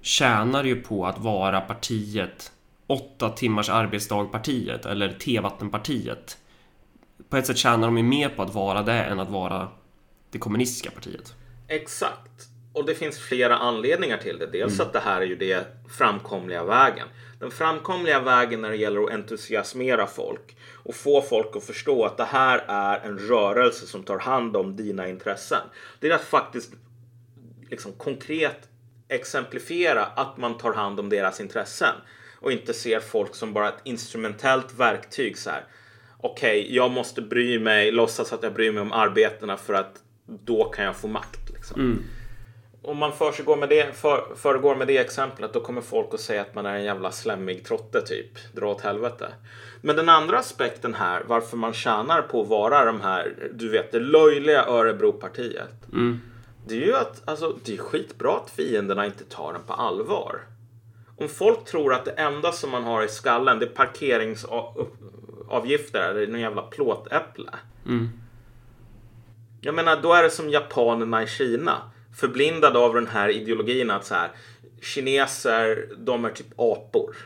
tjänar 0.00 0.64
ju 0.64 0.76
på 0.76 1.06
att 1.06 1.18
vara 1.18 1.60
partiet 1.60 2.52
åtta 2.88 3.30
timmars 3.30 3.68
arbetsdag-partiet 3.68 4.86
eller 4.86 5.12
T-vattenpartiet. 5.12 6.38
På 7.28 7.36
ett 7.36 7.46
sätt 7.46 7.56
tjänar 7.56 7.88
de 7.88 7.96
ju 7.96 8.02
mer 8.02 8.28
på 8.28 8.42
att 8.42 8.54
vara 8.54 8.82
det 8.82 9.02
än 9.02 9.20
att 9.20 9.30
vara 9.30 9.68
det 10.30 10.38
kommunistiska 10.38 10.90
partiet. 10.90 11.34
Exakt. 11.68 12.48
Och 12.72 12.86
det 12.86 12.94
finns 12.94 13.18
flera 13.18 13.56
anledningar 13.56 14.18
till 14.18 14.38
det. 14.38 14.46
Dels 14.46 14.80
att 14.80 14.92
det 14.92 14.98
här 14.98 15.20
är 15.20 15.26
ju 15.26 15.36
det 15.36 15.66
framkomliga 15.98 16.64
vägen. 16.64 17.08
Den 17.40 17.50
framkomliga 17.50 18.20
vägen 18.20 18.60
när 18.60 18.70
det 18.70 18.76
gäller 18.76 19.04
att 19.04 19.10
entusiasmera 19.10 20.06
folk 20.06 20.56
och 20.72 20.94
få 20.94 21.22
folk 21.22 21.56
att 21.56 21.64
förstå 21.64 22.04
att 22.04 22.16
det 22.16 22.24
här 22.24 22.64
är 22.68 23.00
en 23.00 23.18
rörelse 23.18 23.86
som 23.86 24.02
tar 24.02 24.18
hand 24.18 24.56
om 24.56 24.76
dina 24.76 25.08
intressen. 25.08 25.62
Det 26.00 26.08
är 26.08 26.14
att 26.14 26.24
faktiskt 26.24 26.72
liksom 27.70 27.92
konkret 27.92 28.68
exemplifiera 29.08 30.04
att 30.04 30.36
man 30.36 30.58
tar 30.58 30.72
hand 30.72 31.00
om 31.00 31.08
deras 31.08 31.40
intressen 31.40 31.94
och 32.40 32.52
inte 32.52 32.74
ser 32.74 33.00
folk 33.00 33.34
som 33.34 33.52
bara 33.52 33.68
ett 33.68 33.80
instrumentellt 33.84 34.74
verktyg 34.78 35.38
så 35.38 35.50
här. 35.50 35.64
Okej, 36.20 36.74
jag 36.74 36.90
måste 36.90 37.22
bry 37.22 37.58
mig, 37.58 37.92
låtsas 37.92 38.32
att 38.32 38.42
jag 38.42 38.54
bryr 38.54 38.72
mig 38.72 38.82
om 38.82 38.92
arbetena 38.92 39.56
för 39.56 39.74
att 39.74 40.02
då 40.26 40.64
kan 40.64 40.84
jag 40.84 40.96
få 40.96 41.08
makt. 41.08 41.50
Liksom. 41.54 41.80
Om 42.82 42.96
man 42.96 43.12
försiggår 43.12 43.56
med 43.56 43.68
det, 43.68 43.96
för, 43.96 44.34
föregår 44.36 44.76
med 44.76 44.86
det 44.86 44.98
exemplet 44.98 45.52
då 45.52 45.60
kommer 45.60 45.80
folk 45.80 46.14
att 46.14 46.20
säga 46.20 46.40
att 46.40 46.54
man 46.54 46.66
är 46.66 46.74
en 46.74 46.84
jävla 46.84 47.10
slemmig 47.10 47.64
trotte 47.64 48.06
typ. 48.06 48.54
Dra 48.54 48.70
åt 48.70 48.80
helvete. 48.80 49.32
Men 49.80 49.96
den 49.96 50.08
andra 50.08 50.38
aspekten 50.38 50.94
här, 50.94 51.22
varför 51.26 51.56
man 51.56 51.72
tjänar 51.72 52.22
på 52.22 52.42
att 52.42 52.48
vara 52.48 52.84
de 52.84 53.00
här, 53.00 53.50
du 53.52 53.68
vet 53.68 53.92
det 53.92 54.00
löjliga 54.00 54.66
Örebropartiet. 54.66 55.74
Det 56.66 56.74
är 56.74 56.86
ju 56.86 56.94
att, 56.94 57.22
alltså 57.24 57.58
det 57.64 57.74
är 57.74 57.78
skitbra 57.78 58.36
att 58.36 58.50
fienderna 58.50 59.06
inte 59.06 59.24
tar 59.24 59.52
den 59.52 59.62
på 59.66 59.72
allvar. 59.72 60.40
Om 61.20 61.28
folk 61.28 61.64
tror 61.64 61.94
att 61.94 62.04
det 62.04 62.10
enda 62.10 62.52
som 62.52 62.70
man 62.70 62.84
har 62.84 63.04
i 63.04 63.08
skallen 63.08 63.58
det 63.58 63.66
är 63.66 63.70
parkeringsavgifter 63.70 66.10
eller 66.10 66.26
någon 66.26 66.40
jävla 66.40 66.62
plåtäpple. 66.62 67.50
Jag 69.60 69.74
menar, 69.74 70.02
då 70.02 70.12
är 70.12 70.22
det 70.22 70.30
som 70.30 70.50
japanerna 70.50 71.22
i 71.22 71.26
Kina. 71.26 71.90
Förblindade 72.20 72.78
av 72.78 72.94
den 72.94 73.06
här 73.06 73.28
ideologin 73.28 73.90
att 73.90 74.06
så 74.06 74.14
här, 74.14 74.30
kineser, 74.80 75.88
de 75.98 76.24
är 76.24 76.30
typ 76.30 76.52
apor. 76.56 77.16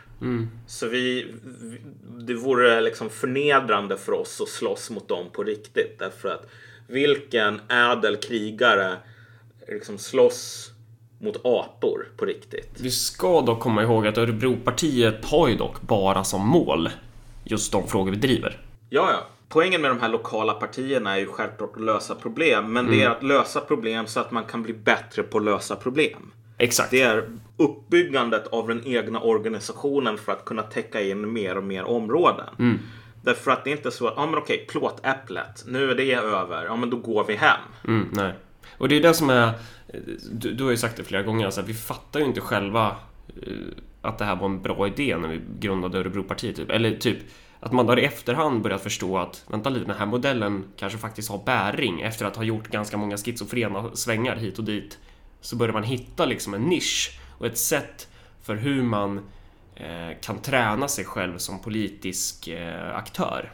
Så 0.67 0.87
vi, 0.87 1.33
vi, 1.61 1.81
det 2.25 2.33
vore 2.33 2.81
liksom 2.81 3.09
förnedrande 3.09 3.97
för 3.97 4.11
oss 4.11 4.41
att 4.41 4.49
slåss 4.49 4.89
mot 4.89 5.07
dem 5.07 5.25
på 5.31 5.43
riktigt. 5.43 5.99
Därför 5.99 6.29
att 6.29 6.47
vilken 6.87 7.61
ädel 7.69 8.15
krigare 8.15 8.97
liksom 9.67 9.97
slåss 9.97 10.72
mot 11.23 11.35
apor 11.43 12.07
på 12.17 12.25
riktigt? 12.25 12.69
Vi 12.79 12.91
ska 12.91 13.41
dock 13.41 13.59
komma 13.59 13.83
ihåg 13.83 14.07
att 14.07 14.17
Örebropartiet 14.17 15.25
har 15.25 15.47
ju 15.47 15.55
dock 15.55 15.81
bara 15.81 16.23
som 16.23 16.47
mål 16.47 16.89
just 17.43 17.71
de 17.71 17.87
frågor 17.87 18.11
vi 18.11 18.17
driver. 18.17 18.57
Ja, 18.89 19.11
ja. 19.11 19.27
Poängen 19.49 19.81
med 19.81 19.91
de 19.91 19.99
här 19.99 20.09
lokala 20.09 20.53
partierna 20.53 21.15
är 21.15 21.19
ju 21.19 21.27
självklart 21.27 21.75
att 21.75 21.81
lösa 21.81 22.15
problem. 22.15 22.73
Men 22.73 22.91
det 22.91 23.03
är 23.03 23.09
att 23.09 23.23
lösa 23.23 23.61
problem 23.61 24.07
så 24.07 24.19
att 24.19 24.31
man 24.31 24.43
kan 24.43 24.63
bli 24.63 24.73
bättre 24.73 25.23
på 25.23 25.37
att 25.37 25.43
lösa 25.43 25.75
problem. 25.75 26.31
Exakt. 26.57 26.91
Det 26.91 27.01
är 27.01 27.29
uppbyggandet 27.57 28.47
av 28.47 28.67
den 28.67 28.81
egna 28.85 29.19
organisationen 29.19 30.17
för 30.17 30.31
att 30.31 30.45
kunna 30.45 30.63
täcka 30.63 31.01
in 31.01 31.33
mer 31.33 31.57
och 31.57 31.63
mer 31.63 31.83
områden. 31.83 32.79
Därför 33.23 33.51
att 33.51 33.63
det 33.63 33.69
är 33.69 33.75
inte 33.75 33.91
så 33.91 34.07
att, 34.07 34.13
ja 34.17 34.25
men 34.25 34.35
okej, 34.35 34.65
plåtäpplet, 34.69 35.63
nu 35.67 35.91
är 35.91 35.95
det 35.95 36.13
över, 36.13 36.65
ja 36.65 36.75
men 36.75 36.89
då 36.89 36.97
går 36.97 37.23
vi 37.23 37.35
hem. 37.35 37.59
Mm, 37.87 38.09
nej. 38.11 38.33
Och 38.77 38.89
det 38.89 38.95
är 38.95 39.01
det 39.01 39.13
som 39.13 39.29
är... 39.29 39.51
Du, 40.31 40.53
du 40.53 40.63
har 40.63 40.71
ju 40.71 40.77
sagt 40.77 40.97
det 40.97 41.03
flera 41.03 41.23
gånger, 41.23 41.45
alltså, 41.45 41.61
vi 41.61 41.73
fattar 41.73 42.19
ju 42.19 42.25
inte 42.25 42.41
själva 42.41 42.95
eh, 43.41 43.53
att 44.01 44.17
det 44.17 44.25
här 44.25 44.35
var 44.35 44.45
en 44.45 44.61
bra 44.61 44.87
idé 44.87 45.17
när 45.17 45.27
vi 45.27 45.41
grundade 45.59 45.99
Örebropartiet. 45.99 46.55
Typ. 46.55 46.69
Eller 46.69 46.97
typ 46.97 47.17
att 47.59 47.71
man 47.71 47.85
då 47.85 47.99
i 47.99 48.05
efterhand 48.05 48.61
börjat 48.61 48.83
förstå 48.83 49.17
att 49.17 49.45
vänta 49.47 49.69
lite, 49.69 49.85
den 49.85 49.97
här 49.97 50.05
modellen 50.05 50.65
kanske 50.77 50.97
faktiskt 50.97 51.29
har 51.29 51.43
bäring 51.45 52.01
efter 52.01 52.25
att 52.25 52.35
ha 52.35 52.43
gjort 52.43 52.67
ganska 52.67 52.97
många 52.97 53.17
schizofrena 53.17 53.95
svängar 53.95 54.35
hit 54.35 54.59
och 54.59 54.65
dit. 54.65 54.99
Så 55.41 55.55
börjar 55.55 55.73
man 55.73 55.83
hitta 55.83 56.25
liksom 56.25 56.53
en 56.53 56.61
nisch 56.61 57.19
och 57.37 57.45
ett 57.45 57.57
sätt 57.57 58.07
för 58.41 58.55
hur 58.55 58.83
man 58.83 59.17
eh, 59.75 60.19
kan 60.21 60.41
träna 60.41 60.87
sig 60.87 61.05
själv 61.05 61.37
som 61.37 61.61
politisk 61.61 62.47
eh, 62.47 62.95
aktör. 62.95 63.53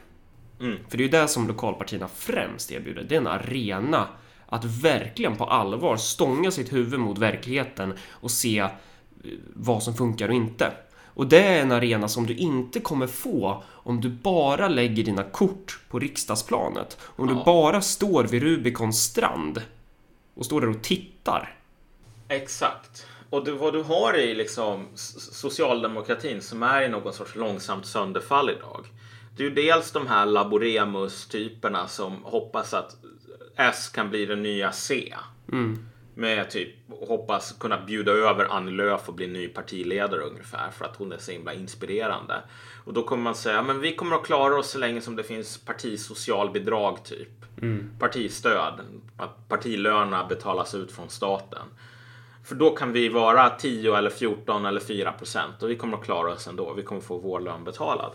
För 0.59 0.97
det 0.97 1.03
är 1.03 1.05
ju 1.05 1.09
det 1.09 1.27
som 1.27 1.47
lokalpartierna 1.47 2.07
främst 2.07 2.71
erbjuder. 2.71 3.03
Det 3.03 3.15
är 3.15 3.19
en 3.19 3.27
arena 3.27 4.07
att 4.49 4.65
verkligen 4.65 5.35
på 5.35 5.45
allvar 5.45 5.97
stånga 5.97 6.51
sitt 6.51 6.73
huvud 6.73 6.99
mot 6.99 7.17
verkligheten 7.17 7.93
och 8.09 8.31
se 8.31 8.59
eh, 8.59 8.69
vad 9.53 9.83
som 9.83 9.93
funkar 9.93 10.27
och 10.27 10.35
inte. 10.35 10.73
Och 11.19 11.27
det 11.27 11.43
är 11.43 11.61
en 11.61 11.71
arena 11.71 12.07
som 12.07 12.25
du 12.25 12.35
inte 12.35 12.79
kommer 12.79 13.07
få 13.07 13.63
om 13.67 14.01
du 14.01 14.09
bara 14.09 14.67
lägger 14.67 15.03
dina 15.03 15.23
kort 15.23 15.79
på 15.89 15.99
riksdagsplanet. 15.99 16.97
Om 17.01 17.27
du 17.27 17.35
bara 17.45 17.81
står 17.81 18.23
vid 18.23 18.43
Rubicons 18.43 19.03
strand 19.03 19.61
och 20.35 20.45
står 20.45 20.61
där 20.61 20.69
och 20.69 20.81
tittar. 20.81 21.55
Exakt. 22.27 23.05
Och 23.29 23.45
du, 23.45 23.51
vad 23.51 23.73
du 23.73 23.83
har 23.83 24.17
i 24.17 24.35
liksom 24.35 24.87
socialdemokratin 25.31 26.41
som 26.41 26.63
är 26.63 26.81
i 26.81 26.89
någon 26.89 27.13
sorts 27.13 27.35
långsamt 27.35 27.85
sönderfall 27.85 28.49
idag. 28.49 28.85
Det 29.37 29.43
är 29.43 29.49
ju 29.49 29.55
dels 29.55 29.91
de 29.91 30.07
här 30.07 30.25
Laboremus-typerna 30.25 31.87
som 31.87 32.23
hoppas 32.23 32.73
att 32.73 32.95
S 33.59 33.89
kan 33.89 34.09
bli 34.09 34.25
den 34.25 34.43
nya 34.43 34.71
C. 34.71 35.13
Med 36.13 36.49
typ 36.49 36.69
hoppas 37.07 37.51
kunna 37.59 37.85
bjuda 37.85 38.11
över 38.11 38.45
Annie 38.45 38.71
Lööf 38.71 39.09
och 39.09 39.13
bli 39.13 39.27
ny 39.27 39.47
partiledare 39.47 40.21
ungefär 40.21 40.71
för 40.71 40.85
att 40.85 40.95
hon 40.95 41.11
är 41.11 41.17
så 41.17 41.31
himla 41.31 41.53
inspirerande. 41.53 42.41
Och 42.85 42.93
då 42.93 43.03
kommer 43.03 43.23
man 43.23 43.35
säga, 43.35 43.61
men 43.61 43.79
vi 43.79 43.95
kommer 43.95 44.15
att 44.15 44.25
klara 44.25 44.57
oss 44.59 44.69
så 44.69 44.79
länge 44.79 45.01
som 45.01 45.15
det 45.15 45.23
finns 45.23 45.57
partisocialbidrag 45.57 47.03
typ. 47.03 47.29
Partistöd, 47.99 48.73
att 49.17 49.47
partilönerna 49.49 50.25
betalas 50.25 50.75
ut 50.75 50.91
från 50.91 51.09
staten. 51.09 51.65
För 52.43 52.55
då 52.55 52.69
kan 52.69 52.91
vi 52.91 53.09
vara 53.09 53.49
10 53.49 53.95
eller 53.95 54.09
14 54.09 54.65
eller 54.65 54.81
4 54.81 55.11
procent 55.11 55.63
och 55.63 55.69
vi 55.69 55.75
kommer 55.75 55.97
att 55.97 56.03
klara 56.03 56.33
oss 56.33 56.47
ändå. 56.47 56.73
Vi 56.73 56.83
kommer 56.83 57.01
få 57.01 57.17
vår 57.17 57.39
lön 57.39 57.63
betalad. 57.63 58.11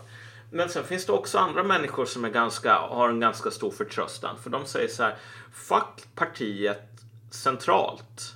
Men 0.55 0.69
sen 0.69 0.83
finns 0.83 1.05
det 1.05 1.11
också 1.11 1.37
andra 1.37 1.63
människor 1.63 2.05
som 2.05 2.25
är 2.25 2.29
ganska, 2.29 2.73
har 2.73 3.09
en 3.09 3.19
ganska 3.19 3.51
stor 3.51 3.71
förtröstan. 3.71 4.35
För 4.43 4.49
de 4.49 4.65
säger 4.65 4.87
så 4.87 5.03
här, 5.03 5.15
fuck 5.53 6.15
partiet 6.15 6.89
centralt. 7.31 8.33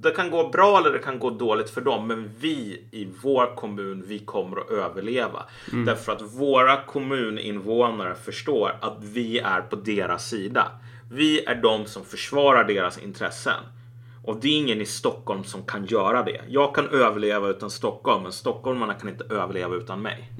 Det 0.00 0.10
kan 0.10 0.30
gå 0.30 0.48
bra 0.48 0.78
eller 0.78 0.92
det 0.92 0.98
kan 0.98 1.18
gå 1.18 1.30
dåligt 1.30 1.70
för 1.70 1.80
dem, 1.80 2.06
men 2.06 2.30
vi 2.38 2.84
i 2.90 3.08
vår 3.22 3.56
kommun, 3.56 4.04
vi 4.06 4.18
kommer 4.18 4.60
att 4.60 4.70
överleva. 4.70 5.44
Därför 5.86 6.12
att 6.12 6.22
våra 6.22 6.82
kommuninvånare 6.82 8.14
förstår 8.14 8.78
att 8.80 8.96
vi 9.00 9.38
är 9.38 9.60
på 9.60 9.76
deras 9.76 10.28
sida. 10.28 10.68
Vi 11.10 11.44
är 11.44 11.54
de 11.54 11.86
som 11.86 12.04
försvarar 12.04 12.64
deras 12.64 12.98
intressen. 12.98 13.60
Och 14.24 14.36
det 14.40 14.48
är 14.48 14.58
ingen 14.58 14.80
i 14.80 14.86
Stockholm 14.86 15.44
som 15.44 15.62
kan 15.66 15.86
göra 15.86 16.22
det. 16.22 16.40
Jag 16.48 16.74
kan 16.74 16.88
överleva 16.88 17.48
utan 17.48 17.70
Stockholm, 17.70 18.22
men 18.22 18.32
stockholmarna 18.32 18.94
kan 18.94 19.08
inte 19.08 19.24
överleva 19.24 19.74
utan 19.74 20.02
mig. 20.02 20.32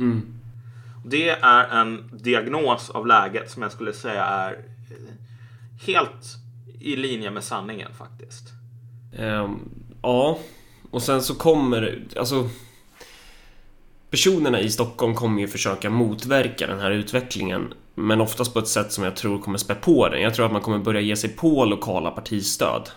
Det 1.05 1.28
är 1.28 1.80
en 1.80 2.11
diagnos 2.12 2.90
av 2.90 3.07
läget 3.07 3.50
som 3.50 3.62
jag 3.62 3.72
skulle 3.72 3.92
säga 3.92 4.24
är 4.24 4.53
eh, 4.53 5.14
helt 5.86 6.36
i 6.80 6.96
linje 6.96 7.30
med 7.30 7.44
sanningen 7.44 7.92
faktiskt. 7.98 8.44
Um, 9.18 9.70
ja, 10.03 10.38
och 10.90 11.03
sen 11.03 11.22
så 11.22 11.34
kommer, 11.34 12.03
alltså 12.16 12.48
Personerna 14.11 14.61
i 14.61 14.70
Stockholm 14.70 15.14
kommer 15.14 15.40
ju 15.40 15.48
försöka 15.48 15.90
motverka 15.90 16.66
den 16.66 16.80
här 16.80 16.90
utvecklingen 16.90 17.74
Men 17.94 18.20
oftast 18.20 18.53
på 18.53 18.59
ett 18.59 18.68
sätt 18.68 18.92
som 18.92 19.05
jag 19.05 19.16
tror 19.16 19.38
kommer 19.38 19.59
spä 19.59 19.74
på 19.74 20.09
den. 20.09 20.22
Jag 20.22 20.34
tror 20.34 20.46
att 20.46 20.53
man 20.53 20.62
kommer 20.62 20.78
börja 20.78 21.00
ge 21.00 21.16
sig 21.16 21.30
på 21.30 21.64
lokala 21.64 22.11
partistöd 22.11 22.90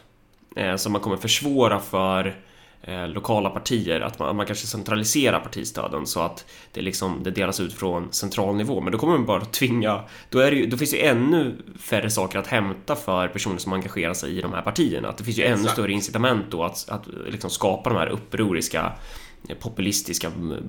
eh, 0.56 0.76
Så 0.76 0.90
man 0.90 1.02
kommer 1.02 1.18
försvåra 1.18 1.80
för 1.80 2.36
eh, 2.82 3.08
lokala 3.08 3.50
partier 3.50 4.02
att 4.02 4.20
man, 4.20 4.36
man 4.36 4.46
kanske 4.46 4.68
centraliserar 4.68 5.40
partistöden 5.40 6.08
så 6.08 6.20
att 6.22 6.46
det 6.72 6.82
liksom 6.82 7.24
det 7.24 7.32
delas 7.32 7.60
ut 7.60 7.74
från 7.74 8.12
central 8.12 8.56
nivå. 8.56 8.82
Men 8.82 8.92
då 8.92 8.98
kommer 8.98 9.14
man 9.14 9.26
bara 9.26 9.46
tvinga 9.46 10.04
då, 10.30 10.40
är 10.40 10.52
ju, 10.52 10.66
då 10.66 10.78
finns 10.78 10.92
det 10.92 10.98
ju 10.98 11.04
ännu 11.04 11.56
färre 11.80 12.10
saker 12.10 12.40
att 12.40 12.48
hämta 12.48 12.96
för 12.96 13.28
personer 13.28 13.58
som 13.58 13.74
engagerar 13.74 14.14
sig 14.14 14.38
i 14.38 14.42
de 14.42 14.54
här 14.54 14.62
partierna. 14.62 15.08
Att 15.08 15.18
det 15.18 15.24
finns 15.24 15.40
ju 15.40 15.44
ännu 15.44 15.54
Exakt. 15.54 15.74
större 15.74 15.92
incitament 15.92 16.46
då 16.50 16.64
att, 16.64 16.90
att 16.90 17.08
liksom 17.28 17.50
skapa 17.50 17.90
de 17.90 17.96
här 18.00 18.08
upproriska 18.08 18.94
eh, 19.50 19.58
populistiska 19.58 20.28
mm, 20.28 20.64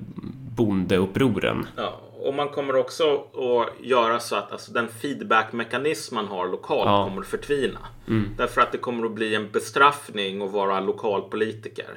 bondeupproren. 0.55 1.67
Ja, 1.75 2.01
och 2.23 2.33
man 2.33 2.49
kommer 2.49 2.75
också 2.75 3.03
att 3.19 3.85
göra 3.85 4.19
så 4.19 4.35
att 4.35 4.51
alltså, 4.51 4.71
den 4.71 4.87
feedbackmekanism 4.87 6.15
man 6.15 6.27
har 6.27 6.47
lokalt 6.47 6.85
Ja. 6.85 7.03
kommer 7.07 7.21
att 7.21 7.27
förtvina. 7.27 7.79
Därför 8.37 8.61
att 8.61 8.71
det 8.71 8.77
kommer 8.77 9.05
att 9.05 9.11
bli 9.11 9.35
en 9.35 9.51
bestraffning 9.51 10.41
att 10.41 10.51
vara 10.51 10.79
lokalpolitiker. 10.79 11.89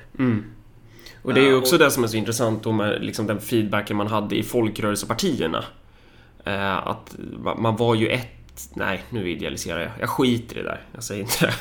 Och 1.22 1.34
det 1.34 1.40
är 1.40 1.44
ju 1.44 1.50
Ja, 1.50 1.56
också 1.58 1.74
och- 1.74 1.78
det 1.78 1.90
som 1.90 2.04
är 2.04 2.08
så 2.08 2.16
intressant 2.16 2.62
då 2.62 2.72
med 2.72 3.04
liksom 3.04 3.26
den 3.26 3.40
feedbacken 3.40 3.96
man 3.96 4.06
hade 4.06 4.36
i 4.36 4.42
folkrörelsepartierna. 4.42 5.64
Eh, 6.44 6.86
att 6.88 7.16
ma- 7.18 7.60
man 7.60 7.76
var 7.76 7.94
ju 7.94 8.08
ett... 8.08 8.26
Nej, 8.74 9.04
nu 9.10 9.30
idealiserar 9.30 9.80
jag. 9.80 9.90
Jag 10.00 10.08
skiter 10.08 10.58
i 10.58 10.62
det 10.62 10.68
där. 10.68 10.80
Jag 10.94 11.02
säger 11.04 11.20
inte 11.22 11.46
det. 11.46 11.54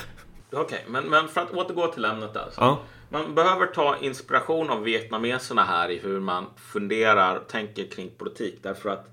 Okej, 0.58 0.86
men, 0.88 1.04
men 1.04 1.28
för 1.28 1.42
att 1.42 1.52
återgå 1.52 1.88
till 1.88 2.06
ämnet 2.06 2.38
alltså. 2.38 2.62
Ja. 2.62 2.80
Man 3.12 3.36
behöver 3.36 3.66
ta 3.66 3.98
inspiration 3.98 4.70
av 4.70 4.84
vietnameserna 4.84 5.64
här 5.64 5.90
i 5.90 6.00
hur 6.00 6.20
man 6.20 6.46
funderar 6.58 7.36
och 7.36 7.48
tänker 7.48 7.86
kring 7.86 8.10
politik. 8.18 8.60
Därför 8.62 8.90
att 8.90 9.10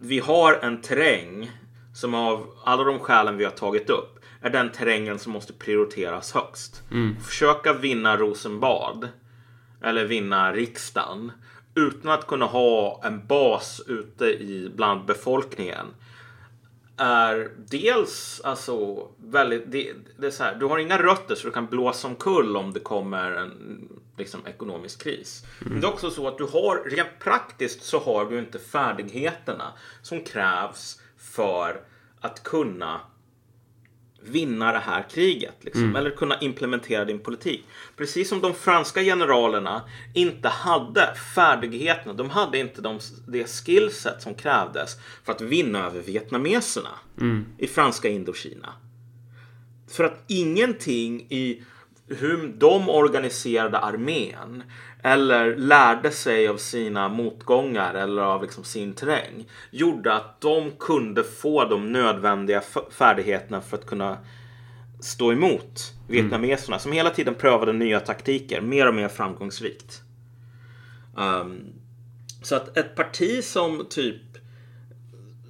vi 0.00 0.18
har 0.18 0.54
en 0.62 0.82
terräng 0.82 1.50
som 1.94 2.14
av 2.14 2.46
alla 2.64 2.84
de 2.84 2.98
skälen 2.98 3.36
vi 3.36 3.44
har 3.44 3.50
tagit 3.50 3.90
upp 3.90 4.18
är 4.40 4.50
den 4.50 4.72
terrängen 4.72 5.18
som 5.18 5.32
måste 5.32 5.52
prioriteras 5.52 6.32
högst. 6.32 6.82
Försöka 7.26 7.72
vinna 7.72 8.16
Rosenbad 8.16 9.08
eller 9.82 10.04
vinna 10.04 10.52
riksdagen 10.52 11.32
utan 11.74 12.10
att 12.10 12.26
kunna 12.26 12.46
ha 12.46 13.00
en 13.04 13.26
bas 13.26 13.80
ute 13.86 14.24
i 14.24 14.70
bland 14.76 15.04
befolkningen 15.04 15.86
är 16.98 17.50
dels 17.56 18.40
alltså 18.44 19.08
väldigt... 19.18 19.62
Det, 19.66 19.92
det 20.18 20.26
är 20.26 20.30
så 20.30 20.44
här, 20.44 20.54
du 20.54 20.66
har 20.66 20.78
inga 20.78 21.02
rötter 21.02 21.34
så 21.34 21.46
du 21.46 21.52
kan 21.52 21.66
blåsa 21.66 22.08
omkull 22.08 22.56
om 22.56 22.72
det 22.72 22.80
kommer 22.80 23.30
en 23.30 23.88
liksom, 24.16 24.46
ekonomisk 24.46 25.02
kris. 25.02 25.44
Men 25.60 25.80
det 25.80 25.86
är 25.86 25.92
också 25.92 26.10
så 26.10 26.28
att 26.28 26.38
du 26.38 26.44
har, 26.44 26.90
rent 26.90 27.18
praktiskt 27.18 27.82
så 27.82 27.98
har 27.98 28.24
du 28.24 28.38
inte 28.38 28.58
färdigheterna 28.58 29.72
som 30.02 30.20
krävs 30.20 31.00
för 31.18 31.80
att 32.20 32.42
kunna 32.42 33.00
vinna 34.22 34.72
det 34.72 34.78
här 34.78 35.06
kriget. 35.10 35.54
Liksom, 35.60 35.96
Eller 35.96 36.10
kunna 36.10 36.38
implementera 36.40 37.04
din 37.04 37.18
politik. 37.18 37.66
Precis 37.96 38.28
som 38.28 38.40
de 38.40 38.54
franska 38.54 39.02
generalerna 39.02 39.82
inte 40.14 40.48
hade 40.48 41.14
färdigheterna. 41.34 42.12
De 42.12 42.30
hade 42.30 42.58
inte 42.58 42.80
de, 42.80 42.98
det 43.28 43.46
skillset 43.46 44.22
som 44.22 44.34
krävdes 44.34 44.96
för 45.24 45.32
att 45.32 45.40
vinna 45.40 45.86
över 45.86 46.00
vietnameserna 46.00 46.90
i 47.58 47.66
franska 47.66 48.08
Indokina. 48.08 48.72
För 49.90 50.04
att 50.04 50.24
ingenting 50.26 51.20
i 51.20 51.62
hur 52.08 52.54
de 52.58 52.88
organiserade 52.88 53.78
armén 53.78 54.62
eller 55.02 55.56
lärde 55.56 56.10
sig 56.10 56.48
av 56.48 56.56
sina 56.56 57.08
motgångar 57.08 57.94
eller 57.94 58.22
av 58.22 58.42
liksom 58.42 58.64
sin 58.64 58.92
terräng 58.92 59.48
gjorde 59.70 60.14
att 60.14 60.40
de 60.40 60.70
kunde 60.78 61.24
få 61.24 61.64
de 61.64 61.92
nödvändiga 61.92 62.62
färdigheterna 62.90 63.60
för 63.60 63.76
att 63.76 63.86
kunna 63.86 64.18
stå 65.00 65.32
emot 65.32 65.94
vietnameserna 66.08 66.78
som 66.78 66.92
hela 66.92 67.10
tiden 67.10 67.34
prövade 67.34 67.72
nya 67.72 68.00
taktiker 68.00 68.60
mer 68.60 68.88
och 68.88 68.94
mer 68.94 69.08
framgångsrikt. 69.08 70.02
Um, 71.16 71.72
så 72.42 72.54
att 72.54 72.76
ett 72.76 72.94
parti 72.94 73.44
som 73.44 73.86
typ 73.90 74.22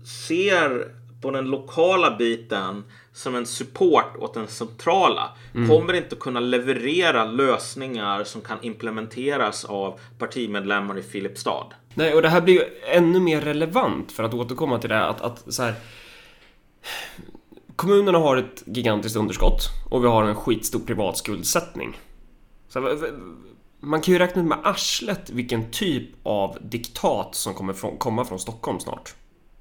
ser 0.05 0.93
på 1.21 1.31
den 1.31 1.45
lokala 1.45 2.17
biten 2.17 2.85
som 3.19 3.35
en 3.35 3.47
support 3.47 4.17
åt 4.19 4.35
den 4.35 4.49
centrala 4.49 5.31
kommer 5.53 5.93
inte 5.93 6.17
kunna 6.17 6.41
leverera 6.41 7.25
lösningar 7.25 8.25
som 8.25 8.41
kan 8.41 8.59
implementeras 8.63 9.65
av 9.65 10.01
partimedlemmar 10.19 10.99
i 10.99 11.03
Filipstad. 11.03 11.67
Nej, 11.95 12.15
och 12.15 12.23
det 12.23 12.29
här 12.29 12.41
blir 12.41 12.55
ju 12.55 12.65
ännu 12.87 13.21
mer 13.21 13.41
relevant 13.41 14.13
för 14.13 14.23
att 14.23 14.35
återkomma 14.35 14.79
till 14.79 14.91
det 14.91 15.05
att, 15.05 15.21
att 15.21 15.53
så 15.55 15.63
här, 15.63 15.75
Kommunerna 17.77 18.19
har 18.19 18.37
ett 18.37 18.63
gigantiskt 18.67 19.17
underskott 19.17 19.63
och 19.91 20.05
vi 20.05 20.09
har 20.09 20.25
en 20.25 20.35
skitstor 20.35 20.81
privat 20.81 21.19
skuldsättning. 21.19 22.01
Så 22.69 22.81
här, 22.81 23.13
man 23.81 24.01
kan 24.01 24.13
ju 24.13 24.19
räkna 24.19 24.43
ut 24.43 24.49
med 24.49 24.59
arslet 24.65 25.31
vilken 25.31 25.71
typ 25.71 26.09
av 26.23 26.59
diktat 26.61 27.35
som 27.35 27.55
kommer 27.55 27.73
från, 27.73 27.99
komma 27.99 28.25
från 28.25 28.39
Stockholm 28.39 28.81
snart. 28.81 29.15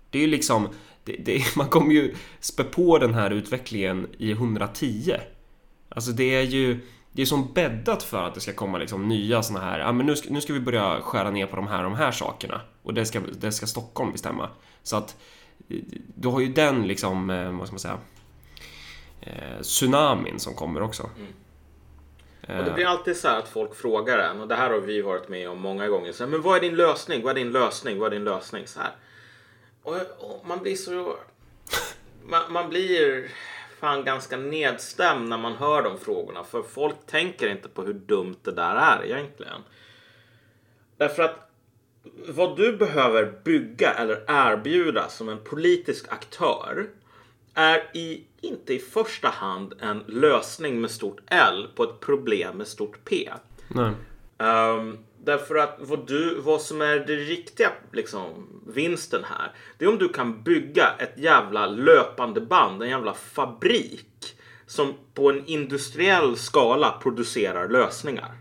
Det 0.10 0.18
är 0.18 0.22
ju 0.22 0.28
liksom, 0.28 0.68
det, 1.08 1.16
det, 1.20 1.43
man 1.55 1.68
kommer 1.68 1.93
ju 1.93 2.16
spä 2.39 2.64
på 2.64 2.97
den 2.97 3.14
här 3.14 3.32
utvecklingen 3.32 4.08
i 4.18 4.32
110. 4.32 5.16
Alltså 5.89 6.12
det 6.12 6.36
är 6.36 6.41
ju 6.41 6.80
det 7.12 7.22
är 7.22 7.26
som 7.26 7.53
bäddat 7.53 8.03
för 8.03 8.24
att 8.24 8.34
det 8.34 8.39
ska 8.39 8.53
komma 8.53 8.78
liksom 8.78 9.08
nya 9.08 9.43
såna 9.43 9.60
här, 9.60 9.80
ja 9.80 9.91
men 9.91 10.05
nu 10.05 10.16
ska, 10.16 10.30
nu 10.30 10.41
ska 10.41 10.53
vi 10.53 10.60
börja 10.60 11.01
skära 11.01 11.32
ner 11.32 11.45
på 11.45 11.55
de 11.55 11.68
här 11.68 11.84
de 11.84 11.95
här 11.95 12.12
sakerna. 12.12 12.62
Och 12.84 12.93
det 12.93 13.05
ska, 13.05 13.22
det 13.39 13.51
ska 13.51 13.66
Stockholm 13.66 14.12
bestämma. 14.12 14.49
Så 14.84 14.97
att 14.97 15.18
eh, 15.70 15.78
du 16.16 16.28
har 16.28 16.39
ju 16.39 16.47
den 16.47 16.88
liksom, 16.88 17.30
eh, 17.30 17.51
vad 17.51 17.68
ska 17.68 17.74
man 17.74 17.80
säga, 17.80 17.97
eh, 19.22 19.62
tsunamin 19.62 20.39
som 20.39 20.53
kommer 20.53 20.82
också. 20.82 21.10
Och 22.47 22.66
det 22.66 22.72
blir 22.76 22.86
alltid 22.86 23.18
så 23.18 23.28
här 23.28 23.39
att 23.39 23.47
folk 23.47 23.76
frågar 23.76 24.18
en 24.18 24.41
och 24.41 24.47
det 24.47 24.55
här 24.55 24.70
har 24.70 24.80
vi 24.80 25.01
varit 25.01 25.30
med 25.30 25.49
om 25.49 25.62
många 25.62 25.88
gånger. 25.88 26.12
Så 26.12 26.24
här, 26.24 26.32
men 26.32 26.41
vad 26.41 26.58
är 26.58 26.62
din 26.62 26.76
lösning? 26.76 27.24
Vad 27.24 27.38
är 27.38 27.43
din 27.43 27.51
lösning? 27.51 27.99
Vad 27.99 28.08
är 28.08 28.12
din 28.12 28.24
lösning? 28.24 28.68
Så 28.68 28.80
här. 28.80 28.91
Och, 29.88 29.95
och 30.19 30.47
man 30.47 30.59
blir 30.59 30.75
så... 30.75 31.17
Man, 32.29 32.53
man 32.53 32.69
blir 32.69 33.31
fan 33.79 34.03
ganska 34.03 34.38
nedstämd 34.38 35.29
när 35.29 35.38
man 35.38 35.53
hör 35.53 35.83
de 35.83 35.99
frågorna. 35.99 36.43
För 36.43 36.61
folk 36.61 36.95
tänker 37.05 37.49
inte 37.49 37.69
på 37.69 37.81
hur 37.81 37.93
dumt 37.93 38.35
det 38.43 38.51
där 38.51 38.75
är 38.75 39.05
egentligen. 39.05 39.61
Därför 40.97 41.23
att 41.23 41.51
vad 42.27 42.57
du 42.57 42.77
behöver 42.77 43.41
bygga 43.43 43.93
eller 43.93 44.23
erbjuda 44.27 45.09
som 45.09 45.29
en 45.29 45.43
politisk 45.43 46.11
aktör 46.11 46.88
är 47.53 47.89
i, 47.93 48.23
inte 48.41 48.73
i 48.73 48.79
första 48.79 49.27
hand 49.27 49.73
en 49.79 50.03
lösning 50.07 50.81
med 50.81 50.91
stort 50.91 51.19
L 51.27 51.67
på 51.75 51.83
ett 51.83 51.99
problem 51.99 52.57
med 52.57 52.67
stort 52.67 53.05
P. 53.05 53.29
Nej. 53.67 53.91
Ehm, 54.38 54.97
därför 55.28 55.55
att 55.55 55.78
vad, 55.80 56.07
du, 56.07 56.41
vad 56.41 56.61
som 56.61 56.82
är 56.82 56.99
det 56.99 57.15
riktiga 57.15 57.71
liksom, 57.91 58.47
vinsten 58.67 59.23
här, 59.23 59.51
det 59.78 59.86
är 59.86 59.89
om 59.89 59.97
du 59.97 60.09
kan 60.09 60.43
bygga 60.43 60.93
ett 60.99 61.13
jävla 61.17 61.67
löpande 61.67 62.41
band, 62.41 62.84
en 62.84 62.89
jävla 62.89 63.13
fabrik 63.13 64.36
som 64.67 64.93
på 65.13 65.30
en 65.30 65.45
industriell 65.45 66.38
skala 66.38 66.99
producerar 67.01 67.69
lösningar 67.69 68.32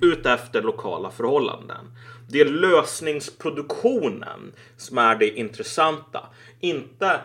utefter 0.00 0.62
lokala 0.62 1.10
förhållanden. 1.10 1.96
Det 2.28 2.40
är 2.40 2.44
lösningsproduktionen 2.44 4.52
som 4.76 4.98
är 4.98 5.16
det 5.16 5.38
intressanta, 5.38 6.26
inte 6.60 7.20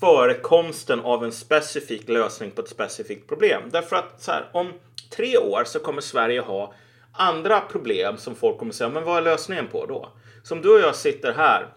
förekomsten 0.00 1.00
av 1.00 1.24
en 1.24 1.32
specifik 1.32 2.08
lösning 2.08 2.50
på 2.50 2.62
ett 2.62 2.68
specifikt 2.68 3.28
problem. 3.28 3.62
Därför 3.70 3.96
att 3.96 4.22
så 4.22 4.30
här, 4.30 4.50
om 4.52 4.72
tre 5.16 5.38
år 5.38 5.64
så 5.64 5.78
kommer 5.78 6.00
Sverige 6.00 6.40
ha 6.40 6.74
andra 7.14 7.60
problem 7.60 8.16
som 8.16 8.34
folk 8.34 8.58
kommer 8.58 8.72
säga, 8.72 8.90
men 8.90 9.04
vad 9.04 9.16
är 9.18 9.22
lösningen 9.22 9.66
på 9.66 9.86
då? 9.86 10.08
Som 10.42 10.62
du 10.62 10.74
och 10.74 10.80
jag 10.80 10.96
sitter 10.96 11.32
här 11.32 11.68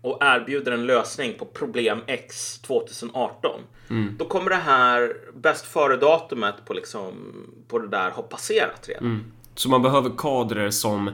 och 0.00 0.18
erbjuder 0.20 0.72
en 0.72 0.86
lösning 0.86 1.34
på 1.38 1.44
problem 1.44 1.98
X 2.06 2.58
2018. 2.58 3.60
Då 4.18 4.24
kommer 4.24 4.50
det 4.50 4.56
här 4.56 5.16
bäst 5.34 5.66
före-datumet 5.66 6.54
på, 6.64 6.74
liksom, 6.74 7.14
på 7.68 7.78
det 7.78 7.88
där 7.88 8.10
ha 8.10 8.22
passerat 8.22 8.88
redan. 8.88 9.24
Så 9.54 9.68
man 9.68 9.82
behöver 9.82 10.10
kadrer 10.18 10.70
som 10.70 11.10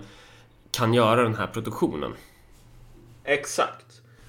kan 0.71 0.95
göra 0.95 1.23
den 1.23 1.35
här 1.35 1.47
produktionen. 1.47 2.13
Exakt. 3.25 3.87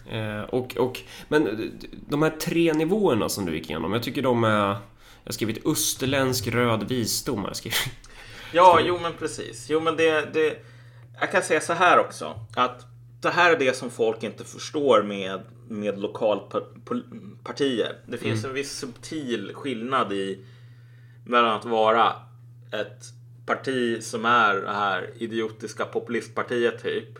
Eh, 0.09 0.41
och, 0.41 0.77
och, 0.77 0.99
men 1.27 1.71
de 1.91 2.21
här 2.21 2.29
tre 2.29 2.73
nivåerna 2.73 3.29
som 3.29 3.45
du 3.45 3.55
gick 3.55 3.69
igenom, 3.69 3.93
jag 3.93 4.03
tycker 4.03 4.21
de 4.21 4.43
är... 4.43 4.77
Jag 5.23 5.29
har 5.29 5.33
skrivit 5.33 5.65
österländsk 5.65 6.47
röd 6.47 6.83
visdom. 6.89 7.43
Jag 7.47 7.55
skrivit. 7.55 7.77
Ja, 8.53 8.79
jo 8.81 8.99
men 9.01 9.13
precis. 9.13 9.69
Jo 9.69 9.79
men 9.79 9.95
det, 9.95 10.33
det... 10.33 10.57
Jag 11.19 11.31
kan 11.31 11.41
säga 11.41 11.61
så 11.61 11.73
här 11.73 11.99
också. 11.99 12.39
Att 12.55 12.85
det 13.21 13.29
här 13.29 13.51
är 13.51 13.59
det 13.59 13.75
som 13.75 13.89
folk 13.89 14.23
inte 14.23 14.43
förstår 14.43 15.03
med, 15.03 15.41
med 15.69 15.99
lokalpartier. 15.99 17.95
Det 18.05 18.17
finns 18.17 18.45
en 18.45 18.53
viss 18.53 18.71
subtil 18.71 19.51
skillnad 19.53 20.13
i 20.13 20.45
mellan 21.25 21.51
att 21.51 21.65
vara 21.65 22.13
ett 22.71 23.03
parti 23.45 24.03
som 24.03 24.25
är 24.25 24.55
det 24.55 24.73
här 24.73 25.09
idiotiska 25.17 25.85
populistpartiet 25.85 26.83
typ. 26.83 27.19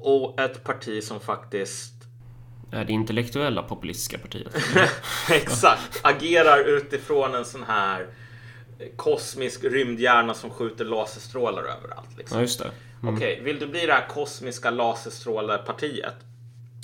Och 0.00 0.40
ett 0.40 0.64
parti 0.64 1.04
som 1.04 1.20
faktiskt 1.20 1.92
Är 2.72 2.84
det 2.84 2.92
intellektuella 2.92 3.62
populistiska 3.62 4.18
partiet? 4.18 4.54
Exakt. 5.30 6.00
Agerar 6.02 6.64
utifrån 6.64 7.34
en 7.34 7.44
sån 7.44 7.62
här 7.62 8.06
kosmisk 8.96 9.64
rymdhjärna 9.64 10.34
som 10.34 10.50
skjuter 10.50 10.84
laserstrålar 10.84 11.62
överallt. 11.62 12.16
Liksom. 12.16 12.38
Ja, 12.38 12.42
just 12.42 12.58
det. 12.58 12.70
Okej, 13.02 13.40
vill 13.42 13.58
du 13.58 13.66
bli 13.66 13.86
det 13.86 13.92
här 13.92 14.08
kosmiska 14.08 14.70
laserstrålarpartiet? 14.70 16.14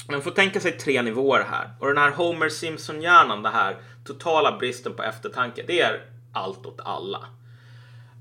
Man 0.09 0.23
får 0.23 0.31
tänka 0.31 0.61
sig 0.61 0.73
tre 0.73 1.03
nivåer 1.03 1.47
här. 1.51 1.71
Och 1.81 1.87
den 1.87 1.99
här 1.99 2.11
Homer 2.11 2.49
Simpson-hjärnan, 2.49 3.43
den 3.43 3.53
här 3.53 3.77
totala 4.05 4.59
bristen 4.59 4.95
på 4.95 5.03
eftertanke, 5.03 5.65
det 5.67 5.81
är 5.81 6.01
allt 6.33 6.67
åt 6.67 6.81
alla. 6.85 7.19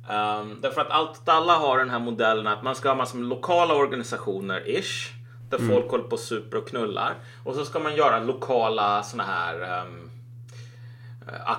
Um, 0.10 0.62
därför 0.62 0.82
att 0.82 0.90
allt 0.90 1.10
åt 1.10 1.30
alla 1.30 1.54
har 1.54 1.78
den 1.78 1.90
här 1.90 2.00
modellen 2.00 2.48
att 2.48 2.64
man 2.64 2.76
ska 2.76 2.90
ha 2.90 2.96
massor 2.96 3.18
med 3.18 3.28
lokala 3.28 3.74
organisationer, 3.74 4.70
ish. 4.70 5.14
Där 5.50 5.58
folk 5.58 5.92
håller 5.92 6.04
på 6.04 6.12
och 6.12 6.20
super 6.20 6.58
och 6.58 6.68
knullar. 6.68 7.16
Och 7.44 7.56
så 7.56 7.66
ska 7.66 7.80
man 7.80 7.96
göra 7.96 8.20
lokala 8.20 9.04
såna 9.04 9.24
här 9.24 9.62
ehm, 9.62 10.10
eh, 11.28 11.50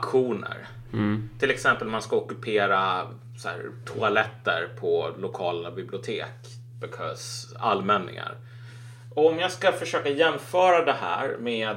Mm. 0.92 1.30
Till 1.38 1.50
exempel 1.50 1.88
man 1.88 2.02
ska 2.02 2.16
ockupera 2.16 3.06
så 3.38 3.48
här, 3.48 3.70
toaletter 3.84 4.68
på 4.80 5.10
lokala 5.18 5.70
bibliotek. 5.70 6.34
Because 6.80 7.56
allmänningar. 7.58 8.34
Och 9.14 9.26
om 9.26 9.38
jag 9.38 9.52
ska 9.52 9.72
försöka 9.72 10.08
jämföra 10.08 10.84
det 10.84 10.96
här 11.00 11.36
med 11.38 11.76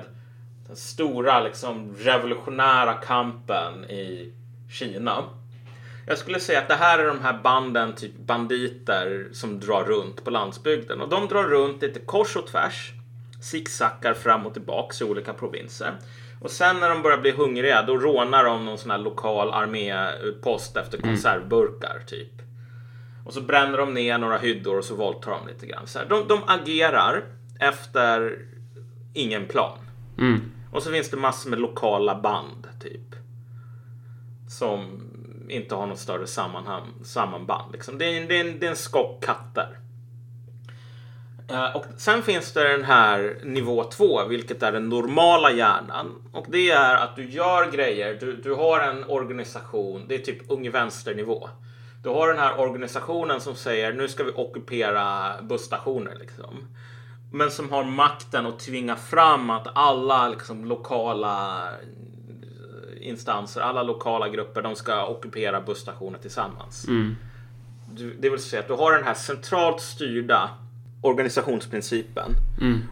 den 0.67 0.75
stora 0.75 1.43
liksom, 1.43 1.95
revolutionära 1.99 2.93
kampen 2.93 3.85
i 3.85 4.33
Kina. 4.71 5.23
Jag 6.07 6.17
skulle 6.17 6.39
säga 6.39 6.59
att 6.59 6.67
det 6.67 6.75
här 6.75 6.99
är 6.99 7.07
de 7.07 7.21
här 7.21 7.39
banden, 7.43 7.95
typ 7.95 8.17
banditer 8.17 9.27
som 9.31 9.59
drar 9.59 9.83
runt 9.83 10.23
på 10.23 10.29
landsbygden. 10.29 11.01
Och 11.01 11.09
de 11.09 11.27
drar 11.27 11.43
runt 11.43 11.81
lite 11.81 11.99
kors 11.99 12.35
och 12.35 12.47
tvärs. 12.47 12.91
Zigzaggar 13.41 14.13
fram 14.13 14.45
och 14.45 14.53
tillbaks 14.53 15.01
i 15.01 15.03
olika 15.03 15.33
provinser. 15.33 15.93
Och 16.39 16.51
sen 16.51 16.79
när 16.79 16.89
de 16.89 17.01
börjar 17.01 17.17
bli 17.17 17.31
hungriga 17.31 17.81
då 17.81 17.97
rånar 17.97 18.43
de 18.43 18.65
någon 18.65 18.77
sån 18.77 18.91
här 18.91 18.97
lokal 18.97 19.53
armépost 19.53 20.77
efter 20.77 20.97
konservburkar 21.01 22.03
typ. 22.07 22.31
Och 23.25 23.33
så 23.33 23.41
bränner 23.41 23.77
de 23.77 23.93
ner 23.93 24.17
några 24.17 24.37
hyddor 24.37 24.77
och 24.77 24.85
så 24.85 24.95
våldtar 24.95 25.31
de 25.31 25.47
lite 25.47 25.65
grann. 25.65 25.87
Så 25.87 25.99
de, 26.09 26.27
de 26.27 26.39
agerar 26.47 27.23
efter 27.59 28.39
ingen 29.13 29.45
plan. 29.45 29.77
Och 30.71 30.83
så 30.83 30.91
finns 30.91 31.09
det 31.09 31.17
massor 31.17 31.49
med 31.49 31.59
lokala 31.59 32.15
band 32.21 32.67
typ. 32.81 33.15
Som 34.49 35.01
inte 35.49 35.75
har 35.75 35.87
något 35.87 35.99
större 35.99 36.27
sammanhang, 36.27 36.83
sammanband. 37.03 37.71
Liksom. 37.71 37.97
Det, 37.97 38.05
är, 38.05 38.21
en- 38.21 38.27
det, 38.27 38.35
är 38.39 38.45
en, 38.45 38.59
det 38.59 38.65
är 38.65 38.69
en 38.69 38.75
skock 38.75 39.23
katter. 39.25 39.77
Eh, 41.47 41.75
och 41.75 41.85
sen 41.97 42.23
finns 42.23 42.53
det 42.53 42.71
den 42.71 42.83
här 42.83 43.37
nivå 43.43 43.83
2, 43.83 44.25
vilket 44.25 44.63
är 44.63 44.71
den 44.71 44.89
normala 44.89 45.51
hjärnan. 45.51 46.11
Och 46.31 46.45
det 46.49 46.71
är 46.71 46.95
att 46.95 47.15
du 47.15 47.29
gör 47.29 47.71
grejer, 47.71 48.17
du, 48.19 48.35
du 48.35 48.53
har 48.53 48.79
en 48.79 49.03
organisation, 49.03 50.05
det 50.07 50.15
är 50.15 50.19
typ 50.19 50.51
ung 50.51 50.71
vänsternivå. 50.71 51.49
Du 52.03 52.09
har 52.09 52.27
den 52.27 52.37
här 52.37 52.59
organisationen 52.59 53.41
som 53.41 53.55
säger 53.55 53.93
nu 53.93 54.07
ska 54.07 54.23
vi 54.23 54.31
ockupera 54.31 55.31
busstationer 55.41 56.15
liksom. 56.19 56.67
Men 57.31 57.51
som 57.51 57.71
har 57.71 57.83
makten 57.83 58.45
att 58.45 58.59
tvinga 58.59 58.95
fram 58.95 59.49
att 59.49 59.67
alla 59.75 60.29
liksom, 60.29 60.65
lokala 60.65 61.67
instanser, 63.01 63.61
alla 63.61 63.83
lokala 63.83 64.29
grupper, 64.29 64.61
de 64.61 64.75
ska 64.75 65.07
ockupera 65.07 65.61
busstationer 65.61 66.19
tillsammans. 66.19 66.85
Du, 67.91 68.13
det 68.19 68.29
vill 68.29 68.39
säga 68.39 68.61
att 68.61 68.67
du 68.67 68.73
har 68.73 68.91
den 68.91 69.03
här 69.03 69.13
centralt 69.13 69.81
styrda 69.81 70.49
organisationsprincipen. 71.05 72.31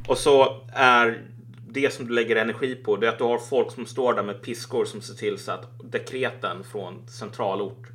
Och 0.08 0.18
så 0.18 0.62
är 0.74 1.22
det 1.70 1.94
som 1.94 2.08
du 2.08 2.14
lägger 2.14 2.36
energi 2.36 2.76
på, 2.76 2.96
det 2.98 3.08
är 3.08 3.12
att 3.12 3.18
du 3.18 3.24
har 3.24 3.38
folk 3.38 3.72
som 3.72 3.86
står 3.86 4.14
där 4.14 4.24
med 4.24 4.42
piskor 4.42 4.86
som 4.86 5.02
ser 5.02 5.14
till 5.14 5.38
så 5.40 5.52
att 5.52 5.70
dekreten 5.84 6.64
från 6.72 7.08
centralort 7.08 7.88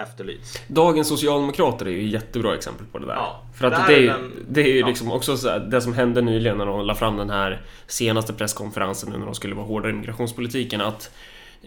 efterlyst. 0.00 0.62
Dagens 0.68 1.08
Socialdemokrater 1.08 1.86
är 1.86 1.90
ju 1.90 2.08
jättebra 2.08 2.54
exempel 2.54 2.86
på 2.86 2.98
det 2.98 3.06
där. 3.06 3.14
Ja, 3.14 3.42
För 3.54 3.70
det 3.70 3.76
att 3.76 3.86
det, 3.86 3.94
är 3.94 4.06
den- 4.06 4.32
det 4.48 4.60
är 4.62 4.72
ju 4.72 4.80
ja. 4.80 4.86
liksom 4.86 5.12
också 5.12 5.36
så 5.36 5.48
här, 5.48 5.58
det 5.58 5.80
som 5.80 5.92
hände 5.94 6.20
nyligen 6.22 6.58
när 6.58 6.66
de 6.66 6.86
la 6.86 6.94
fram 6.94 7.16
den 7.16 7.30
här 7.30 7.62
senaste 7.86 8.32
presskonferensen 8.32 9.10
nu 9.12 9.18
när 9.18 9.26
de 9.26 9.34
skulle 9.34 9.54
vara 9.54 9.66
hårdare 9.66 9.92
i 9.92 9.94
migrationspolitiken 9.94 10.80
att 10.80 11.10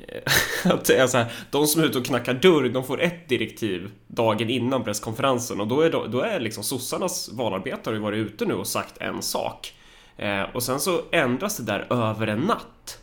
Eh, 0.07 0.31
att 0.73 0.85
det 0.85 0.97
är 0.97 1.07
så 1.07 1.17
här, 1.17 1.31
de 1.51 1.67
som 1.67 1.81
är 1.81 1.85
ute 1.85 1.97
och 1.97 2.05
knackar 2.05 2.33
dörr, 2.33 2.69
de 2.69 2.83
får 2.83 3.01
ett 3.01 3.29
direktiv 3.29 3.91
dagen 4.07 4.49
innan 4.49 4.83
presskonferensen 4.83 5.61
och 5.61 5.67
då 5.67 5.81
är, 5.81 5.89
då, 5.89 6.05
då 6.05 6.21
är 6.21 6.39
liksom 6.39 6.63
sossarnas 6.63 7.29
valarbetare 7.29 7.95
ju 7.95 8.01
varit 8.01 8.17
ute 8.17 8.45
nu 8.45 8.53
och 8.53 8.67
sagt 8.67 8.97
en 8.97 9.21
sak. 9.21 9.73
Eh, 10.17 10.41
och 10.41 10.63
sen 10.63 10.79
så 10.79 11.01
ändras 11.11 11.57
det 11.57 11.63
där 11.63 11.93
över 11.93 12.27
en 12.27 12.39
natt. 12.39 12.99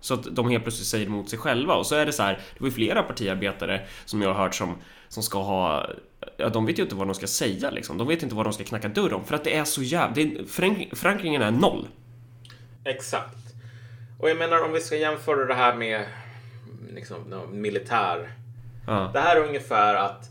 Så 0.00 0.14
att 0.14 0.36
de 0.36 0.50
helt 0.50 0.64
plötsligt 0.64 0.86
säger 0.86 1.06
emot 1.06 1.28
sig 1.28 1.38
själva 1.38 1.74
och 1.74 1.86
så 1.86 1.94
är 1.94 2.06
det 2.06 2.12
så 2.12 2.22
här, 2.22 2.34
det 2.34 2.60
var 2.60 2.68
ju 2.68 2.74
flera 2.74 3.02
partiarbetare 3.02 3.80
som 4.04 4.22
jag 4.22 4.34
har 4.34 4.42
hört 4.42 4.54
som, 4.54 4.74
som 5.08 5.22
ska 5.22 5.42
ha 5.42 5.86
Ja, 6.36 6.48
de 6.48 6.66
vet 6.66 6.78
ju 6.78 6.82
inte 6.82 6.94
vad 6.94 7.06
de 7.06 7.14
ska 7.14 7.26
säga 7.26 7.70
liksom. 7.70 7.98
De 7.98 8.06
vet 8.06 8.22
inte 8.22 8.34
vad 8.34 8.46
de 8.46 8.52
ska 8.52 8.64
knacka 8.64 8.88
dörr 8.88 9.12
om 9.12 9.24
för 9.24 9.34
att 9.34 9.44
det 9.44 9.56
är 9.56 9.64
så 9.64 9.82
jävla... 9.82 10.44
Förankringen 10.92 11.42
är 11.42 11.50
noll. 11.50 11.88
Exakt. 12.84 13.36
Och 14.20 14.30
jag 14.30 14.36
menar 14.36 14.64
om 14.64 14.72
vi 14.72 14.80
ska 14.80 14.96
jämföra 14.96 15.44
det 15.44 15.54
här 15.54 15.74
med 15.74 16.06
liksom, 16.94 17.44
militär. 17.52 18.32
Ja. 18.86 19.10
Det 19.12 19.20
här 19.20 19.36
är 19.36 19.48
ungefär 19.48 19.94
att 19.94 20.30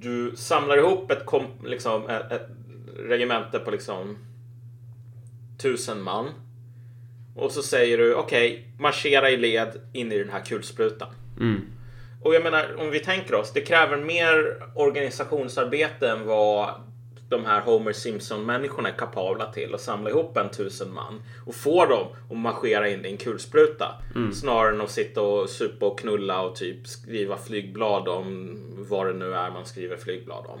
du 0.00 0.36
samlar 0.36 0.78
ihop 0.78 1.10
ett, 1.10 1.26
kom, 1.26 1.46
liksom, 1.64 2.08
ett, 2.08 2.32
ett 2.32 2.48
regemente 2.96 3.58
på 3.58 3.70
liksom 3.70 4.18
tusen 5.58 6.02
man. 6.02 6.28
Och 7.36 7.52
så 7.52 7.62
säger 7.62 7.98
du 7.98 8.14
okej, 8.14 8.68
marschera 8.78 9.30
i 9.30 9.36
led 9.36 9.80
in 9.92 10.12
i 10.12 10.18
den 10.18 10.30
här 10.30 10.44
kulsprutan. 10.44 11.08
Mm. 11.40 11.60
Och 12.22 12.34
jag 12.34 12.42
menar, 12.42 12.80
om 12.80 12.90
vi 12.90 13.00
tänker 13.00 13.34
oss, 13.34 13.52
det 13.52 13.60
kräver 13.60 13.96
mer 13.96 14.62
organisationsarbete 14.74 16.10
än 16.10 16.26
vad 16.26 16.74
de 17.32 17.44
här 17.44 17.60
Homer 17.60 17.92
Simpson-människorna 17.92 18.88
är 18.88 18.92
kapabla 18.92 19.52
till 19.52 19.74
att 19.74 19.80
samla 19.80 20.10
ihop 20.10 20.36
en 20.36 20.50
tusen 20.50 20.94
man 20.94 21.22
och 21.46 21.54
få 21.54 21.86
dem 21.86 22.06
att 22.30 22.36
marschera 22.36 22.88
in 22.88 23.04
i 23.04 23.08
en 23.08 23.16
kulspruta. 23.16 23.94
Snarare 24.32 24.74
än 24.74 24.80
att 24.80 24.90
sitta 24.90 25.22
och 25.22 25.50
supa 25.50 25.86
och 25.86 25.98
knulla 25.98 26.40
och 26.42 26.56
typ 26.56 26.86
skriva 26.86 27.36
flygblad 27.36 28.08
om 28.08 28.58
vad 28.88 29.06
det 29.06 29.12
nu 29.12 29.34
är 29.34 29.50
man 29.50 29.66
skriver 29.66 29.96
flygblad 29.96 30.46
om. 30.46 30.60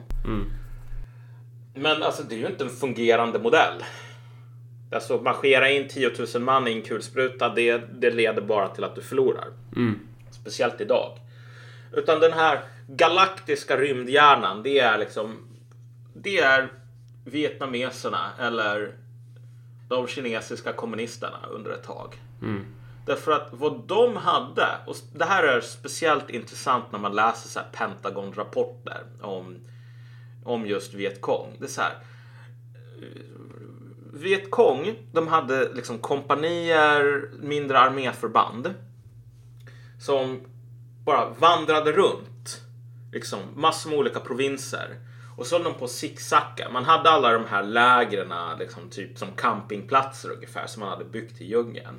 Men 1.74 2.02
alltså, 2.02 2.22
det 2.22 2.34
är 2.34 2.38
ju 2.38 2.46
inte 2.46 2.64
en 2.64 2.70
fungerande 2.70 3.38
modell. 3.38 3.84
Alltså 4.92 5.16
marschera 5.22 5.70
in 5.70 5.88
10 5.88 6.10
000 6.34 6.42
man 6.42 6.68
i 6.68 6.72
en 6.72 6.82
kulspruta, 6.82 7.48
det, 7.48 7.78
det 8.00 8.10
leder 8.10 8.42
bara 8.42 8.68
till 8.68 8.84
att 8.84 8.94
du 8.94 9.02
förlorar. 9.02 9.48
Speciellt 10.30 10.80
idag. 10.80 11.18
Utan 11.92 12.20
den 12.20 12.32
här 12.32 12.60
galaktiska 12.86 13.76
rymdhjärnan, 13.76 14.62
det 14.62 14.78
är 14.78 14.98
liksom... 14.98 15.36
Det 16.14 16.38
är 16.38 16.72
vietnameserna 17.24 18.30
eller 18.38 18.94
de 19.88 20.06
kinesiska 20.06 20.72
kommunisterna 20.72 21.38
under 21.50 21.70
ett 21.70 21.84
tag. 21.84 22.20
Därför 23.06 23.32
att 23.32 23.48
vad 23.52 23.86
de 23.86 24.16
hade, 24.16 24.68
och 24.86 24.96
det 25.14 25.24
här 25.24 25.42
är 25.42 25.60
speciellt 25.60 26.30
intressant 26.30 26.92
när 26.92 26.98
man 26.98 27.14
läser 27.14 27.48
så 27.48 27.58
här 27.58 27.68
Pentagon-rapporter 27.72 29.02
om, 29.20 29.56
om 30.44 30.66
just 30.66 30.94
Vietkong. 30.94 31.56
Det 31.58 31.64
är 31.64 31.68
så 31.68 31.80
här, 31.80 31.94
Vietkong, 34.12 34.94
de 35.12 35.28
hade 35.28 35.72
liksom 35.72 35.98
kompanier, 35.98 37.30
mindre 37.40 37.78
arméförband 37.78 38.74
som 40.00 40.40
bara 41.04 41.28
vandrade 41.38 41.92
runt. 41.92 42.60
Liksom 43.12 43.40
massor 43.56 43.90
med 43.90 43.98
olika 43.98 44.20
provinser. 44.20 44.96
Och 45.36 45.46
så 45.46 45.54
höll 45.54 45.64
de 45.64 45.74
på 45.74 45.84
att 45.84 45.90
zigzacka. 45.90 46.68
Man 46.72 46.84
hade 46.84 47.10
alla 47.10 47.32
de 47.32 47.44
här 47.46 47.62
lägren 47.62 48.32
liksom 48.58 48.88
typ 48.90 49.18
som 49.18 49.28
campingplatser 49.36 50.30
ungefär 50.32 50.66
som 50.66 50.80
man 50.80 50.88
hade 50.88 51.04
byggt 51.04 51.40
i 51.40 51.44
djungeln. 51.44 51.98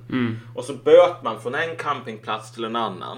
Och 0.55 0.63
så 0.63 0.73
böt 0.73 1.23
man 1.23 1.41
från 1.41 1.55
en 1.55 1.75
campingplats 1.75 2.51
till 2.51 2.63
en 2.63 2.75
annan. 2.75 3.17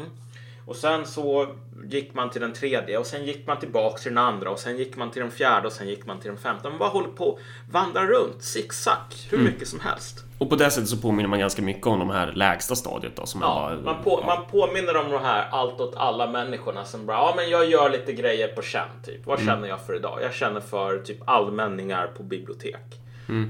Och 0.65 0.75
sen 0.75 1.05
så 1.05 1.47
gick 1.83 2.13
man 2.13 2.29
till 2.29 2.41
den 2.41 2.53
tredje 2.53 2.97
och 2.97 3.05
sen 3.05 3.25
gick 3.25 3.47
man 3.47 3.59
tillbaks 3.59 4.01
till 4.01 4.11
den 4.11 4.23
andra 4.23 4.49
och 4.49 4.59
sen 4.59 4.77
gick 4.77 4.97
man 4.97 5.11
till 5.11 5.21
den 5.21 5.31
fjärde 5.31 5.67
och 5.67 5.73
sen 5.73 5.87
gick 5.87 6.05
man 6.05 6.19
till 6.19 6.29
den 6.29 6.37
femte. 6.37 6.69
Man 6.69 6.79
bara 6.79 6.89
håller 6.89 7.09
på 7.09 7.39
vandrar 7.71 8.05
runt, 8.05 8.43
zigzag, 8.43 8.95
hur 9.31 9.37
mycket 9.37 9.67
som 9.67 9.79
helst. 9.79 10.23
Och 10.39 10.49
på 10.49 10.55
det 10.55 10.69
sättet 10.71 10.89
så 10.89 10.97
påminner 10.97 11.29
man 11.29 11.39
ganska 11.39 11.61
mycket 11.61 11.87
om 11.87 11.99
de 11.99 12.09
här 12.09 12.31
lägsta 12.31 12.75
stadiet 12.75 13.15
då 13.15 13.25
som 13.25 13.41
Ja, 13.41 13.53
var... 13.69 13.93
man, 13.93 14.03
på, 14.03 14.23
man 14.25 14.45
påminner 14.51 14.97
om 14.97 15.11
de 15.11 15.21
här 15.21 15.49
allt 15.51 15.81
åt 15.81 15.95
alla 15.95 16.31
människorna 16.31 16.85
som 16.85 17.05
bara, 17.05 17.17
ja 17.17 17.33
men 17.35 17.49
jag 17.49 17.69
gör 17.69 17.89
lite 17.89 18.13
grejer 18.13 18.47
på 18.47 18.61
känn 18.61 18.89
typ. 19.05 19.25
Vad 19.25 19.39
känner 19.39 19.67
jag 19.67 19.81
för 19.85 19.95
idag? 19.95 20.19
Jag 20.21 20.33
känner 20.33 20.59
för 20.59 20.99
typ 20.99 21.17
allmänningar 21.25 22.07
på 22.17 22.23
bibliotek. 22.23 22.99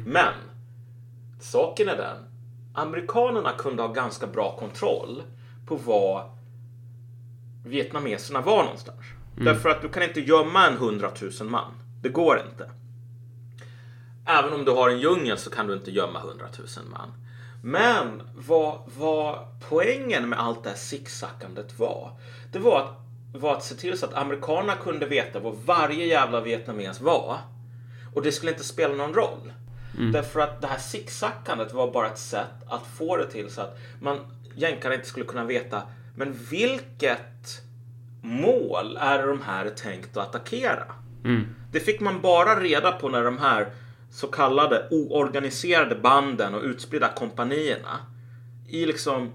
Men 0.05 0.33
saken 1.39 1.89
är 1.89 1.97
den, 1.97 2.17
amerikanerna 2.73 3.51
kunde 3.57 3.83
ha 3.83 3.89
ganska 3.89 4.27
bra 4.27 4.55
kontroll 4.59 5.23
på 5.67 5.75
vad 5.75 6.23
vietnameserna 7.65 8.41
var 8.41 8.63
någonstans. 8.63 8.99
Därför 9.37 9.69
att 9.69 9.81
du 9.81 9.89
kan 9.89 10.03
inte 10.03 10.21
gömma 10.21 10.67
en 10.67 10.77
hundratusen 10.77 11.51
man. 11.51 11.71
Det 12.01 12.09
går 12.09 12.41
inte. 12.51 12.69
Även 14.25 14.53
om 14.53 14.65
du 14.65 14.71
har 14.71 14.89
en 14.89 14.99
djungel 14.99 15.37
så 15.37 15.49
kan 15.49 15.67
du 15.67 15.73
inte 15.73 15.91
gömma 15.91 16.19
hundratusen 16.19 16.89
man. 16.89 17.13
Men 17.63 18.21
vad, 18.35 18.79
vad 18.97 19.39
poängen 19.69 20.29
med 20.29 20.39
allt 20.39 20.63
det 20.63 20.69
här 20.69 20.77
zigzackandet 20.77 21.79
var, 21.79 22.11
det 22.51 22.59
var 22.59 22.79
att, 22.79 23.41
var 23.41 23.53
att 23.55 23.63
se 23.63 23.75
till 23.75 23.97
så 23.97 24.05
att 24.05 24.13
amerikanerna 24.13 24.75
kunde 24.75 25.05
veta 25.05 25.39
var 25.39 25.55
varje 25.65 26.05
jävla 26.05 26.41
vietnames 26.41 27.01
var. 27.01 27.37
Och 28.13 28.21
det 28.21 28.31
skulle 28.31 28.51
inte 28.51 28.63
spela 28.63 28.93
någon 28.93 29.13
roll. 29.13 29.53
Därför 30.11 30.39
att 30.39 30.61
det 30.61 30.67
här 30.67 30.77
zigzackandet 30.77 31.73
var 31.73 31.91
bara 31.91 32.07
ett 32.07 32.17
sätt 32.17 32.63
att 32.67 32.87
få 32.97 33.17
det 33.17 33.31
till 33.31 33.49
så 33.49 33.61
att 33.61 33.77
man 34.01 34.19
jänkarna 34.55 34.95
inte 34.95 35.07
skulle 35.07 35.25
kunna 35.25 35.43
veta 35.43 35.81
men 36.15 36.33
vilket 36.49 37.61
mål 38.21 38.97
är 39.01 39.27
de 39.27 39.41
här 39.41 39.65
är 39.65 39.69
tänkt 39.69 40.17
att 40.17 40.27
attackera? 40.27 40.83
Det 41.71 41.79
fick 41.79 41.99
man 41.99 42.21
bara 42.21 42.59
reda 42.59 42.91
på 42.91 43.09
när 43.09 43.23
de 43.23 43.37
här 43.37 43.67
så 44.11 44.27
kallade 44.27 44.87
oorganiserade 44.91 45.95
banden 45.95 46.55
och 46.55 46.63
utspridda 46.63 47.07
kompanierna 47.07 47.99
i 48.67 48.85
liksom 48.85 49.31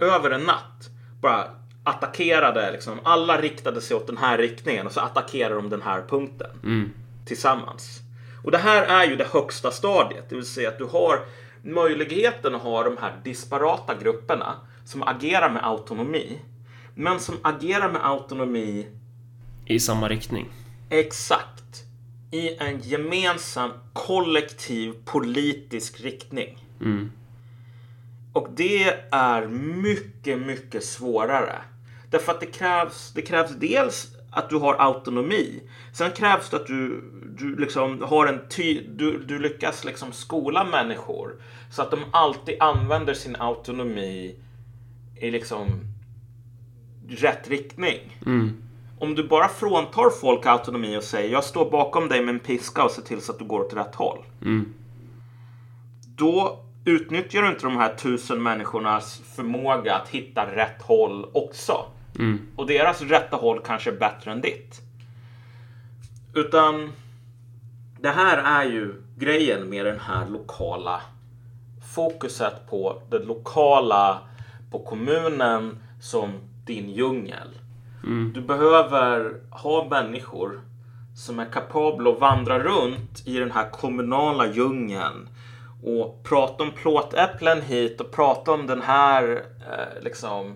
över 0.00 0.30
en 0.30 0.40
natt 0.40 0.90
bara 1.20 1.50
attackerade 1.84 2.72
liksom. 2.72 3.00
Alla 3.02 3.40
riktade 3.40 3.80
sig 3.80 3.96
åt 3.96 4.06
den 4.06 4.16
här 4.16 4.38
riktningen 4.38 4.86
och 4.86 4.92
så 4.92 5.00
attackerade 5.00 5.54
de 5.54 5.68
den 5.70 5.82
här 5.82 6.02
punkten 6.08 6.50
tillsammans. 7.26 8.00
Och 8.44 8.50
det 8.50 8.58
här 8.58 8.82
är 8.82 9.10
ju 9.10 9.16
det 9.16 9.32
högsta 9.32 9.70
stadiet, 9.70 10.24
det 10.28 10.34
vill 10.34 10.46
säga 10.46 10.68
att 10.68 10.78
du 10.78 10.84
har 10.84 11.18
möjligheten 11.62 12.54
att 12.54 12.62
ha 12.62 12.82
de 12.82 12.96
här 12.96 13.12
disparata 13.24 13.94
grupperna 13.94 14.54
som 14.84 15.02
agerar 15.02 15.50
med 15.50 15.64
autonomi, 15.64 16.38
men 16.94 17.20
som 17.20 17.34
agerar 17.42 17.92
med 17.92 18.06
autonomi 18.06 18.86
I 19.66 19.80
samma 19.80 20.08
riktning. 20.08 20.48
exakt 20.90 21.84
i 22.30 22.56
en 22.58 22.80
gemensam 22.80 23.70
kollektiv 23.92 24.94
politisk 25.04 26.00
riktning. 26.00 26.58
Och 28.32 28.48
det 28.56 28.94
är 29.10 29.46
mycket, 29.82 30.38
mycket 30.38 30.84
svårare. 30.84 31.62
Därför 32.10 32.32
att 32.32 32.40
det 32.40 32.46
krävs, 32.46 33.12
det 33.14 33.22
krävs 33.22 33.50
dels 33.50 34.06
att 34.30 34.50
du 34.50 34.56
har 34.56 34.74
autonomi. 34.74 35.62
Sen 35.92 36.10
krävs 36.10 36.50
det 36.50 36.56
att 36.56 36.66
du, 36.66 37.00
du, 37.38 37.56
liksom 37.56 38.02
har 38.02 38.26
en 38.26 38.40
ty, 38.48 38.80
du, 38.88 39.18
du 39.18 39.38
lyckas 39.38 39.84
liksom 39.84 40.12
skola 40.12 40.64
människor 40.64 41.42
så 41.70 41.82
att 41.82 41.90
de 41.90 42.00
alltid 42.10 42.56
använder 42.60 43.14
sin 43.14 43.36
autonomi 43.36 44.34
i 45.16 45.30
liksom 45.30 45.80
rätt 47.08 47.48
riktning. 47.48 48.00
Om 48.98 49.14
du 49.14 49.28
bara 49.28 49.48
fråntar 49.48 50.10
folk 50.10 50.46
autonomi 50.46 50.96
och 50.96 51.02
säger 51.02 51.32
jag 51.32 51.44
står 51.44 51.70
bakom 51.70 52.08
dig 52.08 52.20
med 52.24 52.34
en 52.34 52.40
piska 52.40 52.84
och 52.84 52.90
ser 52.90 53.02
till 53.02 53.20
så 53.20 53.32
att 53.32 53.38
du 53.38 53.44
går 53.44 53.60
åt 53.60 53.74
rätt 53.74 53.94
håll. 53.94 54.18
Då 56.16 56.60
utnyttjar 56.84 57.42
du 57.42 57.48
inte 57.48 57.66
de 57.66 57.76
här 57.76 57.94
tusen 57.94 58.42
människornas 58.42 59.22
förmåga 59.36 59.94
att 59.94 60.08
hitta 60.08 60.56
rätt 60.56 60.82
håll 60.82 61.26
också. 61.32 61.86
Och 62.56 62.66
deras 62.66 63.02
rätta 63.02 63.36
håll 63.36 63.60
kanske 63.60 63.90
är 63.90 63.96
bättre 63.98 64.32
än 64.32 64.40
ditt. 64.40 64.80
Utan 66.34 66.92
det 68.00 68.08
här 68.10 68.38
är 68.38 68.70
ju 68.70 69.02
grejen 69.16 69.68
med 69.68 69.86
den 69.86 70.00
här 70.00 70.28
lokala 70.28 71.00
fokuset 71.94 72.70
på 72.70 73.02
det 73.10 73.18
lokala, 73.18 74.18
på 74.74 74.80
kommunen 74.80 75.78
som 76.00 76.32
din 76.66 76.90
djungel. 76.90 77.48
Du 78.34 78.40
behöver 78.40 79.40
ha 79.50 79.88
människor 79.90 80.60
som 81.16 81.38
är 81.38 81.44
kapabla 81.52 82.10
att 82.10 82.18
vandra 82.20 82.58
runt 82.58 83.22
i 83.26 83.38
den 83.38 83.50
här 83.50 83.70
kommunala 83.70 84.46
djungeln 84.46 85.28
och 85.84 86.22
prata 86.24 86.62
om 86.64 86.70
plåtäpplen 86.72 87.62
hit 87.62 88.00
och 88.00 88.10
prata 88.12 88.52
om 88.52 88.66
den 88.66 88.82
här 88.82 89.44
eh, 89.70 90.02
liksom 90.02 90.54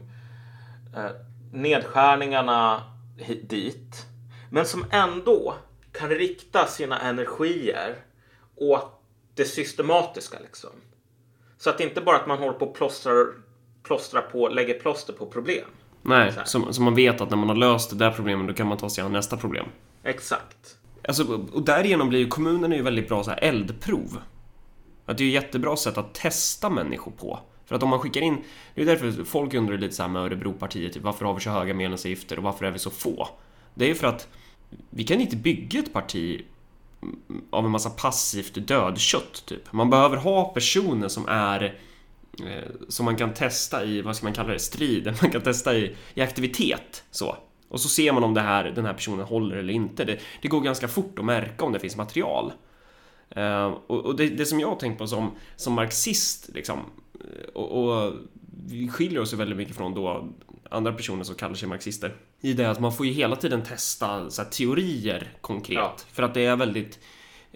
eh, 0.96 1.10
nedskärningarna 1.52 2.82
hi- 3.18 3.46
dit. 3.48 4.06
Men 4.50 4.66
som 4.66 4.84
ändå 4.90 5.54
kan 5.92 6.08
rikta 6.08 6.66
sina 6.66 6.98
energier 7.00 7.96
åt 8.56 9.00
det 9.34 9.44
systematiska 9.44 10.38
liksom. 10.42 10.70
Så 11.58 11.70
att 11.70 11.78
det 11.78 11.84
inte 11.84 12.00
bara 12.00 12.16
att 12.16 12.26
man 12.26 12.38
håller 12.38 12.58
på 12.58 12.66
och 12.66 12.74
plåstrar, 12.74 13.26
plåstrar 13.82 14.22
på, 14.22 14.48
lägger 14.48 14.74
plåster 14.74 15.12
på 15.12 15.26
problem. 15.26 15.64
Nej, 16.02 16.32
så 16.44 16.82
man 16.82 16.94
vet 16.94 17.20
att 17.20 17.30
när 17.30 17.36
man 17.36 17.48
har 17.48 17.56
löst 17.56 17.90
det 17.90 17.96
där 17.96 18.10
problemet 18.10 18.48
då 18.48 18.54
kan 18.54 18.66
man 18.66 18.78
ta 18.78 18.90
sig 18.90 19.04
an 19.04 19.12
nästa 19.12 19.36
problem. 19.36 19.66
Exakt. 20.04 20.76
Alltså, 21.08 21.46
och 21.52 21.62
därigenom 21.62 22.08
blir 22.08 22.18
ju 22.18 22.28
kommunen 22.28 22.72
ju 22.72 22.82
väldigt 22.82 23.08
bra 23.08 23.24
så 23.24 23.30
här 23.30 23.38
eldprov. 23.44 24.18
Att 25.06 25.18
det 25.18 25.24
är 25.24 25.28
ju 25.28 25.36
ett 25.36 25.44
jättebra 25.44 25.76
sätt 25.76 25.98
att 25.98 26.14
testa 26.14 26.70
människor 26.70 27.12
på. 27.12 27.38
För 27.66 27.74
att 27.74 27.82
om 27.82 27.88
man 27.88 27.98
skickar 27.98 28.20
in, 28.20 28.38
det 28.74 28.82
är 28.82 28.86
därför 28.86 29.24
folk 29.24 29.54
undrar 29.54 29.78
lite 29.78 29.94
så 29.94 30.02
här 30.02 30.10
med 30.10 30.22
Örebropartiet, 30.22 30.92
typ, 30.92 31.02
varför 31.02 31.24
har 31.24 31.34
vi 31.34 31.40
så 31.40 31.50
höga 31.50 31.74
medlemsavgifter 31.74 32.36
och 32.36 32.42
varför 32.42 32.64
är 32.64 32.70
vi 32.70 32.78
så 32.78 32.90
få? 32.90 33.28
Det 33.74 33.84
är 33.84 33.88
ju 33.88 33.94
för 33.94 34.06
att 34.06 34.28
vi 34.90 35.04
kan 35.04 35.20
inte 35.20 35.36
bygga 35.36 35.78
ett 35.78 35.92
parti 35.92 36.44
av 37.50 37.64
en 37.64 37.70
massa 37.70 37.90
passivt 37.90 38.68
dödkött, 38.68 39.46
typ. 39.46 39.72
Man 39.72 39.90
behöver 39.90 40.16
ha 40.16 40.44
personer 40.44 41.08
som 41.08 41.28
är 41.28 41.78
som 42.88 43.04
man 43.04 43.16
kan 43.16 43.34
testa 43.34 43.84
i, 43.84 44.02
vad 44.02 44.16
ska 44.16 44.26
man 44.26 44.32
kalla 44.32 44.52
det, 44.52 44.58
strid, 44.58 45.04
man 45.22 45.30
kan 45.30 45.40
testa 45.40 45.76
i, 45.76 45.96
i 46.14 46.20
aktivitet. 46.20 47.04
Så. 47.10 47.36
Och 47.68 47.80
så 47.80 47.88
ser 47.88 48.12
man 48.12 48.24
om 48.24 48.34
det 48.34 48.40
här, 48.40 48.64
den 48.64 48.86
här 48.86 48.94
personen 48.94 49.26
håller 49.26 49.56
eller 49.56 49.72
inte. 49.72 50.04
Det, 50.04 50.18
det 50.42 50.48
går 50.48 50.60
ganska 50.60 50.88
fort 50.88 51.18
att 51.18 51.24
märka 51.24 51.64
om 51.64 51.72
det 51.72 51.78
finns 51.78 51.96
material. 51.96 52.52
Eh, 53.30 53.66
och 53.86 54.16
det, 54.16 54.28
det 54.28 54.46
som 54.46 54.60
jag 54.60 54.68
har 54.68 54.76
tänkt 54.76 54.98
på 54.98 55.06
som, 55.06 55.30
som 55.56 55.72
marxist, 55.72 56.50
liksom, 56.54 56.78
eh, 57.14 57.48
och, 57.54 57.84
och 57.84 58.12
vi 58.66 58.88
skiljer 58.88 59.20
oss 59.20 59.32
ju 59.32 59.36
väldigt 59.36 59.56
mycket 59.58 59.76
från 59.76 59.94
då 59.94 60.28
andra 60.70 60.92
personer 60.92 61.24
som 61.24 61.34
kallar 61.34 61.54
sig 61.54 61.68
marxister. 61.68 62.16
I 62.40 62.52
det 62.52 62.70
att 62.70 62.80
man 62.80 62.92
får 62.92 63.06
ju 63.06 63.12
hela 63.12 63.36
tiden 63.36 63.62
testa 63.62 64.30
så 64.30 64.42
här, 64.42 64.50
teorier 64.50 65.32
konkret. 65.40 65.76
Ja. 65.76 65.96
För 66.12 66.22
att 66.22 66.34
det 66.34 66.44
är 66.44 66.56
väldigt... 66.56 66.98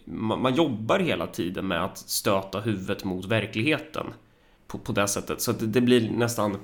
Man, 0.05 0.43
man 0.43 0.55
jobbar 0.55 0.99
hela 0.99 1.27
tiden 1.27 1.67
med 1.67 1.85
att 1.85 1.99
stöta 1.99 2.61
huvudet 2.61 3.05
mot 3.05 3.25
verkligheten. 3.25 4.07
På, 4.73 4.79
på 4.79 4.93
det 4.93 5.09
sättet. 5.09 5.41
Så 5.41 5.51
att 5.51 5.59
det, 5.59 5.67
det 5.67 5.81
blir 5.81 6.11
nästan... 6.11 6.57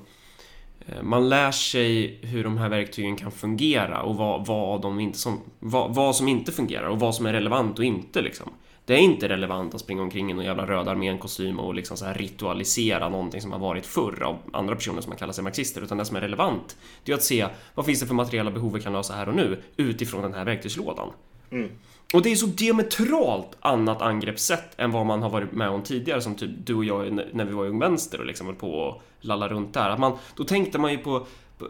Eh, 0.87 1.03
man 1.03 1.29
lär 1.29 1.51
sig 1.51 2.19
hur 2.21 2.43
de 2.43 2.57
här 2.57 2.69
verktygen 2.69 3.15
kan 3.15 3.31
fungera 3.31 4.01
och 4.01 4.15
vad, 4.15 4.45
vad, 4.45 4.81
de 4.81 4.99
inte 4.99 5.19
som, 5.19 5.39
vad, 5.59 5.95
vad 5.95 6.15
som 6.15 6.27
inte 6.27 6.51
fungerar 6.51 6.87
och 6.87 6.99
vad 6.99 7.15
som 7.15 7.25
är 7.25 7.33
relevant 7.33 7.79
och 7.79 7.85
inte 7.85 8.21
liksom. 8.21 8.49
Det 8.85 8.93
är 8.93 8.97
inte 8.97 9.29
relevant 9.29 9.75
att 9.75 9.81
springa 9.81 10.01
omkring 10.01 10.31
i 10.31 10.33
någon 10.33 10.45
jävla 10.45 10.65
röd 10.65 10.87
armén-kostym 10.87 11.59
och 11.59 11.73
liksom 11.73 11.97
så 11.97 12.05
här 12.05 12.13
ritualisera 12.13 13.09
någonting 13.09 13.41
som 13.41 13.51
har 13.51 13.59
varit 13.59 13.85
förr 13.85 14.23
av 14.23 14.37
andra 14.53 14.75
personer 14.75 15.01
som 15.01 15.09
man 15.09 15.17
kallar 15.17 15.33
sig 15.33 15.43
marxister. 15.43 15.81
Utan 15.81 15.97
det 15.97 16.05
som 16.05 16.15
är 16.15 16.21
relevant, 16.21 16.77
det 17.03 17.11
är 17.11 17.15
att 17.15 17.23
se 17.23 17.47
vad 17.75 17.85
finns 17.85 17.99
det 17.99 18.05
för 18.05 18.13
materiella 18.13 18.51
behov 18.51 18.73
vi 18.73 18.81
kan 18.81 18.93
lösa 18.93 19.13
här 19.13 19.29
och 19.29 19.35
nu 19.35 19.61
utifrån 19.77 20.21
den 20.21 20.33
här 20.33 20.45
verktygslådan. 20.45 21.09
Mm. 21.51 21.69
Och 22.13 22.21
det 22.21 22.31
är 22.31 22.35
så 22.35 22.45
diametralt 22.45 23.57
annat 23.59 24.01
angreppssätt 24.01 24.73
än 24.77 24.91
vad 24.91 25.05
man 25.05 25.21
har 25.21 25.29
varit 25.29 25.51
med 25.51 25.69
om 25.69 25.83
tidigare 25.83 26.21
som 26.21 26.35
typ 26.35 26.51
du 26.63 26.75
och 26.75 26.85
jag 26.85 27.11
när 27.33 27.45
vi 27.45 27.53
var 27.53 27.65
i 27.65 27.69
Ung 27.69 27.79
Vänster 27.79 28.19
och 28.19 28.25
liksom 28.25 28.47
höll 28.47 28.55
på 28.55 28.73
och 28.73 29.01
lalla 29.21 29.47
runt 29.47 29.73
där. 29.73 29.89
Att 29.89 29.99
man, 29.99 30.17
då 30.35 30.43
tänkte 30.43 30.77
man 30.77 30.91
ju 30.91 30.97
på, 30.97 31.27
på, 31.57 31.67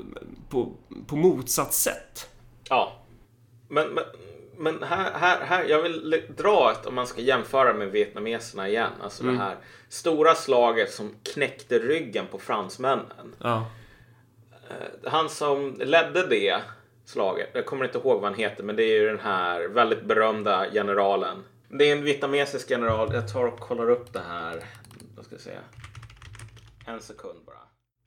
på, 0.50 0.74
på 1.08 1.16
motsatt 1.16 1.74
sätt. 1.74 2.30
Ja. 2.70 2.92
Men, 3.68 3.88
men, 3.88 4.04
men 4.58 4.84
här, 4.84 5.12
här, 5.14 5.46
här, 5.46 5.64
jag 5.64 5.82
vill 5.82 6.24
dra 6.38 6.72
ett, 6.72 6.86
om 6.86 6.96
man 6.96 7.08
ska 7.08 7.22
jämföra 7.22 7.74
med 7.74 7.92
vietnameserna 7.92 8.70
igen. 8.70 8.92
Alltså 9.04 9.24
det 9.24 9.38
här 9.38 9.56
stora 9.90 10.36
slaget 10.36 10.92
som 10.92 11.16
knäckte 11.34 11.80
ryggen 11.80 12.26
på 12.32 12.40
fransmännen. 12.40 13.36
Ja. 13.40 13.66
Han 15.06 15.30
som 15.30 15.76
ledde 15.80 16.28
det 16.28 16.62
slaget, 17.10 17.50
jag 17.54 17.66
kommer 17.66 17.86
inte 17.86 17.98
ihåg 17.98 18.22
vad 18.22 18.32
han 18.32 18.40
heter, 18.40 18.64
men 18.64 18.76
det 18.76 18.84
är 18.84 19.02
ju 19.02 19.08
den 19.08 19.20
här 19.20 19.68
väldigt 19.68 20.04
berömda 20.04 20.72
generalen. 20.72 21.44
Det 21.70 21.90
är 21.90 21.98
en 21.98 22.04
vietnamesisk 22.04 22.70
general. 22.70 23.14
Jag 23.14 23.34
tar 23.34 23.46
och 23.46 23.60
kollar 23.60 23.90
upp 23.90 24.14
det 24.14 24.20
här. 24.28 24.64
Vad 25.16 25.26
ska 25.26 25.36
jag 25.36 25.42
säga? 25.42 25.60
En 26.86 27.02
sekund 27.02 27.40
bara. 27.46 27.56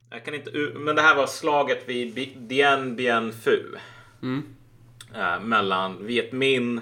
Jag 0.09 0.25
kan 0.25 0.33
inte, 0.33 0.51
men 0.75 0.95
det 0.95 1.01
här 1.01 1.15
var 1.15 1.27
slaget 1.27 1.89
vid 1.89 2.37
Dien 2.37 2.95
Bien 2.95 3.33
Phu. 3.43 3.75
Eh, 5.15 5.39
mellan 5.39 6.05
Viet 6.05 6.31
Minh 6.31 6.81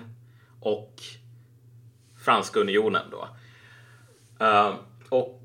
och 0.62 0.94
Franska 2.26 2.60
unionen 2.60 3.06
då. 3.12 3.28
Eh, 4.46 4.76
och 5.10 5.42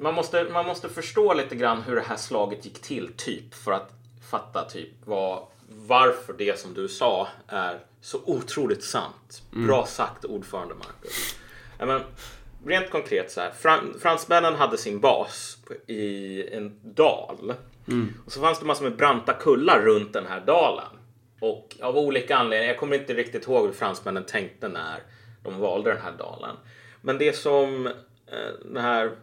man 0.00 0.14
måste, 0.14 0.44
man 0.44 0.66
måste 0.66 0.88
förstå 0.88 1.34
lite 1.34 1.56
grann 1.56 1.82
hur 1.82 1.96
det 1.96 2.04
här 2.06 2.16
slaget 2.16 2.64
gick 2.64 2.82
till, 2.82 3.12
typ, 3.16 3.54
för 3.54 3.72
att 3.72 3.92
fatta 4.30 4.64
typ 4.64 4.90
vad, 5.04 5.46
varför 5.70 6.32
det 6.32 6.58
som 6.58 6.74
du 6.74 6.88
sa 6.88 7.28
är 7.46 7.78
så 8.00 8.20
otroligt 8.24 8.84
sant. 8.84 9.42
Bra 9.50 9.86
sagt, 9.86 10.24
ordförande 10.24 10.74
Marcus. 10.74 11.36
Men, 11.78 12.00
rent 12.66 12.90
konkret 12.90 13.30
så 13.30 13.40
här, 13.40 13.50
fran, 13.50 13.94
fransmännen 14.00 14.54
hade 14.54 14.78
sin 14.78 15.00
bas 15.00 15.58
i 15.86 16.42
en 16.54 16.80
dal. 16.82 17.54
Och 18.26 18.32
så 18.32 18.40
fanns 18.40 18.58
det 18.58 18.66
massor 18.66 18.84
med 18.84 18.96
branta 18.96 19.32
kullar 19.32 19.80
runt 19.80 20.12
den 20.12 20.26
här 20.26 20.40
dalen. 20.40 20.86
Och 21.40 21.76
av 21.80 21.98
olika 21.98 22.36
anledningar, 22.36 22.72
jag 22.72 22.80
kommer 22.80 22.98
inte 22.98 23.14
riktigt 23.14 23.46
ihåg 23.46 23.66
hur 23.66 23.72
fransmännen 23.72 24.24
tänkte 24.24 24.68
när 24.68 25.02
de 25.42 25.60
valde 25.60 25.92
den 25.92 26.02
här 26.02 26.12
dalen. 26.12 26.56
Men 27.00 27.18
det 27.18 27.36
som 27.36 27.86
eh, 27.86 27.92
den 28.64 28.82
här 28.82 29.16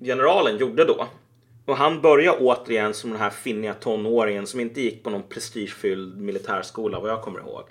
generalen 0.00 0.58
gjorde 0.58 0.84
då. 0.84 1.08
Och 1.66 1.76
han 1.76 2.00
börjar 2.00 2.36
återigen 2.40 2.94
som 2.94 3.10
den 3.10 3.18
här 3.18 3.30
finniga 3.30 3.74
tonåringen 3.74 4.46
som 4.46 4.60
inte 4.60 4.80
gick 4.80 5.04
på 5.04 5.10
någon 5.10 5.28
prestigefylld 5.28 6.20
militärskola 6.20 7.00
vad 7.00 7.10
jag 7.10 7.22
kommer 7.22 7.40
ihåg. 7.40 7.62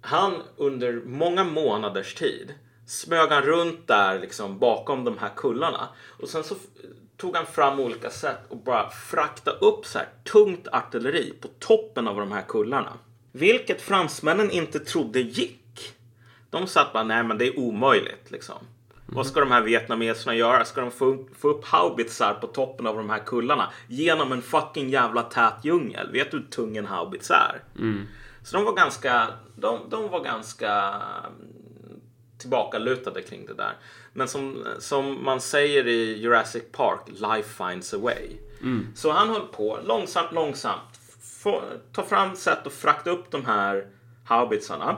Han 0.00 0.42
under 0.56 0.92
många 0.92 1.44
månaders 1.44 2.14
tid 2.14 2.54
smög 2.86 3.30
han 3.30 3.42
runt 3.42 3.86
där 3.86 4.20
liksom 4.20 4.58
bakom 4.58 5.04
de 5.04 5.18
här 5.18 5.30
kullarna. 5.36 5.88
Och 6.20 6.28
sen 6.28 6.44
så 6.44 6.54
tog 7.16 7.36
han 7.36 7.46
fram 7.46 7.80
olika 7.80 8.10
sätt 8.10 8.38
och 8.48 8.56
bara 8.56 8.90
frakta 8.90 9.50
upp 9.50 9.86
så 9.86 9.98
här 9.98 10.08
tungt 10.32 10.68
artilleri 10.68 11.32
på 11.40 11.48
toppen 11.58 12.08
av 12.08 12.16
de 12.16 12.32
här 12.32 12.42
kullarna. 12.48 12.92
Vilket 13.32 13.82
fransmännen 13.82 14.50
inte 14.50 14.78
trodde 14.80 15.20
gick. 15.20 15.92
De 16.50 16.66
satt 16.66 16.92
bara, 16.92 17.04
nej 17.04 17.24
men 17.24 17.38
det 17.38 17.46
är 17.46 17.58
omöjligt 17.58 18.30
liksom. 18.30 18.58
Vad 19.06 19.26
ska 19.26 19.40
de 19.40 19.50
här 19.50 19.62
vietnameserna 19.62 20.34
göra? 20.34 20.64
Ska 20.64 20.80
de 20.80 20.90
få, 20.90 21.24
få 21.38 21.48
upp 21.48 21.64
haubitsar 21.64 22.34
på 22.34 22.46
toppen 22.46 22.86
av 22.86 22.96
de 22.96 23.10
här 23.10 23.18
kullarna 23.18 23.72
genom 23.88 24.32
en 24.32 24.42
fucking 24.42 24.90
jävla 24.90 25.22
tät 25.22 25.54
djungel? 25.62 26.12
Vet 26.12 26.30
du 26.30 26.36
hur 26.36 26.44
tung 26.44 26.76
en 26.76 26.86
haubits 26.86 27.30
är? 27.30 27.62
Så 28.42 28.56
de 28.56 28.64
var 28.64 28.72
ganska, 28.72 29.28
de, 29.56 29.80
de 29.90 30.08
var 30.08 30.20
ganska 30.24 30.72
mm, 30.72 32.00
tillbakalutade 32.38 33.22
kring 33.22 33.46
det 33.46 33.54
där. 33.54 33.72
Men 34.12 34.28
som, 34.28 34.64
som 34.78 35.24
man 35.24 35.40
säger 35.40 35.86
i 35.86 36.18
Jurassic 36.18 36.64
Park, 36.72 37.00
life 37.06 37.64
finds 37.64 37.94
a 37.94 37.98
way. 37.98 38.28
Så 38.94 39.12
han 39.12 39.28
höll 39.28 39.46
på 39.46 39.78
långsamt, 39.84 40.32
långsamt. 40.32 41.00
Få, 41.42 41.62
ta 41.92 42.02
fram 42.02 42.36
sätt 42.36 42.66
att 42.66 42.72
frakta 42.72 43.10
upp 43.10 43.30
de 43.30 43.44
här 43.44 43.86
haubitsarna. 44.24 44.96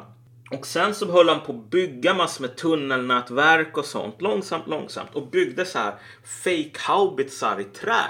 Och 0.50 0.66
sen 0.66 0.94
så 0.94 1.12
höll 1.12 1.28
han 1.28 1.40
på 1.40 1.52
att 1.52 1.70
bygga 1.70 2.14
massor 2.14 2.42
med 2.42 2.56
tunnelnätverk 2.56 3.76
och 3.76 3.84
sånt. 3.84 4.22
Långsamt, 4.22 4.66
långsamt. 4.66 5.14
Och 5.14 5.26
byggde 5.26 5.64
så 5.64 5.78
här 5.78 5.94
fake 6.24 6.72
haubitsar 6.78 7.60
i 7.60 7.64
trä. 7.64 8.04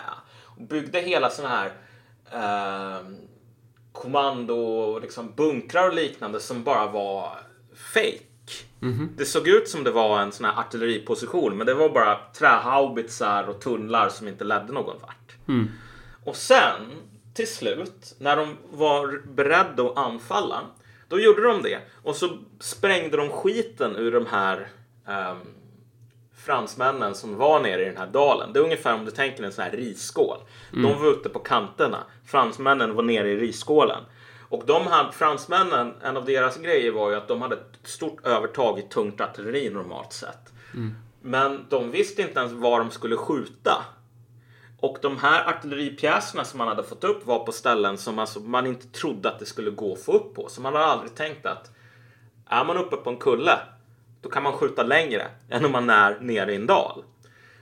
Och 0.44 0.62
byggde 0.62 1.00
hela 1.00 1.30
såna 1.30 1.48
här 1.48 1.72
eh, 2.32 3.06
kommando, 3.92 4.98
liksom 4.98 5.32
bunkrar 5.36 5.88
och 5.88 5.94
liknande 5.94 6.40
som 6.40 6.64
bara 6.64 6.86
var 6.86 7.38
fake. 7.92 8.24
Det 9.16 9.24
såg 9.24 9.48
ut 9.48 9.68
som 9.68 9.84
det 9.84 9.90
var 9.90 10.20
en 10.20 10.32
sån 10.32 10.46
här 10.46 10.60
artilleriposition 10.60 11.56
men 11.56 11.66
det 11.66 11.74
var 11.74 11.88
bara 11.88 12.18
trähaubitsar 12.38 13.48
och 13.48 13.60
tunnlar 13.60 14.08
som 14.08 14.28
inte 14.28 14.44
ledde 14.44 14.72
någon 14.72 15.00
vart. 15.00 15.36
Och 16.24 16.36
sen 16.36 16.80
till 17.34 17.48
slut 17.48 18.14
när 18.18 18.36
de 18.36 18.56
var 18.70 19.22
beredda 19.34 19.82
att 19.82 19.98
anfalla 19.98 20.60
då 21.08 21.20
gjorde 21.20 21.42
de 21.42 21.62
det 21.62 21.78
och 22.02 22.16
så 22.16 22.38
sprängde 22.60 23.16
de 23.16 23.28
skiten 23.28 23.96
ur 23.96 24.12
de 24.12 24.26
här 24.26 24.68
ehm, 25.06 25.36
fransmännen 26.36 27.14
som 27.14 27.36
var 27.36 27.60
nere 27.60 27.82
i 27.82 27.84
den 27.84 27.96
här 27.96 28.06
dalen. 28.06 28.52
Det 28.52 28.58
är 28.58 28.64
ungefär 28.64 28.94
om 28.94 29.04
du 29.04 29.10
tänker 29.10 29.42
en 29.42 29.52
sån 29.52 29.64
här 29.64 29.70
risskål. 29.70 30.38
De 30.82 31.02
var 31.02 31.10
ute 31.10 31.28
på 31.28 31.38
kanterna. 31.38 31.98
Fransmännen 32.26 32.94
var 32.94 33.02
nere 33.02 33.30
i 33.30 33.36
risskålen. 33.36 34.04
Och 34.48 34.62
de 34.66 34.86
hade, 34.86 35.12
fransmännen, 35.12 35.94
en 36.02 36.16
av 36.16 36.24
deras 36.24 36.56
grejer 36.56 36.92
var 36.92 37.10
ju 37.10 37.16
att 37.16 37.28
de 37.28 37.42
hade 37.42 37.54
ett 37.54 37.78
stort 37.82 38.26
övertag 38.26 38.78
i 38.78 38.82
tungt 38.82 39.20
artilleri 39.20 39.70
normalt 39.70 40.12
sett. 40.12 40.52
Men 41.22 41.66
de 41.68 41.90
visste 41.90 42.22
inte 42.22 42.40
ens 42.40 42.52
var 42.52 42.78
de 42.78 42.90
skulle 42.90 43.16
skjuta. 43.16 43.84
Och 44.80 44.98
de 45.02 45.18
här 45.18 45.48
artilleripjäserna 45.48 46.44
som 46.44 46.58
man 46.58 46.68
hade 46.68 46.82
fått 46.82 47.04
upp 47.04 47.26
var 47.26 47.44
på 47.44 47.52
ställen 47.52 47.98
som 47.98 48.18
alltså 48.18 48.40
man 48.40 48.66
inte 48.66 48.86
trodde 48.86 49.28
att 49.28 49.38
det 49.38 49.46
skulle 49.46 49.70
gå 49.70 49.92
att 49.92 50.00
få 50.00 50.12
upp 50.12 50.34
på. 50.34 50.48
Så 50.48 50.60
man 50.60 50.74
har 50.74 50.80
aldrig 50.80 51.14
tänkt 51.14 51.46
att 51.46 51.70
är 52.46 52.64
man 52.64 52.76
uppe 52.76 52.96
på 52.96 53.10
en 53.10 53.16
kulle 53.16 53.58
då 54.20 54.28
kan 54.28 54.42
man 54.42 54.52
skjuta 54.52 54.82
längre 54.82 55.26
än 55.48 55.64
om 55.64 55.72
man 55.72 55.90
är 55.90 56.18
nere 56.20 56.52
i 56.52 56.56
en 56.56 56.66
dal. 56.66 57.04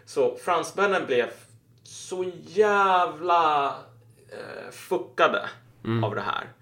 Så 0.04 0.36
fransmännen 0.36 1.06
blev 1.06 1.26
så 1.82 2.24
jävla 2.46 3.66
eh, 4.28 4.70
fuckade 4.70 5.48
av 6.04 6.14
det 6.14 6.20
här. 6.20 6.52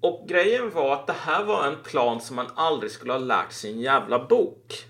Och 0.00 0.24
grejen 0.28 0.70
var 0.70 0.92
att 0.92 1.06
det 1.06 1.16
här 1.20 1.44
var 1.44 1.66
en 1.66 1.76
plan 1.82 2.20
som 2.20 2.36
man 2.36 2.46
aldrig 2.54 2.92
skulle 2.92 3.12
ha 3.12 3.18
lärt 3.18 3.52
sig 3.52 3.70
i 3.70 3.72
en 3.72 3.80
jävla 3.80 4.24
bok. 4.24 4.84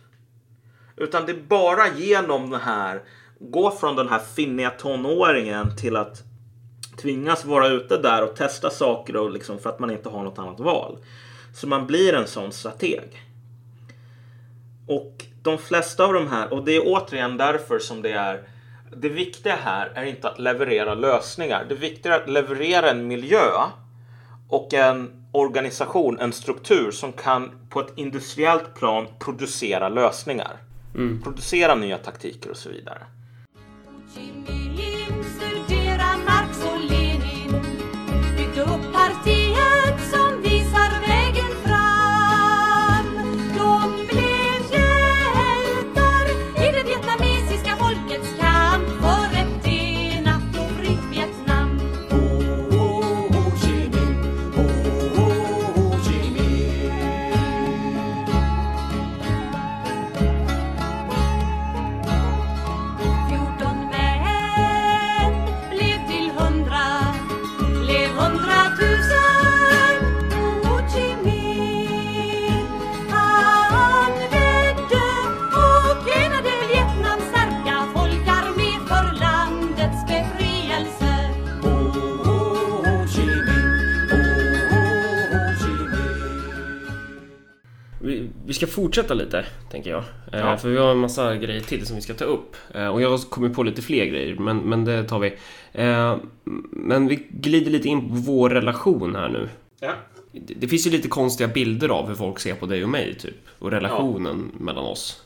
Utan 0.97 1.27
det 1.27 1.33
är 1.33 1.43
bara 1.43 1.89
genom 1.89 2.51
den 2.51 2.61
här, 2.61 3.03
gå 3.41 3.71
från 3.71 3.97
den 3.97 4.09
här 4.09 4.19
finniga 4.19 4.71
tonåringen 4.71 5.77
till 5.77 5.97
att 5.97 6.23
tvingas 7.03 7.45
vara 7.45 7.69
ute 7.69 7.97
där 7.97 8.23
och 8.23 8.37
testa 8.37 8.71
saker 8.71 9.17
och 9.17 9.31
liksom 9.31 9.59
för 9.59 9.71
att 9.71 9.79
man 9.79 9.91
inte 9.91 10.09
har 10.09 10.25
något 10.25 10.39
annat 10.39 10.61
val. 10.61 10.99
Så 11.55 11.69
man 11.69 11.87
blir 11.87 12.15
en 12.15 12.27
sån 12.27 12.53
strateg. 12.53 13.27
Och 14.87 15.25
de 15.43 15.59
flesta 15.59 16.05
av 16.05 16.13
de 16.13 16.29
här, 16.29 16.53
och 16.53 16.65
det 16.65 16.77
är 16.77 16.83
återigen 16.87 17.37
därför 17.37 17.79
som 17.79 18.03
det 18.03 18.13
är 18.13 18.49
det 18.97 19.09
viktiga 19.09 19.57
här 19.57 19.93
är 19.95 20.05
inte 20.05 20.29
att 20.29 20.39
leverera 20.39 20.95
lösningar. 20.95 21.67
Det 21.69 21.75
viktiga 21.75 22.15
är 22.15 22.21
att 22.21 22.31
leverera 22.31 22.91
en 22.91 23.07
miljö 23.07 23.51
och 24.49 24.75
en 24.75 25.27
organisation, 25.33 26.19
en 26.19 26.33
struktur 26.33 26.91
som 26.91 27.13
kan 27.13 27.51
på 27.69 27.81
ett 27.81 27.93
industriellt 27.97 28.75
plan 28.75 29.07
producera 29.19 29.89
lösningar. 29.89 30.57
Producera 31.23 31.75
nya 31.75 31.99
taktiker 31.99 32.51
och 32.51 32.57
så 32.57 32.69
vidare. 32.69 33.03
She 34.13 34.60
ska 88.61 88.67
fortsätta 88.67 89.15
lite, 89.15 89.45
tänker 89.71 89.91
jag. 89.91 90.05
Eh, 90.33 90.41
Ja. 90.41 90.57
För 90.57 90.69
vi 90.69 90.79
har 90.79 90.91
en 90.91 90.99
massa 90.99 91.37
grejer 91.37 91.61
till 91.61 91.87
som 91.87 91.97
vi 91.97 92.03
ska 92.03 92.15
ta 92.15 92.25
upp. 92.25 92.57
Eh, 92.75 92.87
och 92.89 93.03
jag 93.03 93.11
har 93.11 93.19
kommit 93.31 93.55
på 93.55 93.63
lite 93.63 93.83
fler 93.83 94.05
grejer, 94.05 94.35
men, 94.35 94.57
men 94.59 94.85
det 94.85 95.05
tar 95.05 95.19
vi. 95.19 95.37
Eh, 95.73 96.17
men 96.71 97.09
vi 97.09 97.27
glider 97.31 97.71
lite 97.71 97.89
in 97.89 98.09
på 98.09 98.15
vår 98.15 98.51
relation 98.51 99.17
här 99.17 99.29
nu. 99.29 99.49
Ja. 99.81 99.93
Det, 100.33 100.55
det 100.55 100.69
finns 100.69 100.87
ju 100.87 100.91
lite 100.91 101.09
konstiga 101.09 101.49
bilder 101.49 101.89
av 101.89 102.09
hur 102.09 102.15
folk 102.15 102.39
ser 102.39 102.55
på 102.55 102.67
dig 102.67 102.83
och 102.83 102.89
mig, 102.91 103.15
typ. 103.15 103.35
Och 103.59 103.71
relationen 103.71 104.51
mellan 104.59 104.85
oss. 104.85 105.23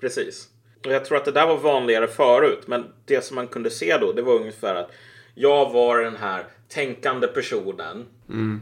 Precis. 0.00 0.48
Och 0.86 0.92
jag 0.92 1.04
tror 1.04 1.18
att 1.18 1.24
det 1.24 1.32
där 1.32 1.46
var 1.46 1.56
vanligare 1.56 2.06
förut. 2.06 2.62
Men 2.66 2.84
det 3.04 3.24
som 3.24 3.34
man 3.34 3.46
kunde 3.46 3.70
se 3.70 3.98
då, 4.00 4.12
det 4.12 4.22
var 4.22 4.34
ungefär 4.34 4.74
att 4.74 4.90
jag 5.34 5.72
var 5.72 5.98
den 5.98 6.16
här 6.16 6.44
tänkande 6.68 7.26
personen. 7.26 8.06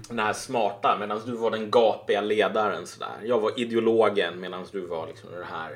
Den 0.08 0.18
här 0.18 0.32
smarta, 0.32 0.96
medan 1.00 1.20
du 1.26 1.32
var 1.32 1.50
den 1.50 1.70
gapiga 1.70 2.20
ledaren. 2.20 2.86
Sådär. 2.86 3.16
Jag 3.24 3.40
var 3.40 3.60
ideologen 3.60 4.40
medan 4.40 4.64
du 4.72 4.80
var 4.86 5.06
liksom 5.06 5.32
den 5.32 5.44
här, 5.44 5.70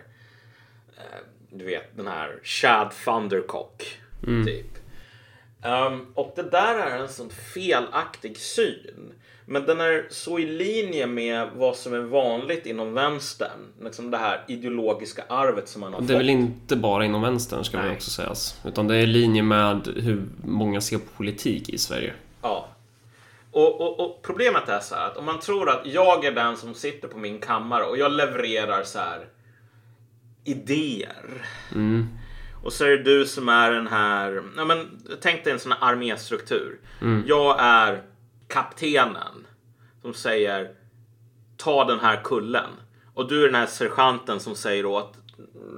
eh, 0.97 1.21
du 1.51 1.65
vet, 1.65 1.97
den 1.97 2.07
här 2.07 2.41
Chad 2.43 2.91
Thundercock. 3.05 4.01
Typ. 4.45 4.67
Ehm, 5.63 6.07
och 6.15 6.33
det 6.37 6.43
där 6.43 6.79
är 6.79 6.99
en 6.99 7.09
sån 7.09 7.31
felaktig 7.31 8.37
syn. 8.37 9.13
Men 9.53 9.67
den 9.67 9.81
är 9.81 10.07
så 10.11 10.39
i 10.39 10.47
linje 10.47 11.07
med 11.07 11.49
vad 11.57 11.77
som 11.77 11.95
är 11.95 12.01
vanligt 12.01 12.67
inom 12.67 12.95
vänstern. 12.95 13.59
Liksom 13.83 14.11
det 14.11 14.17
här 14.17 14.45
ideologiska 14.49 15.25
arvet 15.29 15.69
som 15.69 15.81
man 15.81 15.93
har 15.93 16.01
Och 16.01 16.07
det 16.07 16.13
är 16.13 16.15
fått. 16.15 16.21
väl 16.21 16.31
inte 16.31 16.77
bara 16.77 17.05
inom 17.05 17.23
vänstern, 17.23 17.65
ska 17.65 17.83
Nej. 17.83 17.93
också 17.93 18.11
sägas. 18.11 18.61
Utan 18.65 18.89
det 18.89 18.97
är 18.97 19.01
i 19.01 19.07
linje 19.07 19.43
med 19.43 19.89
hur 19.97 20.23
många 20.45 20.81
ser 20.81 20.99
på 20.99 21.05
politik 21.17 21.69
i 21.69 21.79
Sverige. 21.79 22.13
Ja. 22.43 22.69
Och, 23.53 23.81
och, 23.81 24.01
och 24.01 24.23
problemet 24.23 24.69
är 24.69 24.81
så 24.81 24.95
här 24.95 25.07
att 25.07 25.17
om 25.17 25.25
man 25.25 25.41
tror 25.41 25.71
att 25.71 25.81
jag 25.85 26.25
är 26.25 26.33
den 26.33 26.57
som 26.57 26.75
sitter 26.75 27.09
på 27.09 27.19
min 27.19 27.39
kammare 27.41 27.85
och 27.85 27.99
jag 27.99 28.13
levererar 28.13 28.83
så 28.83 28.99
här 28.99 29.27
idéer. 30.45 31.47
Och 32.65 32.73
så 32.73 32.85
är 32.85 32.89
det 32.89 33.03
du 33.03 33.27
som 33.27 33.49
är 33.49 33.71
den 33.71 33.87
här, 33.87 34.43
ja 34.57 34.65
men 34.65 35.01
tänk 35.21 35.45
dig 35.45 35.53
en 35.53 35.59
sån 35.59 35.73
här 35.73 35.93
arméstruktur. 35.93 36.79
Jag 37.27 37.57
är 37.61 38.03
kaptenen 38.51 39.47
som 40.03 40.15
säger 40.15 40.75
ta 41.57 41.85
den 41.85 42.01
här 42.01 42.21
kullen. 42.25 42.71
Och 43.15 43.29
du 43.29 43.43
är 43.43 43.47
den 43.47 43.55
här 43.55 43.67
sergeanten 43.67 44.41
som 44.41 44.55
säger 44.55 44.87
åt 44.87 45.17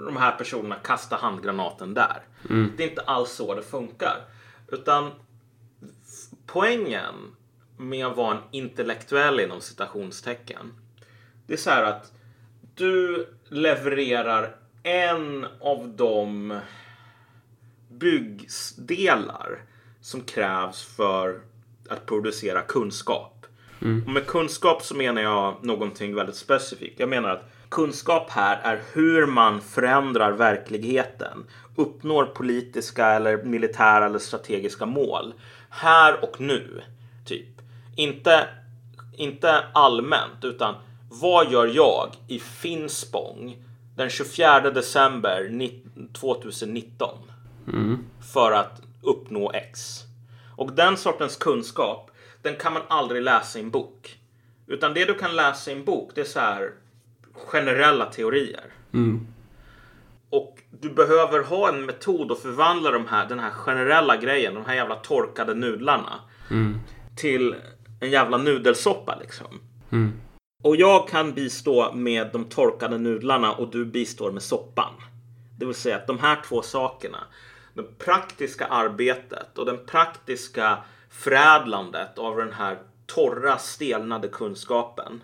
de 0.07 0.17
här 0.17 0.33
personerna 0.33 0.75
kasta 0.75 1.17
handgranaten 1.17 1.95
där. 1.95 2.23
Det 2.77 2.85
är 2.85 2.89
inte 2.91 3.03
alls 3.03 3.31
så 3.31 3.55
det 3.55 3.63
funkar. 3.63 4.25
Utan 4.69 5.11
poängen 6.47 7.15
med 7.77 8.07
att 8.07 8.17
vara 8.17 8.37
en 8.37 8.43
intellektuell 8.51 9.41
inom 9.41 9.61
citationstecken. 9.61 10.73
Det 11.47 11.53
är 11.53 11.57
så 11.57 11.71
här 11.71 11.83
att 11.85 12.13
du 12.75 13.27
levererar 13.49 14.57
en 14.83 15.47
av 15.61 15.89
de 15.97 16.61
byggdelar 17.89 19.63
som 20.01 20.21
krävs 20.21 20.85
för 20.97 21.41
att 21.89 22.07
producera 22.07 22.63
kunskap. 22.63 23.47
Och 24.07 24.13
med 24.13 24.27
kunskap 24.27 24.83
så 24.83 24.95
menar 24.95 25.23
jag 25.23 25.65
någonting 25.65 26.15
väldigt 26.15 26.37
specifikt. 26.37 27.01
Jag 27.01 27.09
menar 27.09 27.29
att 27.29 27.51
kunskap 27.69 28.31
här 28.31 28.61
är 28.65 28.83
hur 28.93 29.27
man 29.27 29.61
förändrar 29.61 30.33
verkligheten, 30.33 31.45
uppnår 31.77 32.25
politiska 32.25 33.07
eller 33.07 33.43
militära 33.45 34.07
eller 34.07 34.19
strategiska 34.19 34.87
mål 34.87 35.35
här 35.71 36.25
och 36.25 36.41
nu. 36.41 36.83
Typ. 37.25 37.49
Inte, 37.97 38.49
inte 39.17 39.65
allmänt, 39.73 40.45
utan 40.45 40.75
vad 41.11 41.53
gör 41.53 41.67
jag 41.67 42.09
i 42.29 42.39
Finspång 42.39 43.57
den 43.97 44.11
24 44.11 44.61
december 44.71 45.49
ni- 45.51 45.83
2019 46.13 47.19
för 48.33 48.53
att 48.53 48.81
uppnå 49.03 49.51
X? 49.55 50.01
Och 50.63 50.73
den 50.73 50.97
sortens 50.97 51.37
kunskap, 51.37 52.11
den 52.43 52.57
kan 52.57 52.73
man 52.73 52.83
aldrig 52.89 53.23
läsa 53.23 53.59
i 53.59 53.63
en 53.63 53.71
bok. 53.71 54.19
Utan 54.67 54.95
det 54.95 55.05
du 55.05 55.15
kan 55.15 55.37
läsa 55.37 55.71
i 55.71 55.75
en 55.75 55.85
bok, 55.85 56.11
det 56.15 56.21
är 56.21 56.25
så 56.25 56.41
här 56.41 56.73
generella 57.35 58.07
teorier. 58.07 58.65
Och 60.31 60.59
du 60.81 60.91
behöver 60.91 61.43
ha 61.43 61.69
en 61.69 61.87
metod 61.87 62.33
att 62.33 62.39
förvandla 62.39 62.91
de 62.91 63.07
här, 63.07 63.29
den 63.29 63.39
här 63.39 63.51
generella 63.51 64.17
grejen, 64.17 64.55
de 64.55 64.65
här 64.65 64.75
jävla 64.75 64.97
torkade 64.97 65.55
nudlarna 65.55 66.21
till 67.17 67.55
en 68.01 68.11
jävla 68.11 68.37
nudelsoppa 68.37 69.19
liksom. 69.21 69.61
Och 70.63 70.77
jag 70.77 71.09
kan 71.09 71.33
bistå 71.35 71.93
med 71.93 72.31
de 72.33 72.45
torkade 72.45 72.99
nudlarna 72.99 73.53
och 73.53 73.71
du 73.71 73.85
bistår 73.85 74.33
med 74.33 74.43
soppan. 74.43 74.93
Det 75.59 75.67
vill 75.67 75.75
säga 75.75 75.97
att 75.97 76.07
de 76.07 76.19
här 76.19 76.41
två 76.49 76.63
sakerna, 76.63 77.19
det 77.75 77.99
praktiska 77.99 78.67
arbetet 78.67 79.59
och 79.59 79.67
den 79.67 79.79
praktiska 79.87 80.79
förädlandet 81.11 82.19
av 82.19 82.37
den 82.37 82.53
här 82.53 82.79
torra 83.07 83.59
stelnade 83.59 84.29
kunskapen. 84.29 85.23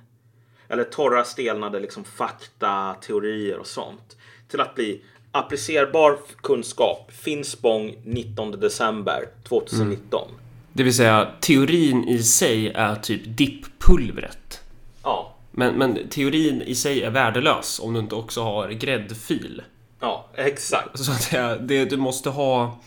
Eller 0.68 0.84
torra 0.84 1.24
stelnade 1.24 1.80
liksom 1.80 2.04
fakta, 2.04 2.94
teorier 3.00 3.58
och 3.58 3.66
sånt. 3.66 4.16
Till 4.48 4.60
att 4.60 4.74
bli 4.74 5.02
applicerbar 5.32 6.18
kunskap. 6.42 7.12
Finspång 7.12 7.96
19 8.04 8.50
december 8.50 9.28
2019. 9.48 10.28
Det 10.72 10.82
vill 10.82 10.94
säga, 10.94 11.28
teorin 11.40 12.04
i 12.04 12.22
sig 12.22 12.68
är 12.68 12.94
typ 12.94 13.20
dipppulvret. 13.24 14.60
Ja, 15.02 15.36
Men, 15.50 15.74
men 15.74 16.08
teorin 16.08 16.62
i 16.62 16.74
sig 16.74 17.02
är 17.02 17.10
värdelös 17.10 17.80
om 17.80 17.94
du 17.94 18.00
inte 18.00 18.14
också 18.14 18.42
har 18.42 18.68
gräddfil. 18.68 19.62
Ja, 20.00 20.28
exakt. 20.34 20.98
Så 20.98 21.12
att 21.12 21.30
det, 21.30 21.58
det 21.60 21.84
du 21.84 21.96
måste 21.96 22.30
ha... 22.30 22.78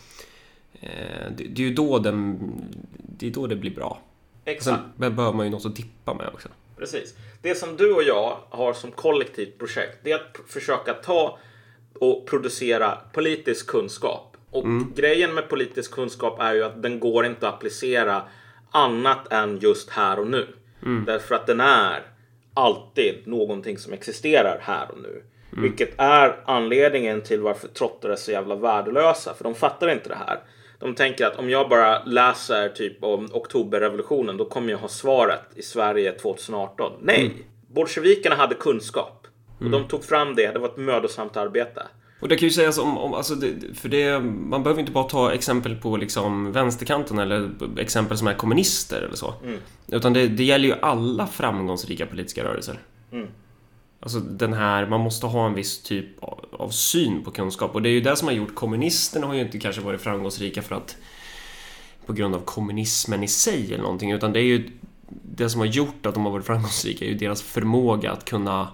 Eh, 0.80 0.90
det, 1.36 1.44
det 1.44 1.62
är 1.62 1.66
ju 1.66 1.74
då 1.74 1.98
den... 1.98 2.38
Det 3.18 3.26
är 3.26 3.30
då 3.30 3.46
det 3.46 3.56
blir 3.56 3.74
bra. 3.74 4.00
Exakt. 4.44 4.82
Sen 4.98 5.14
behöver 5.16 5.36
man 5.36 5.46
ju 5.46 5.52
något 5.52 5.66
att 5.66 5.76
dippa 5.76 6.14
med 6.14 6.28
också. 6.28 6.48
Precis. 6.78 7.14
Det 7.42 7.54
som 7.54 7.76
du 7.76 7.92
och 7.92 8.02
jag 8.02 8.38
har 8.50 8.72
som 8.72 8.90
kollektivt 8.90 9.58
projekt 9.58 9.98
det 10.02 10.12
är 10.12 10.16
att 10.16 10.38
försöka 10.48 10.94
ta 10.94 11.38
och 11.94 12.26
producera 12.26 12.98
politisk 13.12 13.66
kunskap. 13.66 14.36
Och 14.50 14.64
grejen 14.94 15.34
med 15.34 15.48
politisk 15.48 15.90
kunskap 15.92 16.40
är 16.40 16.54
ju 16.54 16.64
att 16.64 16.82
den 16.82 17.00
går 17.00 17.26
inte 17.26 17.48
att 17.48 17.54
applicera 17.54 18.22
annat 18.70 19.32
än 19.32 19.58
just 19.58 19.90
här 19.90 20.18
och 20.18 20.26
nu. 20.26 20.46
Därför 21.06 21.34
att 21.34 21.46
den 21.46 21.60
är 21.60 22.02
alltid 22.54 23.14
någonting 23.26 23.78
som 23.78 23.92
existerar 23.92 24.58
här 24.62 24.90
och 24.90 24.98
nu. 25.02 25.22
Vilket 25.60 26.00
är 26.00 26.36
anledningen 26.44 27.22
till 27.22 27.40
varför 27.40 27.68
trottar 27.68 28.08
är 28.08 28.16
så 28.16 28.30
jävla 28.30 28.54
värdelösa. 28.54 29.34
För 29.34 29.44
de 29.44 29.54
fattar 29.54 29.88
inte 29.88 30.08
det 30.08 30.18
här. 30.26 30.40
De 30.78 30.94
tänker 30.94 31.26
att 31.26 31.38
om 31.38 31.50
jag 31.50 31.68
bara 31.68 32.04
läser 32.04 32.68
typ 32.68 33.04
om 33.04 33.28
oktoberrevolutionen 33.32 34.36
då 34.36 34.44
kommer 34.44 34.70
jag 34.70 34.78
ha 34.78 34.88
svaret 34.88 35.42
i 35.54 35.62
Sverige 35.62 36.12
2018. 36.12 36.92
Nej! 37.02 37.46
Bolsjevikerna 37.68 38.34
hade 38.34 38.54
kunskap. 38.54 39.26
Och 39.60 39.70
de 39.70 39.88
tog 39.88 40.04
fram 40.04 40.34
det. 40.34 40.52
Det 40.52 40.58
var 40.58 40.68
ett 40.68 40.76
mödosamt 40.76 41.36
arbete. 41.36 41.82
Och 42.20 42.28
det 42.28 42.36
kan 42.36 42.48
ju 42.48 42.52
sägas 42.52 42.78
om, 42.78 42.98
om 42.98 43.14
alltså 43.14 43.34
det, 43.34 43.74
för 43.74 43.88
det, 43.88 44.20
man 44.20 44.62
behöver 44.62 44.80
inte 44.80 44.92
bara 44.92 45.04
ta 45.04 45.32
exempel 45.32 45.76
på 45.76 45.96
liksom 45.96 46.52
vänsterkanten 46.52 47.18
eller 47.18 47.50
exempel 47.78 48.18
som 48.18 48.26
är 48.26 48.34
kommunister 48.34 49.02
eller 49.02 49.16
så. 49.16 49.34
Utan 49.88 50.12
det, 50.12 50.28
det 50.28 50.44
gäller 50.44 50.68
ju 50.68 50.74
alla 50.82 51.26
framgångsrika 51.26 52.06
politiska 52.06 52.44
rörelser. 52.44 52.78
Alltså 54.02 54.18
den 54.20 54.52
här, 54.52 54.86
man 54.86 55.00
måste 55.00 55.26
ha 55.26 55.46
en 55.46 55.54
viss 55.54 55.82
typ 55.82 56.22
av, 56.22 56.44
av 56.52 56.68
syn 56.68 57.24
på 57.24 57.30
kunskap 57.30 57.74
och 57.74 57.82
det 57.82 57.88
är 57.88 57.92
ju 57.92 58.00
det 58.00 58.16
som 58.16 58.28
har 58.28 58.34
gjort 58.34 58.54
kommunisterna 58.54 59.26
har 59.26 59.34
ju 59.34 59.40
inte 59.40 59.58
kanske 59.58 59.82
varit 59.82 60.00
framgångsrika 60.00 60.62
för 60.62 60.74
att 60.74 60.96
på 62.06 62.12
grund 62.12 62.34
av 62.34 62.40
kommunismen 62.40 63.22
i 63.22 63.28
sig 63.28 63.66
eller 63.66 63.82
någonting 63.82 64.12
utan 64.12 64.32
det 64.32 64.40
är 64.40 64.44
ju 64.44 64.70
det 65.22 65.50
som 65.50 65.60
har 65.60 65.66
gjort 65.66 66.06
att 66.06 66.14
de 66.14 66.24
har 66.24 66.32
varit 66.32 66.46
framgångsrika 66.46 67.04
är 67.04 67.08
ju 67.08 67.14
deras 67.14 67.42
förmåga 67.42 68.12
att 68.12 68.24
kunna 68.24 68.68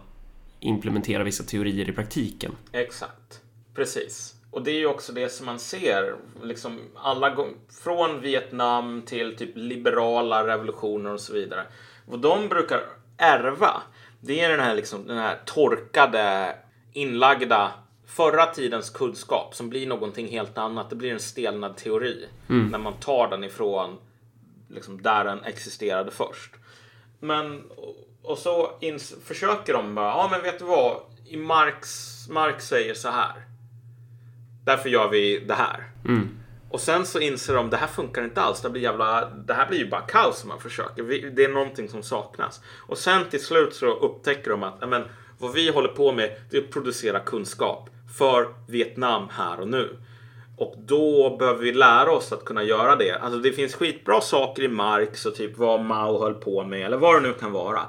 implementera 0.61 1.25
vissa 1.25 1.45
teorier 1.45 1.89
i 1.89 1.93
praktiken. 1.93 2.53
Exakt, 2.73 3.41
precis. 3.75 4.35
Och 4.51 4.63
det 4.63 4.71
är 4.71 4.79
ju 4.79 4.87
också 4.87 5.13
det 5.13 5.33
som 5.33 5.47
man 5.47 5.59
ser, 5.59 6.15
liksom 6.43 6.81
alla 6.95 7.31
gång, 7.31 7.55
från 7.83 8.21
Vietnam 8.21 9.03
till 9.07 9.37
typ 9.37 9.51
liberala 9.55 10.47
revolutioner 10.47 11.13
och 11.13 11.21
så 11.21 11.33
vidare. 11.33 11.67
Vad 12.07 12.21
de 12.21 12.49
brukar 12.49 12.81
ärva, 13.17 13.83
det 14.21 14.41
är 14.41 14.49
den 14.49 14.61
här, 14.61 14.75
liksom, 14.75 15.07
den 15.07 15.19
här 15.19 15.39
torkade, 15.45 16.55
inlagda 16.93 17.73
förra 18.07 18.47
tidens 18.47 18.91
kunskap 18.91 19.55
som 19.55 19.69
blir 19.71 19.87
någonting 19.87 20.29
helt 20.29 20.59
annat. 20.59 20.91
Det 20.91 20.97
blir 20.97 21.13
en 21.13 21.21
stelnad 21.21 21.77
teori 21.77 22.29
när 22.71 22.79
man 22.79 22.93
tar 22.93 23.29
den 23.29 23.45
ifrån 23.45 23.99
liksom, 24.69 25.03
där 25.03 25.25
den 25.25 25.45
existerade 25.45 26.11
först. 26.11 26.55
Men, 27.21 27.65
och 28.23 28.39
så 28.39 28.71
försöker 29.25 29.73
de 29.73 29.95
bara, 29.95 30.07
ja 30.07 30.29
men 30.31 30.43
vet 30.43 30.59
du 30.59 30.65
vad, 30.65 31.01
i 31.27 31.37
Marx, 31.37 31.89
Marx 32.29 32.69
säger 32.69 32.95
så 32.95 33.09
här. 33.09 33.35
Därför 34.65 34.89
gör 34.89 35.09
vi 35.09 35.39
det 35.39 35.55
här. 35.55 35.91
Och 36.71 36.81
sen 36.81 37.07
så 37.07 37.21
inser 37.21 37.55
de, 37.55 37.71
det 37.71 37.77
här 37.77 37.87
funkar 37.87 38.25
inte 38.25 38.41
alls. 38.41 38.61
Det, 38.61 38.71
blir 38.71 38.83
jävla, 38.83 39.31
det 39.31 39.55
här 39.55 39.69
blir 39.69 39.79
ju 39.79 39.91
bara 39.91 40.01
kaos 40.01 40.43
om 40.43 40.49
man 40.49 40.61
försöker. 40.61 41.03
Vi, 41.03 41.31
det 41.31 41.45
är 41.45 41.49
någonting 41.49 41.89
som 41.89 42.03
saknas. 42.03 42.61
Och 42.87 42.99
sen 42.99 43.25
till 43.31 43.45
slut 43.45 43.75
så 43.75 43.87
upptäcker 43.87 44.51
de 44.51 44.63
att, 44.63 44.77
ja, 44.81 44.87
men, 44.87 45.05
vad 45.39 45.53
vi 45.53 45.71
håller 45.71 45.89
på 45.89 46.13
med, 46.13 46.31
det 46.51 46.57
är 46.57 46.63
att 46.63 46.71
producera 46.71 47.21
kunskap 47.21 47.91
för 48.19 48.49
Vietnam 48.69 49.29
här 49.31 49.61
och 49.61 49.69
nu. 49.69 49.97
Och 50.57 50.75
då 50.79 51.37
behöver 51.37 51.61
vi 51.61 51.73
lära 51.73 52.13
oss 52.13 52.33
att 52.33 52.45
kunna 52.45 52.63
göra 52.63 52.97
det. 52.97 53.13
Alltså 53.13 53.39
det 53.39 53.53
finns 53.53 53.75
skitbra 53.75 54.21
saker 54.21 54.63
i 54.63 54.69
Marx 54.69 55.27
och 55.27 55.35
typ 55.35 55.59
vad 55.59 55.81
Mao 55.81 56.23
höll 56.23 56.35
på 56.35 56.65
med 56.65 56.87
eller 56.87 56.97
vad 56.97 57.15
det 57.23 57.29
nu 57.29 57.35
kan 57.35 57.53
vara. 57.53 57.81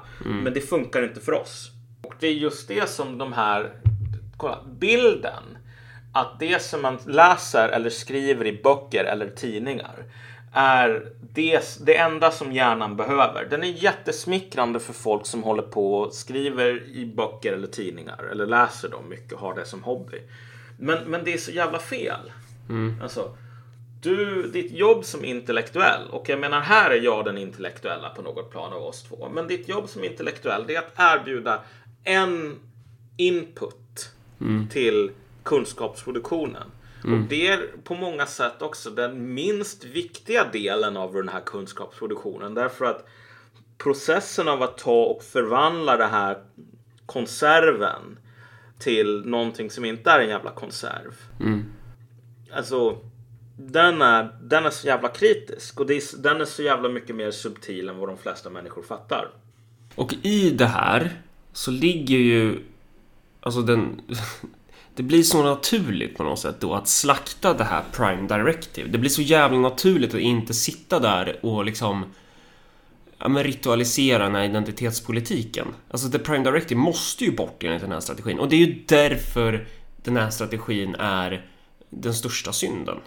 Men 0.42 0.54
det 0.54 0.60
funkar 0.60 1.02
inte 1.02 1.20
för 1.20 1.32
oss. 1.32 1.70
Och 2.02 2.14
det 2.20 2.26
är 2.26 2.32
just 2.32 2.68
det 2.68 2.90
som 2.90 3.18
de 3.18 3.32
här, 3.32 3.72
kolla, 4.36 4.58
bilden. 4.80 5.58
Att 6.12 6.38
det 6.38 6.62
som 6.62 6.82
man 6.82 6.98
läser 7.06 7.68
eller 7.68 7.90
skriver 7.90 8.46
i 8.46 8.62
böcker 8.62 9.04
eller 9.04 9.30
tidningar 9.30 10.04
är 10.52 11.12
det, 11.20 11.78
det 11.86 11.96
enda 11.96 12.30
som 12.30 12.52
hjärnan 12.52 12.96
behöver. 12.96 13.46
Den 13.50 13.62
är 13.62 13.66
jättesmickrande 13.66 14.80
för 14.80 14.92
folk 14.92 15.26
som 15.26 15.42
håller 15.42 15.62
på 15.62 15.94
och 15.94 16.12
skriver 16.12 16.88
i 16.88 17.06
böcker 17.06 17.52
eller 17.52 17.66
tidningar 17.66 18.28
eller 18.32 18.46
läser 18.46 18.88
dem 18.88 19.08
mycket 19.08 19.32
och 19.32 19.40
har 19.40 19.54
det 19.54 19.64
som 19.64 19.82
hobby. 19.82 20.22
Men, 20.78 21.10
men 21.10 21.24
det 21.24 21.32
är 21.32 21.38
så 21.38 21.50
jävla 21.50 21.78
fel. 21.78 22.32
Alltså, 23.02 23.36
du, 24.02 24.48
ditt 24.50 24.72
jobb 24.72 25.04
som 25.04 25.24
intellektuell, 25.24 26.10
och 26.10 26.28
jag 26.28 26.40
menar 26.40 26.60
här 26.60 26.90
är 26.90 27.00
jag 27.00 27.24
den 27.24 27.38
intellektuella 27.38 28.08
på 28.08 28.22
något 28.22 28.50
plan 28.50 28.72
av 28.72 28.82
oss 28.82 29.02
två, 29.02 29.28
men 29.28 29.46
ditt 29.46 29.68
jobb 29.68 29.88
som 29.88 30.04
intellektuell 30.04 30.64
det 30.66 30.74
är 30.74 30.78
att 30.78 31.20
erbjuda 31.20 31.60
en 32.04 32.58
input 33.16 34.10
till 34.70 35.10
kunskapsproduktionen. 35.42 36.70
Och 37.04 37.18
det 37.28 37.48
är 37.48 37.66
på 37.84 37.94
många 37.94 38.26
sätt 38.26 38.62
också 38.62 38.90
den 38.90 39.34
minst 39.34 39.84
viktiga 39.84 40.44
delen 40.52 40.96
av 40.96 41.14
den 41.14 41.28
här 41.28 41.40
kunskapsproduktionen. 41.40 42.54
Därför 42.54 42.84
att 42.84 43.06
processen 43.78 44.48
av 44.48 44.62
att 44.62 44.78
ta 44.78 45.04
och 45.04 45.22
förvandla 45.22 45.96
det 45.96 46.06
här 46.06 46.38
konserven 47.06 48.18
till 48.78 49.22
någonting 49.26 49.70
som 49.70 49.84
inte 49.84 50.10
är 50.10 50.20
en 50.20 50.28
jävla 50.28 50.50
konserv. 50.50 51.14
Alltså, 52.52 52.98
den 53.56 54.02
är, 54.02 54.38
den 54.42 54.66
är 54.66 54.70
så 54.70 54.86
jävla 54.86 55.08
kritisk 55.08 55.80
och 55.80 55.90
är, 55.90 56.22
den 56.22 56.40
är 56.40 56.44
så 56.44 56.62
jävla 56.62 56.88
mycket 56.88 57.16
mer 57.16 57.30
subtil 57.30 57.88
än 57.88 57.98
vad 57.98 58.08
de 58.08 58.18
flesta 58.18 58.50
människor 58.50 58.82
fattar. 58.82 59.30
Och 59.94 60.14
i 60.22 60.50
det 60.50 60.66
här 60.66 61.10
så 61.52 61.70
ligger 61.70 62.18
ju... 62.18 62.58
Alltså 63.40 63.62
den... 63.62 64.00
Det 64.94 65.02
blir 65.02 65.22
så 65.22 65.42
naturligt 65.42 66.16
på 66.16 66.22
något 66.22 66.38
sätt 66.38 66.56
då 66.60 66.74
att 66.74 66.88
slakta 66.88 67.54
det 67.54 67.64
här 67.64 67.82
Prime 67.92 68.28
Directive. 68.28 68.88
Det 68.88 68.98
blir 68.98 69.10
så 69.10 69.22
jävla 69.22 69.58
naturligt 69.58 70.14
att 70.14 70.20
inte 70.20 70.54
sitta 70.54 70.98
där 70.98 71.38
och 71.42 71.64
liksom 71.64 72.04
ja, 73.18 73.28
men 73.28 73.44
ritualisera 73.44 74.24
den 74.24 74.34
här 74.34 74.44
identitetspolitiken. 74.44 75.66
Alltså 75.90 76.10
The 76.10 76.18
Prime 76.18 76.44
Directive 76.44 76.80
måste 76.80 77.24
ju 77.24 77.32
bort 77.36 77.64
enligt 77.64 77.80
den 77.80 77.92
här 77.92 78.00
strategin 78.00 78.38
och 78.38 78.48
det 78.48 78.56
är 78.56 78.66
ju 78.66 78.82
därför 78.86 79.66
den 80.02 80.16
här 80.16 80.30
strategin 80.30 80.94
är 80.98 81.46
den 81.90 82.14
största 82.14 82.52
synden. 82.52 82.98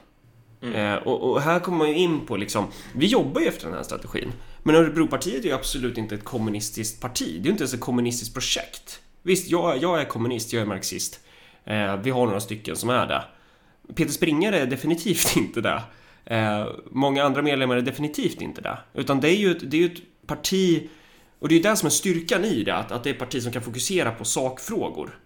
Eh, 0.62 0.96
och, 0.96 1.32
och 1.32 1.42
här 1.42 1.60
kommer 1.60 1.78
man 1.78 1.90
ju 1.90 1.98
in 1.98 2.26
på 2.26 2.38
liksom, 2.38 2.68
vi 2.94 3.06
jobbar 3.06 3.42
ju 3.42 3.48
efter 3.48 3.66
den 3.66 3.76
här 3.76 3.84
strategin. 3.84 4.32
Men 4.64 4.76
Örebropartiet 4.76 5.44
är 5.46 5.48
ju 5.48 5.54
absolut 5.54 5.98
inte 5.98 6.16
ett 6.16 6.24
kommunistiskt 6.24 7.02
parti. 7.02 7.28
Det 7.28 7.40
är 7.40 7.44
ju 7.44 7.50
inte 7.50 7.62
ens 7.64 7.74
ett 7.74 7.80
kommunistiskt 7.80 8.34
projekt. 8.34 9.00
Visst, 9.22 9.50
jag, 9.50 9.84
jag 9.84 10.02
är 10.02 10.06
kommunist, 10.06 10.54
jag 10.54 10.62
är 10.62 10.66
marxist. 10.66 11.20
Eh, 11.66 11.98
vi 11.98 12.10
har 12.10 12.26
några 12.26 12.40
stycken 12.40 12.76
som 12.76 12.90
är 12.90 13.08
det. 13.08 13.24
Peter 13.96 14.12
Springare 14.12 14.60
är 14.60 14.66
definitivt 14.66 15.36
inte 15.38 15.62
det. 15.62 15.82
Eh, 16.26 16.68
många 16.92 17.24
andra 17.24 17.42
medlemmar 17.42 17.76
är 17.78 17.82
definitivt 17.82 18.42
inte 18.42 18.62
det. 18.62 18.78
Utan 18.94 19.20
det 19.20 19.30
är 19.30 19.38
ju 19.38 19.52
ett, 19.52 19.72
det 19.72 19.78
är 19.78 19.82
ju 19.82 19.94
ett 19.94 20.28
parti, 20.28 20.90
och 21.40 21.48
det 21.48 21.54
är 21.54 21.58
ju 21.58 21.64
det 21.64 21.76
som 21.76 21.86
är 21.86 21.92
styrkan 21.92 22.46
i 22.46 22.64
det, 22.64 22.76
att, 22.76 22.92
att 22.92 23.04
det 23.04 23.10
är 23.10 23.14
ett 23.14 23.20
parti 23.20 23.44
som 23.44 23.52
kan 23.52 23.62
fokusera 23.62 24.12
på 24.12 24.26
sakfrågor. 24.26 25.20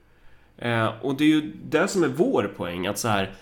Eh, 0.57 0.87
och 1.01 1.17
det 1.17 1.23
är 1.23 1.27
ju 1.27 1.53
det 1.69 1.87
som 1.87 2.03
är 2.03 2.07
vår 2.07 2.53
poäng, 2.57 2.87
att 2.87 2.97
så 2.97 3.07
här 3.07 3.35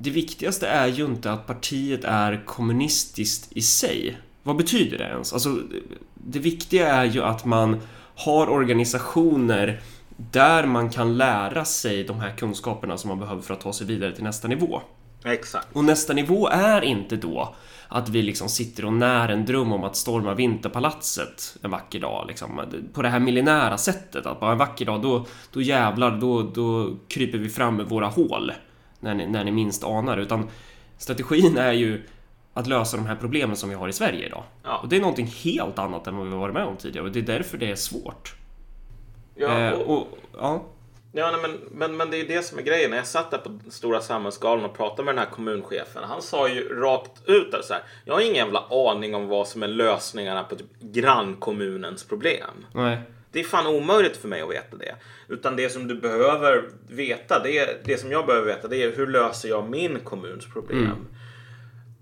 det 0.00 0.10
viktigaste 0.10 0.66
är 0.66 0.86
ju 0.86 1.04
inte 1.04 1.32
att 1.32 1.46
partiet 1.46 2.04
är 2.04 2.42
kommunistiskt 2.46 3.52
i 3.52 3.62
sig. 3.62 4.18
Vad 4.42 4.56
betyder 4.56 4.98
det 4.98 5.04
ens? 5.04 5.32
Alltså, 5.32 5.58
det 6.14 6.38
viktiga 6.38 6.94
är 6.94 7.04
ju 7.04 7.22
att 7.22 7.44
man 7.44 7.80
har 8.14 8.50
organisationer 8.50 9.80
där 10.16 10.66
man 10.66 10.90
kan 10.90 11.16
lära 11.16 11.64
sig 11.64 12.04
de 12.04 12.20
här 12.20 12.36
kunskaperna 12.36 12.96
som 12.96 13.08
man 13.08 13.18
behöver 13.18 13.42
för 13.42 13.54
att 13.54 13.60
ta 13.60 13.72
sig 13.72 13.86
vidare 13.86 14.14
till 14.14 14.24
nästa 14.24 14.48
nivå. 14.48 14.80
Exakt. 15.24 15.68
Och 15.72 15.84
nästa 15.84 16.12
nivå 16.12 16.48
är 16.48 16.84
inte 16.84 17.16
då 17.16 17.54
att 17.88 18.08
vi 18.08 18.22
liksom 18.22 18.48
sitter 18.48 18.84
och 18.84 18.92
när 18.92 19.28
en 19.28 19.44
dröm 19.44 19.72
om 19.72 19.84
att 19.84 19.96
storma 19.96 20.34
Vinterpalatset 20.34 21.56
en 21.62 21.70
vacker 21.70 22.00
dag. 22.00 22.24
Liksom, 22.28 22.60
på 22.92 23.02
det 23.02 23.08
här 23.08 23.20
millinära 23.20 23.78
sättet. 23.78 24.26
Att 24.26 24.40
bara 24.40 24.52
en 24.52 24.58
vacker 24.58 24.84
dag, 24.84 25.02
då, 25.02 25.26
då 25.52 25.62
jävlar, 25.62 26.10
då, 26.10 26.42
då 26.42 26.96
kryper 27.08 27.38
vi 27.38 27.48
fram 27.48 27.76
med 27.76 27.86
våra 27.86 28.06
hål. 28.06 28.52
När 29.00 29.14
ni, 29.14 29.26
när 29.26 29.44
ni 29.44 29.52
minst 29.52 29.84
anar. 29.84 30.16
Utan 30.16 30.48
strategin 30.98 31.56
är 31.56 31.72
ju 31.72 32.02
att 32.54 32.66
lösa 32.66 32.96
de 32.96 33.06
här 33.06 33.16
problemen 33.16 33.56
som 33.56 33.68
vi 33.68 33.74
har 33.74 33.88
i 33.88 33.92
Sverige 33.92 34.26
idag. 34.26 34.42
Ja. 34.62 34.78
Och 34.82 34.88
det 34.88 34.96
är 34.96 35.00
någonting 35.00 35.26
helt 35.26 35.78
annat 35.78 36.06
än 36.06 36.16
vad 36.16 36.26
vi 36.26 36.36
varit 36.36 36.54
med 36.54 36.64
om 36.64 36.76
tidigare. 36.76 37.06
Och 37.06 37.12
det 37.12 37.18
är 37.18 37.22
därför 37.22 37.58
det 37.58 37.70
är 37.70 37.76
svårt. 37.76 38.34
Ja, 39.34 39.60
Eh, 39.60 39.72
och, 39.72 39.98
och, 39.98 40.18
ja. 40.36 40.64
ja 41.12 41.30
nej, 41.30 41.40
men, 41.42 41.60
men, 41.70 41.96
men 41.96 42.10
det 42.10 42.20
är 42.20 42.28
det 42.28 42.42
som 42.42 42.58
är 42.58 42.62
grejen. 42.62 42.90
När 42.90 42.96
jag 42.96 43.06
satt 43.06 43.30
där 43.30 43.38
på 43.38 43.58
Stora 43.70 44.00
Samhällsgalan 44.00 44.64
och 44.64 44.76
pratade 44.76 45.02
med 45.02 45.14
den 45.14 45.24
här 45.24 45.30
kommunchefen. 45.30 46.04
Han 46.04 46.22
sa 46.22 46.48
ju 46.48 46.68
rakt 46.80 47.28
ut 47.28 47.52
där 47.52 47.62
så 47.62 47.72
här. 47.72 47.82
Jag 48.04 48.14
har 48.14 48.20
ingen 48.20 48.34
jävla 48.34 48.64
aning 48.70 49.14
om 49.14 49.28
vad 49.28 49.48
som 49.48 49.62
är 49.62 49.68
lösningarna 49.68 50.44
på 50.44 50.56
typ 50.56 50.80
grannkommunens 50.80 52.04
problem. 52.04 52.66
Nej. 52.72 52.98
Det 53.32 53.40
är 53.40 53.44
fan 53.44 53.66
omöjligt 53.66 54.16
för 54.16 54.28
mig 54.28 54.42
att 54.42 54.50
veta 54.50 54.76
det. 54.76 54.94
Utan 55.28 55.56
det 55.56 55.70
som 55.70 55.88
du 55.88 55.94
behöver 55.94 56.64
veta, 56.88 57.42
det, 57.42 57.58
är, 57.58 57.78
det 57.84 57.98
som 57.98 58.12
jag 58.12 58.26
behöver 58.26 58.46
veta, 58.46 58.68
det 58.68 58.82
är 58.82 58.96
hur 58.96 59.06
löser 59.06 59.48
jag 59.48 59.70
min 59.70 60.00
kommuns 60.00 60.52
problem? 60.52 61.06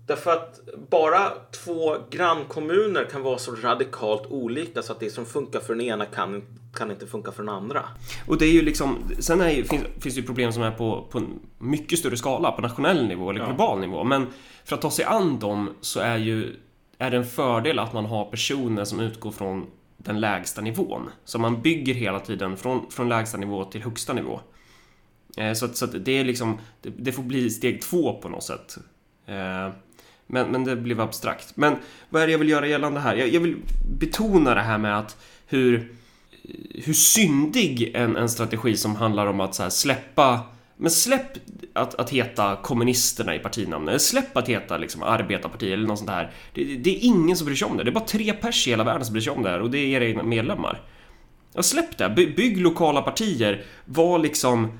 Därför 0.07 0.31
att 0.31 0.59
bara 0.89 1.31
två 1.63 1.95
grannkommuner 2.09 3.05
kan 3.11 3.21
vara 3.21 3.37
så 3.37 3.55
radikalt 3.55 4.25
olika 4.25 4.81
så 4.81 4.91
att 4.91 4.99
det 4.99 5.09
som 5.09 5.25
funkar 5.25 5.59
för 5.59 5.75
den 5.75 5.85
ena 5.85 6.05
kan, 6.05 6.43
kan 6.75 6.91
inte 6.91 7.07
funka 7.07 7.31
för 7.31 7.43
den 7.43 7.55
andra. 7.55 7.83
Och 8.27 8.37
det 8.37 8.45
är 8.45 8.51
ju 8.51 8.61
liksom, 8.61 8.97
sen 9.19 9.41
är 9.41 9.49
ju, 9.49 9.63
finns, 9.63 9.83
finns 9.99 10.15
det 10.15 10.21
ju 10.21 10.27
problem 10.27 10.53
som 10.53 10.63
är 10.63 10.71
på, 10.71 11.07
på 11.11 11.21
mycket 11.59 11.99
större 11.99 12.17
skala, 12.17 12.51
på 12.51 12.61
nationell 12.61 13.07
nivå 13.07 13.29
eller 13.29 13.45
global 13.45 13.79
nivå. 13.79 14.03
Men 14.03 14.27
för 14.65 14.75
att 14.75 14.81
ta 14.81 14.91
sig 14.91 15.05
an 15.05 15.39
dem 15.39 15.69
så 15.81 15.99
är 15.99 16.17
ju 16.17 16.55
är 16.97 17.11
det 17.11 17.17
en 17.17 17.25
fördel 17.25 17.79
att 17.79 17.93
man 17.93 18.05
har 18.05 18.25
personer 18.25 18.85
som 18.85 18.99
utgår 18.99 19.31
från 19.31 19.67
den 19.97 20.19
lägsta 20.19 20.61
nivån. 20.61 21.09
Så 21.25 21.39
man 21.39 21.61
bygger 21.61 21.93
hela 21.93 22.19
tiden 22.19 22.57
från, 22.57 22.91
från 22.91 23.09
lägsta 23.09 23.37
nivå 23.37 23.65
till 23.65 23.83
högsta 23.83 24.13
nivå. 24.13 24.39
Eh, 25.37 25.53
så, 25.53 25.65
att, 25.65 25.77
så 25.77 25.85
att 25.85 26.05
det 26.05 26.11
är 26.11 26.23
liksom, 26.23 26.57
det, 26.81 26.89
det, 26.89 27.11
får 27.11 27.23
bli 27.23 27.49
steg 27.49 27.81
två 27.81 28.13
på 28.13 28.29
något 28.29 28.43
sätt. 28.43 28.77
Eh, 29.25 29.69
men, 30.27 30.51
men 30.51 30.63
det 30.63 30.75
blev 30.75 31.01
abstrakt. 31.01 31.57
Men 31.57 31.75
vad 32.09 32.21
är 32.21 32.25
det 32.25 32.31
jag 32.31 32.39
vill 32.39 32.49
göra 32.49 32.67
gällande 32.67 32.99
här? 32.99 33.15
Jag, 33.15 33.27
jag 33.27 33.39
vill 33.39 33.57
betona 33.99 34.55
det 34.55 34.61
här 34.61 34.77
med 34.77 34.99
att 34.99 35.17
hur, 35.47 35.91
hur 36.83 36.93
syndig 36.93 37.91
en, 37.95 38.15
en 38.15 38.29
strategi 38.29 38.77
som 38.77 38.95
handlar 38.95 39.27
om 39.27 39.39
att 39.39 39.55
så 39.55 39.63
här, 39.63 39.69
släppa 39.69 40.39
men 40.77 40.91
släpp 40.91 41.37
att, 41.73 41.95
att 41.95 42.09
heta 42.09 42.55
kommunisterna 42.55 43.35
i 43.35 43.39
partinamnet. 43.39 44.01
Släpp 44.01 44.37
att 44.37 44.49
heta 44.49 44.77
liksom 44.77 45.03
arbetarparti 45.03 45.73
eller 45.73 45.87
något 45.87 45.97
sånt 45.97 46.09
här. 46.09 46.31
Det, 46.53 46.63
det, 46.63 46.89
är 46.89 46.99
ingen 47.05 47.37
som 47.37 47.45
bryr 47.45 47.55
sig 47.55 47.67
om 47.67 47.77
det. 47.77 47.83
Det 47.83 47.89
är 47.89 47.93
bara 47.93 48.05
tre 48.05 48.33
pers 48.33 48.67
i 48.67 48.69
hela 48.69 48.83
världen 48.83 49.05
som 49.05 49.13
bryr 49.13 49.21
sig 49.21 49.33
om 49.33 49.43
det 49.43 49.49
här 49.49 49.61
och 49.61 49.71
det 49.71 49.77
är 49.77 49.87
era 49.87 50.05
egna 50.05 50.23
medlemmar. 50.23 50.81
Ja, 51.53 51.63
släpp 51.63 51.97
det. 51.97 52.09
By, 52.09 52.33
bygg 52.33 52.61
lokala 52.61 53.01
partier. 53.01 53.63
Var 53.85 54.19
liksom... 54.19 54.79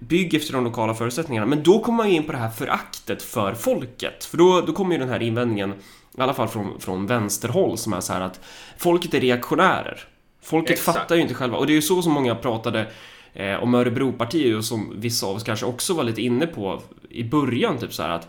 Bygg 0.00 0.34
efter 0.34 0.52
de 0.52 0.64
lokala 0.64 0.94
förutsättningarna. 0.94 1.46
Men 1.46 1.62
då 1.62 1.80
kommer 1.80 1.96
man 1.96 2.10
ju 2.10 2.16
in 2.16 2.24
på 2.24 2.32
det 2.32 2.38
här 2.38 2.50
föraktet 2.50 3.22
för 3.22 3.54
folket. 3.54 4.24
För 4.24 4.38
då, 4.38 4.60
då 4.60 4.72
kommer 4.72 4.92
ju 4.92 4.98
den 4.98 5.08
här 5.08 5.22
invändningen, 5.22 5.72
i 6.18 6.20
alla 6.20 6.34
fall 6.34 6.48
från, 6.48 6.80
från 6.80 7.06
vänsterhåll, 7.06 7.78
som 7.78 7.92
är 7.92 8.00
så 8.00 8.12
här 8.12 8.20
att 8.20 8.40
folket 8.78 9.14
är 9.14 9.20
reaktionärer. 9.20 10.08
Folket 10.42 10.70
Exakt. 10.70 10.98
fattar 10.98 11.14
ju 11.14 11.22
inte 11.22 11.34
själva. 11.34 11.56
Och 11.56 11.66
det 11.66 11.72
är 11.72 11.74
ju 11.74 11.82
så 11.82 12.02
som 12.02 12.12
många 12.12 12.34
pratade 12.34 12.86
eh, 13.32 13.62
om 13.62 13.74
Örebropartiet 13.74 14.56
och 14.56 14.64
som 14.64 14.92
vissa 15.00 15.26
av 15.26 15.36
oss 15.36 15.44
kanske 15.44 15.66
också 15.66 15.94
var 15.94 16.04
lite 16.04 16.22
inne 16.22 16.46
på 16.46 16.82
i 17.10 17.24
början, 17.24 17.78
typ 17.78 17.94
så 17.94 18.02
här 18.02 18.10
att 18.10 18.28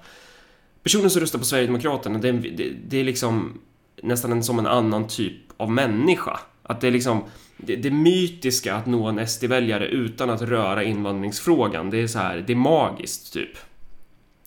personen 0.83 1.09
som 1.09 1.21
röstar 1.21 1.39
på 1.39 1.45
Sverigedemokraterna, 1.45 2.19
det, 2.19 2.31
det, 2.31 2.71
det 2.87 2.97
är 2.99 3.03
liksom 3.03 3.59
nästan 4.03 4.31
en, 4.31 4.43
som 4.43 4.59
en 4.59 4.67
annan 4.67 5.07
typ 5.07 5.33
av 5.57 5.71
människa. 5.71 6.39
Att 6.63 6.81
det 6.81 6.87
är 6.87 6.91
liksom 6.91 7.23
det, 7.57 7.75
det 7.75 7.91
mytiska 7.91 8.75
att 8.75 8.85
nå 8.85 9.07
en 9.07 9.27
SD-väljare 9.27 9.87
utan 9.87 10.29
att 10.29 10.41
röra 10.41 10.83
invandringsfrågan, 10.83 11.89
det 11.89 11.97
är 11.97 12.07
så 12.07 12.19
här, 12.19 12.43
det 12.47 12.53
är 12.53 12.57
magiskt 12.57 13.33
typ. 13.33 13.57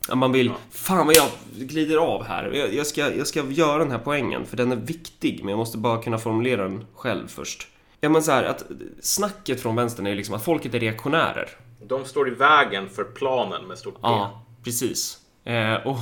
Att 0.08 0.18
man 0.18 0.32
vill, 0.32 0.52
fan 0.70 1.06
vad 1.06 1.14
jag 1.14 1.28
glider 1.54 1.96
av 1.96 2.24
här. 2.24 2.52
Jag, 2.54 2.74
jag, 2.74 2.86
ska, 2.86 3.14
jag 3.14 3.26
ska 3.26 3.44
göra 3.50 3.78
den 3.78 3.90
här 3.90 3.98
poängen 3.98 4.46
för 4.46 4.56
den 4.56 4.72
är 4.72 4.76
viktig, 4.76 5.40
men 5.40 5.48
jag 5.48 5.58
måste 5.58 5.78
bara 5.78 6.02
kunna 6.02 6.18
formulera 6.18 6.62
den 6.62 6.84
själv 6.94 7.28
först. 7.28 7.68
Ja 8.00 8.08
men 8.08 8.22
så 8.22 8.32
här, 8.32 8.44
att 8.44 8.64
snacket 9.00 9.60
från 9.60 9.76
vänstern 9.76 10.06
är 10.06 10.14
liksom 10.14 10.34
att 10.34 10.44
folket 10.44 10.74
är 10.74 10.80
reaktionärer. 10.80 11.48
De 11.82 12.04
står 12.04 12.28
i 12.28 12.30
vägen 12.30 12.88
för 12.88 13.04
planen 13.04 13.66
med 13.66 13.78
stort 13.78 13.94
P. 13.94 14.00
Ja, 14.02 14.46
precis. 14.64 15.18
Eh, 15.44 15.74
och, 15.74 15.98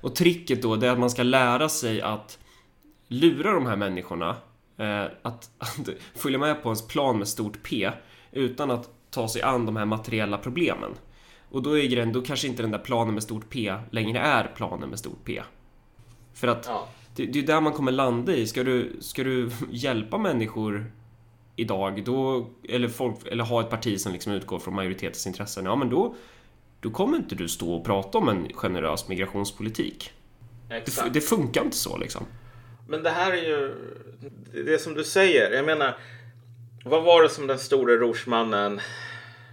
och 0.00 0.14
tricket 0.14 0.62
då, 0.62 0.76
det 0.76 0.86
är 0.86 0.90
att 0.90 0.98
man 0.98 1.10
ska 1.10 1.22
lära 1.22 1.68
sig 1.68 2.00
att 2.00 2.38
lura 3.08 3.52
de 3.52 3.66
här 3.66 3.76
människorna 3.76 4.36
att, 5.22 5.50
att 5.58 5.88
följa 6.14 6.38
med 6.38 6.62
på 6.62 6.68
ens 6.68 6.86
plan 6.86 7.18
med 7.18 7.28
stort 7.28 7.62
P 7.62 7.90
utan 8.32 8.70
att 8.70 8.90
ta 9.10 9.28
sig 9.28 9.42
an 9.42 9.66
de 9.66 9.76
här 9.76 9.84
materiella 9.84 10.38
problemen. 10.38 10.90
Och 11.50 11.62
då 11.62 11.78
är 11.78 11.86
grejen, 11.88 12.12
då 12.12 12.22
kanske 12.22 12.48
inte 12.48 12.62
den 12.62 12.70
där 12.70 12.78
planen 12.78 13.14
med 13.14 13.22
stort 13.22 13.50
P 13.50 13.74
längre 13.90 14.18
är 14.18 14.52
planen 14.56 14.88
med 14.88 14.98
stort 14.98 15.24
P. 15.24 15.42
För 16.34 16.48
att 16.48 16.66
Ja. 16.66 16.88
det, 17.16 17.26
det 17.26 17.38
är 17.38 17.42
där 17.42 17.60
man 17.60 17.72
kommer 17.72 17.92
landa 17.92 18.34
i. 18.34 18.46
Ska 18.46 18.64
du, 18.64 18.96
ska 19.00 19.24
du 19.24 19.50
hjälpa 19.70 20.18
människor 20.18 20.92
idag, 21.56 22.04
då, 22.04 22.46
eller, 22.68 22.88
folk, 22.88 23.26
eller 23.26 23.44
ha 23.44 23.60
ett 23.60 23.70
parti 23.70 24.00
som 24.00 24.12
liksom 24.12 24.32
utgår 24.32 24.58
från 24.58 24.74
majoritetens 24.74 25.26
intressen, 25.26 25.64
ja 25.64 25.76
men 25.76 25.90
då, 25.90 26.14
då 26.80 26.90
kommer 26.90 27.16
inte 27.16 27.34
du 27.34 27.48
stå 27.48 27.74
och 27.74 27.84
prata 27.84 28.18
om 28.18 28.28
en 28.28 28.48
generös 28.54 29.08
migrationspolitik. 29.08 30.12
Det, 30.68 31.10
det 31.12 31.20
funkar 31.20 31.64
inte 31.64 31.76
så 31.76 31.96
liksom. 31.96 32.24
Men 32.86 33.02
det 33.02 33.10
här 33.10 33.32
är 33.32 33.42
ju 33.42 33.74
det 34.64 34.78
som 34.78 34.94
du 34.94 35.04
säger. 35.04 35.50
Jag 35.50 35.64
menar, 35.64 35.96
vad 36.84 37.02
var 37.02 37.22
det 37.22 37.28
som 37.28 37.46
den 37.46 37.58
store 37.58 37.96
rorsmannen 37.96 38.80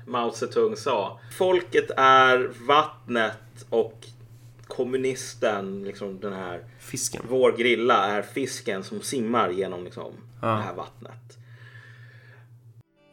Mao 0.07 0.31
Zedong 0.31 0.75
sa? 0.75 1.19
Folket 1.37 1.91
är 1.97 2.51
vattnet 2.67 3.65
och 3.69 4.05
kommunisten, 4.67 5.83
liksom 5.83 6.19
den 6.19 6.33
här 6.33 6.59
Fisken. 6.79 7.21
vår 7.29 7.51
grilla 7.51 8.05
är 8.05 8.21
fisken 8.21 8.83
som 8.83 9.01
simmar 9.01 9.49
genom 9.49 9.83
liksom, 9.83 10.13
det 10.41 10.47
här 10.47 10.73
vattnet. 10.73 11.37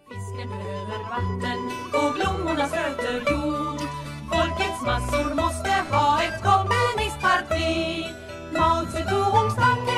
Fisken 0.08 0.48
behöver 0.48 0.98
vatten 1.10 1.60
och 1.92 2.14
blommorna 2.14 2.68
söter 2.68 3.14
jord. 3.14 3.80
Folkets 4.32 4.82
massor 4.82 5.34
måste 5.34 5.70
ha 5.90 6.22
ett 6.22 6.42
kommunistparti. 6.42 8.04
Mao 8.52 8.86
Zedongs 8.92 9.54
tanke 9.54 9.92
är 9.92 9.97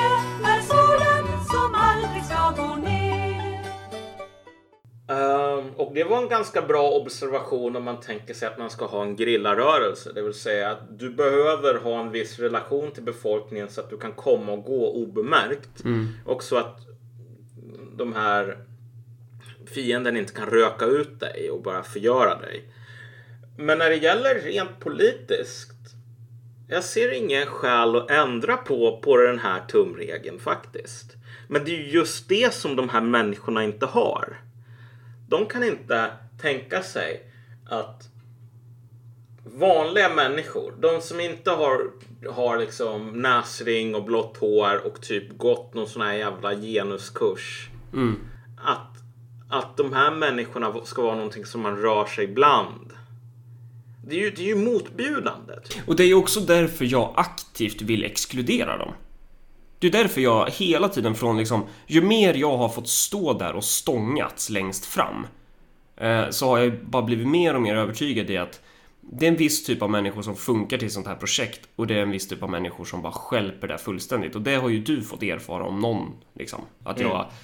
Ehm, 5.11 5.69
och 5.75 5.93
det 5.93 6.03
var 6.03 6.17
en 6.17 6.29
ganska 6.29 6.61
bra 6.61 6.91
observation 6.91 7.75
om 7.75 7.83
man 7.83 7.99
tänker 7.99 8.33
sig 8.33 8.47
att 8.47 8.57
man 8.59 8.69
ska 8.69 8.85
ha 8.85 9.03
en 9.03 9.15
grillarrörelse. 9.15 10.11
Det 10.13 10.21
vill 10.21 10.33
säga 10.33 10.69
att 10.69 10.99
du 10.99 11.09
behöver 11.09 11.79
ha 11.79 12.01
en 12.01 12.11
viss 12.11 12.39
relation 12.39 12.91
till 12.91 13.03
befolkningen 13.03 13.69
så 13.69 13.81
att 13.81 13.89
du 13.89 13.97
kan 13.97 14.11
komma 14.11 14.51
och 14.51 14.63
gå 14.63 14.91
obemärkt. 14.93 15.83
Och 16.25 16.43
så 16.43 16.57
att 16.57 16.77
de 17.97 18.13
här 18.13 18.57
fienden 19.65 20.17
inte 20.17 20.33
kan 20.33 20.49
röka 20.49 20.85
ut 20.85 21.19
dig 21.19 21.51
och 21.51 21.61
bara 21.61 21.83
förgöra 21.83 22.39
dig. 22.39 22.63
Men 23.57 23.77
när 23.77 23.89
det 23.89 23.95
gäller 23.95 24.35
rent 24.35 24.79
politiskt. 24.79 25.71
Jag 26.67 26.83
ser 26.83 27.11
ingen 27.11 27.45
skäl 27.45 27.95
att 27.95 28.11
ändra 28.11 28.57
på, 28.57 28.99
på 29.03 29.17
den 29.17 29.39
här 29.39 29.61
tumregeln 29.67 30.39
faktiskt. 30.39 31.15
Men 31.53 31.65
det 31.65 31.71
är 31.71 31.77
ju 31.77 31.89
just 31.89 32.29
det 32.29 32.53
som 32.53 32.75
de 32.75 32.89
här 32.89 33.01
människorna 33.01 33.63
inte 33.63 33.85
har. 33.85 34.37
De 35.29 35.45
kan 35.45 35.63
inte 35.63 36.11
tänka 36.41 36.83
sig 36.83 37.21
att 37.69 38.09
vanliga 39.43 40.09
människor, 40.09 40.73
de 40.79 41.01
som 41.01 41.19
inte 41.19 41.51
har, 41.51 41.91
har 42.29 42.57
liksom 42.57 43.21
näsring 43.21 43.95
och 43.95 44.03
blått 44.03 44.37
hår 44.37 44.85
och 44.85 45.01
typ 45.01 45.37
gått 45.37 45.73
någon 45.73 45.87
sån 45.87 46.01
här 46.01 46.13
jävla 46.13 46.55
genuskurs. 46.55 47.69
Att, 48.57 48.97
att 49.49 49.77
de 49.77 49.93
här 49.93 50.11
människorna 50.11 50.73
ska 50.85 51.01
vara 51.01 51.15
någonting 51.15 51.45
som 51.45 51.61
man 51.61 51.77
rör 51.77 52.05
sig 52.05 52.27
bland. 52.27 52.93
Det 54.07 54.15
är 54.15 54.19
ju, 54.19 54.31
det 54.31 54.41
är 54.41 54.47
ju 54.47 54.55
motbjudande. 54.55 55.53
Och 55.87 55.95
det 55.95 56.03
är 56.03 56.13
också 56.13 56.39
därför 56.39 56.85
jag 56.85 57.13
aktivt 57.15 57.81
vill 57.81 58.03
exkludera 58.03 58.77
dem. 58.77 58.93
Det 59.81 59.87
är 59.87 59.91
därför 59.91 60.21
jag 60.21 60.49
hela 60.49 60.89
tiden 60.89 61.15
från 61.15 61.37
liksom, 61.37 61.63
ju 61.87 62.01
mer 62.01 62.33
jag 62.33 62.57
har 62.57 62.69
fått 62.69 62.87
stå 62.87 63.33
där 63.33 63.53
och 63.53 63.63
stångats 63.63 64.49
längst 64.49 64.85
fram, 64.85 65.27
eh, 65.97 66.29
så 66.29 66.47
har 66.47 66.59
jag 66.59 66.85
bara 66.85 67.01
blivit 67.01 67.27
mer 67.27 67.55
och 67.55 67.61
mer 67.61 67.75
övertygad 67.75 68.29
i 68.29 68.37
att 68.37 68.61
det 69.01 69.25
är 69.25 69.31
en 69.31 69.35
viss 69.35 69.63
typ 69.63 69.81
av 69.81 69.89
människor 69.89 70.21
som 70.21 70.35
funkar 70.35 70.77
till 70.77 70.91
sånt 70.91 71.07
här 71.07 71.15
projekt 71.15 71.67
och 71.75 71.87
det 71.87 71.95
är 71.95 72.01
en 72.01 72.11
viss 72.11 72.27
typ 72.27 72.43
av 72.43 72.49
människor 72.49 72.85
som 72.85 73.01
bara 73.01 73.11
stjälper 73.11 73.67
det 73.67 73.77
fullständigt. 73.77 74.35
Och 74.35 74.41
det 74.41 74.55
har 74.55 74.69
ju 74.69 74.79
du 74.79 75.01
fått 75.01 75.23
erfara 75.23 75.63
om 75.63 75.79
någon, 75.79 76.13
liksom. 76.33 76.61
Att 76.83 76.99
jag... 76.99 77.25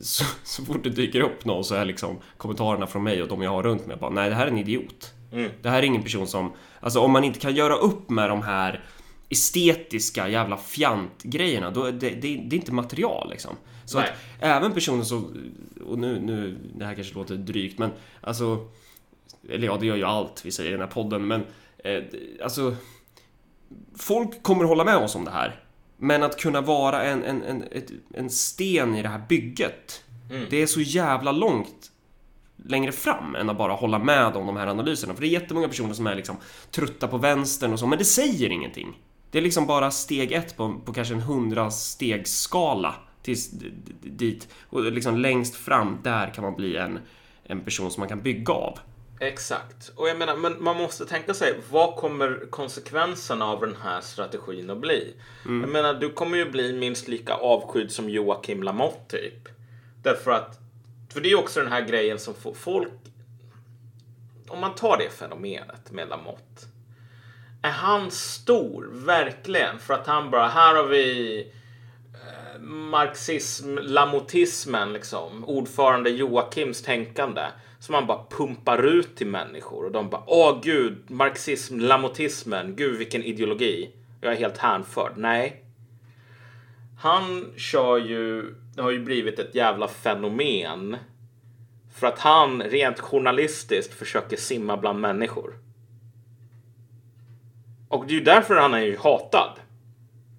Så, 0.00 0.24
så 0.42 0.64
fort 0.64 0.84
det 0.84 0.90
dyker 0.90 1.20
upp 1.20 1.44
någon 1.44 1.64
så 1.64 1.74
är 1.74 1.84
liksom 1.84 2.18
kommentarerna 2.36 2.86
från 2.86 3.02
mig 3.02 3.22
och 3.22 3.28
de 3.28 3.42
jag 3.42 3.50
har 3.50 3.62
runt 3.62 3.86
mig 3.86 3.96
bara 3.96 4.10
Nej, 4.10 4.28
det 4.28 4.34
här 4.34 4.46
är 4.46 4.50
en 4.50 4.58
idiot. 4.58 5.14
Det 5.62 5.70
här 5.70 5.78
är 5.78 5.82
ingen 5.82 6.02
person 6.02 6.26
som... 6.26 6.52
Alltså 6.80 7.00
om 7.00 7.10
man 7.10 7.24
inte 7.24 7.40
kan 7.40 7.54
göra 7.54 7.74
upp 7.74 8.10
med 8.10 8.30
de 8.30 8.42
här 8.42 8.84
estetiska 9.32 10.28
jävla 10.28 10.56
fjantgrejerna, 10.56 11.70
då 11.70 11.90
det, 11.90 11.90
det, 11.90 12.14
det 12.20 12.56
är 12.56 12.58
inte 12.58 12.72
material 12.72 13.30
liksom. 13.30 13.56
Så 13.84 13.98
Nej. 13.98 14.08
att 14.08 14.14
även 14.40 14.72
personer 14.72 15.04
som... 15.04 15.52
Och 15.86 15.98
nu, 15.98 16.20
nu, 16.20 16.58
det 16.74 16.84
här 16.84 16.94
kanske 16.94 17.14
låter 17.14 17.34
drygt, 17.34 17.78
men 17.78 17.90
alltså... 18.20 18.68
Eller 19.50 19.66
ja, 19.66 19.76
det 19.80 19.86
gör 19.86 19.96
ju 19.96 20.04
allt 20.04 20.44
vi 20.44 20.50
säger 20.50 20.70
i 20.70 20.72
den 20.72 20.80
här 20.80 20.88
podden, 20.88 21.26
men... 21.26 21.44
Eh, 21.78 22.02
alltså... 22.44 22.76
Folk 23.96 24.42
kommer 24.42 24.64
hålla 24.64 24.84
med 24.84 24.96
oss 24.96 25.14
om 25.14 25.24
det 25.24 25.30
här. 25.30 25.60
Men 25.96 26.22
att 26.22 26.40
kunna 26.40 26.60
vara 26.60 27.02
en, 27.02 27.24
en, 27.24 27.42
en, 27.42 27.64
en 28.14 28.30
sten 28.30 28.94
i 28.94 29.02
det 29.02 29.08
här 29.08 29.22
bygget, 29.28 30.04
det 30.50 30.62
är 30.62 30.66
så 30.66 30.80
jävla 30.80 31.32
långt 31.32 31.92
längre 32.66 32.92
fram 32.92 33.34
än 33.34 33.50
att 33.50 33.58
bara 33.58 33.72
hålla 33.72 33.98
med 33.98 34.36
om 34.36 34.46
de 34.46 34.56
här 34.56 34.66
analyserna. 34.66 35.14
För 35.14 35.20
det 35.20 35.28
är 35.28 35.40
jättemånga 35.40 35.68
personer 35.68 35.94
som 35.94 36.06
är 36.06 36.14
liksom 36.14 36.36
trötta 36.70 37.08
på 37.08 37.18
vänstern 37.18 37.72
och 37.72 37.78
så, 37.78 37.86
men 37.86 37.98
det 37.98 38.04
säger 38.04 38.50
ingenting. 38.50 38.98
Det 39.32 39.38
är 39.38 39.42
liksom 39.42 39.66
bara 39.66 39.90
steg 39.90 40.32
ett 40.32 40.56
på, 40.56 40.80
på 40.84 40.92
kanske 40.92 41.14
en 41.14 41.20
hundra 41.20 41.70
stegsskala 41.70 42.94
tills 43.22 43.50
dit. 44.00 44.48
Och 44.68 44.92
liksom 44.92 45.16
längst 45.16 45.56
fram, 45.56 45.98
där 46.02 46.34
kan 46.34 46.44
man 46.44 46.54
bli 46.54 46.76
en, 46.76 46.98
en 47.44 47.60
person 47.60 47.90
som 47.90 48.00
man 48.00 48.08
kan 48.08 48.22
bygga 48.22 48.52
av. 48.52 48.78
Exakt. 49.20 49.92
Och 49.96 50.08
jag 50.08 50.18
menar, 50.18 50.36
men 50.36 50.62
man 50.62 50.76
måste 50.76 51.06
tänka 51.06 51.34
sig, 51.34 51.60
vad 51.70 51.96
kommer 51.96 52.50
konsekvenserna 52.50 53.46
av 53.46 53.60
den 53.60 53.76
här 53.82 54.00
strategin 54.00 54.70
att 54.70 54.78
bli? 54.78 55.14
Jag 55.44 55.68
menar, 55.68 55.94
du 55.94 56.12
kommer 56.12 56.38
ju 56.38 56.50
bli 56.50 56.72
minst 56.72 57.08
lika 57.08 57.34
avskydd 57.34 57.90
som 57.90 58.10
Joakim 58.10 58.62
Lamotte 58.62 59.16
typ. 59.16 59.48
Därför 60.02 60.30
att, 60.30 60.58
för 61.12 61.20
det 61.20 61.28
är 61.28 61.30
ju 61.30 61.36
också 61.36 61.60
den 61.60 61.72
här 61.72 61.86
grejen 61.86 62.18
som 62.18 62.34
folk, 62.54 62.92
om 64.48 64.60
man 64.60 64.74
tar 64.74 64.98
det 64.98 65.10
fenomenet 65.10 65.92
med 65.92 66.08
Lamotte 66.08 66.66
är 67.62 67.70
han 67.70 68.10
stor, 68.10 68.88
verkligen? 68.92 69.78
För 69.78 69.94
att 69.94 70.06
han 70.06 70.30
bara, 70.30 70.48
här 70.48 70.74
har 70.74 70.86
vi 70.86 71.38
eh, 72.14 72.60
marxism, 72.62 73.78
lamotismen 73.82 74.92
liksom. 74.92 75.44
Ordförande 75.44 76.10
Joakims 76.10 76.82
tänkande. 76.82 77.42
Som 77.78 77.94
han 77.94 78.06
bara 78.06 78.24
pumpar 78.30 78.82
ut 78.82 79.16
till 79.16 79.26
människor. 79.26 79.84
Och 79.84 79.92
de 79.92 80.10
bara, 80.10 80.22
åh 80.26 80.60
gud, 80.62 81.10
marxism, 81.10 81.78
lamotismen, 81.78 82.76
gud 82.76 82.98
vilken 82.98 83.22
ideologi. 83.22 83.90
Jag 84.20 84.32
är 84.32 84.36
helt 84.36 84.58
hänförd. 84.58 85.12
Nej. 85.16 85.64
Han 86.98 87.52
kör 87.56 87.98
ju, 87.98 88.54
det 88.76 88.82
har 88.82 88.90
ju 88.90 89.04
blivit 89.04 89.38
ett 89.38 89.54
jävla 89.54 89.88
fenomen. 89.88 90.96
För 91.94 92.06
att 92.06 92.18
han 92.18 92.62
rent 92.62 93.00
journalistiskt 93.00 93.94
försöker 93.94 94.36
simma 94.36 94.76
bland 94.76 95.00
människor. 95.00 95.54
Och 97.92 98.06
det 98.06 98.12
är 98.12 98.18
ju 98.18 98.24
därför 98.24 98.56
han 98.56 98.74
är 98.74 98.78
ju 98.78 98.96
hatad. 98.96 99.50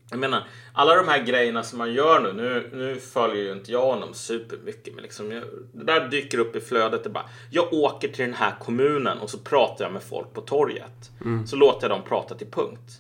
Jag 0.10 0.20
menar, 0.20 0.44
alla 0.74 0.96
de 0.96 1.08
här 1.08 1.24
grejerna 1.24 1.64
som 1.64 1.78
man 1.78 1.94
gör 1.94 2.20
nu, 2.20 2.34
nu, 2.34 2.70
nu 2.74 3.00
följer 3.00 3.44
ju 3.44 3.52
inte 3.52 3.72
jag 3.72 3.86
honom 3.86 4.14
supermycket, 4.14 4.94
men 4.94 5.04
liksom, 5.04 5.32
jag, 5.32 5.44
det 5.74 5.84
där 5.84 6.08
dyker 6.10 6.38
upp 6.38 6.56
i 6.56 6.62
flödet. 6.62 7.04
Det 7.04 7.10
bara, 7.10 7.30
jag 7.50 7.74
åker 7.74 8.08
till 8.08 8.26
den 8.26 8.34
här 8.34 8.56
kommunen 8.60 9.18
och 9.18 9.30
så 9.30 9.38
pratar 9.38 9.86
jag 9.86 9.94
med 9.94 10.04
folk 10.04 10.34
på 10.34 10.42
torget. 10.42 11.12
Så 11.48 11.56
låter 11.56 11.90
jag 11.90 11.98
dem 11.98 12.08
prata 12.08 12.36
till 12.36 12.52
punkt. 12.52 12.92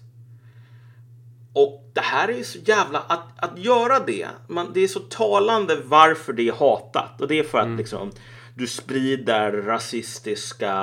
Och 1.54 1.92
det 1.94 2.02
här 2.02 2.28
är 2.28 2.38
ju 2.38 2.44
så 2.44 2.60
jävla, 2.60 3.00
att, 3.00 3.44
att 3.44 3.58
göra 3.58 4.00
det, 4.00 4.28
man, 4.48 4.72
det 4.74 4.80
är 4.80 4.88
så 4.88 5.00
talande 5.00 5.78
varför 5.84 6.34
det 6.34 6.48
är 6.48 6.54
hatat. 6.54 7.22
Och 7.22 7.28
det 7.28 7.40
är 7.40 7.44
för 7.44 7.58
att 7.58 7.78
liksom, 7.78 8.12
du 8.56 8.68
sprider 8.68 9.52
rasistiska, 9.52 10.74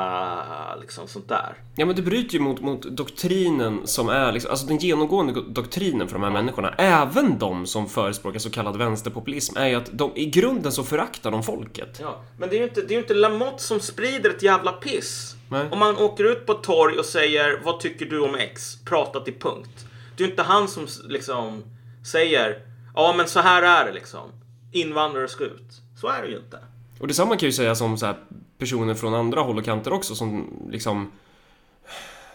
liksom 0.81 1.09
sånt 1.09 1.29
där. 1.29 1.55
Ja 1.77 1.87
men 1.87 1.97
det 1.97 2.03
bryter 2.03 2.35
ju 2.35 2.41
mot, 2.41 2.61
mot 2.61 2.83
doktrinen 2.83 3.87
som 3.87 4.09
är 4.09 4.33
liksom, 4.33 4.51
alltså 4.51 4.67
den 4.67 4.79
genomgående 4.79 5.43
doktrinen 5.49 6.09
för 6.09 6.15
de 6.15 6.23
här 6.23 6.31
människorna, 6.31 6.75
även 6.79 7.39
de 7.39 7.67
som 7.67 7.89
förespråkar 7.89 8.39
så 8.39 8.51
kallad 8.51 8.77
vänsterpopulism, 8.77 9.57
är 9.57 9.67
ju 9.67 9.75
att 9.75 9.91
de, 9.93 10.13
i 10.15 10.27
grunden 10.27 10.73
så 10.73 10.85
föraktar 10.85 11.31
de 11.31 11.43
folket. 11.43 11.99
Ja, 12.01 12.21
men 12.39 12.49
det 12.49 12.57
är 12.57 12.59
ju 12.59 12.65
inte, 12.65 12.83
det 12.83 12.95
är 12.95 12.99
inte 12.99 13.15
Lamotte 13.15 13.63
som 13.63 13.81
sprider 13.81 14.31
ett 14.31 14.43
jävla 14.43 14.73
piss. 14.73 15.37
Nej. 15.49 15.69
Om 15.71 15.79
man 15.79 15.97
åker 15.97 16.25
ut 16.25 16.47
på 16.47 16.53
ett 16.53 16.63
torg 16.63 16.99
och 16.99 17.05
säger 17.05 17.61
vad 17.65 17.81
tycker 17.81 18.07
du 18.07 18.21
om 18.21 18.35
X? 18.35 18.79
Prata 18.85 19.21
till 19.21 19.39
punkt. 19.39 19.87
Det 20.17 20.23
är 20.23 20.27
ju 20.27 20.31
inte 20.31 20.43
han 20.43 20.69
som 20.69 20.87
liksom 21.09 21.63
säger 22.07 22.63
ja 22.95 23.15
men 23.17 23.29
så 23.29 23.41
här 23.41 23.63
är 23.63 23.87
det 23.87 23.93
liksom. 23.93 24.31
Invandrare 24.73 25.29
ska 25.29 25.45
ut. 25.45 25.83
Så 26.01 26.09
är 26.09 26.23
det 26.23 26.29
ju 26.29 26.37
inte. 26.37 26.59
Och 27.01 27.09
detsamma 27.09 27.37
kan 27.37 27.49
ju 27.49 27.53
sägas 27.53 27.81
om 27.81 27.99
så 27.99 28.15
personer 28.59 28.95
från 28.95 29.15
andra 29.15 29.41
håll 29.41 29.59
och 29.59 29.65
kanter 29.65 29.93
också 29.93 30.15
som 30.15 30.47
liksom 30.71 31.11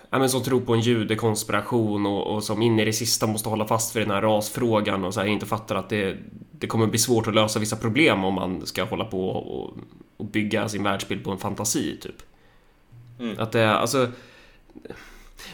Ja, 0.09 0.19
men 0.19 0.29
som 0.29 0.43
tror 0.43 0.61
på 0.61 0.73
en 0.73 0.79
judekonspiration 0.79 2.05
och, 2.05 2.35
och 2.35 2.43
som 2.43 2.61
in 2.61 2.79
i 2.79 2.85
det 2.85 2.93
sista 2.93 3.27
måste 3.27 3.49
hålla 3.49 3.67
fast 3.67 3.95
vid 3.95 4.03
den 4.03 4.11
här 4.11 4.21
rasfrågan 4.21 5.05
och 5.05 5.13
så 5.13 5.19
här 5.19 5.27
inte 5.27 5.45
fattar 5.45 5.75
att 5.75 5.89
det, 5.89 6.17
det 6.51 6.67
kommer 6.67 6.87
bli 6.87 6.99
svårt 6.99 7.27
att 7.27 7.35
lösa 7.35 7.59
vissa 7.59 7.75
problem 7.75 8.23
om 8.23 8.33
man 8.33 8.65
ska 8.65 8.83
hålla 8.83 9.05
på 9.05 9.29
och, 9.29 9.77
och 10.17 10.25
bygga 10.25 10.69
sin 10.69 10.83
världsbild 10.83 11.23
på 11.23 11.31
en 11.31 11.37
fantasi, 11.37 11.97
typ. 12.01 12.15
Att 13.39 13.51
det, 13.51 13.71
alltså... 13.71 14.11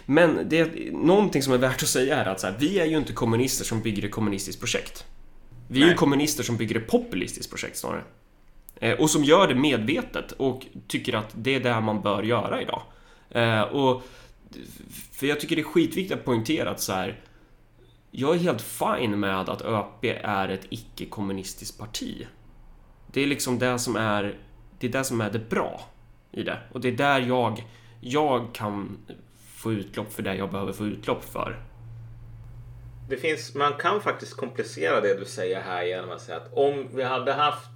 Men 0.06 0.50
det 0.50 0.92
någonting 0.92 1.44
som 1.44 1.54
är 1.54 1.58
värt 1.58 1.84
att 1.84 1.90
säga 1.90 2.18
är 2.18 2.26
att 2.26 2.40
så 2.40 2.48
här, 2.48 2.56
vi 2.60 2.80
är 2.80 2.86
ju 2.86 2.98
inte 2.98 3.14
kommunister 3.14 3.66
som 3.66 3.82
bygger 3.82 4.06
ett 4.06 4.12
kommunistiskt 4.12 4.62
projekt. 4.62 5.06
Vi 5.68 5.80
är 5.80 5.84
ju 5.84 5.88
Nej. 5.88 5.98
kommunister 5.98 6.44
som 6.44 6.58
bygger 6.58 6.76
ett 6.76 6.88
populistiskt 6.88 7.50
projekt 7.50 7.78
snarare. 7.78 8.04
Eh, 8.82 9.00
och 9.00 9.10
som 9.10 9.24
gör 9.24 9.48
det 9.48 9.56
medvetet 9.56 10.32
och 10.32 10.66
tycker 10.88 11.14
att 11.14 11.30
det 11.34 11.56
är 11.56 11.60
det 11.60 11.82
man 11.82 12.02
bör 12.02 12.24
göra 12.24 12.62
idag. 12.62 12.82
Eh, 13.30 13.62
och 13.62 14.04
för 15.12 15.28
jag 15.28 15.40
tycker 15.40 15.56
det 15.56 15.62
är 15.62 15.64
skitviktigt 15.64 16.20
att 16.20 16.26
poängtera 16.26 16.70
att 16.70 16.82
så 16.82 16.94
här. 16.94 17.20
Jag 18.12 18.36
är 18.36 18.40
helt 18.40 18.62
fine 18.62 19.20
med 19.20 19.50
att 19.50 19.62
ÖP 19.62 20.06
är 20.24 20.50
ett 20.50 20.66
icke-kommunistiskt 20.70 21.80
parti. 21.80 22.28
Det 23.14 23.22
är 23.22 23.28
liksom 23.28 23.60
det 23.60 23.80
som 23.80 23.96
är 23.96 24.38
det 24.80 24.88
är 24.88 24.92
det 24.92 25.04
som 25.04 25.22
är 25.22 25.32
det 25.32 25.50
bra 25.50 25.82
i 26.32 26.44
det. 26.44 26.58
Och 26.72 26.82
det 26.82 26.88
är 26.88 26.92
där 26.92 27.20
jag, 27.20 27.66
jag 28.00 28.54
kan 28.54 28.98
få 29.56 29.72
utlopp 29.74 30.14
för 30.14 30.24
det 30.24 30.36
jag 30.36 30.52
behöver 30.52 30.74
få 30.74 30.86
utlopp 30.86 31.24
för. 31.24 31.60
Det 33.10 33.18
finns, 33.18 33.56
man 33.56 33.74
kan 33.74 34.02
faktiskt 34.02 34.38
komplicera 34.38 35.02
det 35.02 35.20
du 35.20 35.26
säger 35.26 35.62
här 35.62 35.84
genom 35.84 36.12
att 36.12 36.22
säga 36.22 36.38
att 36.38 36.54
om 36.54 36.88
vi 36.94 37.04
hade 37.04 37.34
haft 37.34 37.71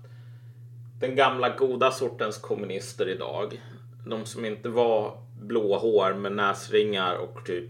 den 1.00 1.16
gamla 1.16 1.50
goda 1.50 1.92
sortens 1.92 2.38
kommunister 2.38 3.10
idag. 3.10 3.62
De 4.06 4.26
som 4.26 4.46
inte 4.46 4.70
var 4.70 5.18
blå 5.42 5.78
hår 5.78 6.14
med 6.14 6.32
näsringar 6.32 7.16
och 7.16 7.46
typ 7.46 7.70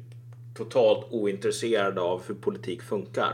totalt 0.55 1.07
ointresserade 1.09 2.01
av 2.01 2.21
hur 2.27 2.35
politik 2.35 2.81
funkar. 2.81 3.33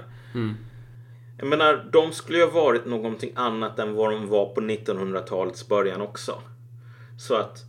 Jag 1.37 1.47
menar, 1.47 1.89
de 1.91 2.11
skulle 2.11 2.37
ju 2.37 2.45
ha 2.45 2.63
varit 2.63 2.85
någonting 2.85 3.31
annat 3.35 3.79
än 3.79 3.95
vad 3.95 4.11
de 4.11 4.27
var 4.27 4.45
på 4.45 4.61
1900-talets 4.61 5.67
början 5.67 6.01
också. 6.01 6.41
Så 7.17 7.35
att, 7.35 7.63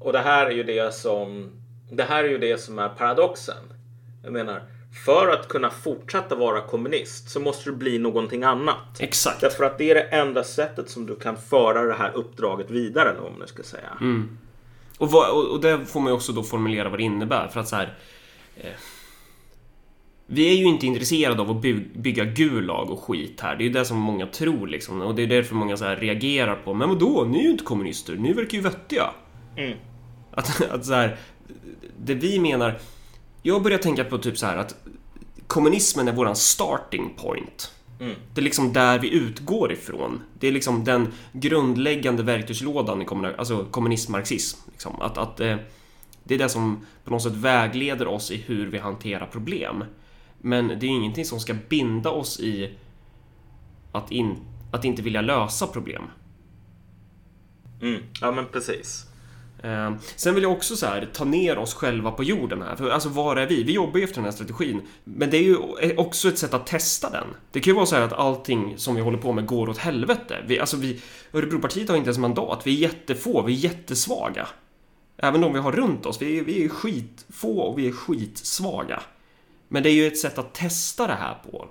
och 0.00 0.12
det 0.12 0.18
här 0.18 0.46
är 0.46 0.50
ju 0.50 0.62
det 0.62 0.94
som, 0.94 1.50
det 1.90 2.02
här 2.02 2.24
är 2.24 2.28
ju 2.28 2.38
det 2.38 2.58
som 2.58 2.78
är 2.78 2.88
paradoxen. 2.88 3.64
Jag 4.22 4.32
menar, 4.32 4.62
för 4.92 5.28
att 5.28 5.48
kunna 5.48 5.70
fortsätta 5.70 6.34
vara 6.34 6.60
kommunist 6.60 7.30
så 7.30 7.40
måste 7.40 7.70
du 7.70 7.76
bli 7.76 7.98
någonting 7.98 8.42
annat. 8.42 9.00
Exakt. 9.00 9.40
Därför 9.40 9.64
att 9.64 9.78
det 9.78 9.90
är 9.90 9.94
det 9.94 10.02
enda 10.02 10.44
sättet 10.44 10.90
som 10.90 11.06
du 11.06 11.16
kan 11.16 11.36
föra 11.36 11.82
det 11.82 11.94
här 11.94 12.12
uppdraget 12.14 12.70
vidare, 12.70 13.10
eller 13.10 13.20
vad 13.20 13.30
man 13.30 13.40
nu 13.40 13.46
ska 13.46 13.62
säga. 13.62 13.98
Och, 14.98 15.10
vad, 15.10 15.50
och, 15.50 15.60
det 15.60 15.86
får 15.86 16.00
man 16.00 16.08
ju 16.08 16.14
också 16.14 16.32
då 16.32 16.42
formulera 16.42 16.88
vad 16.88 16.98
det 16.98 17.02
innebär 17.02 17.48
för 17.48 17.60
att 17.60 17.68
så 17.68 17.76
här. 17.76 17.98
Eh, 18.56 18.70
vi 20.26 20.50
är 20.50 20.54
ju 20.54 20.64
inte 20.64 20.86
intresserade 20.86 21.42
av 21.42 21.50
att 21.50 21.62
by, 21.62 21.74
bygga 21.94 22.24
Gulag 22.24 22.90
och 22.90 23.00
skit 23.00 23.40
här. 23.40 23.56
Det 23.56 23.64
är 23.64 23.66
ju 23.66 23.72
det 23.72 23.84
som 23.84 23.98
många 23.98 24.26
tror 24.26 24.66
liksom. 24.66 25.02
Och 25.02 25.14
det 25.14 25.22
är 25.22 25.26
därför 25.26 25.54
många 25.54 25.76
så 25.76 25.84
här 25.84 25.96
reagerar 25.96 26.54
på. 26.54 26.74
Men 26.74 26.88
vadå? 26.88 27.24
Ni 27.24 27.38
är 27.38 27.42
ju 27.42 27.50
inte 27.50 27.64
kommunister. 27.64 28.16
Ni 28.16 28.32
verkar 28.32 28.58
ju 28.58 28.60
vettiga. 28.60 29.10
Mm. 29.56 29.78
Att, 30.30 30.70
att 30.70 30.84
så 30.84 30.92
här. 30.92 31.16
Det 31.98 32.14
vi 32.14 32.38
menar. 32.38 32.78
Jag 33.42 33.62
börjar 33.62 33.78
tänka 33.78 34.04
på 34.04 34.18
typ 34.18 34.38
så 34.38 34.46
här 34.46 34.56
att 34.56 34.74
kommunismen 35.46 36.08
är 36.08 36.12
våran 36.12 36.36
starting 36.36 37.14
point. 37.16 37.72
Det 38.34 38.40
är 38.40 38.42
liksom 38.42 38.72
där 38.72 38.98
vi 38.98 39.10
utgår 39.10 39.72
ifrån. 39.72 40.20
Det 40.38 40.48
är 40.48 40.52
liksom 40.52 40.84
den 40.84 41.12
grundläggande 41.32 42.22
verktygslådan 42.22 43.02
i 43.02 43.04
kommuni- 43.04 43.34
alltså 43.38 43.64
kommunism-marxism. 43.70 44.58
Liksom. 44.72 45.02
Att, 45.02 45.18
att, 45.18 45.40
eh, 45.40 45.56
det 46.24 46.34
är 46.34 46.38
det 46.38 46.48
som 46.48 46.86
på 47.04 47.10
något 47.10 47.22
sätt 47.22 47.32
vägleder 47.32 48.06
oss 48.06 48.30
i 48.30 48.36
hur 48.36 48.66
vi 48.66 48.78
hanterar 48.78 49.26
problem. 49.26 49.84
Men 50.38 50.68
det 50.68 50.86
är 50.86 50.90
ingenting 50.90 51.24
som 51.24 51.40
ska 51.40 51.54
binda 51.68 52.10
oss 52.10 52.40
i 52.40 52.74
att, 53.92 54.10
in, 54.10 54.36
att 54.72 54.84
inte 54.84 55.02
vilja 55.02 55.20
lösa 55.20 55.66
problem. 55.66 56.02
Mm. 57.82 58.02
Ja, 58.20 58.32
men 58.32 58.46
precis. 58.46 59.06
Eh, 59.62 59.92
sen 60.16 60.34
vill 60.34 60.42
jag 60.42 60.52
också 60.52 60.76
så 60.76 60.86
här, 60.86 61.08
ta 61.12 61.24
ner 61.24 61.58
oss 61.58 61.74
själva 61.74 62.10
på 62.10 62.24
jorden 62.24 62.62
här. 62.62 62.76
För 62.76 62.90
alltså, 62.90 63.08
var 63.08 63.36
är 63.36 63.46
vi? 63.46 63.62
Vi 63.62 63.72
jobbar 63.72 63.98
ju 63.98 64.04
efter 64.04 64.16
den 64.16 64.24
här 64.24 64.32
strategin. 64.32 64.80
Men 65.04 65.30
det 65.30 65.36
är 65.36 65.42
ju 65.42 65.56
också 65.96 66.28
ett 66.28 66.38
sätt 66.38 66.54
att 66.54 66.66
testa 66.66 67.10
den. 67.10 67.26
Det 67.50 67.60
kan 67.60 67.70
ju 67.70 67.74
vara 67.74 67.86
så 67.86 67.96
här 67.96 68.02
att 68.02 68.12
allting 68.12 68.74
som 68.76 68.94
vi 68.94 69.00
håller 69.00 69.18
på 69.18 69.32
med 69.32 69.46
går 69.46 69.68
åt 69.68 69.78
helvete. 69.78 70.36
Vi, 70.46 70.58
alltså 70.58 70.76
vi, 70.76 71.00
Örebropartiet 71.32 71.88
har 71.88 71.96
inte 71.96 72.08
ens 72.08 72.18
mandat. 72.18 72.60
Vi 72.64 72.74
är 72.76 72.78
jättefå, 72.78 73.42
vi 73.42 73.52
är 73.52 73.56
jättesvaga. 73.56 74.48
Även 75.16 75.40
de 75.40 75.52
vi 75.52 75.58
har 75.58 75.72
runt 75.72 76.06
oss. 76.06 76.22
Vi 76.22 76.38
är, 76.38 76.44
vi 76.44 76.64
är 76.64 76.68
skitfå 76.68 77.58
och 77.58 77.78
vi 77.78 77.88
är 77.88 77.92
skitsvaga. 77.92 79.02
Men 79.68 79.82
det 79.82 79.90
är 79.90 79.94
ju 79.94 80.06
ett 80.06 80.18
sätt 80.18 80.38
att 80.38 80.54
testa 80.54 81.06
det 81.06 81.14
här 81.14 81.34
på. 81.50 81.68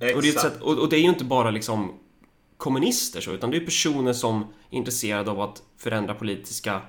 Exakt. 0.00 0.16
Och 0.16 0.22
det, 0.22 0.28
är 0.28 0.32
ett 0.32 0.40
sätt, 0.40 0.60
och, 0.60 0.78
och 0.78 0.88
det 0.88 0.96
är 0.96 1.00
ju 1.00 1.08
inte 1.08 1.24
bara 1.24 1.50
liksom 1.50 1.99
kommunister 2.60 3.20
så, 3.20 3.32
utan 3.32 3.50
det 3.50 3.56
är 3.56 3.64
personer 3.64 4.12
som 4.12 4.42
är 4.70 4.76
intresserade 4.76 5.30
av 5.30 5.40
att 5.40 5.62
förändra 5.78 6.14
politiska, 6.14 6.80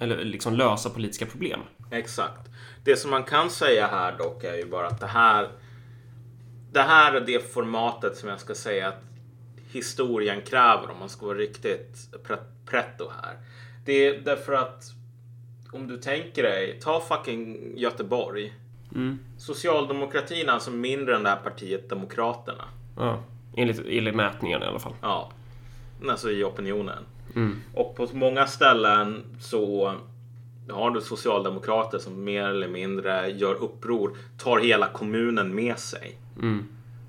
eller 0.00 0.24
liksom 0.24 0.54
lösa 0.54 0.90
politiska 0.90 1.26
problem. 1.26 1.60
Exakt. 1.90 2.50
Det 2.84 2.96
som 2.96 3.10
man 3.10 3.24
kan 3.24 3.50
säga 3.50 3.86
här 3.86 4.18
dock 4.18 4.44
är 4.44 4.54
ju 4.54 4.66
bara 4.66 4.86
att 4.86 5.00
det 5.00 5.06
här 5.06 5.50
det 6.72 6.82
här 6.82 7.12
är 7.12 7.20
det 7.20 7.52
formatet 7.52 8.16
som 8.16 8.28
jag 8.28 8.40
ska 8.40 8.54
säga 8.54 8.88
att 8.88 9.02
historien 9.70 10.40
kräver 10.42 10.90
om 10.90 10.98
man 10.98 11.08
ska 11.08 11.26
vara 11.26 11.38
riktigt 11.38 11.96
pre- 12.24 12.66
pretto 12.66 13.08
här. 13.22 13.36
Det 13.84 14.06
är 14.06 14.20
därför 14.20 14.52
att 14.52 14.84
om 15.72 15.86
du 15.86 15.96
tänker 15.96 16.42
dig, 16.42 16.80
ta 16.80 17.00
fucking 17.00 17.72
Göteborg. 17.76 18.52
Socialdemokratin 19.38 20.48
är 20.48 20.52
alltså 20.52 20.70
mindre 20.70 21.16
än 21.16 21.22
det 21.22 21.28
här 21.28 21.36
partiet 21.36 21.88
Demokraterna. 21.88 22.64
Ja, 22.96 23.22
enligt, 23.56 23.80
enligt 23.88 24.14
mätningen 24.14 24.62
i 24.62 24.66
alla 24.66 24.78
fall. 24.78 24.94
Ja, 25.02 25.30
alltså 26.10 26.30
i 26.30 26.44
opinionen. 26.44 27.04
Och 27.74 27.96
på 27.96 28.08
många 28.12 28.46
ställen 28.46 29.24
så 29.40 29.94
har 30.70 30.90
du 30.90 31.00
socialdemokrater 31.00 31.98
som 31.98 32.24
mer 32.24 32.44
eller 32.44 32.68
mindre 32.68 33.30
gör 33.30 33.54
uppror, 33.54 34.16
tar 34.38 34.58
hela 34.58 34.88
kommunen 34.88 35.54
med 35.54 35.78
sig. 35.78 36.18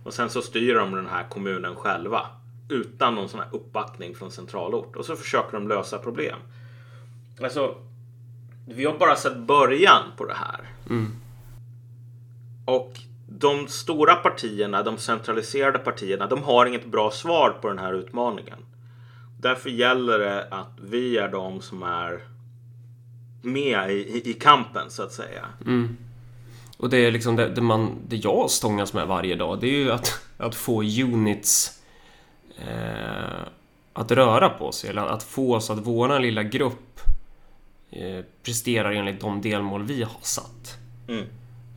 Och 0.03 0.13
sen 0.13 0.29
så 0.29 0.41
styr 0.41 0.75
de 0.75 0.95
den 0.95 1.07
här 1.07 1.23
kommunen 1.29 1.75
själva 1.75 2.21
utan 2.69 3.15
någon 3.15 3.29
sån 3.29 3.39
här 3.39 3.49
uppbackning 3.51 4.15
från 4.15 4.31
centralort. 4.31 4.95
Och 4.95 5.05
så 5.05 5.15
försöker 5.15 5.51
de 5.51 5.67
lösa 5.67 5.97
problem. 5.97 6.37
Alltså, 7.41 7.75
vi 8.65 8.85
har 8.85 8.97
bara 8.97 9.15
sett 9.15 9.37
början 9.37 10.03
på 10.17 10.25
det 10.25 10.33
här. 10.33 10.69
Och 12.65 12.93
de 13.29 13.67
stora 13.67 14.15
partierna, 14.15 14.83
de 14.83 14.97
centraliserade 14.97 15.79
partierna, 15.79 16.27
de 16.27 16.43
har 16.43 16.65
inget 16.65 16.85
bra 16.85 17.11
svar 17.11 17.49
på 17.61 17.67
den 17.67 17.79
här 17.79 17.93
utmaningen. 17.93 18.59
Därför 19.39 19.69
gäller 19.69 20.19
det 20.19 20.47
att 20.51 20.73
vi 20.81 21.17
är 21.17 21.27
de 21.27 21.61
som 21.61 21.83
är 21.83 22.19
med 23.41 23.91
i, 23.91 24.29
i, 24.29 24.33
kampen 24.33 24.89
så 24.89 25.03
att 25.03 25.11
säga. 25.11 25.45
Och 26.77 26.89
det 26.89 26.97
är 26.97 27.11
liksom 27.11 27.35
det, 27.35 27.49
det, 27.49 27.61
man, 27.61 27.95
det 28.07 28.15
jag 28.15 28.49
stångas 28.49 28.93
med 28.93 29.07
varje 29.07 29.35
dag, 29.35 29.59
det 29.59 29.67
är 29.67 29.79
ju 29.79 29.91
att, 29.91 30.21
att 30.37 30.55
få 30.55 30.83
units 30.83 31.81
eh, 32.57 33.47
att 33.93 34.11
röra 34.11 34.49
på 34.49 34.71
sig. 34.71 34.89
Eller 34.89 35.05
att 35.05 35.23
få 35.23 35.59
så 35.59 35.73
att 35.73 35.79
våran 35.79 36.21
lilla 36.21 36.43
grupp 36.43 36.99
eh, 37.91 38.25
presterar 38.43 38.91
enligt 38.91 39.21
de 39.21 39.41
delmål 39.41 39.83
vi 39.83 40.03
har 40.03 40.21
satt. 40.21 40.77
Mm. 41.07 41.25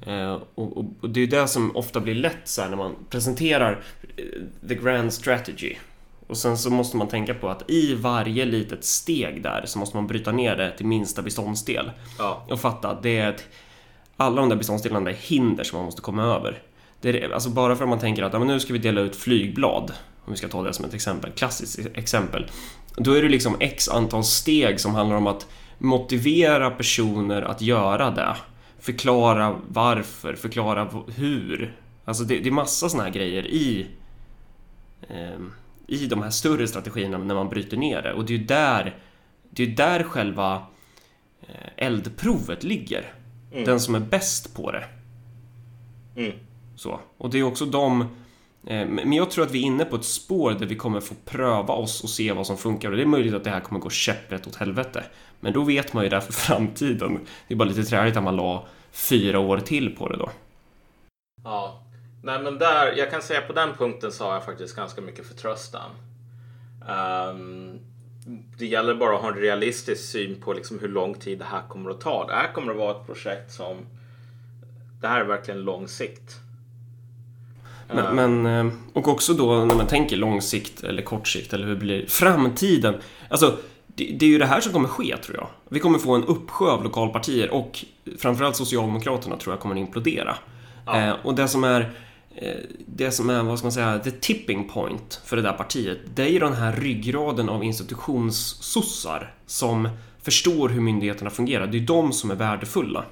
Eh, 0.06 0.32
och, 0.54 0.76
och, 0.76 0.84
och 1.00 1.10
det 1.10 1.20
är 1.20 1.26
det 1.26 1.48
som 1.48 1.76
ofta 1.76 2.00
blir 2.00 2.14
lätt 2.14 2.40
så 2.44 2.62
här 2.62 2.68
när 2.68 2.76
man 2.76 2.94
presenterar 3.10 3.82
eh, 4.16 4.24
the 4.68 4.74
grand 4.74 5.12
strategy. 5.12 5.76
Och 6.26 6.36
sen 6.36 6.58
så 6.58 6.70
måste 6.70 6.96
man 6.96 7.08
tänka 7.08 7.34
på 7.34 7.48
att 7.48 7.70
i 7.70 7.94
varje 7.94 8.44
litet 8.44 8.84
steg 8.84 9.42
där 9.42 9.62
så 9.66 9.78
måste 9.78 9.96
man 9.96 10.06
bryta 10.06 10.32
ner 10.32 10.56
det 10.56 10.70
till 10.70 10.86
minsta 10.86 11.22
beståndsdel. 11.22 11.90
Ja. 12.18 12.46
Och 12.50 12.60
fatta 12.60 12.88
att 12.88 13.02
det 13.02 13.18
är 13.18 13.30
ett, 13.30 13.44
alla 14.16 14.40
de 14.40 14.48
där 14.48 14.56
beståndsdelarna 14.56 15.10
är 15.10 15.14
hinder 15.14 15.64
som 15.64 15.76
man 15.76 15.84
måste 15.84 16.02
komma 16.02 16.22
över. 16.22 16.62
Det 17.00 17.24
är, 17.24 17.30
alltså 17.30 17.50
bara 17.50 17.76
för 17.76 17.84
att 17.84 17.90
man 17.90 17.98
tänker 17.98 18.22
att 18.22 18.32
ja, 18.32 18.38
men 18.38 18.48
nu 18.48 18.60
ska 18.60 18.72
vi 18.72 18.78
dela 18.78 19.00
ut 19.00 19.16
flygblad, 19.16 19.92
om 20.24 20.32
vi 20.32 20.36
ska 20.36 20.48
ta 20.48 20.62
det 20.62 20.72
som 20.72 20.84
ett 20.84 20.94
exempel, 20.94 21.30
klassiskt 21.30 21.86
exempel. 21.94 22.46
Då 22.96 23.12
är 23.12 23.22
det 23.22 23.28
liksom 23.28 23.56
x 23.60 23.88
antal 23.88 24.24
steg 24.24 24.80
som 24.80 24.94
handlar 24.94 25.16
om 25.16 25.26
att 25.26 25.46
motivera 25.78 26.70
personer 26.70 27.42
att 27.42 27.62
göra 27.62 28.10
det. 28.10 28.36
Förklara 28.80 29.60
varför, 29.68 30.34
förklara 30.34 30.88
hur. 31.16 31.76
Alltså 32.04 32.24
det, 32.24 32.38
det 32.38 32.48
är 32.48 32.52
massa 32.52 32.88
såna 32.88 33.02
här 33.02 33.10
grejer 33.10 33.46
i, 33.46 33.86
ehm, 35.08 35.52
i 35.86 36.06
de 36.06 36.22
här 36.22 36.30
större 36.30 36.68
strategierna 36.68 37.18
när 37.18 37.34
man 37.34 37.48
bryter 37.48 37.76
ner 37.76 38.02
det. 38.02 38.12
Och 38.12 38.24
det 38.24 38.34
är 38.34 38.38
ju 38.38 38.44
där, 38.44 38.96
det 39.50 39.62
är 39.62 39.66
där 39.66 40.02
själva 40.02 40.62
eh, 41.42 41.70
eldprovet 41.86 42.64
ligger. 42.64 43.14
Den 43.64 43.80
som 43.80 43.94
är 43.94 44.00
bäst 44.00 44.54
på 44.54 44.72
det. 44.72 44.84
Mm. 46.16 46.32
Så. 46.76 47.00
Och 47.18 47.30
det 47.30 47.38
är 47.38 47.42
också 47.42 47.66
de... 47.66 48.00
eh, 48.66 48.86
Men 48.86 49.12
jag 49.12 49.30
tror 49.30 49.44
att 49.44 49.50
vi 49.50 49.58
är 49.58 49.66
inne 49.66 49.84
på 49.84 49.96
ett 49.96 50.04
spår 50.04 50.52
där 50.52 50.66
vi 50.66 50.76
kommer 50.76 51.00
få 51.00 51.14
pröva 51.24 51.74
oss 51.74 52.02
och 52.04 52.10
se 52.10 52.32
vad 52.32 52.46
som 52.46 52.56
funkar. 52.56 52.90
Och 52.90 52.96
det 52.96 53.02
är 53.02 53.06
möjligt 53.06 53.34
att 53.34 53.44
det 53.44 53.50
här 53.50 53.60
kommer 53.60 53.80
gå 53.80 53.90
käpprätt 53.90 54.46
åt 54.46 54.56
helvete. 54.56 55.04
Men 55.40 55.52
då 55.52 55.64
vet 55.64 55.92
man 55.92 56.04
ju 56.04 56.10
det 56.10 56.20
för 56.20 56.32
framtiden. 56.32 57.20
Det 57.48 57.54
är 57.54 57.58
bara 57.58 57.68
lite 57.68 57.84
träligt 57.84 58.16
att 58.16 58.22
man 58.22 58.36
la 58.36 58.66
fyra 58.92 59.38
år 59.38 59.58
till 59.58 59.96
på 59.96 60.08
det 60.08 60.16
då. 60.16 60.30
Ja, 61.44 61.82
nej 62.22 62.42
men 62.42 62.58
där, 62.58 62.94
jag 62.96 63.10
kan 63.10 63.22
säga 63.22 63.40
på 63.40 63.52
den 63.52 63.68
punkten 63.78 64.12
så 64.12 64.24
har 64.24 64.32
jag 64.32 64.44
faktiskt 64.44 64.76
ganska 64.76 65.00
mycket 65.00 65.26
förtröstan. 65.26 65.90
Ehm, 66.88 67.78
det 68.58 68.66
gäller 68.66 68.94
bara 68.94 69.16
att 69.16 69.22
ha 69.22 69.28
en 69.28 69.34
realistisk 69.34 70.10
syn 70.10 70.40
på 70.40 70.52
liksom 70.52 70.78
hur 70.78 70.88
lång 70.88 71.14
tid 71.14 71.38
det 71.38 71.44
här 71.44 71.62
kommer 71.68 71.90
att 71.90 72.00
ta. 72.00 72.26
Det 72.26 72.34
här 72.34 72.52
kommer 72.52 72.72
att 72.72 72.78
vara 72.78 72.90
ett 72.90 73.06
projekt 73.06 73.52
som... 73.52 73.76
Det 75.00 75.08
här 75.08 75.20
är 75.20 75.24
verkligen 75.24 75.60
lång 75.60 75.88
sikt. 75.88 76.40
Men, 77.92 78.16
men, 78.16 78.46
eh, 78.46 78.72
och 78.92 79.08
också 79.08 79.34
då 79.34 79.64
när 79.64 79.74
man 79.74 79.86
tänker 79.86 80.16
lång 80.16 80.42
sikt 80.42 80.84
eller 80.84 81.02
kort 81.02 81.28
sikt 81.28 81.52
eller 81.52 81.66
hur 81.66 81.76
blir 81.76 82.06
framtiden? 82.06 82.94
Alltså, 83.28 83.56
det, 83.94 84.04
det 84.04 84.24
är 84.26 84.30
ju 84.30 84.38
det 84.38 84.46
här 84.46 84.60
som 84.60 84.72
kommer 84.72 84.88
ske 84.88 85.16
tror 85.16 85.36
jag. 85.36 85.46
Vi 85.68 85.80
kommer 85.80 85.98
få 85.98 86.14
en 86.14 86.24
uppsjö 86.24 86.66
av 86.66 86.84
lokalpartier 86.84 87.50
och 87.50 87.84
framförallt 88.18 88.56
Socialdemokraterna 88.56 89.36
tror 89.36 89.52
jag 89.54 89.60
kommer 89.60 89.76
implodera. 89.76 90.36
Eh, 90.94 91.12
och 91.22 91.34
det 91.34 91.48
som 91.48 91.64
är 91.64 91.80
eh, 92.36 92.54
det 92.86 93.10
som 93.10 93.30
är, 93.30 93.42
vad 93.42 93.58
ska 93.58 93.64
man 93.66 93.72
säga, 93.72 93.98
the 93.98 94.10
tipping 94.10 94.68
point 94.68 95.20
för 95.24 95.36
det 95.36 95.42
där 95.42 95.52
partiet, 95.52 95.98
det 96.14 96.22
är 96.22 96.28
ju 96.28 96.38
den 96.38 96.52
här 96.54 96.72
ryggraden 96.76 97.48
av 97.48 97.64
institutionssossar 97.64 99.34
som 99.46 99.88
förstår 100.22 100.68
hur 100.68 100.80
myndigheterna 100.80 101.30
fungerar. 101.30 101.66
Det 101.66 101.78
är 101.78 101.80
de 101.80 102.12
som 102.12 102.30
är 102.30 102.34
värdefulla. 102.34 103.04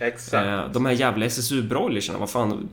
Exakt. 0.00 0.46
Eh, 0.46 0.68
de 0.72 0.86
här 0.86 0.92
jävla 0.92 1.26
SSU-broilersarna, 1.26 2.18
vad 2.18 2.30
fan, 2.30 2.68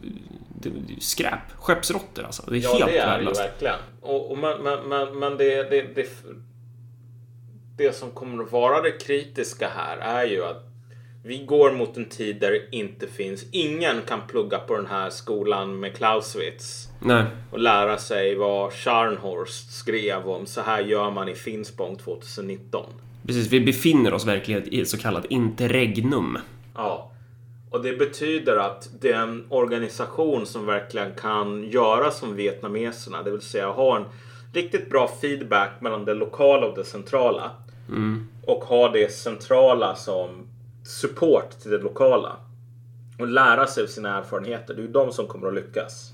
det, 0.62 0.70
det 0.70 0.94
ju 0.94 1.00
skräp. 1.00 1.40
Skeppsråttor 1.60 2.24
alltså. 2.26 2.44
Det 2.48 2.58
är 2.58 2.62
Ja, 2.62 2.70
helt 2.72 2.86
det 2.86 2.92
är 2.92 2.92
det 2.92 2.94
ju 2.94 3.06
värdelöst. 3.12 3.42
verkligen. 3.42 3.76
Och, 4.02 4.32
och 4.32 4.38
men 4.38 4.62
men, 4.64 4.90
men, 4.90 5.20
men 5.20 5.38
det, 5.38 5.70
det, 5.70 5.82
det, 5.96 6.08
det 7.80 7.96
som 7.96 8.12
kommer 8.12 8.44
att 8.44 8.52
vara 8.52 8.82
det 8.82 8.92
kritiska 8.92 9.70
här 9.70 9.98
är 9.98 10.26
ju 10.26 10.46
att 10.46 10.66
vi 11.24 11.38
går 11.38 11.72
mot 11.72 11.98
en 11.98 12.06
tid 12.06 12.40
där 12.40 12.52
det 12.52 12.76
inte 12.76 13.08
finns, 13.08 13.46
ingen 13.52 14.02
kan 14.08 14.20
plugga 14.28 14.60
på 14.60 14.76
den 14.76 14.86
här 14.86 15.10
skolan 15.10 15.80
med 15.80 15.96
Clausewitz 15.96 16.88
Nej, 17.00 17.24
och 17.52 17.60
lära 17.60 17.98
sig 17.98 18.36
vad 18.36 18.74
Scharnhorst 18.74 19.72
skrev 19.72 20.30
om 20.30 20.46
så 20.46 20.62
här 20.62 20.82
gör 20.82 21.12
man 21.12 21.30
i 21.30 21.36
Finspång 21.36 21.96
2019. 21.96 22.86
precis. 23.26 23.52
Vi 23.52 23.62
befinner 23.62 24.14
oss 24.14 24.26
verkligen 24.26 24.74
i 24.74 24.82
ett 24.82 24.88
så 24.88 24.98
kallat 24.98 25.26
interregnum. 25.26 26.38
Ja, 26.76 27.12
och 27.70 27.84
det 27.84 27.94
betyder 27.98 28.58
att 28.58 28.90
det 29.02 29.12
är 29.12 29.22
en 29.22 29.46
organisation 29.50 30.46
som 30.46 30.66
verkligen 30.66 31.14
kan 31.14 31.70
göra 31.70 32.12
som 32.12 32.36
vietnameserna, 32.36 33.24
det 33.24 33.32
vill 33.32 33.42
säga 33.42 33.70
ha 33.72 33.98
en 33.98 34.06
riktigt 34.54 34.90
bra 34.90 35.12
feedback 35.22 35.82
mellan 35.82 36.06
det 36.06 36.14
lokala 36.14 36.68
och 36.68 36.76
det 36.76 36.84
centrala. 36.84 37.52
Och 38.46 38.64
ha 38.64 38.90
det 38.90 39.14
centrala 39.14 39.96
som 39.96 40.48
support 40.86 41.50
till 41.62 41.72
det 41.72 41.78
lokala. 41.78 42.36
Och 43.20 43.28
lära 43.28 43.68
sig 43.68 43.84
av 43.84 43.88
sina 43.88 44.18
erfarenheter. 44.18 44.74
Det 44.74 44.82
är 44.82 44.86
ju 44.86 44.92
de 44.92 45.12
som 45.12 45.28
kommer 45.28 45.48
att 45.48 45.54
lyckas. 45.54 46.12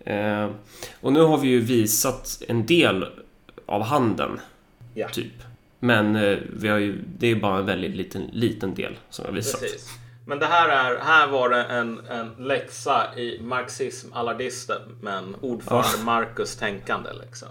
Eh, 0.00 0.50
och 1.00 1.12
nu 1.12 1.20
har 1.20 1.38
vi 1.38 1.48
ju 1.48 1.60
visat 1.60 2.42
en 2.48 2.66
del 2.66 3.06
av 3.66 3.82
handeln, 3.82 4.40
Ja, 4.94 5.08
typ. 5.08 5.32
Men 5.78 6.16
eh, 6.16 6.38
vi 6.52 6.68
har 6.68 6.78
ju, 6.78 7.02
det 7.18 7.26
är 7.26 7.36
bara 7.36 7.58
en 7.58 7.66
väldigt 7.66 7.96
liten, 7.96 8.22
liten 8.32 8.74
del 8.74 8.98
som 9.10 9.22
vi 9.22 9.28
har 9.28 9.36
visat. 9.36 9.60
precis. 9.60 9.88
Men 10.26 10.38
det 10.38 10.46
här, 10.46 10.68
är, 10.68 10.98
här 10.98 11.26
var 11.26 11.48
det 11.48 11.62
en, 11.64 12.00
en 12.10 12.46
läxa 12.46 13.16
i 13.16 13.40
marxism 13.42 14.12
allardism 14.12 14.72
men 15.00 15.36
ordförande 15.40 16.04
Marcus 16.04 16.56
tänkande 16.56 17.10
liksom. 17.26 17.48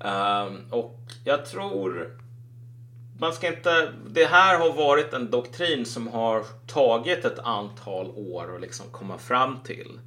Ehm, 0.00 0.58
och 0.70 1.00
jag 1.24 1.46
tror 1.46 2.10
man 3.20 3.32
ska 3.32 3.46
inte. 3.46 3.92
Det 4.06 4.24
här 4.24 4.58
har 4.58 4.72
varit 4.72 5.12
en 5.12 5.30
doktrin 5.30 5.84
som 5.84 6.08
har 6.08 6.44
tagit 6.66 7.24
ett 7.24 7.38
antal 7.38 8.10
år 8.16 8.54
att 8.54 8.60
liksom 8.60 8.86
komma 8.90 9.18
fram 9.18 9.58
till. 9.64 10.00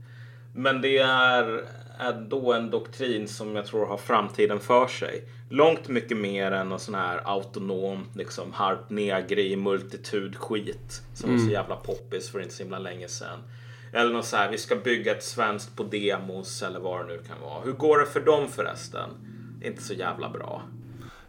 Men 0.56 0.82
det 0.82 0.98
är 0.98 1.66
ändå 2.00 2.54
en 2.54 2.70
doktrin 2.70 3.28
som 3.28 3.56
jag 3.56 3.66
tror 3.66 3.86
har 3.86 3.98
framtiden 3.98 4.60
för 4.60 4.88
sig. 4.88 5.24
Långt 5.50 5.88
mycket 5.88 6.18
mer 6.18 6.52
än 6.52 6.70
någon 6.70 6.80
sån 6.80 6.96
här 6.96 7.22
autonom, 7.26 8.06
liksom 8.16 8.54
harp 8.54 8.90
negri 8.90 9.56
multitud 9.56 10.36
skit 10.36 11.02
som 11.14 11.32
var 11.32 11.38
så 11.46 11.52
jävla 11.52 11.76
poppis 11.76 12.30
för 12.32 12.40
inte 12.40 12.54
så 12.54 12.64
himla 12.64 12.80
länge 12.80 13.08
sedan. 13.08 13.40
Eller 13.94 14.14
något 14.14 14.26
så 14.26 14.38
här, 14.38 14.52
vi 14.52 14.58
ska 14.58 14.76
bygga 14.76 15.12
ett 15.12 15.24
svenskt 15.24 15.76
på 15.76 15.84
demos 15.84 16.64
eller 16.64 16.80
vad 16.80 17.00
det 17.00 17.14
nu 17.14 17.22
kan 17.28 17.42
vara. 17.42 17.62
Hur 17.62 17.72
går 17.72 18.00
det 18.00 18.06
för 18.06 18.20
dem 18.20 18.48
förresten? 18.48 19.10
Inte 19.64 19.84
så 19.84 19.94
jävla 19.94 20.30
bra. 20.30 20.62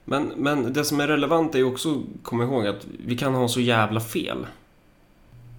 Men, 0.05 0.32
men 0.36 0.73
det 0.73 0.85
som 0.85 1.01
är 1.01 1.06
relevant 1.09 1.55
är 1.55 1.59
ju 1.59 1.65
också, 1.65 2.02
kom 2.23 2.43
ihåg 2.43 2.66
att 2.66 2.86
vi 3.06 3.16
kan 3.16 3.35
ha 3.35 3.48
så 3.48 3.61
jävla 3.61 4.01
fel. 4.01 4.47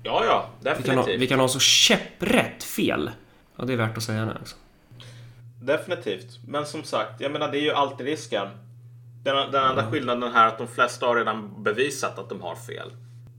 Ja, 0.04 0.24
ja, 0.26 0.50
Vi 0.60 0.84
kan 0.84 0.98
ha, 0.98 1.02
definitivt. 1.02 1.22
vi 1.22 1.28
kan 1.28 1.40
ha 1.40 1.48
så 1.48 1.60
käpprätt 1.60 2.64
fel. 2.64 3.12
Ja, 3.56 3.66
det 3.66 3.74
är 3.74 3.78
värt 3.78 3.98
att 3.98 4.04
säga 4.04 4.26
det. 4.26 4.34
Alltså. 4.34 4.56
Definitivt. 5.62 6.40
Men 6.48 6.66
som 6.66 6.84
sagt, 6.84 7.22
jag 7.22 7.32
menar 7.32 7.52
det 7.52 7.58
är 7.58 7.62
ju 7.62 7.72
alltid 7.72 8.06
risken. 8.06 8.48
Den, 9.24 9.52
den 9.52 9.64
enda 9.64 9.92
skillnaden 9.92 10.32
här 10.32 10.44
är 10.44 10.48
att 10.48 10.58
de 10.58 10.68
flesta 10.68 11.06
har 11.06 11.16
redan 11.16 11.64
bevisat 11.64 12.20
att 12.20 12.30
de 12.30 12.42
har 12.42 12.56
fel. 12.56 12.92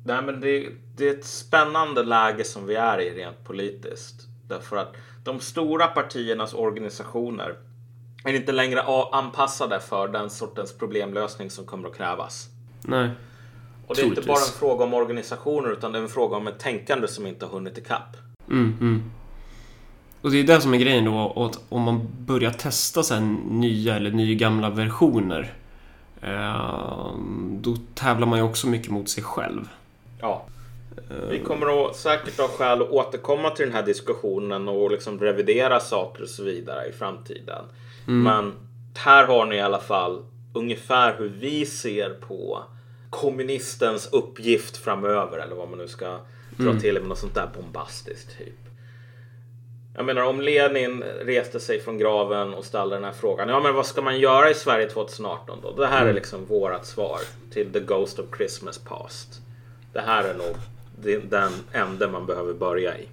Nej, 0.04 0.22
men 0.22 0.40
det, 0.40 0.68
det 0.96 1.08
är 1.08 1.14
ett 1.18 1.24
spännande 1.24 2.02
läge 2.02 2.44
som 2.44 2.66
vi 2.66 2.74
är 2.74 3.00
i 3.00 3.10
rent 3.10 3.44
politiskt. 3.44 4.26
Därför 4.48 4.76
att 4.76 4.94
de 5.24 5.40
stora 5.40 5.86
partiernas 5.86 6.54
organisationer 6.54 7.56
är 8.34 8.40
inte 8.40 8.52
längre 8.52 8.82
anpassade 9.12 9.80
för 9.80 10.08
den 10.08 10.30
sortens 10.30 10.72
problemlösning 10.72 11.50
som 11.50 11.66
kommer 11.66 11.88
att 11.88 11.96
krävas. 11.96 12.48
Nej. 12.84 13.10
Och 13.86 13.94
det 13.94 14.02
är 14.02 14.06
inte 14.06 14.22
bara 14.22 14.36
en 14.36 14.58
fråga 14.58 14.84
om 14.84 14.94
organisationer 14.94 15.72
utan 15.72 15.92
det 15.92 15.98
är 15.98 16.02
en 16.02 16.08
fråga 16.08 16.36
om 16.36 16.46
ett 16.46 16.58
tänkande 16.58 17.08
som 17.08 17.26
inte 17.26 17.46
har 17.46 17.52
hunnit 17.52 17.78
ikapp. 17.78 18.16
Mm, 18.48 18.76
mm. 18.80 19.10
Och 20.20 20.30
det 20.30 20.38
är 20.38 20.44
det 20.44 20.60
som 20.60 20.74
är 20.74 20.78
grejen 20.78 21.04
då, 21.04 21.32
att 21.44 21.60
om 21.68 21.82
man 21.82 22.08
börjar 22.18 22.50
testa 22.50 23.02
så 23.02 23.20
nya 23.20 23.96
eller 23.96 24.10
nygamla 24.10 24.70
versioner 24.70 25.54
eh, 26.22 27.10
då 27.50 27.76
tävlar 27.94 28.26
man 28.26 28.38
ju 28.38 28.44
också 28.44 28.66
mycket 28.66 28.90
mot 28.90 29.08
sig 29.08 29.22
själv. 29.22 29.68
Ja. 30.20 30.46
Vi 31.30 31.38
kommer 31.38 31.86
att 31.86 31.96
säkert 31.96 32.38
ha 32.38 32.48
skäl 32.48 32.82
att 32.82 32.90
återkomma 32.90 33.50
till 33.50 33.66
den 33.66 33.74
här 33.74 33.82
diskussionen 33.82 34.68
och 34.68 34.90
liksom 34.90 35.20
revidera 35.20 35.80
saker 35.80 36.22
och 36.22 36.28
så 36.28 36.44
vidare 36.44 36.86
i 36.88 36.92
framtiden. 36.92 37.64
Men 38.06 38.52
här 38.94 39.26
har 39.26 39.46
ni 39.46 39.56
i 39.56 39.60
alla 39.60 39.80
fall 39.80 40.24
ungefär 40.52 41.16
hur 41.18 41.28
vi 41.28 41.66
ser 41.66 42.10
på 42.10 42.64
kommunistens 43.10 44.08
uppgift 44.12 44.76
framöver 44.76 45.38
eller 45.38 45.56
vad 45.56 45.68
man 45.68 45.78
nu 45.78 45.88
ska 45.88 46.18
dra 46.56 46.80
till 46.80 46.94
med 46.94 47.08
något 47.08 47.18
sånt 47.18 47.34
där 47.34 47.48
bombastiskt 47.56 48.38
typ. 48.38 48.54
Jag 49.96 50.06
menar 50.06 50.22
om 50.22 50.40
Lenin 50.40 51.02
reste 51.02 51.60
sig 51.60 51.80
från 51.80 51.98
graven 51.98 52.54
och 52.54 52.64
ställde 52.64 52.96
den 52.96 53.04
här 53.04 53.12
frågan. 53.12 53.48
Ja 53.48 53.60
men 53.60 53.74
vad 53.74 53.86
ska 53.86 54.02
man 54.02 54.20
göra 54.20 54.50
i 54.50 54.54
Sverige 54.54 54.88
2018 54.88 55.58
då? 55.62 55.72
Det 55.72 55.86
här 55.86 56.06
är 56.06 56.12
liksom 56.12 56.44
vårat 56.44 56.86
svar 56.86 57.18
till 57.50 57.72
The 57.72 57.80
Ghost 57.80 58.18
of 58.18 58.26
Christmas 58.36 58.78
Past. 58.78 59.40
Det 59.92 60.00
här 60.00 60.24
är 60.24 60.34
nog 60.34 60.56
den 61.30 61.52
ände 61.72 62.08
man 62.08 62.26
behöver 62.26 62.54
börja 62.54 62.98
i. 62.98 63.08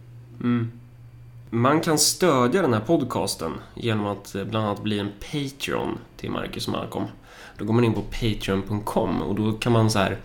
Man 1.56 1.82
kan 1.82 1.98
stödja 1.98 2.62
den 2.62 2.74
här 2.74 2.80
podcasten 2.80 3.54
genom 3.76 4.06
att 4.06 4.36
eh, 4.36 4.44
bland 4.44 4.66
annat 4.66 4.84
bli 4.84 5.00
en 5.00 5.12
Patreon 5.32 5.98
till 6.18 6.32
Marcus 6.32 6.68
Malcolm. 6.68 7.06
Då 7.58 7.66
går 7.66 7.74
man 7.74 7.84
in 7.84 7.94
på 7.94 8.02
patreon.com 8.02 9.22
och 9.22 9.36
då 9.36 9.52
kan 9.52 9.72
man 9.72 9.92
så 9.92 10.00
här 10.00 10.18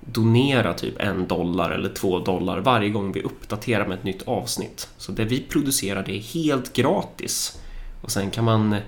donera 0.00 0.74
typ 0.74 1.00
en 1.00 1.26
dollar 1.26 1.70
eller 1.70 1.88
två 1.88 2.18
dollar 2.18 2.58
varje 2.60 2.90
gång 2.90 3.12
vi 3.12 3.22
uppdaterar 3.22 3.86
med 3.86 3.98
ett 3.98 4.04
nytt 4.04 4.22
avsnitt. 4.28 4.88
Så 4.96 5.12
det 5.12 5.24
vi 5.24 5.40
producerar 5.40 6.04
det 6.04 6.16
är 6.16 6.20
helt 6.20 6.72
gratis. 6.72 7.60
Och 8.02 8.10
sen 8.10 8.30
kan 8.30 8.44
man 8.44 8.72
eh, 8.72 8.82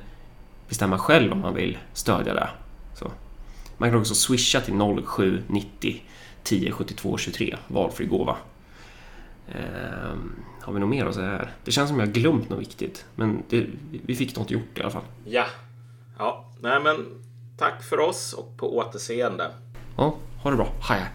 bestämma 0.69 0.99
själv 0.99 1.33
om 1.33 1.41
man 1.41 1.55
vill 1.55 1.79
stödja 1.93 2.35
det. 2.35 2.49
Så. 2.95 3.11
Man 3.79 3.91
kan 3.91 4.01
också 4.01 4.15
swisha 4.15 4.61
till 4.61 4.75
0790 5.07 6.03
10 6.43 6.73
72 6.73 7.19
23, 7.19 7.57
valfri 7.69 8.07
gåva. 8.07 8.37
Ehm, 9.49 10.33
har 10.69 10.75
vi 10.75 10.81
något 10.81 10.89
mer 10.89 11.07
att 11.07 11.15
säga 11.15 11.29
här? 11.29 11.53
Det 11.65 11.71
känns 11.71 11.89
som 11.89 11.99
jag 11.99 12.07
har 12.07 12.13
glömt 12.13 12.49
något 12.49 12.61
viktigt, 12.61 13.07
men 13.15 13.43
det, 13.49 13.67
vi 13.91 14.15
fick 14.15 14.37
något 14.37 14.51
gjort 14.51 14.79
i 14.79 14.81
alla 14.81 14.91
fall. 14.91 15.03
Ja. 15.25 15.45
Ja, 16.19 16.45
nej 16.61 16.81
men 16.81 17.07
tack 17.59 17.83
för 17.83 18.01
oss 18.01 18.33
och 18.33 18.57
på 18.57 18.77
återseende. 18.77 19.51
Ja, 19.97 20.15
ha 20.43 20.51
det 20.51 20.57
bra. 20.57 20.69
Hej. 20.81 21.07